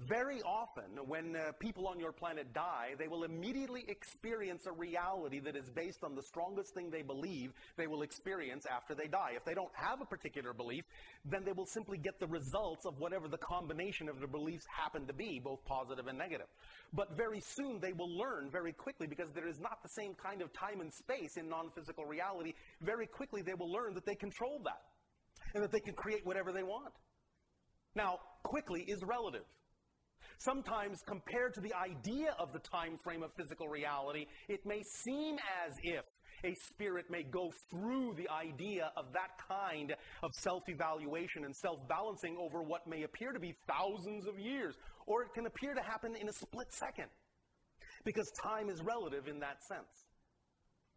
Very 0.00 0.42
often, 0.42 0.90
when 1.06 1.36
uh, 1.36 1.52
people 1.60 1.86
on 1.86 2.00
your 2.00 2.10
planet 2.10 2.52
die, 2.52 2.94
they 2.98 3.06
will 3.06 3.22
immediately 3.22 3.84
experience 3.86 4.66
a 4.66 4.72
reality 4.72 5.38
that 5.38 5.54
is 5.54 5.70
based 5.70 6.02
on 6.02 6.16
the 6.16 6.22
strongest 6.22 6.74
thing 6.74 6.90
they 6.90 7.02
believe 7.02 7.52
they 7.76 7.86
will 7.86 8.02
experience 8.02 8.66
after 8.66 8.96
they 8.96 9.06
die. 9.06 9.30
If 9.36 9.44
they 9.44 9.54
don't 9.54 9.70
have 9.74 10.00
a 10.00 10.04
particular 10.04 10.52
belief, 10.52 10.84
then 11.24 11.44
they 11.44 11.52
will 11.52 11.66
simply 11.66 11.96
get 11.96 12.18
the 12.18 12.26
results 12.26 12.86
of 12.86 12.98
whatever 12.98 13.28
the 13.28 13.38
combination 13.38 14.08
of 14.08 14.18
their 14.18 14.26
beliefs 14.26 14.64
happen 14.68 15.06
to 15.06 15.12
be, 15.12 15.40
both 15.42 15.64
positive 15.64 16.08
and 16.08 16.18
negative. 16.18 16.48
But 16.92 17.16
very 17.16 17.40
soon 17.40 17.78
they 17.78 17.92
will 17.92 18.18
learn 18.18 18.50
very 18.50 18.72
quickly 18.72 19.06
because 19.06 19.30
there 19.32 19.46
is 19.46 19.60
not 19.60 19.80
the 19.84 19.90
same 19.90 20.14
kind 20.14 20.42
of 20.42 20.52
time 20.52 20.80
and 20.80 20.92
space 20.92 21.36
in 21.36 21.48
non 21.48 21.70
physical 21.70 22.04
reality. 22.04 22.54
Very 22.82 23.06
quickly 23.06 23.42
they 23.42 23.54
will 23.54 23.70
learn 23.70 23.94
that 23.94 24.06
they 24.06 24.16
control 24.16 24.60
that 24.64 24.82
and 25.54 25.62
that 25.62 25.70
they 25.70 25.80
can 25.80 25.94
create 25.94 26.26
whatever 26.26 26.50
they 26.50 26.64
want. 26.64 26.92
Now, 27.94 28.18
quickly 28.42 28.84
is 28.88 29.00
relative. 29.04 29.44
Sometimes, 30.38 31.00
compared 31.06 31.54
to 31.54 31.60
the 31.60 31.72
idea 31.74 32.34
of 32.38 32.52
the 32.52 32.58
time 32.58 32.98
frame 33.02 33.22
of 33.22 33.30
physical 33.36 33.68
reality, 33.68 34.26
it 34.48 34.60
may 34.66 34.82
seem 34.82 35.36
as 35.66 35.74
if 35.82 36.04
a 36.44 36.54
spirit 36.68 37.06
may 37.10 37.22
go 37.22 37.50
through 37.70 38.14
the 38.16 38.28
idea 38.28 38.90
of 38.96 39.06
that 39.12 39.30
kind 39.48 39.94
of 40.22 40.30
self 40.34 40.62
evaluation 40.68 41.44
and 41.44 41.56
self 41.56 41.78
balancing 41.88 42.36
over 42.38 42.62
what 42.62 42.86
may 42.86 43.02
appear 43.02 43.32
to 43.32 43.40
be 43.40 43.54
thousands 43.66 44.26
of 44.26 44.38
years, 44.38 44.74
or 45.06 45.22
it 45.22 45.28
can 45.34 45.46
appear 45.46 45.74
to 45.74 45.82
happen 45.82 46.14
in 46.16 46.28
a 46.28 46.32
split 46.32 46.72
second, 46.72 47.08
because 48.04 48.30
time 48.42 48.68
is 48.68 48.82
relative 48.82 49.28
in 49.28 49.38
that 49.40 49.62
sense. 49.64 50.04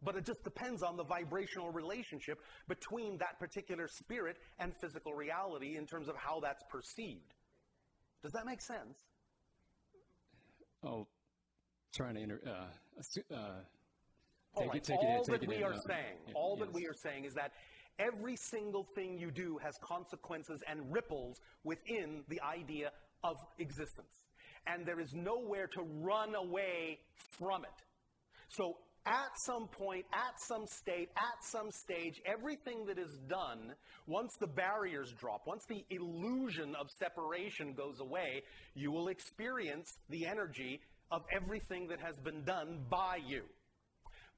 But 0.02 0.14
it 0.14 0.24
just 0.24 0.44
depends 0.44 0.82
on 0.82 0.96
the 0.96 1.04
vibrational 1.04 1.70
relationship 1.70 2.38
between 2.68 3.18
that 3.18 3.38
particular 3.40 3.88
spirit 3.88 4.36
and 4.60 4.72
physical 4.80 5.12
reality 5.14 5.76
in 5.76 5.86
terms 5.86 6.08
of 6.08 6.14
how 6.16 6.38
that's 6.40 6.62
perceived. 6.70 7.34
Does 8.22 8.32
that 8.32 8.46
make 8.46 8.60
sense? 8.60 8.96
Oh, 10.84 11.06
trying 11.94 12.14
to 12.14 12.20
inter, 12.20 12.40
uh, 12.46 12.50
uh, 12.50 13.36
All 14.54 14.62
take 14.62 14.68
right, 14.68 14.76
it, 14.76 14.84
take 14.84 15.02
it 15.02 15.06
all 15.06 15.24
take 15.24 15.40
that 15.40 15.42
it 15.44 15.48
we 15.48 15.56
in, 15.56 15.62
are 15.64 15.72
uh, 15.72 15.80
saying, 15.86 16.16
y- 16.26 16.32
all 16.34 16.56
that 16.56 16.72
we 16.72 16.86
are 16.86 16.94
saying 16.94 17.24
is 17.24 17.34
that 17.34 17.52
every 17.98 18.36
single 18.36 18.84
thing 18.94 19.18
you 19.18 19.30
do 19.30 19.58
has 19.58 19.76
consequences 19.82 20.62
and 20.68 20.80
ripples 20.92 21.40
within 21.64 22.22
the 22.28 22.40
idea 22.42 22.92
of 23.24 23.36
existence. 23.58 24.20
And 24.66 24.86
there 24.86 25.00
is 25.00 25.14
nowhere 25.14 25.66
to 25.68 25.82
run 26.00 26.34
away 26.34 27.00
from 27.16 27.64
it. 27.64 27.82
So 28.48 28.76
at 29.06 29.30
some 29.46 29.68
point, 29.68 30.04
at 30.12 30.34
some 30.46 30.66
state, 30.66 31.08
at 31.16 31.44
some 31.44 31.70
stage, 31.70 32.20
everything 32.26 32.84
that 32.86 32.98
is 32.98 33.18
done, 33.28 33.72
once 34.06 34.32
the 34.40 34.46
barriers 34.46 35.12
drop, 35.18 35.42
once 35.46 35.64
the 35.68 35.84
illusion 35.90 36.74
of 36.78 36.86
separation 36.98 37.74
goes 37.74 38.00
away, 38.00 38.42
you 38.74 38.90
will 38.90 39.08
experience 39.08 39.88
the 40.10 40.26
energy 40.26 40.80
of 41.10 41.22
everything 41.34 41.88
that 41.88 42.00
has 42.00 42.16
been 42.22 42.44
done 42.44 42.84
by 42.90 43.16
you. 43.26 43.42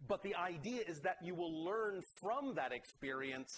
But 0.08 0.22
the 0.22 0.34
idea 0.34 0.82
is 0.86 1.00
that 1.00 1.16
you 1.22 1.34
will 1.34 1.64
learn 1.64 2.00
from 2.20 2.54
that 2.54 2.72
experience 2.72 3.52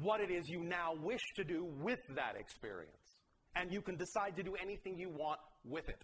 what 0.00 0.20
it 0.20 0.30
is 0.30 0.48
you 0.48 0.62
now 0.62 0.92
wish 1.02 1.22
to 1.36 1.44
do 1.44 1.66
with 1.80 2.00
that 2.14 2.34
experience. 2.38 2.96
And 3.56 3.72
you 3.72 3.82
can 3.82 3.96
decide 3.96 4.36
to 4.36 4.42
do 4.42 4.54
anything 4.62 4.98
you 4.98 5.10
want 5.10 5.40
with 5.64 5.88
it. 5.88 6.02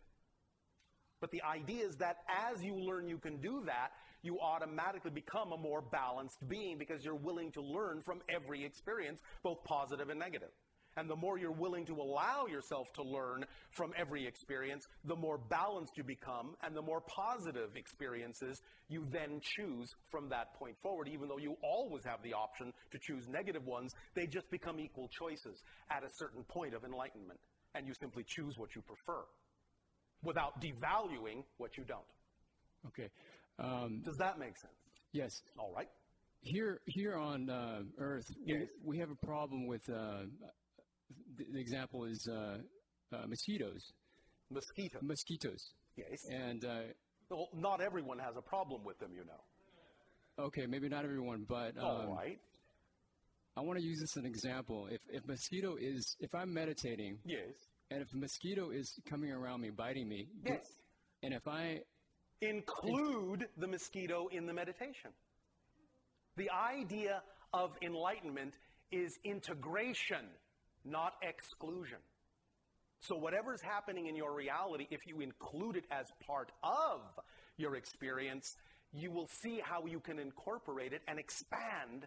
But 1.20 1.30
the 1.30 1.42
idea 1.42 1.86
is 1.86 1.96
that 1.96 2.18
as 2.28 2.62
you 2.62 2.76
learn 2.76 3.08
you 3.08 3.18
can 3.18 3.40
do 3.40 3.62
that, 3.66 3.90
you 4.22 4.38
automatically 4.40 5.10
become 5.10 5.52
a 5.52 5.56
more 5.56 5.82
balanced 5.82 6.38
being 6.48 6.78
because 6.78 7.04
you're 7.04 7.14
willing 7.14 7.52
to 7.52 7.62
learn 7.62 8.02
from 8.02 8.20
every 8.28 8.64
experience, 8.64 9.20
both 9.42 9.62
positive 9.64 10.08
and 10.08 10.18
negative. 10.18 10.50
And 10.96 11.08
the 11.08 11.16
more 11.16 11.38
you're 11.38 11.52
willing 11.52 11.86
to 11.86 11.94
allow 11.94 12.46
yourself 12.46 12.92
to 12.94 13.04
learn 13.04 13.44
from 13.70 13.92
every 13.96 14.26
experience, 14.26 14.84
the 15.04 15.14
more 15.14 15.38
balanced 15.38 15.96
you 15.96 16.02
become, 16.02 16.56
and 16.64 16.74
the 16.74 16.82
more 16.82 17.00
positive 17.02 17.76
experiences 17.76 18.60
you 18.88 19.06
then 19.12 19.40
choose 19.40 19.94
from 20.10 20.28
that 20.30 20.54
point 20.54 20.76
forward. 20.82 21.06
Even 21.06 21.28
though 21.28 21.38
you 21.38 21.56
always 21.62 22.04
have 22.04 22.20
the 22.24 22.32
option 22.32 22.72
to 22.90 22.98
choose 22.98 23.28
negative 23.28 23.64
ones, 23.64 23.94
they 24.16 24.26
just 24.26 24.50
become 24.50 24.80
equal 24.80 25.08
choices 25.08 25.62
at 25.88 26.02
a 26.02 26.10
certain 26.16 26.42
point 26.42 26.74
of 26.74 26.82
enlightenment. 26.82 27.38
And 27.76 27.86
you 27.86 27.94
simply 28.00 28.24
choose 28.26 28.58
what 28.58 28.74
you 28.74 28.82
prefer 28.82 29.22
without 30.22 30.60
devaluing 30.60 31.44
what 31.58 31.76
you 31.76 31.84
don't. 31.84 32.00
Okay. 32.88 33.08
Um, 33.58 34.02
Does 34.04 34.16
that 34.18 34.38
make 34.38 34.56
sense? 34.56 34.72
yes. 35.12 35.30
All 35.58 35.72
right. 35.74 35.88
Here, 36.40 36.80
here 36.86 37.16
on 37.16 37.50
uh, 37.50 37.80
Earth, 37.98 38.24
Yes. 38.44 38.68
we, 38.84 38.90
we 38.94 38.98
have 38.98 39.10
a 39.10 39.26
problem 39.26 39.66
with. 39.66 39.82
Uh, 39.88 40.22
the, 41.36 41.44
the 41.52 41.58
example 41.60 42.04
is 42.04 42.28
uh, 42.30 42.58
uh, 43.12 43.26
mosquitoes. 43.26 43.82
Mosquito. 44.50 44.98
Mosquitoes. 45.02 45.72
Yes. 45.96 46.20
And 46.30 46.64
uh, 46.64 46.80
Well, 47.30 47.48
not 47.54 47.80
everyone 47.80 48.18
has 48.18 48.36
a 48.36 48.42
problem 48.42 48.84
with 48.84 48.98
them, 49.00 49.10
you 49.14 49.24
know. 49.24 50.44
okay, 50.46 50.66
maybe 50.66 50.88
not 50.88 51.04
everyone, 51.04 51.44
but 51.48 51.76
um, 51.78 51.84
All 51.84 52.14
right. 52.14 52.38
I 53.56 53.60
want 53.62 53.78
to 53.78 53.84
use 53.84 53.98
this 53.98 54.16
as 54.16 54.22
an 54.24 54.26
example. 54.26 54.86
If 54.90 55.00
if 55.10 55.26
mosquito 55.26 55.74
is, 55.80 56.16
if 56.20 56.32
I'm 56.34 56.54
meditating, 56.54 57.18
Yes. 57.24 57.48
And 57.90 58.02
if 58.02 58.12
a 58.12 58.16
mosquito 58.16 58.70
is 58.70 58.98
coming 59.08 59.32
around 59.32 59.60
me, 59.60 59.70
biting 59.70 60.08
me, 60.08 60.28
Yes. 60.44 60.66
and 61.22 61.32
if 61.34 61.46
I 61.48 61.80
Include 62.40 63.48
the 63.56 63.66
mosquito 63.66 64.28
in 64.28 64.46
the 64.46 64.52
meditation. 64.52 65.10
The 66.36 66.48
idea 66.50 67.20
of 67.52 67.76
enlightenment 67.82 68.54
is 68.92 69.18
integration, 69.24 70.24
not 70.84 71.14
exclusion. 71.22 71.98
So, 73.00 73.16
whatever 73.16 73.54
is 73.54 73.60
happening 73.62 74.06
in 74.06 74.14
your 74.14 74.34
reality, 74.34 74.86
if 74.90 75.00
you 75.06 75.20
include 75.20 75.76
it 75.76 75.84
as 75.90 76.06
part 76.26 76.52
of 76.62 77.00
your 77.56 77.74
experience, 77.74 78.56
you 78.92 79.10
will 79.10 79.26
see 79.42 79.60
how 79.60 79.86
you 79.86 79.98
can 79.98 80.20
incorporate 80.20 80.92
it 80.92 81.02
and 81.08 81.18
expand 81.18 82.06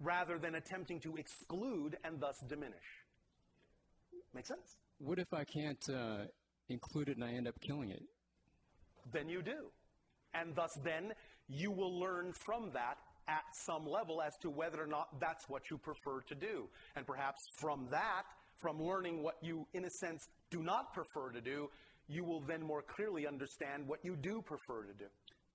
rather 0.00 0.38
than 0.38 0.54
attempting 0.54 0.98
to 1.00 1.16
exclude 1.16 1.98
and 2.04 2.20
thus 2.20 2.38
diminish. 2.48 3.04
Make 4.34 4.46
sense? 4.46 4.76
What 5.04 5.18
if 5.18 5.32
I 5.34 5.44
can't 5.44 5.84
uh, 5.88 6.24
include 6.68 7.08
it 7.08 7.16
and 7.16 7.24
I 7.24 7.32
end 7.32 7.48
up 7.48 7.60
killing 7.60 7.90
it? 7.90 8.02
then 9.12 9.28
you 9.28 9.42
do. 9.42 9.66
And 10.34 10.54
thus, 10.54 10.78
then 10.84 11.12
you 11.48 11.70
will 11.70 11.98
learn 11.98 12.32
from 12.32 12.70
that 12.72 12.98
at 13.28 13.42
some 13.52 13.86
level 13.86 14.22
as 14.22 14.36
to 14.38 14.48
whether 14.50 14.82
or 14.82 14.86
not 14.86 15.20
that's 15.20 15.48
what 15.48 15.70
you 15.70 15.76
prefer 15.76 16.20
to 16.28 16.34
do. 16.34 16.68
And 16.96 17.06
perhaps 17.06 17.42
from 17.56 17.88
that, 17.90 18.22
from 18.58 18.80
learning 18.80 19.22
what 19.22 19.34
you, 19.42 19.66
in 19.74 19.84
a 19.84 19.90
sense, 19.90 20.28
do 20.50 20.62
not 20.62 20.92
prefer 20.94 21.30
to 21.30 21.40
do, 21.40 21.68
you 22.08 22.24
will 22.24 22.40
then 22.40 22.62
more 22.62 22.82
clearly 22.82 23.26
understand 23.26 23.86
what 23.86 23.98
you 24.04 24.16
do 24.16 24.40
prefer 24.40 24.84
to 24.84 24.92
do. 24.94 25.06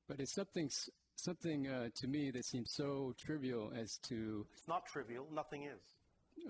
But 0.07 0.19
it's 0.19 0.33
something 0.35 0.69
something 1.15 1.67
uh, 1.67 1.89
to 1.95 2.07
me 2.07 2.29
that 2.31 2.45
seems 2.45 2.71
so 2.75 3.13
trivial 3.17 3.71
as 3.75 3.97
to 4.09 4.45
It's 4.53 4.67
not 4.67 4.85
trivial, 4.85 5.25
nothing 5.33 5.63
is. 5.63 5.81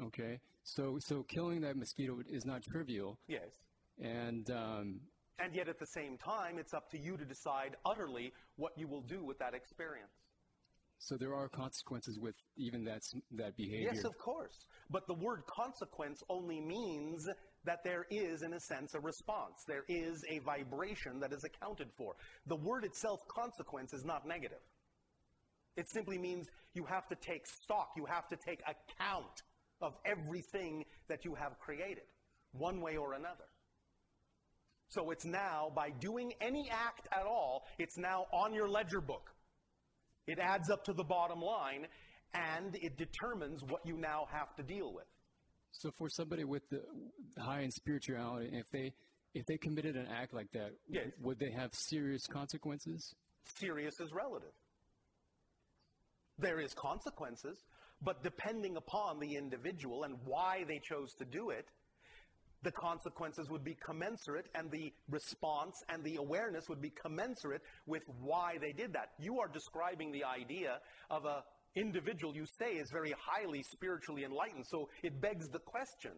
okay. 0.08 0.40
So 0.76 0.98
so 1.00 1.24
killing 1.24 1.62
that 1.62 1.78
mosquito 1.78 2.20
is 2.30 2.46
not 2.46 2.62
trivial, 2.62 3.18
Yes. 3.28 3.52
and 4.02 4.50
um, 4.52 5.00
And 5.40 5.56
yet 5.56 5.70
at 5.70 5.80
the 5.80 5.88
same 5.88 6.18
time, 6.18 6.60
it's 6.60 6.74
up 6.74 6.90
to 6.92 6.98
you 7.00 7.16
to 7.16 7.24
decide 7.26 7.78
utterly 7.86 8.34
what 8.58 8.74
you 8.78 8.88
will 8.88 9.02
do 9.16 9.24
with 9.24 9.38
that 9.40 9.54
experience. 9.54 10.12
so 11.00 11.16
there 11.16 11.34
are 11.40 11.48
consequences 11.48 12.16
with 12.20 12.36
even 12.58 12.84
that 12.84 13.02
that 13.42 13.56
behavior. 13.56 13.92
Yes, 13.94 14.04
of 14.04 14.18
course. 14.18 14.58
But 14.90 15.04
the 15.08 15.14
word 15.28 15.42
consequence 15.64 16.20
only 16.38 16.60
means 16.60 17.20
that 17.70 17.80
there 17.84 18.06
is, 18.10 18.42
in 18.48 18.54
a 18.54 18.60
sense, 18.60 18.90
a 18.94 19.00
response. 19.12 19.58
There 19.74 19.86
is 19.88 20.16
a 20.36 20.40
vibration 20.40 21.14
that 21.22 21.32
is 21.38 21.44
accounted 21.50 21.90
for. 22.00 22.12
The 22.48 22.60
word 22.70 22.84
itself, 22.84 23.20
consequence, 23.42 23.94
is 23.94 24.04
not 24.12 24.22
negative. 24.36 24.64
It 25.82 25.88
simply 25.98 26.18
means 26.18 26.44
you 26.74 26.86
have 26.96 27.08
to 27.14 27.16
take 27.32 27.46
stock, 27.46 27.90
you 27.96 28.06
have 28.18 28.28
to 28.34 28.38
take 28.50 28.60
account 28.76 29.38
of 29.82 29.94
everything 30.06 30.86
that 31.08 31.26
you 31.26 31.36
have 31.36 31.60
created, 31.60 32.04
one 32.52 32.82
way 32.82 32.98
or 32.98 33.14
another. 33.14 33.46
So 34.90 35.12
it's 35.12 35.26
now, 35.26 35.72
by 35.76 35.90
doing 36.00 36.34
any 36.40 36.70
act 36.72 37.08
at 37.12 37.26
all, 37.26 37.66
it's 37.78 37.98
now 37.98 38.26
on 38.32 38.54
your 38.54 38.70
ledger 38.70 39.02
book. 39.02 39.30
It 40.28 40.40
adds 40.40 40.70
up 40.70 40.84
to 40.86 40.94
the 40.94 41.04
bottom 41.04 41.42
line 41.42 41.88
and 42.34 42.76
it 42.76 42.98
determines 42.98 43.64
what 43.64 43.86
you 43.86 43.98
now 43.98 44.28
have 44.32 44.56
to 44.56 44.64
deal 44.64 44.94
with. 44.94 45.06
So 45.72 45.92
for 45.98 46.10
somebody 46.10 46.44
with 46.44 46.64
the 46.70 46.82
high 47.42 47.62
in 47.62 47.72
spirituality, 47.72 48.50
if 48.54 48.70
they 48.72 48.94
if 49.34 49.46
they 49.46 49.58
committed 49.58 49.96
an 49.96 50.08
act 50.08 50.34
like 50.34 50.52
that, 50.54 50.72
Yes. 50.90 51.08
would 51.22 51.38
they 51.38 51.52
have 51.52 51.72
serious 51.74 52.26
consequences? 52.26 53.14
Serious 53.60 54.00
is 54.00 54.12
relative. 54.12 54.54
There 56.40 56.60
is 56.60 56.74
consequences, 56.74 57.58
but 58.02 58.24
depending 58.24 58.78
upon 58.78 59.20
the 59.20 59.36
individual 59.36 60.04
and 60.04 60.16
why 60.26 60.64
they 60.68 60.80
chose 60.80 61.14
to 61.16 61.26
do 61.26 61.50
it, 61.50 61.68
the 62.64 62.72
consequences 62.72 63.50
would 63.50 63.64
be 63.64 63.76
commensurate 63.76 64.48
and 64.56 64.72
the 64.72 64.92
response 65.10 65.84
and 65.90 66.04
the 66.04 66.16
awareness 66.16 66.68
would 66.68 66.82
be 66.82 66.90
commensurate 66.90 67.62
with 67.86 68.04
why 68.22 68.58
they 68.60 68.72
did 68.72 68.94
that. 68.94 69.12
You 69.20 69.40
are 69.40 69.48
describing 69.48 70.12
the 70.12 70.24
idea 70.24 70.80
of 71.10 71.26
a 71.26 71.44
individual 71.78 72.36
you 72.36 72.46
say 72.60 72.74
is 72.74 72.90
very 72.92 73.14
highly 73.18 73.64
spiritually 73.64 74.24
enlightened. 74.24 74.66
So 74.66 74.90
it 75.04 75.22
begs 75.22 75.48
the 75.50 75.60
question 75.60 76.12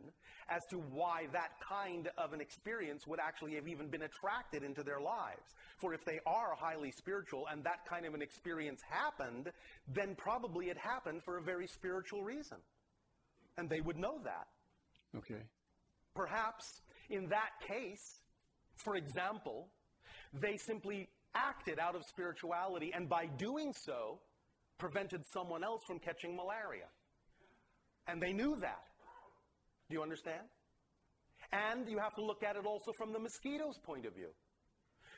as 0.49 0.61
to 0.71 0.77
why 0.77 1.27
that 1.33 1.51
kind 1.67 2.09
of 2.17 2.33
an 2.33 2.41
experience 2.41 3.05
would 3.07 3.19
actually 3.19 3.55
have 3.55 3.67
even 3.67 3.89
been 3.89 4.03
attracted 4.03 4.63
into 4.63 4.83
their 4.83 4.99
lives. 4.99 5.53
For 5.77 5.93
if 5.93 6.03
they 6.05 6.19
are 6.25 6.55
highly 6.57 6.91
spiritual 6.91 7.45
and 7.51 7.63
that 7.63 7.85
kind 7.87 8.05
of 8.05 8.13
an 8.13 8.21
experience 8.21 8.81
happened, 8.89 9.51
then 9.93 10.15
probably 10.17 10.67
it 10.67 10.77
happened 10.77 11.21
for 11.23 11.37
a 11.37 11.41
very 11.41 11.67
spiritual 11.67 12.23
reason. 12.23 12.57
And 13.57 13.69
they 13.69 13.81
would 13.81 13.97
know 13.97 14.19
that. 14.23 14.47
Okay. 15.17 15.43
Perhaps 16.15 16.81
in 17.09 17.27
that 17.29 17.51
case, 17.67 18.21
for 18.77 18.95
example, 18.95 19.67
they 20.33 20.57
simply 20.57 21.09
acted 21.35 21.79
out 21.79 21.95
of 21.95 22.03
spirituality 22.05 22.91
and 22.93 23.07
by 23.07 23.25
doing 23.37 23.73
so 23.73 24.19
prevented 24.79 25.21
someone 25.31 25.63
else 25.63 25.83
from 25.85 25.99
catching 25.99 26.35
malaria. 26.35 26.87
And 28.07 28.21
they 28.21 28.33
knew 28.33 28.57
that. 28.61 28.83
Do 29.89 29.95
you 29.95 30.01
understand? 30.01 30.41
And 31.51 31.87
you 31.87 31.99
have 31.99 32.15
to 32.15 32.23
look 32.23 32.43
at 32.43 32.55
it 32.55 32.65
also 32.65 32.91
from 32.97 33.13
the 33.13 33.19
mosquito's 33.19 33.77
point 33.83 34.05
of 34.05 34.15
view. 34.15 34.29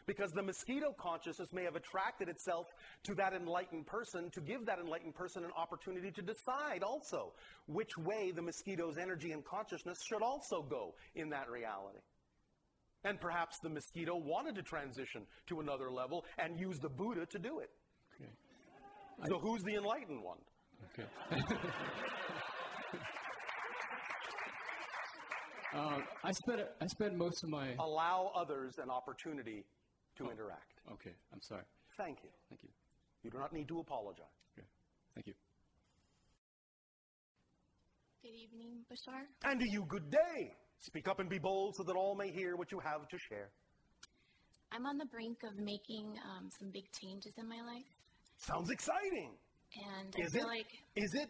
Because 0.08 0.32
the 0.32 0.42
mosquito 0.42 0.96
consciousness 1.00 1.50
may 1.54 1.64
have 1.64 1.76
attracted 1.76 2.28
itself 2.28 2.66
to 3.04 3.14
that 3.16 3.34
enlightened 3.34 3.86
person 3.86 4.32
to 4.32 4.42
give 4.42 4.66
that 4.66 4.80
enlightened 4.80 5.14
person 5.14 5.44
an 5.44 5.52
opportunity 5.56 6.12
to 6.12 6.22
decide 6.22 6.82
also 6.84 7.34
which 7.68 7.96
way 7.98 8.32
the 8.32 8.42
mosquito's 8.42 8.98
energy 8.98 9.32
and 9.32 9.46
consciousness 9.46 10.00
should 10.10 10.24
also 10.24 10.64
go 10.64 10.96
in 11.16 11.30
that 11.30 11.50
reality. 11.50 12.00
And 13.04 13.20
perhaps 13.20 13.60
the 13.62 13.70
mosquito 13.70 14.16
wanted 14.16 14.56
to 14.56 14.64
transition 14.64 15.24
to 15.48 15.60
another 15.60 15.92
level 15.92 16.26
and 16.38 16.60
use 16.60 16.80
the 16.80 16.90
Buddha 16.90 17.26
to 17.28 17.40
do 17.40 17.60
it. 17.60 17.70
Okay. 19.20 19.30
So 19.30 19.40
who's 19.40 19.62
the 19.64 19.76
enlightened 19.76 20.24
one? 20.24 20.38
Okay. 20.94 21.08
uh, 25.76 26.00
I 26.24 26.32
spent 26.32 26.62
I 26.82 26.88
spent 26.88 27.16
most 27.16 27.44
of 27.44 27.50
my. 27.50 27.76
Allow 27.80 28.32
others 28.36 28.78
an 28.82 28.90
opportunity 28.90 29.66
to 30.18 30.30
interact. 30.30 30.82
Okay, 30.92 31.14
I'm 31.34 31.42
sorry. 31.42 31.64
Thank 31.98 32.24
you. 32.24 32.30
Thank 32.50 32.64
you. 32.64 32.70
You 33.24 33.30
do 33.32 33.38
not 33.38 33.54
need 33.54 33.68
to 33.68 33.80
apologize. 33.80 34.26
Okay, 34.58 34.66
thank 35.16 35.28
you. 35.28 35.34
Good 38.24 38.36
evening, 38.36 38.86
Bashar. 38.92 39.26
And 39.44 39.60
to 39.60 39.66
you, 39.70 39.86
good 39.88 40.10
day. 40.10 40.54
Speak 40.80 41.08
up 41.08 41.20
and 41.20 41.30
be 41.30 41.38
bold 41.38 41.76
so 41.76 41.84
that 41.84 41.96
all 41.96 42.16
may 42.16 42.32
hear 42.32 42.56
what 42.56 42.72
you 42.72 42.80
have 42.80 43.08
to 43.08 43.18
share. 43.30 43.50
I'm 44.72 44.86
on 44.86 44.98
the 44.98 45.06
brink 45.06 45.40
of 45.44 45.58
making 45.60 46.18
um, 46.24 46.50
some 46.58 46.70
big 46.72 46.86
changes 46.94 47.34
in 47.38 47.48
my 47.48 47.60
life, 47.62 47.92
Sounds 48.42 48.70
exciting. 48.72 49.32
and 49.76 50.14
Is 50.18 50.34
I 50.36 50.38
feel 50.40 50.48
it? 50.48 50.48
like 50.48 50.72
Is 50.96 51.14
it? 51.16 51.30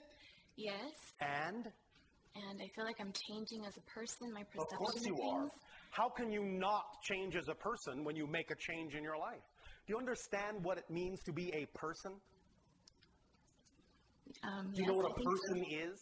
yes, 0.58 0.92
And 1.22 1.66
and 2.34 2.62
I 2.62 2.68
feel 2.76 2.86
like 2.86 2.96
I'm 3.02 3.12
changing 3.28 3.66
as 3.68 3.74
a 3.78 3.82
person. 3.92 4.32
My 4.34 4.44
perception. 4.44 4.68
of 4.72 4.78
course 4.80 5.06
you 5.06 5.18
are. 5.30 5.48
How 5.92 6.08
can 6.10 6.32
you 6.32 6.42
not 6.46 6.86
change 7.04 7.36
as 7.36 7.50
a 7.50 7.56
person 7.56 8.06
when 8.06 8.16
you 8.16 8.26
make 8.26 8.50
a 8.50 8.56
change 8.56 8.96
in 8.96 9.04
your 9.04 9.18
life? 9.18 9.44
Do 9.86 9.94
you 9.94 9.98
understand 10.00 10.64
what 10.64 10.78
it 10.78 10.86
means 10.90 11.20
to 11.26 11.34
be 11.34 11.52
a 11.54 11.66
person? 11.78 12.14
Um, 14.44 14.72
Do 14.74 14.78
you 14.82 14.84
yes, 14.84 14.88
know 14.88 14.96
what 14.96 15.06
I 15.08 15.12
a 15.12 15.16
think 15.16 15.28
so. 15.28 15.54
person 15.54 15.66
is? 15.92 16.00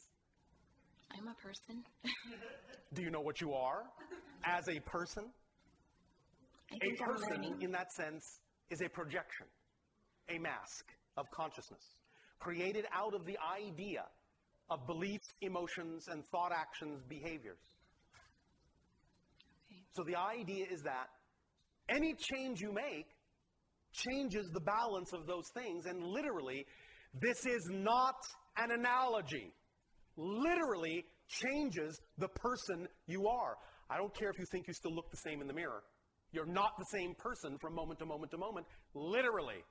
I'm 1.18 1.28
a 1.28 1.34
person. 1.42 1.84
Do 2.94 3.02
you 3.02 3.10
know 3.10 3.22
what 3.22 3.42
you 3.42 3.54
are 3.54 3.82
as 4.46 4.64
a 4.70 4.80
person? 4.82 5.24
A 6.72 7.04
person, 7.04 7.56
in 7.62 7.72
that 7.72 7.92
sense, 7.94 8.24
is 8.70 8.82
a 8.86 8.90
projection, 8.90 9.48
a 10.30 10.38
mask 10.38 10.86
of 11.20 11.30
consciousness, 11.32 11.84
created 12.40 12.86
out 12.94 13.14
of 13.14 13.26
the 13.26 13.38
idea 13.60 14.04
of 14.70 14.86
beliefs, 14.88 15.28
emotions, 15.42 16.06
and 16.10 16.24
thought 16.32 16.52
actions, 16.52 17.02
behaviors. 17.10 17.60
Okay. 19.70 19.82
So 19.94 20.04
the 20.04 20.16
idea 20.16 20.66
is 20.72 20.82
that 20.84 21.08
any 21.90 22.16
change 22.34 22.62
you 22.62 22.72
make 22.72 23.08
changes 23.92 24.50
the 24.54 24.62
balance 24.62 25.12
of 25.14 25.26
those 25.26 25.50
things, 25.54 25.86
and 25.86 26.04
literally, 26.04 26.66
this 27.20 27.46
is 27.46 27.68
not 27.72 28.16
an 28.58 28.72
analogy. 28.72 29.52
Literally 30.16 31.06
changes 31.28 32.00
the 32.18 32.28
person 32.28 32.88
you 33.08 33.28
are. 33.28 33.56
I 33.90 33.98
don't 33.98 34.14
care 34.14 34.30
if 34.30 34.38
you 34.38 34.46
think 34.52 34.68
you 34.68 34.74
still 34.74 34.94
look 34.94 35.10
the 35.10 35.18
same 35.18 35.42
in 35.42 35.48
the 35.48 35.54
mirror. 35.54 35.82
You're 36.32 36.46
not 36.46 36.74
the 36.78 36.86
same 36.92 37.16
person 37.18 37.58
from 37.60 37.74
moment 37.74 38.00
to 38.00 38.06
moment 38.06 38.32
to 38.32 38.38
moment, 38.38 38.68
literally. 38.94 39.64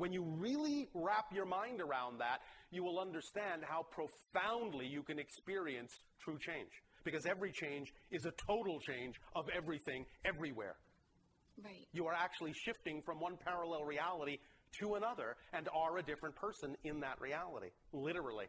When 0.00 0.14
you 0.14 0.22
really 0.22 0.88
wrap 0.94 1.26
your 1.30 1.44
mind 1.44 1.82
around 1.82 2.20
that, 2.20 2.40
you 2.70 2.82
will 2.82 2.98
understand 2.98 3.60
how 3.68 3.84
profoundly 3.90 4.86
you 4.86 5.02
can 5.02 5.18
experience 5.18 5.92
true 6.24 6.38
change. 6.38 6.70
Because 7.04 7.26
every 7.26 7.52
change 7.52 7.92
is 8.10 8.24
a 8.24 8.32
total 8.46 8.80
change 8.80 9.20
of 9.36 9.44
everything, 9.54 10.06
everywhere. 10.24 10.76
Right. 11.62 11.86
You 11.92 12.06
are 12.06 12.14
actually 12.14 12.54
shifting 12.54 13.02
from 13.04 13.20
one 13.20 13.36
parallel 13.44 13.84
reality 13.84 14.38
to 14.80 14.94
another 14.94 15.36
and 15.52 15.68
are 15.74 15.98
a 15.98 16.02
different 16.02 16.34
person 16.34 16.76
in 16.82 17.00
that 17.00 17.20
reality, 17.20 17.68
literally. 17.92 18.46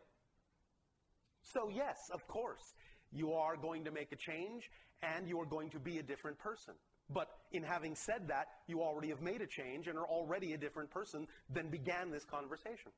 So, 1.44 1.70
yes, 1.70 1.98
of 2.14 2.26
course, 2.30 2.64
you 3.12 3.34
are 3.34 3.58
going 3.58 3.84
to 3.84 3.92
make 3.92 4.14
a 4.14 4.16
change 4.16 4.70
and 5.04 5.28
you 5.28 5.38
are 5.42 5.46
going 5.46 5.70
to 5.72 5.80
be 5.80 5.98
a 5.98 6.04
different 6.04 6.40
person. 6.40 6.76
But 7.14 7.28
in 7.52 7.64
having 7.64 7.96
said 7.96 8.28
that, 8.28 8.46
you 8.68 8.82
already 8.82 9.10
have 9.10 9.22
made 9.22 9.42
a 9.42 9.48
change 9.48 9.88
and 9.88 9.98
are 9.98 10.08
already 10.08 10.54
a 10.54 10.58
different 10.58 10.90
person 10.90 11.28
than 11.54 11.70
began 11.70 12.10
this 12.12 12.24
conversation. 12.26 12.92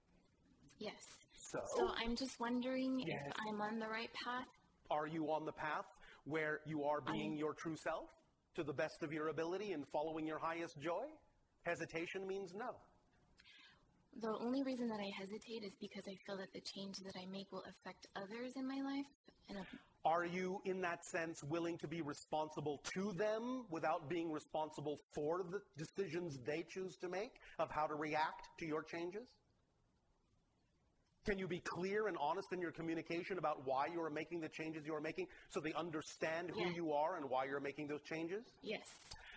Yes. 0.79 0.93
So, 1.51 1.59
So 1.77 1.87
I'm 2.03 2.15
just 2.15 2.39
wondering 2.39 2.99
Yes. 2.99 3.27
if 3.27 3.33
I'm 3.47 3.61
on 3.61 3.79
the 3.79 3.87
right 3.87 4.09
path. 4.25 4.47
are 4.91 5.07
you 5.07 5.25
on 5.31 5.45
the 5.45 5.51
path 5.53 5.85
where 6.25 6.59
you 6.65 6.83
are 6.83 7.01
being 7.01 7.35
your 7.37 7.53
true 7.53 7.75
self 7.75 8.09
to 8.55 8.63
the 8.63 8.73
best 8.73 9.01
of 9.01 9.11
your 9.11 9.29
ability 9.29 9.71
and 9.73 9.87
following 9.91 10.25
your 10.27 10.39
highest 10.39 10.79
joy? 10.79 11.05
Hesitation 11.63 12.27
means 12.27 12.53
no. 12.53 12.75
The 14.21 14.35
only 14.41 14.63
reason 14.63 14.87
that 14.89 14.99
I 14.99 15.09
hesitate 15.19 15.63
is 15.65 15.73
because 15.81 16.03
I 16.07 16.15
feel 16.25 16.37
that 16.37 16.51
the 16.53 16.61
change 16.61 16.95
that 17.05 17.15
I 17.17 17.25
make 17.31 17.51
will 17.51 17.63
affect 17.67 18.07
others 18.15 18.53
in 18.55 18.67
my 18.67 18.79
life. 18.85 19.09
And 19.49 19.57
Are 20.05 20.25
you, 20.25 20.59
in 20.65 20.81
that 20.81 21.03
sense, 21.05 21.43
willing 21.49 21.77
to 21.79 21.87
be 21.87 22.01
responsible 22.01 22.79
to 22.93 23.11
them 23.17 23.65
without 23.69 24.09
being 24.09 24.31
responsible 24.31 24.97
for 25.15 25.43
the 25.49 25.59
decisions 25.77 26.37
they 26.45 26.63
choose 26.69 26.95
to 27.01 27.09
make 27.09 27.31
of 27.59 27.69
how 27.71 27.87
to 27.87 27.95
react 27.95 28.47
to 28.59 28.65
your 28.65 28.83
changes? 28.83 29.27
Can 31.25 31.39
you 31.39 31.47
be 31.47 31.61
clear 31.61 32.07
and 32.07 32.17
honest 32.19 32.51
in 32.51 32.59
your 32.59 32.71
communication 32.73 33.37
about 33.37 33.65
why 33.65 33.85
you 33.93 34.01
are 34.01 34.09
making 34.09 34.41
the 34.41 34.49
changes 34.49 34.83
you 34.85 34.93
are 34.93 34.99
making 35.01 35.25
so 35.49 35.61
they 35.61 35.71
understand 35.73 36.51
who 36.53 36.59
Yeah. 36.67 36.75
you 36.75 36.91
are 36.91 37.15
and 37.15 37.29
why 37.29 37.45
you're 37.45 37.61
making 37.61 37.87
those 37.87 38.03
changes? 38.03 38.43
yes. 38.61 38.83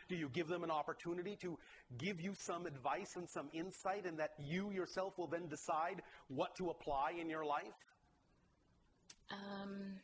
Do 0.09 0.17
you 0.17 0.29
give 0.33 0.47
them 0.49 0.63
an 0.63 0.71
opportunity 0.71 1.37
to 1.43 1.59
give 1.99 2.21
you 2.21 2.33
some 2.47 2.67
advice 2.67 3.11
and 3.17 3.29
some 3.31 3.49
insight, 3.53 4.07
and 4.07 4.19
that 4.19 4.31
you 4.39 4.71
yourself 4.73 5.15
will 5.19 5.29
then 5.29 5.49
decide 5.49 6.03
what 6.29 6.51
to 6.59 6.71
apply 6.71 7.13
in 7.21 7.29
your 7.29 7.45
life? 7.45 7.75
Um, 9.33 9.99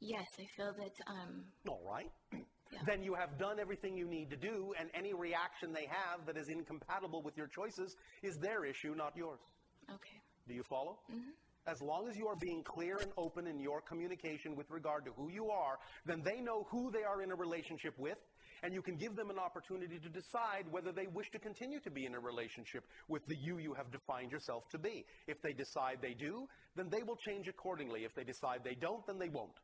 yes, 0.00 0.26
I 0.38 0.44
feel 0.56 0.72
that 0.76 0.96
um, 1.08 1.44
All 1.68 1.82
right. 1.90 2.10
Then 2.86 3.02
you 3.02 3.14
have 3.14 3.38
done 3.38 3.58
everything 3.58 3.96
you 3.96 4.06
need 4.06 4.28
to 4.28 4.36
do, 4.36 4.74
and 4.78 4.90
any 4.94 5.14
reaction 5.14 5.72
they 5.72 5.86
have 5.88 6.26
that 6.26 6.36
is 6.36 6.48
incompatible 6.50 7.22
with 7.22 7.34
your 7.34 7.48
choices 7.48 7.96
is 8.22 8.36
their 8.42 8.66
issue, 8.66 8.94
not 8.94 9.16
yours. 9.16 9.40
okay. 9.88 10.20
Do 10.46 10.52
you 10.54 10.62
follow? 10.68 10.98
As 11.66 11.80
long 11.80 12.08
as 12.10 12.16
you 12.16 12.26
are 12.28 12.36
being 12.40 12.62
clear 12.64 12.96
and 13.00 13.10
open 13.16 13.46
in 13.46 13.58
your 13.58 13.80
communication 13.82 14.54
with 14.54 14.70
regard 14.70 15.06
to 15.06 15.12
who 15.16 15.30
you 15.30 15.48
are, 15.50 15.78
then 16.04 16.22
they 16.24 16.40
know 16.42 16.66
who 16.70 16.90
they 16.90 17.04
are 17.04 17.22
in 17.22 17.30
a 17.32 17.34
relationship 17.34 17.94
with, 17.98 18.18
and 18.62 18.74
you 18.74 18.82
can 18.82 18.96
give 18.96 19.16
them 19.16 19.30
an 19.30 19.38
opportunity 19.38 19.98
to 19.98 20.08
decide 20.08 20.64
whether 20.70 20.92
they 20.92 21.06
wish 21.06 21.30
to 21.30 21.38
continue 21.38 21.80
to 21.80 21.90
be 21.90 22.06
in 22.06 22.14
a 22.14 22.20
relationship 22.20 22.84
with 23.08 23.26
the 23.26 23.36
you 23.36 23.58
you 23.58 23.74
have 23.74 23.90
defined 23.90 24.32
yourself 24.32 24.68
to 24.70 24.78
be. 24.78 25.04
If 25.26 25.40
they 25.42 25.52
decide 25.52 25.98
they 26.00 26.14
do, 26.14 26.48
then 26.76 26.88
they 26.90 27.02
will 27.02 27.16
change 27.16 27.48
accordingly. 27.48 28.04
If 28.04 28.14
they 28.14 28.24
decide 28.24 28.60
they 28.64 28.74
don't, 28.74 29.06
then 29.06 29.18
they 29.18 29.28
won't. 29.28 29.58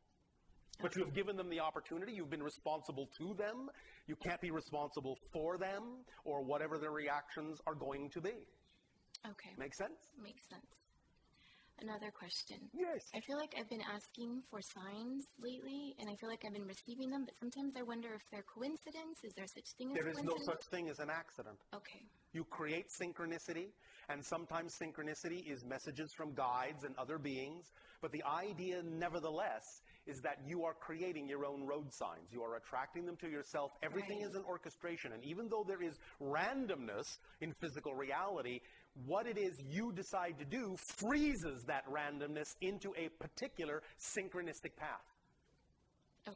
But 0.80 0.96
you 0.96 1.04
have 1.04 1.14
given 1.14 1.36
them 1.36 1.48
the 1.50 1.60
opportunity. 1.60 2.12
You've 2.12 2.30
been 2.30 2.42
responsible 2.42 3.08
to 3.18 3.34
them. 3.34 3.70
You 4.06 4.16
can't 4.16 4.40
be 4.40 4.50
responsible 4.50 5.16
for 5.32 5.56
them 5.56 6.04
or 6.24 6.42
whatever 6.42 6.78
their 6.78 6.90
reactions 6.90 7.60
are 7.66 7.74
going 7.74 8.10
to 8.10 8.20
be. 8.20 8.46
Okay. 9.24 9.54
Make 9.56 9.74
sense? 9.74 10.10
Makes 10.20 10.48
sense. 10.48 10.83
Another 11.80 12.10
question. 12.16 12.56
Yes. 12.72 13.02
I 13.14 13.20
feel 13.20 13.36
like 13.36 13.54
I've 13.58 13.68
been 13.68 13.82
asking 13.82 14.42
for 14.48 14.60
signs 14.62 15.26
lately, 15.42 15.94
and 15.98 16.08
I 16.08 16.14
feel 16.16 16.28
like 16.28 16.44
I've 16.46 16.52
been 16.54 16.66
receiving 16.66 17.10
them, 17.10 17.24
but 17.24 17.34
sometimes 17.38 17.74
I 17.76 17.82
wonder 17.82 18.14
if 18.14 18.22
they're 18.30 18.44
coincidence. 18.46 19.18
Is 19.24 19.34
there 19.34 19.46
such 19.46 19.66
thing 19.76 19.90
as 19.90 19.98
There 19.98 20.08
is 20.08 20.22
no 20.22 20.36
such 20.46 20.62
thing 20.70 20.88
as 20.88 21.00
an 21.00 21.10
accident. 21.10 21.58
Okay. 21.74 22.00
You 22.32 22.44
create 22.44 22.86
synchronicity, 22.90 23.70
and 24.08 24.24
sometimes 24.24 24.74
synchronicity 24.78 25.50
is 25.50 25.64
messages 25.64 26.12
from 26.16 26.34
guides 26.34 26.84
and 26.84 26.94
other 26.96 27.18
beings. 27.18 27.66
But 28.00 28.12
the 28.12 28.22
idea, 28.24 28.82
nevertheless, 28.82 29.82
is 30.06 30.20
that 30.22 30.38
you 30.46 30.64
are 30.64 30.74
creating 30.74 31.28
your 31.28 31.44
own 31.46 31.64
road 31.66 31.92
signs. 31.92 32.30
You 32.30 32.42
are 32.42 32.56
attracting 32.56 33.06
them 33.06 33.16
to 33.16 33.28
yourself. 33.28 33.72
Everything 33.82 34.20
Right. 34.20 34.28
is 34.28 34.34
an 34.34 34.44
orchestration. 34.44 35.12
And 35.12 35.24
even 35.24 35.48
though 35.48 35.64
there 35.66 35.82
is 35.82 35.98
randomness 36.20 37.06
in 37.40 37.52
physical 37.54 37.94
reality, 37.94 38.60
what 39.06 39.26
it 39.26 39.36
is 39.36 39.60
you 39.68 39.92
decide 39.92 40.38
to 40.38 40.44
do 40.44 40.76
freezes 40.76 41.64
that 41.66 41.84
randomness 41.90 42.54
into 42.60 42.92
a 42.96 43.08
particular 43.22 43.82
synchronistic 43.98 44.76
path. 44.76 45.02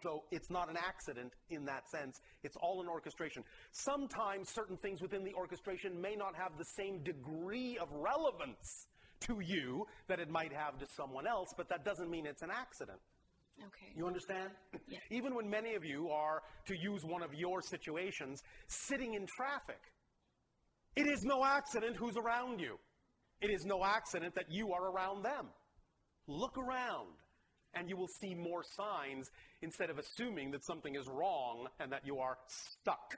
So 0.03 0.25
it's 0.31 0.51
not 0.51 0.69
an 0.69 0.77
accident 0.77 1.33
in 1.49 1.65
that 1.65 1.89
sense. 1.89 2.21
It's 2.43 2.57
all 2.61 2.83
an 2.83 2.89
orchestration. 2.89 3.43
Sometimes 3.73 4.51
certain 4.51 4.77
things 4.77 5.01
within 5.01 5.25
the 5.25 5.33
orchestration 5.33 5.99
may 5.99 6.15
not 6.15 6.35
have 6.37 6.59
the 6.59 6.65
same 6.77 7.03
degree 7.03 7.79
of 7.81 7.89
relevance 7.93 8.87
to 9.21 9.41
you 9.41 9.87
that 10.09 10.21
it 10.21 10.29
might 10.29 10.53
have 10.53 10.79
to 10.79 10.87
someone 10.95 11.27
else, 11.27 11.49
but 11.57 11.69
that 11.71 11.85
doesn't 11.85 12.11
mean 12.11 12.27
it's 12.27 12.43
an 12.43 12.51
accident. 12.51 12.99
Okay. 13.59 13.93
You 13.97 14.07
understand? 14.07 14.51
Yeah. 14.89 14.99
Even 15.11 15.35
when 15.35 15.49
many 15.49 15.75
of 15.75 15.85
you 15.85 16.11
are, 16.11 16.43
to 16.67 16.75
use 16.77 17.03
one 17.05 17.23
of 17.23 17.35
your 17.35 17.61
situations, 17.63 18.43
sitting 18.69 19.15
in 19.15 19.27
traffic, 19.27 19.81
it 20.99 21.07
is 21.07 21.23
no 21.25 21.45
accident 21.45 21.97
who's 21.97 22.17
around 22.17 22.61
you. 22.61 22.77
It 23.41 23.51
is 23.51 23.65
no 23.65 23.85
accident 23.85 24.35
that 24.35 24.47
you 24.51 24.73
are 24.73 24.91
around 24.91 25.23
them. 25.23 25.47
Look 26.27 26.57
around. 26.59 27.15
And 27.75 27.89
you 27.89 27.97
will 27.97 28.09
see 28.21 28.35
more 28.35 28.63
signs 28.77 29.29
instead 29.63 29.91
of 29.91 29.99
assuming 29.99 30.51
that 30.53 30.65
something 30.65 30.95
is 30.97 31.07
wrong 31.09 31.69
and 31.81 31.93
that 31.93 32.01
you 32.05 32.19
are 32.19 32.37
stuck. 32.49 33.15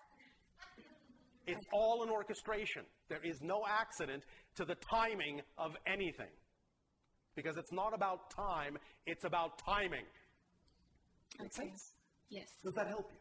It's 1.47 1.65
all 1.73 2.03
an 2.03 2.11
orchestration. 2.11 2.83
There 3.09 3.25
is 3.25 3.39
no 3.41 3.63
accident 3.69 4.23
to 4.57 4.65
the 4.65 4.75
timing 4.93 5.41
of 5.57 5.71
anything. 5.87 6.33
Because 7.37 7.57
it's 7.57 7.73
not 7.73 7.95
about 7.95 8.31
time, 8.37 8.77
it's 9.07 9.25
about 9.25 9.59
timing. 9.65 10.05
Make 11.39 11.49
Okay. 11.57 11.69
sense? 11.71 11.95
Yes. 12.29 12.49
Does 12.63 12.75
that 12.75 12.89
help 12.89 13.07
you? 13.11 13.19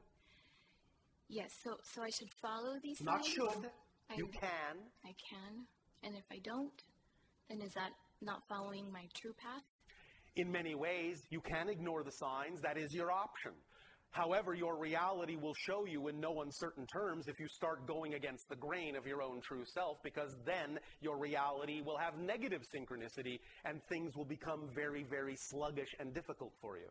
Yes. 1.30 1.52
So 1.64 1.77
so 1.84 2.02
I 2.03 2.10
should 2.10 2.31
follow 2.41 2.80
these 2.84 2.99
Not 3.02 3.23
signs? 3.23 3.34
should. 3.34 3.72
I, 4.10 4.15
You 4.18 4.27
can. 4.40 4.76
I 5.06 5.14
can. 5.30 5.65
And 6.03 6.15
if 6.15 6.23
I 6.31 6.40
don't, 6.44 6.81
then 7.49 7.61
is 7.61 7.73
that 7.73 7.91
not 8.22 8.41
following 8.48 8.91
my 8.91 9.06
true 9.22 9.34
path? 9.38 9.64
In 10.36 10.52
many 10.52 10.76
ways, 10.76 11.22
you 11.30 11.41
can 11.41 11.69
ignore 11.69 12.03
the 12.03 12.11
signs. 12.11 12.61
That 12.61 12.77
is 12.77 12.94
your 12.94 13.11
option. 13.11 13.52
However, 14.11 14.56
your 14.56 14.80
reality 14.80 15.36
will 15.36 15.53
show 15.68 15.86
you 15.86 16.07
in 16.07 16.19
no 16.19 16.41
uncertain 16.41 16.88
terms 16.88 17.27
if 17.27 17.40
you 17.40 17.48
start 17.48 17.86
going 17.86 18.15
against 18.15 18.49
the 18.49 18.56
grain 18.56 18.95
of 18.95 19.06
your 19.06 19.22
own 19.22 19.40
true 19.41 19.64
self, 19.65 19.98
because 20.03 20.36
then 20.45 20.80
your 20.99 21.19
reality 21.19 21.81
will 21.86 21.98
have 21.98 22.18
negative 22.18 22.61
synchronicity 22.73 23.40
and 23.65 23.81
things 23.88 24.15
will 24.15 24.26
become 24.26 24.69
very, 24.73 25.03
very 25.03 25.36
sluggish 25.38 25.90
and 25.99 26.14
difficult 26.14 26.53
for 26.60 26.77
you. 26.77 26.88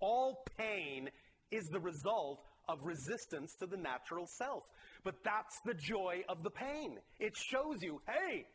All 0.00 0.44
pain 0.58 1.08
is 1.50 1.64
the 1.72 1.80
result 1.80 2.40
of 2.68 2.84
resistance 2.84 3.54
to 3.56 3.66
the 3.66 3.76
natural 3.76 4.26
self. 4.26 4.64
But 5.04 5.16
that's 5.24 5.60
the 5.64 5.74
joy 5.74 6.24
of 6.28 6.42
the 6.42 6.50
pain. 6.50 6.98
It 7.18 7.36
shows 7.36 7.82
you, 7.82 8.00
hey, 8.06 8.46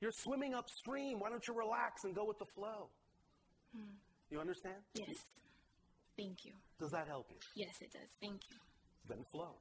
you're 0.00 0.12
swimming 0.12 0.54
upstream. 0.54 1.20
Why 1.20 1.30
don't 1.30 1.46
you 1.46 1.54
relax 1.54 2.04
and 2.04 2.14
go 2.14 2.24
with 2.24 2.38
the 2.38 2.46
flow? 2.46 2.88
Hmm. 3.74 3.94
You 4.30 4.40
understand? 4.40 4.76
Yes. 4.94 5.16
Thank 6.16 6.44
you. 6.44 6.52
Does 6.80 6.90
that 6.90 7.06
help 7.06 7.26
you? 7.30 7.36
Yes, 7.54 7.76
it 7.80 7.92
does. 7.92 8.08
Thank 8.20 8.40
you. 8.50 8.56
Then 9.08 9.24
flow. 9.30 9.54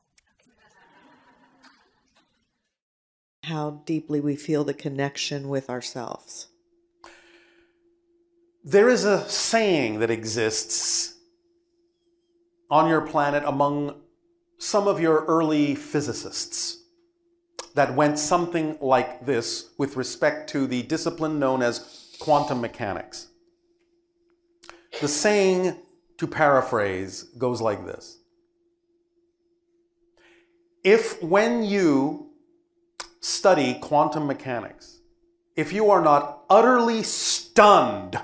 how 3.45 3.81
deeply 3.85 4.19
we 4.19 4.35
feel 4.35 4.63
the 4.63 4.73
connection 4.73 5.47
with 5.47 5.69
ourselves. 5.69 6.47
There 8.63 8.89
is 8.89 9.05
a 9.05 9.29
saying 9.29 9.99
that 9.99 10.09
exists 10.09 11.14
on 12.69 12.89
your 12.89 13.01
planet 13.01 13.43
among 13.45 14.01
some 14.57 14.87
of 14.87 14.99
your 14.99 15.25
early 15.25 15.75
physicists 15.75 16.83
that 17.75 17.93
went 17.93 18.17
something 18.17 18.77
like 18.79 19.25
this 19.25 19.71
with 19.77 19.97
respect 19.97 20.49
to 20.49 20.65
the 20.65 20.81
discipline 20.83 21.39
known 21.39 21.61
as 21.61 22.15
quantum 22.19 22.61
mechanics. 22.61 23.27
The 25.01 25.07
saying, 25.09 25.75
to 26.17 26.27
paraphrase, 26.27 27.23
goes 27.37 27.61
like 27.61 27.85
this 27.85 28.19
If 30.83 31.21
when 31.21 31.63
you 31.63 32.29
study 33.19 33.73
quantum 33.81 34.25
mechanics, 34.25 34.99
if 35.55 35.73
you 35.73 35.89
are 35.89 36.01
not 36.01 36.43
utterly 36.49 37.03
stunned 37.03 38.19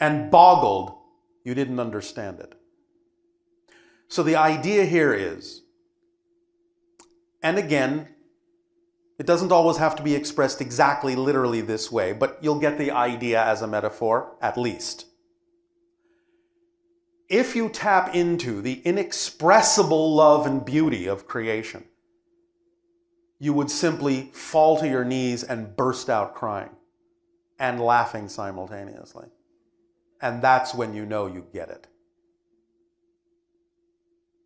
and 0.00 0.30
boggled, 0.30 0.98
you 1.44 1.54
didn't 1.54 1.80
understand 1.80 2.40
it. 2.40 2.54
So 4.12 4.22
the 4.22 4.36
idea 4.36 4.84
here 4.84 5.14
is, 5.14 5.62
and 7.42 7.56
again, 7.56 8.08
it 9.18 9.24
doesn't 9.24 9.50
always 9.50 9.78
have 9.78 9.96
to 9.96 10.02
be 10.02 10.14
expressed 10.14 10.60
exactly 10.60 11.16
literally 11.16 11.62
this 11.62 11.90
way, 11.90 12.12
but 12.12 12.36
you'll 12.42 12.60
get 12.60 12.76
the 12.76 12.90
idea 12.90 13.42
as 13.42 13.62
a 13.62 13.66
metaphor 13.66 14.36
at 14.42 14.58
least. 14.58 15.06
If 17.30 17.56
you 17.56 17.70
tap 17.70 18.14
into 18.14 18.60
the 18.60 18.82
inexpressible 18.84 20.14
love 20.14 20.46
and 20.46 20.62
beauty 20.62 21.06
of 21.06 21.26
creation, 21.26 21.84
you 23.38 23.54
would 23.54 23.70
simply 23.70 24.28
fall 24.34 24.78
to 24.80 24.86
your 24.86 25.06
knees 25.06 25.42
and 25.42 25.74
burst 25.74 26.10
out 26.10 26.34
crying 26.34 26.76
and 27.58 27.80
laughing 27.80 28.28
simultaneously. 28.28 29.28
And 30.20 30.42
that's 30.42 30.74
when 30.74 30.92
you 30.92 31.06
know 31.06 31.28
you 31.28 31.46
get 31.50 31.70
it. 31.70 31.86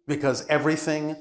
Because 0.07 0.47
everything 0.49 1.16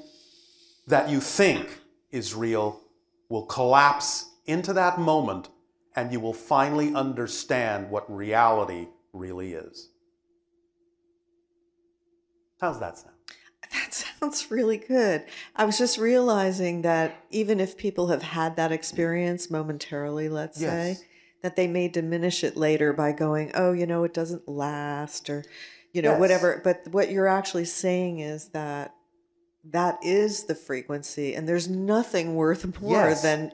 that 0.87 1.09
you 1.09 1.19
think 1.19 1.79
is 2.11 2.35
real 2.35 2.81
will 3.29 3.45
collapse 3.45 4.29
into 4.45 4.73
that 4.73 4.99
moment 4.99 5.49
and 5.95 6.11
you 6.11 6.19
will 6.19 6.33
finally 6.33 6.93
understand 6.93 7.89
what 7.89 8.09
reality 8.13 8.87
really 9.13 9.53
is. 9.53 9.89
How's 12.61 12.79
that 12.79 12.97
sound? 12.97 13.15
That 13.73 13.93
sounds 13.93 14.51
really 14.51 14.77
good. 14.77 15.25
I 15.55 15.65
was 15.65 15.77
just 15.77 15.97
realizing 15.97 16.83
that 16.83 17.15
even 17.31 17.59
if 17.59 17.77
people 17.77 18.07
have 18.07 18.21
had 18.21 18.55
that 18.57 18.71
experience 18.71 19.49
momentarily, 19.49 20.29
let's 20.29 20.61
Yes. 20.61 20.99
say, 20.99 21.05
that 21.41 21.55
they 21.55 21.67
may 21.67 21.87
diminish 21.87 22.43
it 22.43 22.55
later 22.55 22.93
by 22.93 23.11
going, 23.11 23.51
oh, 23.53 23.71
you 23.71 23.85
know, 23.85 24.03
it 24.03 24.13
doesn't 24.13 24.47
last 24.47 25.29
or, 25.29 25.43
you 25.95 26.01
know, 26.01 26.11
Yes. 26.11 26.19
whatever. 26.19 26.61
But 26.61 26.87
what 26.91 27.09
you're 27.09 27.27
actually 27.27 27.65
saying 27.65 28.19
is 28.19 28.49
that 28.49 28.93
that 29.71 29.97
is 30.03 30.43
the 30.43 30.53
frequency 30.53 31.33
and 31.33 31.47
there's 31.47 31.69
nothing 31.69 32.35
worth 32.35 32.79
more 32.81 32.91
Yes. 32.91 33.21
than 33.23 33.51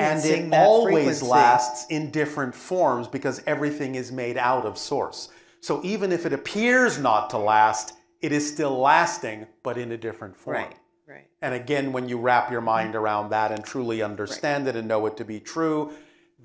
And 0.00 0.48
it 0.48 0.50
that 0.50 0.66
always 0.66 0.94
frequency. 0.94 1.26
lasts 1.26 1.86
in 1.90 2.10
different 2.10 2.54
forms 2.54 3.06
because 3.06 3.42
everything 3.46 3.94
is 3.94 4.10
made 4.10 4.38
out 4.38 4.64
of 4.64 4.78
source. 4.78 5.28
So 5.60 5.80
even 5.84 6.10
if 6.10 6.24
it 6.26 6.32
appears 6.32 6.98
not 6.98 7.30
to 7.30 7.38
last, 7.38 7.92
it 8.20 8.32
is 8.32 8.50
still 8.50 8.78
lasting, 8.78 9.46
but 9.62 9.76
in 9.76 9.92
a 9.92 9.98
different 9.98 10.36
form. 10.36 10.56
Right, 10.56 10.76
right. 11.06 11.28
And 11.42 11.54
again, 11.54 11.92
when 11.92 12.08
you 12.08 12.18
wrap 12.18 12.50
your 12.50 12.62
mind 12.62 12.94
mm-hmm. 12.94 13.04
around 13.04 13.30
that 13.30 13.52
and 13.52 13.62
truly 13.62 14.02
understand 14.02 14.66
it 14.68 14.74
and 14.74 14.88
know 14.88 15.04
it 15.06 15.18
to 15.18 15.24
be 15.24 15.38
true, 15.38 15.92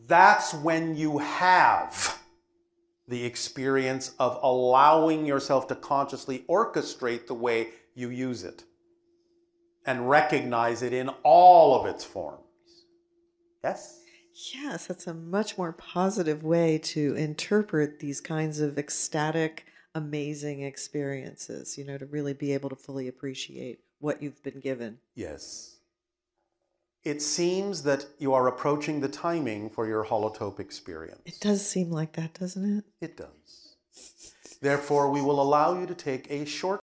that's 0.05 0.53
when 0.53 0.95
you 0.97 1.19
have 1.19 2.18
the 3.09 3.25
experience 3.25 4.13
of 4.19 4.39
allowing 4.43 5.25
yourself 5.25 5.67
to 5.67 5.75
consciously 5.75 6.45
orchestrate 6.47 7.25
the 7.25 7.33
way 7.33 7.69
you 7.95 8.09
use 8.09 8.43
it 8.43 8.63
and 9.85 10.07
recognize 10.07 10.83
it 10.83 10.93
in 10.93 11.09
all 11.23 11.79
of 11.79 11.87
its 11.87 12.05
forms. 12.05 12.43
Yes? 13.63 13.99
Yes, 14.53 14.85
that's 14.85 15.07
a 15.07 15.13
much 15.13 15.57
more 15.57 15.73
positive 15.73 16.43
way 16.43 16.77
to 16.77 17.15
interpret 17.15 17.99
these 17.99 18.21
kinds 18.21 18.59
of 18.59 18.77
ecstatic, 18.77 19.65
amazing 19.95 20.61
experiences, 20.61 21.79
you 21.79 21.85
know, 21.85 21.97
to 21.97 22.05
really 22.05 22.35
be 22.35 22.53
able 22.53 22.69
to 22.69 22.75
fully 22.75 23.07
appreciate 23.07 23.79
what 23.97 24.21
you've 24.21 24.43
been 24.43 24.59
given. 24.59 24.99
Yes. 25.15 25.78
It 27.03 27.21
seems 27.21 27.83
that 27.83 28.05
you 28.17 28.33
are 28.33 28.47
approaching 28.47 28.99
the 28.99 29.07
timing 29.07 29.69
for 29.69 29.87
your 29.87 30.03
holotope 30.03 30.59
experience. 30.59 31.21
It 31.25 31.39
does 31.39 31.65
seem 31.65 31.91
like 31.91 32.13
that, 32.13 32.33
doesn't 32.33 32.77
it? 32.79 32.83
It 32.99 33.17
does. 33.17 33.77
Therefore, 34.61 35.09
we 35.09 35.21
will 35.21 35.41
allow 35.41 35.79
you 35.79 35.87
to 35.87 35.95
take 35.95 36.29
a 36.29 36.45
short 36.45 36.77